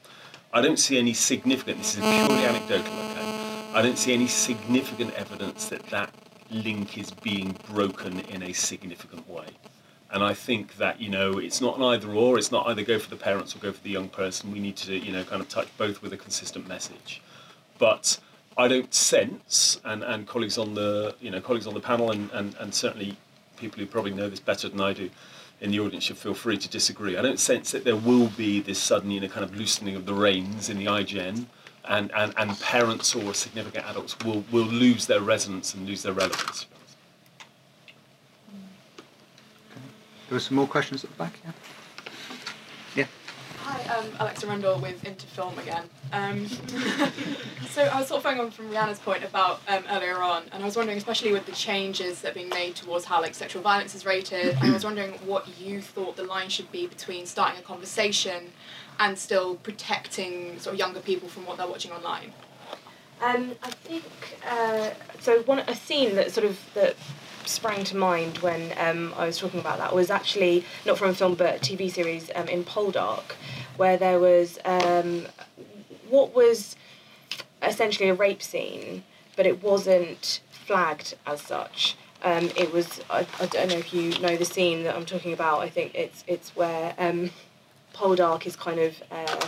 I 0.53 0.61
don't 0.61 0.79
see 0.79 0.97
any 0.97 1.13
significant, 1.13 1.79
this 1.79 1.95
is 1.97 1.99
purely 1.99 2.45
anecdotal, 2.45 2.93
okay? 3.11 3.71
I 3.73 3.81
don't 3.81 3.97
see 3.97 4.13
any 4.13 4.27
significant 4.27 5.13
evidence 5.13 5.67
that 5.67 5.85
that 5.87 6.11
link 6.49 6.97
is 6.97 7.11
being 7.11 7.57
broken 7.71 8.19
in 8.21 8.43
a 8.43 8.53
significant 8.53 9.29
way. 9.29 9.47
And 10.11 10.23
I 10.23 10.33
think 10.33 10.77
that, 10.77 11.01
you 11.01 11.09
know, 11.09 11.39
it's 11.39 11.59
not 11.59 11.77
an 11.77 11.83
either 11.83 12.09
or, 12.11 12.37
it's 12.37 12.51
not 12.51 12.67
either 12.67 12.83
go 12.83 12.99
for 12.99 13.09
the 13.09 13.15
parents 13.15 13.55
or 13.55 13.59
go 13.59 13.71
for 13.71 13.83
the 13.83 13.89
young 13.89 14.07
person. 14.07 14.51
We 14.51 14.59
need 14.59 14.77
to, 14.77 14.95
you 14.95 15.11
know, 15.11 15.23
kind 15.23 15.41
of 15.41 15.49
touch 15.49 15.67
both 15.77 16.01
with 16.01 16.13
a 16.13 16.17
consistent 16.17 16.67
message. 16.67 17.21
But 17.77 18.19
I 18.57 18.67
don't 18.67 18.93
sense, 18.93 19.81
and, 19.83 20.03
and 20.03 20.27
colleagues 20.27 20.57
on 20.57 20.75
the, 20.75 21.15
you 21.19 21.31
know, 21.31 21.41
colleagues 21.41 21.67
on 21.67 21.73
the 21.73 21.79
panel 21.79 22.11
and, 22.11 22.29
and, 22.31 22.55
and 22.59 22.73
certainly 22.73 23.17
people 23.57 23.79
who 23.79 23.85
probably 23.85 24.13
know 24.13 24.29
this 24.29 24.39
better 24.39 24.69
than 24.69 24.79
I 24.79 24.93
do 24.93 25.09
in 25.59 25.71
the 25.71 25.79
audience 25.79 26.05
should 26.05 26.17
feel 26.17 26.33
free 26.33 26.57
to 26.57 26.69
disagree. 26.69 27.17
I 27.17 27.21
don't 27.21 27.39
sense 27.39 27.71
that 27.71 27.83
there 27.83 27.95
will 27.95 28.27
be 28.27 28.59
this 28.59 28.79
sudden, 28.79 29.11
you 29.11 29.19
know, 29.19 29.27
kind 29.27 29.43
of 29.43 29.55
loosening 29.55 29.95
of 29.95 30.05
the 30.05 30.13
reins 30.13 30.69
in 30.69 30.77
the 30.77 30.85
iGen 30.85 31.45
and, 31.87 32.11
and, 32.13 32.33
and 32.37 32.59
parents 32.59 33.15
or 33.15 33.33
significant 33.33 33.85
adults 33.85 34.17
will, 34.23 34.43
will 34.51 34.65
lose 34.65 35.07
their 35.07 35.21
resonance 35.21 35.73
and 35.73 35.87
lose 35.87 36.03
their 36.03 36.13
relevance. 36.13 36.65
There 40.27 40.35
were 40.35 40.39
some 40.39 40.55
more 40.55 40.67
questions 40.67 41.03
at 41.03 41.11
the 41.11 41.17
back, 41.17 41.33
yeah? 41.45 41.51
Yeah. 42.95 43.05
Hi, 43.63 43.97
I'm 43.99 44.11
Alexa 44.19 44.47
Rendell 44.47 44.79
with 44.79 45.03
Into 45.05 45.27
Film 45.27 45.57
again. 45.59 45.83
Um, 46.11 46.47
so 47.69 47.83
I 47.83 47.99
was 47.99 48.07
sort 48.07 48.17
of 48.17 48.23
following 48.23 48.39
on 48.39 48.51
from 48.51 48.71
Rhianna's 48.71 48.97
point 48.97 49.23
about 49.23 49.61
um, 49.67 49.83
earlier 49.91 50.17
on, 50.23 50.43
and 50.51 50.63
I 50.63 50.65
was 50.65 50.75
wondering, 50.75 50.97
especially 50.97 51.31
with 51.31 51.45
the 51.45 51.51
changes 51.51 52.21
that 52.21 52.31
are 52.31 52.33
being 52.33 52.49
made 52.49 52.75
towards 52.75 53.05
how 53.05 53.21
like 53.21 53.35
sexual 53.35 53.61
violence 53.61 53.93
is 53.93 54.03
rated, 54.03 54.55
I 54.61 54.71
was 54.71 54.83
wondering 54.83 55.11
what 55.25 55.47
you 55.59 55.79
thought 55.79 56.15
the 56.15 56.23
line 56.23 56.49
should 56.49 56.71
be 56.71 56.87
between 56.87 57.27
starting 57.27 57.59
a 57.59 57.63
conversation 57.63 58.51
and 58.99 59.17
still 59.17 59.55
protecting 59.55 60.59
sort 60.59 60.73
of 60.73 60.79
younger 60.79 60.99
people 60.99 61.27
from 61.27 61.45
what 61.45 61.57
they're 61.57 61.67
watching 61.67 61.91
online. 61.91 62.31
Um, 63.21 63.53
I 63.63 63.69
think 63.69 64.03
uh, 64.47 64.91
so. 65.19 65.41
One 65.43 65.59
a 65.59 65.75
scene 65.75 66.15
that 66.15 66.31
sort 66.31 66.45
of 66.45 66.59
that 66.73 66.95
sprang 67.45 67.83
to 67.85 67.95
mind 67.95 68.39
when 68.39 68.73
um, 68.77 69.13
I 69.15 69.25
was 69.25 69.37
talking 69.37 69.59
about 69.59 69.77
that 69.77 69.95
was 69.95 70.09
actually 70.09 70.65
not 70.85 70.97
from 70.97 71.11
a 71.11 71.13
film 71.13 71.35
but 71.35 71.55
a 71.55 71.59
TV 71.59 71.89
series 71.89 72.29
um, 72.35 72.47
in 72.49 72.63
Poldark, 72.65 73.33
where 73.77 73.97
there 73.97 74.19
was 74.19 74.59
um, 74.65 75.27
what 76.09 76.35
was 76.35 76.75
essentially 77.63 78.09
a 78.09 78.13
rape 78.13 78.43
scene, 78.43 79.03
but 79.35 79.45
it 79.45 79.63
wasn't 79.63 80.41
flagged 80.51 81.15
as 81.25 81.41
such. 81.41 81.95
Um, 82.21 82.49
it 82.57 82.73
was 82.73 83.01
I, 83.09 83.25
I 83.39 83.45
don't 83.45 83.69
know 83.69 83.77
if 83.77 83.93
you 83.93 84.17
know 84.19 84.35
the 84.35 84.45
scene 84.45 84.83
that 84.83 84.95
I'm 84.95 85.05
talking 85.05 85.31
about. 85.31 85.61
I 85.61 85.69
think 85.69 85.95
it's 85.95 86.23
it's 86.27 86.55
where 86.55 86.95
um, 86.97 87.31
Poldark 87.95 88.45
is 88.45 88.55
kind 88.55 88.79
of. 88.79 89.01
Uh, 89.11 89.47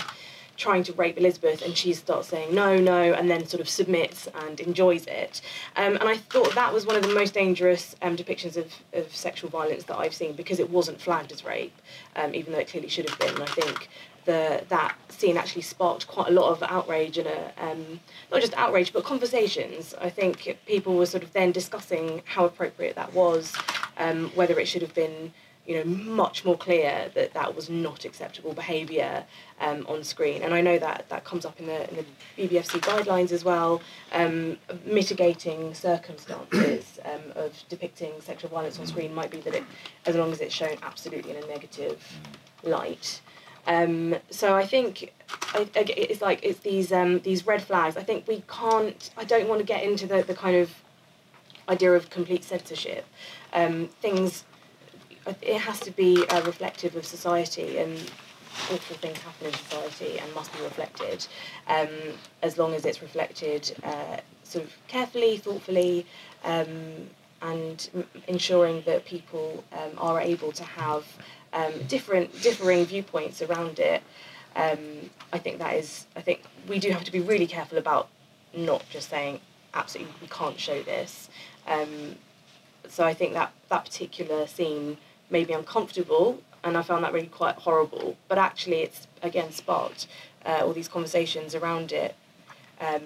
trying 0.57 0.83
to 0.83 0.91
rape 0.93 1.17
Elizabeth, 1.17 1.61
and 1.61 1.77
she 1.77 1.93
starts 1.93 2.29
saying 2.29 2.53
no, 2.53 2.77
no, 2.77 3.13
and 3.13 3.29
then 3.29 3.45
sort 3.45 3.61
of 3.61 3.69
submits 3.69 4.27
and 4.41 4.59
enjoys 4.59 5.05
it. 5.05 5.39
Um, 5.75 5.97
and 5.97 6.09
I 6.09 6.17
thought 6.17 6.55
that 6.55 6.73
was 6.73 6.83
one 6.83 6.95
of 6.95 7.03
the 7.03 7.13
most 7.13 7.35
dangerous 7.35 7.95
um, 8.01 8.17
depictions 8.17 8.57
of, 8.57 8.73
of 8.93 9.15
sexual 9.15 9.51
violence 9.51 9.83
that 9.83 9.97
I've 9.97 10.15
seen 10.15 10.33
because 10.33 10.59
it 10.59 10.69
wasn't 10.69 10.99
flagged 10.99 11.31
as 11.31 11.45
rape, 11.45 11.79
um, 12.15 12.33
even 12.33 12.53
though 12.53 12.59
it 12.59 12.69
clearly 12.69 12.89
should 12.89 13.07
have 13.07 13.19
been. 13.19 13.35
And 13.35 13.43
I 13.43 13.45
think 13.45 13.87
the 14.25 14.63
that 14.69 14.95
scene 15.09 15.37
actually 15.37 15.61
sparked 15.61 16.07
quite 16.07 16.27
a 16.27 16.31
lot 16.31 16.51
of 16.51 16.61
outrage 16.63 17.17
and 17.17 17.27
a, 17.27 17.53
um, 17.57 17.99
not 18.31 18.41
just 18.41 18.53
outrage 18.55 18.91
but 18.93 19.03
conversations. 19.03 19.95
I 19.99 20.09
think 20.09 20.57
people 20.65 20.95
were 20.95 21.05
sort 21.05 21.23
of 21.23 21.33
then 21.33 21.51
discussing 21.51 22.21
how 22.25 22.45
appropriate 22.45 22.95
that 22.95 23.13
was, 23.13 23.55
um, 23.97 24.29
whether 24.35 24.59
it 24.59 24.67
should 24.67 24.81
have 24.81 24.93
been 24.93 25.33
you 25.67 25.75
know, 25.75 25.83
much 25.83 26.45
more 26.45 26.57
clear 26.57 27.11
that 27.13 27.33
that 27.33 27.53
was 27.53 27.69
not 27.69 28.05
acceptable 28.05 28.53
behaviour 28.53 29.25
um, 29.59 29.85
on 29.89 30.01
screen. 30.01 30.41
And 30.41 30.53
I 30.53 30.61
know 30.61 30.79
that 30.79 31.09
that 31.09 31.25
comes 31.25 31.45
up 31.45 31.59
in 31.59 31.67
the, 31.67 31.89
in 31.89 31.97
the 31.97 32.47
BBFC 32.47 32.79
guidelines 32.79 33.33
as 33.33 33.43
well, 33.43 33.81
um, 34.13 34.57
mitigating 34.85 35.73
circumstances 35.73 36.99
um, 37.05 37.33
of 37.35 37.53
depicting 37.67 38.13
sexual 38.21 38.49
violence 38.49 38.79
on 38.79 38.87
screen 38.87 39.13
might 39.13 39.29
be 39.29 39.41
that 39.41 39.55
it, 39.55 39.63
as 40.05 40.15
long 40.15 40.31
as 40.31 40.39
it's 40.39 40.55
shown 40.55 40.77
absolutely 40.83 41.35
in 41.35 41.43
a 41.43 41.47
negative 41.47 42.01
light. 42.63 43.19
Um, 43.67 44.15
so 44.29 44.55
I 44.55 44.65
think 44.65 45.11
I, 45.53 45.67
I, 45.75 45.85
it's 45.89 46.21
like 46.21 46.39
it's 46.43 46.59
these 46.59 46.93
um, 46.93 47.19
these 47.19 47.45
red 47.45 47.61
flags. 47.61 47.97
I 47.97 48.03
think 48.03 48.25
we 48.25 48.41
can't. 48.47 49.09
I 49.17 49.25
don't 49.25 49.49
want 49.49 49.59
to 49.59 49.65
get 49.65 49.83
into 49.83 50.07
the, 50.07 50.23
the 50.23 50.33
kind 50.33 50.55
of 50.55 50.71
idea 51.67 51.91
of 51.91 52.09
complete 52.09 52.45
censorship. 52.45 53.05
Um, 53.51 53.89
things 54.01 54.45
it 55.41 55.59
has 55.59 55.79
to 55.81 55.91
be 55.91 56.25
uh, 56.27 56.41
reflective 56.43 56.95
of 56.95 57.05
society 57.05 57.77
and 57.77 57.93
awful 58.71 58.95
things 58.97 59.17
happen 59.19 59.47
in 59.47 59.53
society 59.53 60.19
and 60.19 60.33
must 60.33 60.51
be 60.53 60.61
reflected 60.63 61.25
um, 61.67 61.87
as 62.41 62.57
long 62.57 62.73
as 62.73 62.85
it's 62.85 63.01
reflected 63.01 63.75
uh, 63.83 64.17
sort 64.43 64.65
of 64.65 64.73
carefully, 64.87 65.37
thoughtfully, 65.37 66.05
um, 66.43 67.09
and 67.41 67.89
m- 67.93 68.07
ensuring 68.27 68.81
that 68.85 69.05
people 69.05 69.63
um, 69.73 69.91
are 69.97 70.19
able 70.19 70.51
to 70.51 70.63
have 70.63 71.05
um, 71.53 71.73
different 71.87 72.41
differing 72.41 72.85
viewpoints 72.85 73.41
around 73.41 73.79
it. 73.79 74.01
Um, 74.55 75.09
I 75.31 75.37
think 75.37 75.59
that 75.59 75.75
is. 75.75 76.07
I 76.15 76.21
think 76.21 76.41
we 76.67 76.79
do 76.79 76.89
have 76.91 77.03
to 77.03 77.11
be 77.11 77.19
really 77.19 77.47
careful 77.47 77.77
about 77.77 78.07
not 78.55 78.83
just 78.89 79.09
saying 79.09 79.39
absolutely 79.73 80.13
we 80.21 80.27
can't 80.27 80.59
show 80.59 80.81
this. 80.81 81.29
Um, 81.67 82.15
so 82.89 83.03
I 83.03 83.13
think 83.13 83.33
that 83.33 83.51
that 83.69 83.85
particular 83.85 84.47
scene 84.47 84.97
made 85.29 85.47
me 85.47 85.53
uncomfortable 85.53 86.41
and 86.63 86.77
I 86.77 86.81
found 86.81 87.03
that 87.03 87.13
really 87.13 87.27
quite 87.27 87.55
horrible. 87.55 88.17
But 88.27 88.37
actually, 88.37 88.81
it's 88.81 89.07
again 89.21 89.51
sparked 89.51 90.07
uh, 90.45 90.61
all 90.63 90.73
these 90.73 90.87
conversations 90.87 91.55
around 91.55 91.91
it, 91.91 92.15
um, 92.81 93.01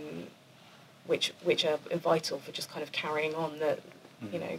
which 1.06 1.34
which 1.44 1.66
are 1.66 1.78
vital 1.96 2.40
for 2.40 2.52
just 2.52 2.70
kind 2.70 2.82
of 2.84 2.92
carrying 2.92 3.36
on 3.36 3.60
the, 3.60 3.78
you 4.32 4.40
know, 4.40 4.58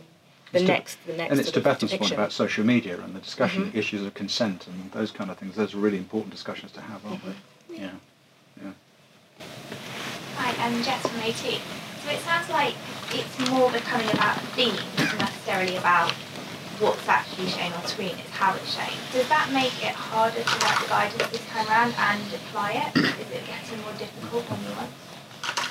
the 0.53 0.59
It's 0.59 0.67
to- 0.67 0.73
next 0.73 0.99
the 1.07 1.15
next. 1.15 1.31
and 1.31 1.41
it's 1.41 1.49
sort 1.49 1.55
to 1.55 1.61
of 1.61 1.65
Bethan's 1.81 1.95
point 1.97 2.13
about 2.13 2.33
social 2.33 2.65
media 2.65 3.01
and 3.01 3.15
the 3.17 3.21
discussion, 3.21 3.71
Mhm. 3.73 3.75
issues 3.77 4.03
of 4.07 4.15
consent 4.15 4.67
and 4.67 4.93
those 4.93 5.11
kind 5.11 5.31
of 5.31 5.39
things. 5.39 5.57
Those 5.57 5.75
are 5.75 5.79
really 5.79 5.99
important 5.99 6.31
discussions 6.33 6.71
to 6.73 6.81
have, 6.83 7.05
aren't 7.07 7.25
they? 7.25 7.77
Yeah. 7.83 7.91
Yeah. 8.63 8.71
Hi, 10.37 10.55
I'm 10.65 10.83
Jess 10.83 11.01
from 11.07 11.21
AT. 11.21 11.61
So 12.05 12.11
it 12.11 12.21
sounds 12.21 12.49
like 12.51 12.75
it's 13.13 13.51
more 13.51 13.71
becoming 13.71 14.11
about 14.11 14.39
the 14.41 14.47
theme 14.49 14.77
than 14.97 15.19
necessarily 15.19 15.77
about 15.77 16.13
what's 16.83 17.09
actually 17.09 17.47
shown 17.47 17.73
on 17.73 17.85
screen, 17.87 18.11
it's 18.19 18.31
how 18.31 18.55
it's 18.57 18.75
shown. 18.75 18.99
Does 19.13 19.29
that 19.29 19.51
make 19.53 19.73
it 19.85 19.95
harder 19.95 20.43
to 20.43 20.59
write 20.67 20.81
the 20.81 20.89
guidance 20.89 21.31
this 21.31 21.47
time 21.47 21.69
around 21.69 21.95
and 21.97 22.23
apply 22.35 22.73
it? 22.73 22.97
Is 22.99 23.31
it 23.31 23.47
getting 23.47 23.81
more 23.83 23.93
difficult 23.93 24.45
or 24.51 24.57
nuanced? 24.57 25.13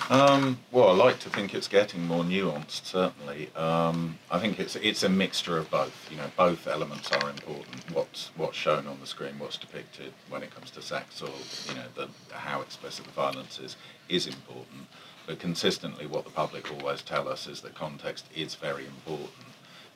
Um, 0.10 0.60
well, 0.72 0.90
I 0.90 0.94
like 0.94 1.20
to 1.20 1.30
think 1.30 1.54
it's 1.54 1.68
getting 1.68 2.06
more 2.06 2.24
nuanced. 2.24 2.86
Certainly, 2.86 3.50
um, 3.56 4.18
I 4.30 4.40
think 4.40 4.60
it's 4.60 4.76
it's 4.78 5.04
a 5.04 5.10
mixture 5.10 5.58
of 5.58 5.70
both. 5.70 6.10
You 6.12 6.18
know, 6.18 6.30
both 6.36 6.68
elements 6.68 7.12
are 7.12 7.30
important. 7.30 7.92
What's 7.94 8.32
what's 8.36 8.58
shown 8.58 8.88
on 8.88 9.00
the 9.00 9.08
screen, 9.08 9.38
what's 9.38 9.58
depicted 9.58 10.14
when 10.30 10.44
it 10.44 10.54
comes 10.54 10.72
to 10.72 10.82
sex, 10.82 11.22
or 11.22 11.30
you 11.70 11.76
know, 11.76 11.88
the, 11.96 12.10
how 12.36 12.62
explicit 12.62 13.06
the 13.06 13.12
violence 13.12 13.60
is, 13.60 13.78
is 14.10 14.28
important. 14.28 14.88
But 15.28 15.40
consistently, 15.40 16.08
what 16.08 16.26
the 16.26 16.32
public 16.32 16.70
always 16.72 17.02
tell 17.02 17.30
us 17.30 17.48
is 17.48 17.62
that 17.62 17.76
context 17.76 18.26
is 18.36 18.56
very 18.56 18.86
important. 18.86 19.51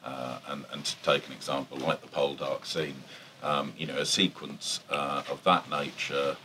Uh, 0.05 0.37
and, 0.49 0.65
and 0.71 0.85
to 0.85 0.95
take 0.97 1.25
an 1.25 1.33
example 1.33 1.77
like 1.77 1.99
the 2.01 2.07
Poldark 2.07 2.63
scene, 2.65 3.03
um, 3.41 3.73
you 3.75 3.87
know, 3.87 3.97
a 3.97 4.05
sequence 4.05 4.79
uh, 4.89 5.23
of 5.31 5.43
that 5.43 5.67
nature 5.69 6.37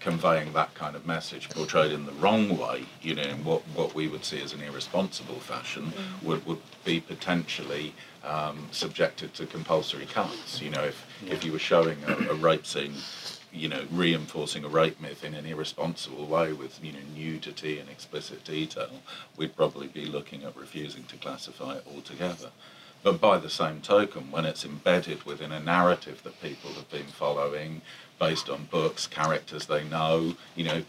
conveying 0.00 0.52
that 0.54 0.74
kind 0.74 0.96
of 0.96 1.06
message 1.06 1.48
portrayed 1.50 1.92
in 1.92 2.06
the 2.06 2.12
wrong 2.12 2.56
way, 2.56 2.84
you 3.02 3.14
know, 3.14 3.22
in 3.22 3.44
what, 3.44 3.60
what 3.74 3.94
we 3.94 4.08
would 4.08 4.24
see 4.24 4.40
as 4.40 4.52
an 4.52 4.62
irresponsible 4.62 5.38
fashion, 5.38 5.92
mm. 5.92 6.26
would, 6.26 6.44
would 6.46 6.58
be 6.84 7.00
potentially 7.00 7.94
um, 8.24 8.66
subjected 8.72 9.32
to 9.34 9.46
compulsory 9.46 10.06
cuts. 10.06 10.60
You 10.60 10.70
know, 10.70 10.82
if, 10.82 11.06
if 11.26 11.44
you 11.44 11.52
were 11.52 11.58
showing 11.58 11.98
a, 12.06 12.30
a, 12.30 12.34
rape 12.34 12.66
scene, 12.66 12.94
you 13.52 13.68
know, 13.68 13.84
reinforcing 13.90 14.64
a 14.64 14.68
rape 14.68 15.00
myth 15.00 15.24
in 15.24 15.34
an 15.34 15.46
irresponsible 15.46 16.26
way 16.26 16.52
with, 16.52 16.82
you 16.82 16.92
know, 16.92 16.98
nudity 17.14 17.78
and 17.78 17.88
explicit 17.88 18.44
detail, 18.44 18.90
we'd 19.36 19.56
probably 19.56 19.88
be 19.88 20.04
looking 20.04 20.44
at 20.44 20.56
refusing 20.56 21.04
to 21.04 21.16
classify 21.16 21.74
it 21.74 21.86
altogether. 21.92 22.50
But 23.02 23.20
by 23.20 23.38
the 23.38 23.50
same 23.50 23.80
token, 23.80 24.30
when 24.30 24.44
it's 24.44 24.64
embedded 24.64 25.24
within 25.24 25.52
a 25.52 25.60
narrative 25.60 26.22
that 26.22 26.40
people 26.42 26.70
have 26.72 26.90
been 26.90 27.06
following, 27.06 27.80
based 28.18 28.50
on 28.50 28.68
books, 28.70 29.06
characters 29.06 29.66
they 29.66 29.84
know, 29.84 30.34
you 30.54 30.64
know, 30.64 30.82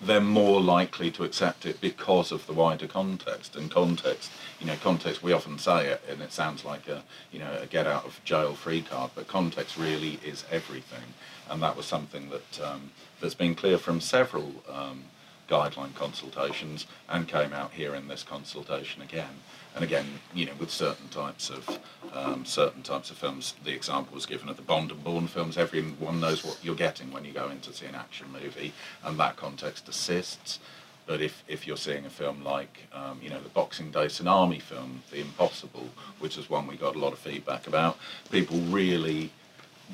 they're 0.00 0.20
more 0.20 0.60
likely 0.60 1.10
to 1.10 1.24
accept 1.24 1.66
it 1.66 1.80
because 1.80 2.30
of 2.32 2.46
the 2.46 2.52
wider 2.52 2.86
context. 2.86 3.56
And 3.56 3.70
context, 3.70 4.30
you 4.60 4.66
know, 4.66 4.76
context, 4.76 5.22
we 5.22 5.32
often 5.32 5.58
say 5.58 5.88
it 5.88 6.02
and 6.08 6.22
it 6.22 6.32
sounds 6.32 6.64
like 6.64 6.88
a, 6.88 7.02
you 7.32 7.38
know, 7.38 7.58
a 7.60 7.66
get 7.66 7.86
out 7.86 8.04
of 8.04 8.20
jail 8.24 8.54
free 8.54 8.82
card, 8.82 9.10
but 9.14 9.26
context 9.26 9.76
really 9.76 10.20
is 10.24 10.44
everything. 10.50 11.14
And 11.50 11.62
that 11.62 11.76
was 11.76 11.86
something 11.86 12.30
that, 12.30 12.60
um, 12.62 12.90
that's 13.20 13.34
been 13.34 13.54
clear 13.54 13.78
from 13.78 14.00
several 14.00 14.52
um, 14.68 15.04
guideline 15.48 15.94
consultations 15.94 16.86
and 17.08 17.28
came 17.28 17.52
out 17.52 17.72
here 17.72 17.94
in 17.94 18.08
this 18.08 18.22
consultation 18.22 19.02
again. 19.02 19.42
And 19.74 19.84
again, 19.84 20.06
you 20.32 20.46
know, 20.46 20.52
with 20.58 20.70
certain 20.70 21.08
types 21.08 21.50
of 21.50 21.78
um, 22.14 22.44
certain 22.44 22.82
types 22.82 23.10
of 23.10 23.18
films, 23.18 23.54
the 23.64 23.72
example 23.72 24.14
was 24.14 24.24
given 24.24 24.48
of 24.48 24.56
the 24.56 24.62
Bond 24.62 24.92
and 24.92 25.02
Bourne 25.02 25.26
films. 25.26 25.58
Everyone 25.58 26.20
knows 26.20 26.44
what 26.44 26.58
you're 26.62 26.76
getting 26.76 27.10
when 27.10 27.24
you 27.24 27.32
go 27.32 27.50
in 27.50 27.60
to 27.60 27.72
see 27.72 27.86
an 27.86 27.96
action 27.96 28.28
movie, 28.32 28.72
and 29.02 29.18
that 29.18 29.36
context 29.36 29.88
assists. 29.88 30.60
But 31.06 31.20
if, 31.20 31.42
if 31.48 31.66
you're 31.66 31.76
seeing 31.76 32.06
a 32.06 32.10
film 32.10 32.42
like, 32.44 32.86
um, 32.92 33.18
you 33.20 33.28
know, 33.28 33.40
the 33.40 33.48
Boxing 33.50 33.90
Day 33.90 34.06
Tsunami 34.06 34.62
film, 34.62 35.02
The 35.10 35.20
Impossible, 35.20 35.88
which 36.18 36.38
is 36.38 36.48
one 36.48 36.66
we 36.66 36.76
got 36.76 36.96
a 36.96 36.98
lot 36.98 37.12
of 37.12 37.18
feedback 37.18 37.66
about, 37.66 37.98
people 38.30 38.58
really 38.60 39.30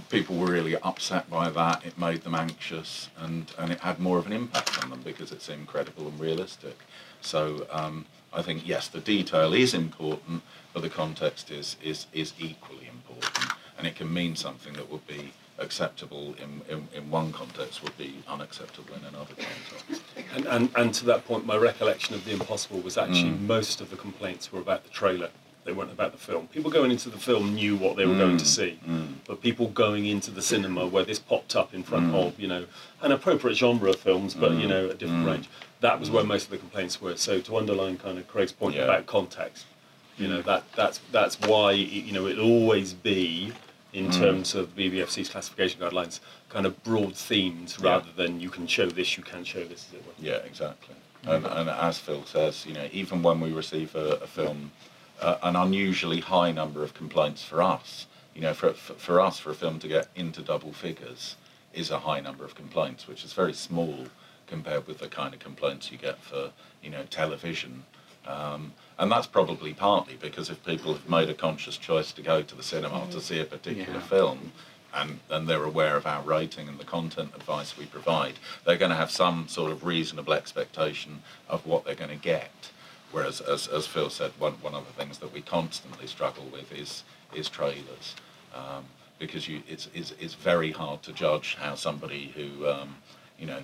people 0.09 0.37
were 0.37 0.47
really 0.51 0.77
upset 0.77 1.29
by 1.29 1.51
that. 1.51 1.85
It 1.85 1.99
made 1.99 2.23
them 2.23 2.35
anxious, 2.35 3.09
and, 3.19 3.53
and 3.59 3.73
it 3.73 3.81
had 3.81 3.99
more 3.99 4.19
of 4.19 4.27
an 4.27 4.33
impact 4.33 4.83
on 4.83 4.91
them 4.91 5.03
because 5.03 5.33
it 5.33 5.43
seemed 5.43 5.67
credible 5.67 6.09
and 6.09 6.19
realistic. 6.21 6.79
So 7.21 7.67
um, 7.71 8.07
I 8.33 8.43
think 8.43 8.67
yes, 8.67 8.89
the 8.89 9.01
detail 9.01 9.53
is 9.53 9.75
important, 9.75 10.43
but 10.73 10.83
the 10.83 10.91
context 10.91 11.51
is 11.51 11.77
is 11.83 12.07
is 12.13 12.33
equally 12.39 12.89
important, 12.89 13.53
and 13.77 13.87
it 13.87 13.97
can 13.97 14.13
mean 14.13 14.37
something 14.37 14.73
that 14.75 14.91
would 14.91 15.07
be 15.07 15.33
acceptable 15.59 16.35
in, 16.43 16.63
in, 16.75 16.89
in 16.95 17.11
one 17.11 17.33
context 17.33 17.83
would 17.83 17.97
be 17.99 18.15
unacceptable 18.27 18.95
in 18.95 19.05
another 19.05 19.35
context. 19.35 20.03
And, 20.35 20.47
and, 20.47 20.71
and 20.75 20.95
to 20.95 21.05
that 21.05 21.27
point, 21.27 21.45
my 21.45 21.57
recollection 21.57 22.15
of 22.15 22.25
The 22.25 22.33
Impossible 22.33 22.81
was 22.81 22.97
actually 22.97 23.33
mm. 23.33 23.47
most 23.47 23.83
of 23.83 23.91
the 23.91 23.97
complaints 23.97 24.51
were 24.51 24.61
about 24.61 24.85
the 24.85 24.91
trailer 24.91 25.29
they 25.65 25.73
weren't 25.73 25.93
about 25.93 26.13
the 26.13 26.19
film. 26.19 26.47
People 26.49 26.71
going 26.71 26.91
into 26.91 27.11
the 27.11 27.19
film 27.19 27.55
knew 27.55 27.77
what 27.77 27.97
they 27.97 28.07
were 28.07 28.15
mm, 28.15 28.19
going 28.19 28.37
to 28.39 28.45
mm, 28.45 28.49
see, 28.49 28.79
mm. 28.87 29.15
but 29.27 29.41
people 29.43 29.69
going 29.69 30.07
into 30.07 30.31
the 30.31 30.43
cinema 30.43 30.87
where 30.87 31.05
this 31.05 31.19
popped 31.19 31.55
up 31.55 31.75
in 31.75 31.83
front 31.83 32.13
mm. 32.13 32.15
of 32.27 32.41
you 32.41 32.49
know 32.49 32.65
an 33.03 33.13
appropriate 33.13 33.55
genre 33.57 33.91
of 33.91 33.97
films, 33.97 34.35
but 34.35 34.53
you 34.53 34.67
mm. 34.67 34.71
know 34.71 34.91
a 34.91 34.95
different 34.95 35.25
Mm. 35.25 35.33
range. 35.33 35.49
That 35.81 35.99
was 35.99 36.11
where 36.11 36.25
most 36.25 36.45
of 36.45 36.51
the 36.51 36.59
complaints 36.59 37.01
were. 37.01 37.17
So 37.17 37.41
to 37.41 37.57
underline 37.57 37.97
kind 37.99 38.19
of 38.19 38.29
Craig's 38.29 38.53
point 38.53 38.75
Yeah. 38.77 38.85
about 38.85 39.07
context, 39.07 39.67
you 40.19 40.29
know 40.29 40.43
that 40.43 40.65
that's 40.75 41.01
that's 41.13 41.39
why 41.41 41.73
you 41.73 42.13
know 42.13 42.27
it'll 42.27 42.51
always 42.51 42.95
be 42.95 43.53
in 43.93 44.07
Mm. 44.07 44.19
terms 44.19 44.55
of 44.55 44.75
BBFC's 44.77 45.29
classification 45.29 45.81
guidelines, 45.81 46.21
kind 46.49 46.65
of 46.65 46.83
broad 46.85 47.17
themes 47.17 47.77
Yeah. 47.81 47.91
rather 47.91 48.11
than 48.17 48.41
you 48.41 48.49
can 48.49 48.67
show 48.67 48.87
this, 48.87 49.17
you 49.17 49.23
can 49.25 49.45
show 49.45 49.65
this, 49.65 49.87
as 49.89 49.95
it 49.95 50.07
were. 50.07 50.13
Yeah, 50.19 50.37
exactly. 50.37 50.95
And, 51.27 51.45
and 51.45 51.69
as 51.69 51.99
Phil 51.99 52.25
says, 52.25 52.65
you 52.67 52.73
know, 52.73 52.89
even 52.93 53.23
when 53.23 53.41
we 53.41 53.53
receive 53.53 53.95
a, 53.95 54.21
a 54.23 54.27
film, 54.27 54.71
uh, 55.21 55.39
an 55.43 55.57
unusually 55.57 56.21
high 56.21 56.53
number 56.53 56.83
of 56.83 56.95
complaints 56.95 57.43
for 57.45 57.63
us, 57.63 58.07
you 58.35 58.41
know, 58.41 58.55
for, 58.55 58.73
for, 58.73 58.95
for 58.95 59.21
us, 59.21 59.39
for 59.39 59.51
a 59.51 59.55
film 59.55 59.79
to 59.81 59.89
get 59.89 60.09
into 60.15 60.41
double 60.43 60.73
figures 60.73 61.37
is 61.73 61.91
a 61.91 61.99
high 62.01 62.21
number 62.21 62.45
of 62.45 62.55
complaints, 62.55 63.07
which 63.07 63.25
is 63.25 63.33
very 63.33 63.53
small 63.53 64.07
compared 64.47 64.87
with 64.87 64.99
the 64.99 65.09
kind 65.09 65.33
of 65.35 65.41
complaints 65.41 65.93
you 65.93 65.99
get 65.99 66.19
for, 66.19 66.51
you 66.83 66.91
know, 66.91 67.05
television. 67.11 67.85
Um, 68.27 68.73
and 68.99 69.11
that's 69.11 69.27
probably 69.27 69.73
partly 69.73 70.17
because 70.21 70.51
if 70.51 70.65
people 70.65 70.93
have 70.93 71.09
made 71.09 71.31
a 71.31 71.35
conscious 71.35 71.77
choice 71.77 72.13
to 72.13 72.23
go 72.23 72.43
to 72.43 72.55
the 72.55 72.63
cinema 72.63 73.07
to 73.13 73.21
see 73.21 73.41
a 73.41 73.45
particular 73.45 73.95
Yeah. 74.01 74.01
film, 74.01 74.53
and, 74.93 75.21
and 75.31 75.49
they're 75.49 75.63
aware 75.65 75.97
of 75.97 76.05
our 76.05 76.21
rating 76.23 76.69
and 76.69 76.77
the 76.79 76.85
content 76.85 77.31
advice 77.37 77.79
we 77.79 77.87
provide, 77.87 78.35
they're 78.65 78.77
going 78.77 78.91
to 78.91 78.97
have 78.97 79.11
some 79.11 79.47
sort 79.47 79.71
of 79.71 79.85
reasonable 79.85 80.33
expectation 80.33 81.23
of 81.49 81.65
what 81.65 81.85
they're 81.85 81.95
going 81.95 82.11
to 82.11 82.17
get. 82.17 82.51
Whereas, 83.13 83.41
as, 83.41 83.67
as 83.67 83.87
Phil 83.87 84.11
said, 84.11 84.33
one, 84.39 84.55
one 84.55 84.75
of 84.75 84.87
the 84.87 84.93
things 84.93 85.19
that 85.19 85.33
we 85.33 85.41
constantly 85.41 86.07
struggle 86.07 86.45
with 86.53 86.73
is, 86.73 87.05
is 87.35 87.49
trailers. 87.49 88.15
Um, 88.55 88.85
because 89.19 89.49
you, 89.49 89.63
it's, 89.69 89.89
it's, 89.95 90.13
it's 90.19 90.35
very 90.35 90.71
hard 90.73 91.03
to 91.03 91.13
judge 91.13 91.57
how 91.61 91.75
somebody 91.75 92.33
who, 92.35 92.67
um, 92.69 92.97
you 93.39 93.47
know, 93.47 93.63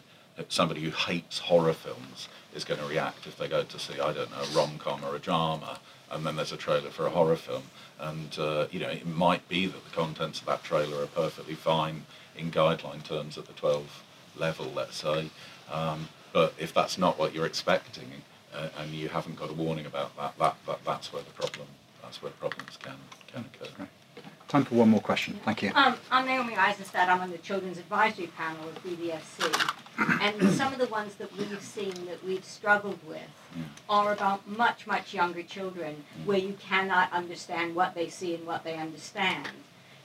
somebody 0.48 0.82
who 0.82 0.90
hates 0.90 1.38
horror 1.38 1.72
films 1.72 2.28
is 2.54 2.64
going 2.64 2.78
to 2.80 2.86
react 2.86 3.26
if 3.26 3.38
they 3.38 3.48
go 3.48 3.62
to 3.64 3.78
see, 3.78 3.94
I 3.94 4.12
don't 4.12 4.30
know, 4.30 4.42
a 4.42 4.56
rom-com 4.56 5.04
or 5.04 5.16
a 5.16 5.18
drama, 5.18 5.78
and 6.10 6.24
then 6.24 6.36
there's 6.36 6.52
a 6.52 6.56
trailer 6.56 6.90
for 6.90 7.06
a 7.06 7.10
horror 7.10 7.36
film. 7.36 7.64
And, 7.98 8.38
uh, 8.38 8.66
you 8.70 8.80
know, 8.80 8.88
it 8.88 9.06
might 9.06 9.48
be 9.48 9.66
that 9.66 9.84
the 9.84 9.90
contents 9.90 10.40
of 10.40 10.46
that 10.46 10.62
trailer 10.62 11.02
are 11.02 11.08
perfectly 11.08 11.54
fine 11.54 12.04
in 12.36 12.50
guideline 12.50 13.02
terms 13.02 13.38
at 13.38 13.46
the 13.46 13.52
12 13.54 14.02
level, 14.36 14.70
let's 14.74 14.96
say. 14.96 15.30
Um, 15.72 16.08
but 16.32 16.52
if 16.58 16.74
that's 16.74 16.98
not 16.98 17.18
what 17.18 17.34
you're 17.34 17.46
expecting, 17.46 18.10
uh, 18.56 18.68
and 18.78 18.90
you 18.92 19.08
haven't 19.08 19.36
got 19.36 19.50
a 19.50 19.52
warning 19.52 19.86
about 19.86 20.16
that, 20.16 20.38
that, 20.38 20.56
that 20.66 20.84
that's 20.84 21.12
where 21.12 21.22
the 21.22 21.30
problem, 21.30 21.66
that's 22.02 22.22
where 22.22 22.32
problems 22.32 22.76
can, 22.76 22.96
can 23.32 23.44
occur. 23.62 23.88
Time 24.48 24.64
for 24.64 24.76
one 24.76 24.88
more 24.88 25.00
question. 25.00 25.38
Thank 25.44 25.62
you. 25.62 25.72
Um, 25.74 25.96
I'm 26.08 26.24
Naomi 26.24 26.54
Eisenstadt. 26.54 27.08
I'm 27.08 27.20
on 27.20 27.30
the 27.32 27.38
Children's 27.38 27.78
Advisory 27.78 28.28
Panel 28.28 28.68
of 28.68 28.82
BBFC. 28.82 29.72
And 30.20 30.52
some 30.52 30.74
of 30.74 30.78
the 30.78 30.86
ones 30.86 31.14
that 31.14 31.34
we've 31.36 31.62
seen 31.62 32.04
that 32.04 32.22
we've 32.22 32.44
struggled 32.44 32.98
with 33.08 33.28
are 33.88 34.12
about 34.12 34.46
much, 34.46 34.86
much 34.86 35.14
younger 35.14 35.42
children 35.42 36.04
where 36.26 36.38
you 36.38 36.52
cannot 36.60 37.10
understand 37.12 37.74
what 37.74 37.94
they 37.94 38.08
see 38.10 38.34
and 38.34 38.46
what 38.46 38.62
they 38.62 38.76
understand. 38.76 39.48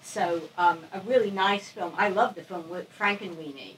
So, 0.02 0.44
um, 0.57 0.80
a 0.94 1.02
really 1.02 1.30
nice 1.30 1.69
film. 1.69 1.94
I 1.98 2.07
love 2.07 2.36
the 2.36 2.41
film 2.41 2.69
with 2.69 2.88
Frankenweenie. 2.98 3.76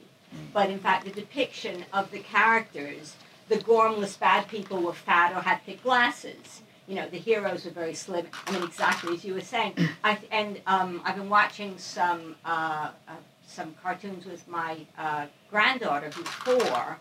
But 0.52 0.70
in 0.70 0.78
fact, 0.78 1.04
the 1.04 1.10
depiction 1.10 1.84
of 1.92 2.10
the 2.10 2.20
characters, 2.20 3.16
the 3.48 3.56
gormless 3.56 4.18
bad 4.18 4.48
people 4.48 4.80
were 4.80 4.92
fat 4.92 5.32
or 5.36 5.40
had 5.40 5.62
thick 5.62 5.82
glasses 5.82 6.62
you 6.86 6.96
know, 6.96 7.08
the 7.08 7.18
heroes 7.18 7.64
were 7.64 7.70
very 7.70 7.94
slim. 7.94 8.26
I 8.46 8.52
mean, 8.52 8.62
exactly 8.62 9.14
as 9.14 9.24
you 9.24 9.34
were 9.34 9.40
saying. 9.40 9.74
I, 10.04 10.18
and 10.30 10.60
um, 10.66 11.00
I've 11.04 11.16
been 11.16 11.30
watching 11.30 11.78
some 11.78 12.36
uh, 12.44 12.90
uh, 13.08 13.12
some 13.46 13.74
cartoons 13.82 14.26
with 14.26 14.46
my 14.48 14.78
uh, 14.98 15.26
granddaughter, 15.50 16.10
who's 16.10 16.28
four, 16.28 16.98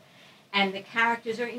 and 0.53 0.73
the 0.73 0.81
characters 0.81 1.39
are 1.39 1.49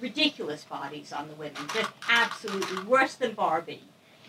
ridiculous 0.00 0.64
bodies 0.64 1.12
on 1.12 1.28
the 1.28 1.34
women, 1.34 1.56
just 1.74 1.90
absolutely 2.08 2.82
worse 2.84 3.14
than 3.14 3.32
Barbie 3.34 3.82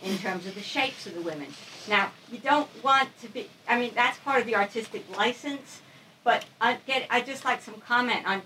in 0.04 0.18
terms 0.18 0.46
of 0.46 0.56
the 0.56 0.62
shapes 0.62 1.06
of 1.06 1.14
the 1.14 1.22
women. 1.22 1.48
Now, 1.88 2.12
you 2.32 2.38
don't 2.38 2.70
want 2.84 3.10
to 3.22 3.28
be. 3.28 3.50
I 3.68 3.80
mean, 3.80 3.92
that's 3.94 4.20
part 4.20 4.40
of 4.40 4.48
the 4.48 4.56
artistic 4.56 5.04
license, 5.18 5.82
but 6.24 6.46
I 6.62 6.78
get. 6.88 7.08
I 7.10 7.22
just 7.22 7.44
like 7.44 7.62
some 7.62 7.82
comment 7.86 8.26
on 8.26 8.44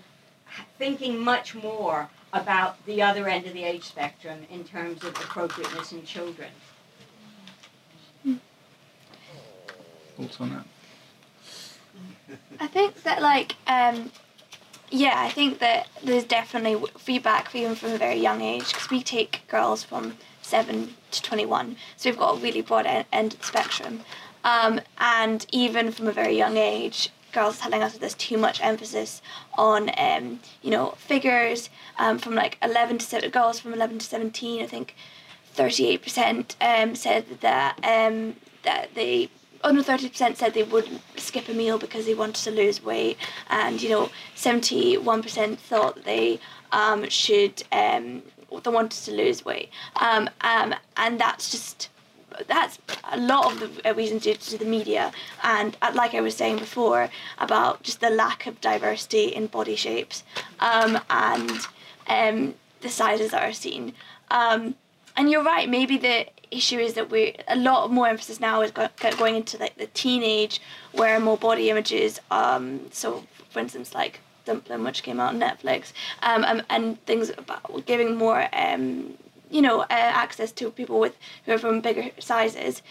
thinking 0.78 1.18
much 1.18 1.54
more 1.54 2.08
about 2.32 2.84
the 2.86 3.02
other 3.02 3.28
end 3.28 3.46
of 3.46 3.52
the 3.52 3.64
age 3.64 3.84
spectrum 3.84 4.40
in 4.50 4.64
terms 4.64 5.02
of 5.04 5.10
appropriateness 5.10 5.92
in 5.92 6.04
children. 6.04 6.50
Thoughts 10.16 10.40
on 10.40 10.50
that? 10.50 12.38
I 12.58 12.66
think 12.66 13.02
that 13.02 13.20
like 13.20 13.54
um, 13.66 14.10
yeah, 14.90 15.14
I 15.16 15.28
think 15.30 15.58
that 15.58 15.88
there's 16.02 16.24
definitely 16.24 16.74
w- 16.74 16.92
feedback 16.98 17.54
even 17.54 17.74
from 17.74 17.92
a 17.92 17.98
very 17.98 18.16
young 18.16 18.40
age 18.40 18.68
because 18.68 18.88
we 18.90 19.02
take 19.02 19.46
girls 19.48 19.82
from 19.82 20.16
seven 20.42 20.94
to 21.10 21.22
twenty 21.22 21.44
one, 21.44 21.76
so 21.96 22.08
we've 22.08 22.18
got 22.18 22.36
a 22.36 22.40
really 22.40 22.62
broad 22.62 22.86
end 22.86 23.34
of 23.34 23.40
the 23.40 23.46
spectrum, 23.46 24.00
um, 24.44 24.80
and 24.98 25.44
even 25.52 25.92
from 25.92 26.06
a 26.06 26.12
very 26.12 26.36
young 26.36 26.56
age, 26.56 27.10
girls 27.36 27.58
telling 27.58 27.82
us 27.82 27.92
that 27.92 28.00
there's 28.00 28.14
too 28.14 28.38
much 28.38 28.60
emphasis 28.62 29.22
on 29.56 29.90
um, 29.98 30.40
you 30.62 30.70
know 30.70 30.86
figures 31.12 31.70
um, 31.98 32.18
from 32.18 32.34
like 32.34 32.58
11 32.62 32.98
to 32.98 33.04
7 33.04 33.30
girls 33.30 33.60
from 33.60 33.72
11 33.72 33.98
to 33.98 34.06
17 34.06 34.62
I 34.62 34.66
think 34.66 34.94
38% 35.56 36.54
um, 36.60 36.94
said 36.94 37.24
that 37.40 37.78
um, 37.84 38.36
that 38.62 38.94
they 38.94 39.30
under 39.62 39.82
30% 39.82 40.36
said 40.36 40.54
they 40.54 40.62
would 40.62 40.88
skip 41.16 41.48
a 41.48 41.52
meal 41.52 41.78
because 41.78 42.06
they 42.06 42.14
wanted 42.14 42.42
to 42.44 42.50
lose 42.50 42.82
weight 42.82 43.16
and 43.48 43.82
you 43.82 43.88
know 43.88 44.10
71% 44.36 45.58
thought 45.58 46.04
they 46.04 46.38
um, 46.72 47.08
should 47.08 47.62
um, 47.72 48.22
they 48.62 48.70
wanted 48.70 49.04
to 49.04 49.12
lose 49.12 49.44
weight. 49.44 49.70
Um, 49.96 50.30
um, 50.40 50.74
and 50.96 51.18
that's 51.18 51.50
just 51.50 51.88
that's 52.46 52.78
a 53.10 53.16
lot 53.16 53.52
of 53.52 53.60
the 53.60 53.90
uh, 53.90 53.94
reasons 53.94 54.22
due 54.24 54.34
to 54.34 54.58
the 54.58 54.64
media. 54.64 55.12
And 55.42 55.76
uh, 55.82 55.92
like 55.94 56.14
I 56.14 56.20
was 56.20 56.36
saying 56.36 56.58
before 56.58 57.10
about 57.38 57.82
just 57.82 58.00
the 58.00 58.10
lack 58.10 58.46
of 58.46 58.60
diversity 58.60 59.26
in 59.26 59.46
body 59.46 59.76
shapes 59.76 60.22
um, 60.60 61.00
and 61.10 61.66
um, 62.08 62.54
the 62.80 62.88
sizes 62.88 63.30
that 63.30 63.42
are 63.42 63.52
seen. 63.52 63.94
Um, 64.30 64.74
and 65.16 65.30
you're 65.30 65.42
right 65.42 65.68
maybe 65.68 65.96
the 65.96 66.26
issue 66.50 66.78
is 66.78 66.94
that 66.94 67.10
we 67.10 67.34
a 67.48 67.56
lot 67.56 67.90
more 67.90 68.06
emphasis 68.06 68.38
now 68.38 68.60
is 68.60 68.70
go, 68.70 68.88
going 69.18 69.34
into 69.34 69.56
like 69.58 69.76
the 69.76 69.86
teenage 69.88 70.60
where 70.92 71.18
more 71.18 71.36
body 71.36 71.70
images 71.70 72.20
um, 72.30 72.80
so 72.90 73.24
for 73.50 73.60
instance 73.60 73.94
like 73.94 74.20
Dumplin' 74.44 74.84
which 74.84 75.02
came 75.02 75.18
out 75.18 75.34
on 75.34 75.40
Netflix 75.40 75.92
um, 76.22 76.44
and, 76.44 76.64
and 76.70 77.04
things 77.04 77.30
about 77.30 77.84
giving 77.86 78.16
more 78.16 78.48
um, 78.52 79.14
you 79.50 79.62
know 79.62 79.82
uh, 79.82 79.86
access 79.90 80.52
to 80.52 80.70
people 80.70 80.98
with 80.98 81.16
who 81.44 81.52
are 81.52 81.58
from 81.58 81.80
bigger 81.80 82.10
sizes 82.18 82.82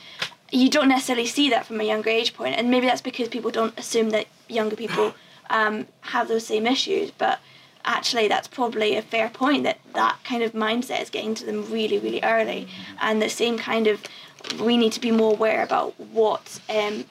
you 0.52 0.70
don't 0.70 0.88
necessarily 0.88 1.26
see 1.26 1.50
that 1.50 1.66
from 1.66 1.82
a 1.82 1.84
younger 1.84 2.10
age 2.10 2.34
point. 2.34 2.56
And 2.56 2.70
maybe 2.70 2.86
that's 2.88 3.02
because 3.02 3.28
people 3.28 3.52
don't 3.52 3.78
assume 3.78 4.12
that 4.12 4.28
younger 4.48 4.76
people 4.76 5.14
um, 5.50 5.88
have 6.02 6.28
those 6.28 6.46
same 6.46 6.68
issues. 6.68 7.12
But 7.12 7.40
actually 7.84 8.28
that's 8.28 8.48
probably 8.48 8.96
a 8.96 9.02
fair 9.02 9.30
point 9.30 9.64
that 9.64 9.78
that 9.94 10.18
kind 10.24 10.42
of 10.42 10.54
mindset 10.54 11.02
is 11.04 11.10
getting 11.12 11.36
to 11.36 11.46
them 11.46 11.72
really 11.72 12.00
really 12.00 12.22
early. 12.24 12.68
And 13.00 13.22
the 13.22 13.30
same 13.30 13.58
kind 13.58 13.88
of 13.88 14.04
we 14.62 14.78
need 14.78 14.92
to 14.94 15.02
be 15.02 15.12
more 15.12 15.34
aware 15.34 15.64
about 15.64 16.00
what 16.00 16.60
um, 16.70 17.06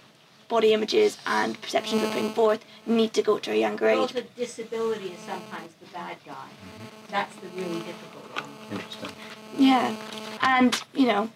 body 0.49 0.73
images 0.73 1.19
and 1.27 1.61
perceptions 1.61 2.03
we're 2.03 2.11
putting 2.13 2.33
forth 2.33 2.65
need 2.87 3.13
to 3.13 3.23
go 3.23 3.39
to 3.39 3.51
a 3.51 3.57
younger 3.57 3.87
Well, 3.87 4.05
age. 4.05 4.13
the 4.13 4.23
disability 4.23 5.07
is 5.09 5.19
sometimes 5.21 5.73
the 5.81 5.87
bad 5.93 6.17
guy. 6.25 6.47
That's 7.11 7.35
the 7.37 7.49
really 7.57 7.81
difficult. 7.81 8.24
Interesting. 8.75 9.11
Yeah, 9.57 9.97
and 10.43 10.83
you 10.95 11.07
know, 11.07 11.31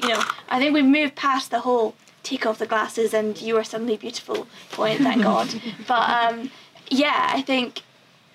you 0.00 0.08
know, 0.08 0.22
I 0.48 0.58
think 0.58 0.74
we've 0.74 0.84
moved 0.84 1.16
past 1.16 1.50
the 1.50 1.60
whole 1.60 1.94
take 2.22 2.46
off 2.46 2.58
the 2.58 2.66
glasses 2.66 3.12
and 3.12 3.40
you 3.40 3.56
are 3.56 3.64
suddenly 3.64 3.96
beautiful 3.96 4.46
point. 4.70 5.00
Thank 5.00 5.22
God. 5.30 5.48
But 5.88 6.08
um, 6.08 6.50
yeah, 6.88 7.30
I 7.30 7.42
think 7.42 7.82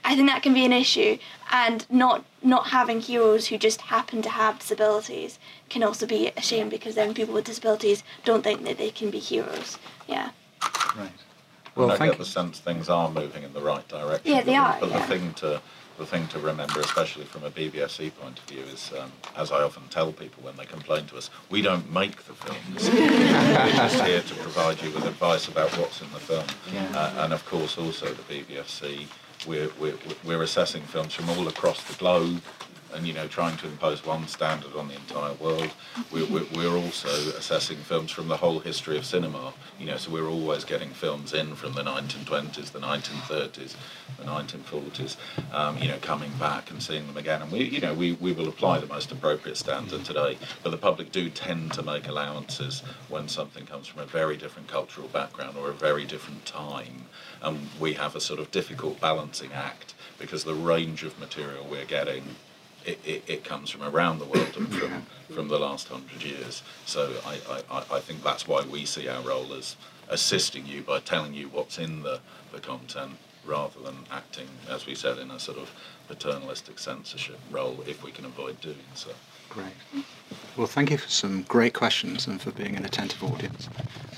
I 0.03 0.15
think 0.15 0.27
that 0.29 0.41
can 0.41 0.53
be 0.53 0.65
an 0.65 0.73
issue, 0.73 1.17
and 1.51 1.85
not 1.89 2.25
not 2.41 2.67
having 2.67 3.01
heroes 3.01 3.47
who 3.47 3.57
just 3.57 3.81
happen 3.81 4.21
to 4.21 4.29
have 4.29 4.59
disabilities 4.59 5.39
can 5.69 5.83
also 5.83 6.05
be 6.05 6.31
a 6.37 6.41
shame 6.41 6.69
because 6.69 6.95
then 6.95 7.13
people 7.13 7.33
with 7.33 7.45
disabilities 7.45 8.03
don't 8.23 8.43
think 8.43 8.63
that 8.63 8.77
they 8.77 8.89
can 8.89 9.09
be 9.09 9.19
heroes. 9.19 9.77
Yeah. 10.07 10.31
Right. 10.95 11.11
Well, 11.75 11.87
Well, 11.87 11.91
I 11.91 11.97
thank 11.97 12.11
get 12.13 12.19
the 12.19 12.25
sense 12.25 12.59
things 12.59 12.89
are 12.89 13.11
moving 13.11 13.43
in 13.43 13.53
the 13.53 13.61
right 13.61 13.87
direction. 13.87 14.31
Yeah, 14.31 14.41
they 14.41 14.53
but, 14.53 14.59
are, 14.59 14.77
But 14.79 14.89
yeah. 14.89 14.99
the 14.99 15.05
thing 15.07 15.33
to 15.35 15.61
the 15.97 16.05
thing 16.05 16.27
to 16.27 16.39
remember, 16.39 16.79
especially 16.79 17.25
from 17.25 17.43
a 17.43 17.49
BBFC 17.49 18.13
point 18.15 18.39
of 18.39 18.45
view, 18.45 18.61
is 18.61 18.93
um, 18.99 19.11
as 19.35 19.51
I 19.51 19.63
often 19.63 19.83
tell 19.89 20.11
people 20.11 20.43
when 20.43 20.55
they 20.55 20.65
complain 20.65 21.05
to 21.07 21.17
us, 21.17 21.29
we 21.49 21.61
don't 21.61 21.91
make 21.91 22.23
the 22.23 22.33
films. 22.33 22.89
We're 22.93 23.71
just 23.71 24.03
here 24.03 24.21
to 24.21 24.35
provide 24.35 24.81
you 24.81 24.91
with 24.91 25.05
advice 25.05 25.47
about 25.47 25.71
what's 25.77 26.01
in 26.01 26.11
the 26.11 26.19
film. 26.19 26.45
Yeah. 26.73 26.87
Uh, 26.95 27.23
and 27.23 27.33
of 27.33 27.45
course, 27.45 27.77
also 27.77 28.07
the 28.07 28.23
BBFC, 28.23 29.07
we're, 29.47 29.69
we're, 29.79 29.97
we're 30.23 30.43
assessing 30.43 30.83
films 30.83 31.13
from 31.13 31.29
all 31.31 31.47
across 31.47 31.83
the 31.83 31.95
globe. 31.97 32.41
And 32.97 33.05
you 33.05 33.13
know, 33.13 33.27
trying 33.27 33.57
to 33.57 33.67
impose 33.67 34.03
one 34.03 34.27
standard 34.27 34.75
on 34.75 34.87
the 34.87 34.95
entire 34.95 35.33
world. 35.35 35.71
We're, 36.11 36.25
we're, 36.25 36.47
we're 36.55 36.75
also 36.75 37.09
assessing 37.37 37.77
films 37.77 38.09
from 38.09 38.27
the 38.27 38.37
whole 38.37 38.57
history 38.57 38.97
of 38.97 39.05
cinema. 39.05 39.53
You 39.79 39.85
know, 39.85 39.97
so 39.97 40.09
we're 40.11 40.27
always 40.27 40.63
getting 40.63 40.89
films 40.89 41.31
in 41.31 41.53
from 41.53 41.73
the 41.73 41.83
1920s, 41.83 42.71
the 42.71 42.79
1930s, 42.79 43.75
the 44.17 44.23
1940s. 44.23 45.15
Um, 45.53 45.77
you 45.77 45.89
know, 45.89 45.99
coming 46.01 46.31
back 46.39 46.71
and 46.71 46.81
seeing 46.81 47.05
them 47.05 47.17
again. 47.17 47.43
And 47.43 47.51
we, 47.51 47.65
you 47.65 47.79
know, 47.79 47.93
we, 47.93 48.13
we 48.13 48.31
will 48.31 48.47
apply 48.47 48.79
the 48.79 48.87
most 48.87 49.11
appropriate 49.11 49.57
standard 49.57 50.03
today. 50.03 50.39
But 50.63 50.71
the 50.71 50.77
public 50.77 51.11
do 51.11 51.29
tend 51.29 51.73
to 51.73 51.83
make 51.83 52.07
allowances 52.07 52.81
when 53.09 53.27
something 53.27 53.67
comes 53.67 53.85
from 53.85 54.01
a 54.01 54.07
very 54.07 54.37
different 54.37 54.69
cultural 54.69 55.07
background 55.09 55.55
or 55.55 55.69
a 55.69 55.73
very 55.73 56.05
different 56.05 56.47
time. 56.47 57.05
And 57.43 57.69
we 57.79 57.93
have 57.93 58.15
a 58.15 58.19
sort 58.19 58.39
of 58.39 58.49
difficult 58.49 58.99
balancing 58.99 59.53
act 59.53 59.93
because 60.17 60.43
the 60.43 60.55
range 60.55 61.03
of 61.03 61.19
material 61.19 61.67
we're 61.69 61.85
getting 61.85 62.23
it, 62.87 62.99
it, 63.05 63.23
it 63.27 63.43
comes 63.43 63.69
from 63.69 63.83
around 63.83 64.19
the 64.19 64.25
world 64.25 64.55
and 64.55 64.73
from, 64.73 65.05
from 65.33 65.47
the 65.49 65.59
last 65.59 65.89
hundred 65.89 66.23
years. 66.23 66.63
So 66.85 67.13
I, 67.25 67.61
I, 67.69 67.83
I- 67.91 67.99
think 67.99 68.23
that's 68.23 68.47
why 68.47 68.61
we 68.63 68.85
see 68.85 69.07
our 69.09 69.21
role 69.21 69.53
as 69.53 69.75
assisting 70.09 70.65
you 70.65 70.81
by 70.81 70.99
telling 70.99 71.33
you 71.33 71.49
what's 71.49 71.77
in 71.77 72.01
the, 72.03 72.21
the 72.53 72.59
content 72.59 73.17
rather 73.45 73.79
than 73.81 73.95
acting, 74.09 74.47
as 74.69 74.85
we 74.85 74.95
said, 74.95 75.17
in 75.17 75.29
a 75.31 75.39
sort 75.39 75.57
of 75.57 75.69
paternalistic 76.07 76.79
censorship 76.79 77.37
role 77.51 77.83
if 77.85 78.01
we 78.03 78.11
can 78.11 78.23
avoid 78.23 78.59
doing 78.61 78.77
so. 78.95 79.09
Great. 79.49 79.73
Well, 80.55 80.67
thank 80.67 80.91
you 80.91 80.97
for 80.97 81.09
some 81.09 81.43
great 81.43 81.73
questions 81.73 82.27
and 82.27 82.41
for 82.41 82.51
being 82.51 82.75
an 82.77 82.85
attentive 82.85 83.21
audience. 83.23 83.67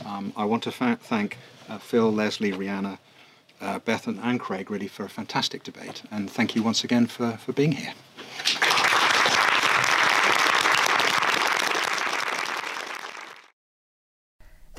Um, 0.06 0.32
I 0.38 0.46
want 0.46 0.62
to 0.64 0.72
thank 0.72 1.38
uh, 1.68 1.80
Phil, 1.80 2.12
Leslie, 2.12 2.52
Rhianna, 2.52 3.00
uh, 3.62 3.80
Bethan, 3.80 4.20
and 4.24 4.40
Craig 4.40 4.70
really 4.70 4.88
for 4.88 5.06
a 5.06 5.10
fantastic 5.10 5.64
debate. 5.64 6.04
And 6.12 6.30
thank 6.30 6.56
you 6.56 6.62
once 6.62 6.84
again 6.84 7.08
for, 7.08 7.32
for 7.38 7.54
being 7.54 7.72
here. 7.74 7.94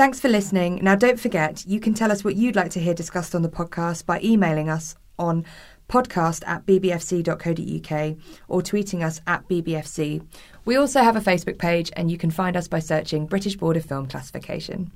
Thanks 0.00 0.18
for 0.18 0.30
listening. 0.30 0.80
Now, 0.82 0.94
don't 0.94 1.20
forget, 1.20 1.66
you 1.66 1.78
can 1.78 1.92
tell 1.92 2.10
us 2.10 2.24
what 2.24 2.34
you'd 2.34 2.56
like 2.56 2.70
to 2.70 2.80
hear 2.80 2.94
discussed 2.94 3.34
on 3.34 3.42
the 3.42 3.50
podcast 3.50 4.06
by 4.06 4.18
emailing 4.22 4.70
us 4.70 4.96
on 5.18 5.44
podcast 5.90 6.42
at 6.46 6.64
bbfc.co.uk 6.64 8.16
or 8.48 8.62
tweeting 8.62 9.04
us 9.04 9.20
at 9.26 9.46
bbfc. 9.46 10.26
We 10.64 10.76
also 10.76 11.02
have 11.02 11.16
a 11.16 11.20
Facebook 11.20 11.58
page, 11.58 11.92
and 11.96 12.10
you 12.10 12.16
can 12.16 12.30
find 12.30 12.56
us 12.56 12.66
by 12.66 12.78
searching 12.78 13.26
British 13.26 13.56
Board 13.56 13.76
of 13.76 13.84
Film 13.84 14.06
Classification. 14.06 14.90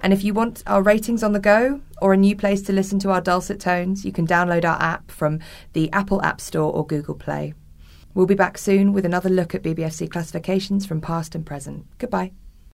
And 0.00 0.12
if 0.12 0.24
you 0.24 0.34
want 0.34 0.64
our 0.66 0.82
ratings 0.82 1.22
on 1.22 1.34
the 1.34 1.38
go 1.38 1.80
or 2.02 2.12
a 2.12 2.16
new 2.16 2.34
place 2.34 2.62
to 2.62 2.72
listen 2.72 2.98
to 2.98 3.10
our 3.10 3.20
dulcet 3.20 3.60
tones, 3.60 4.04
you 4.04 4.10
can 4.10 4.26
download 4.26 4.64
our 4.64 4.82
app 4.82 5.12
from 5.12 5.38
the 5.72 5.88
Apple 5.92 6.20
App 6.22 6.40
Store 6.40 6.72
or 6.72 6.84
Google 6.84 7.14
Play. 7.14 7.54
We'll 8.18 8.26
be 8.26 8.34
back 8.34 8.58
soon 8.58 8.92
with 8.92 9.04
another 9.06 9.28
look 9.28 9.54
at 9.54 9.62
BBFC 9.62 10.10
classifications 10.10 10.84
from 10.84 11.00
past 11.00 11.36
and 11.36 11.46
present. 11.46 11.86
Goodbye. 11.98 12.32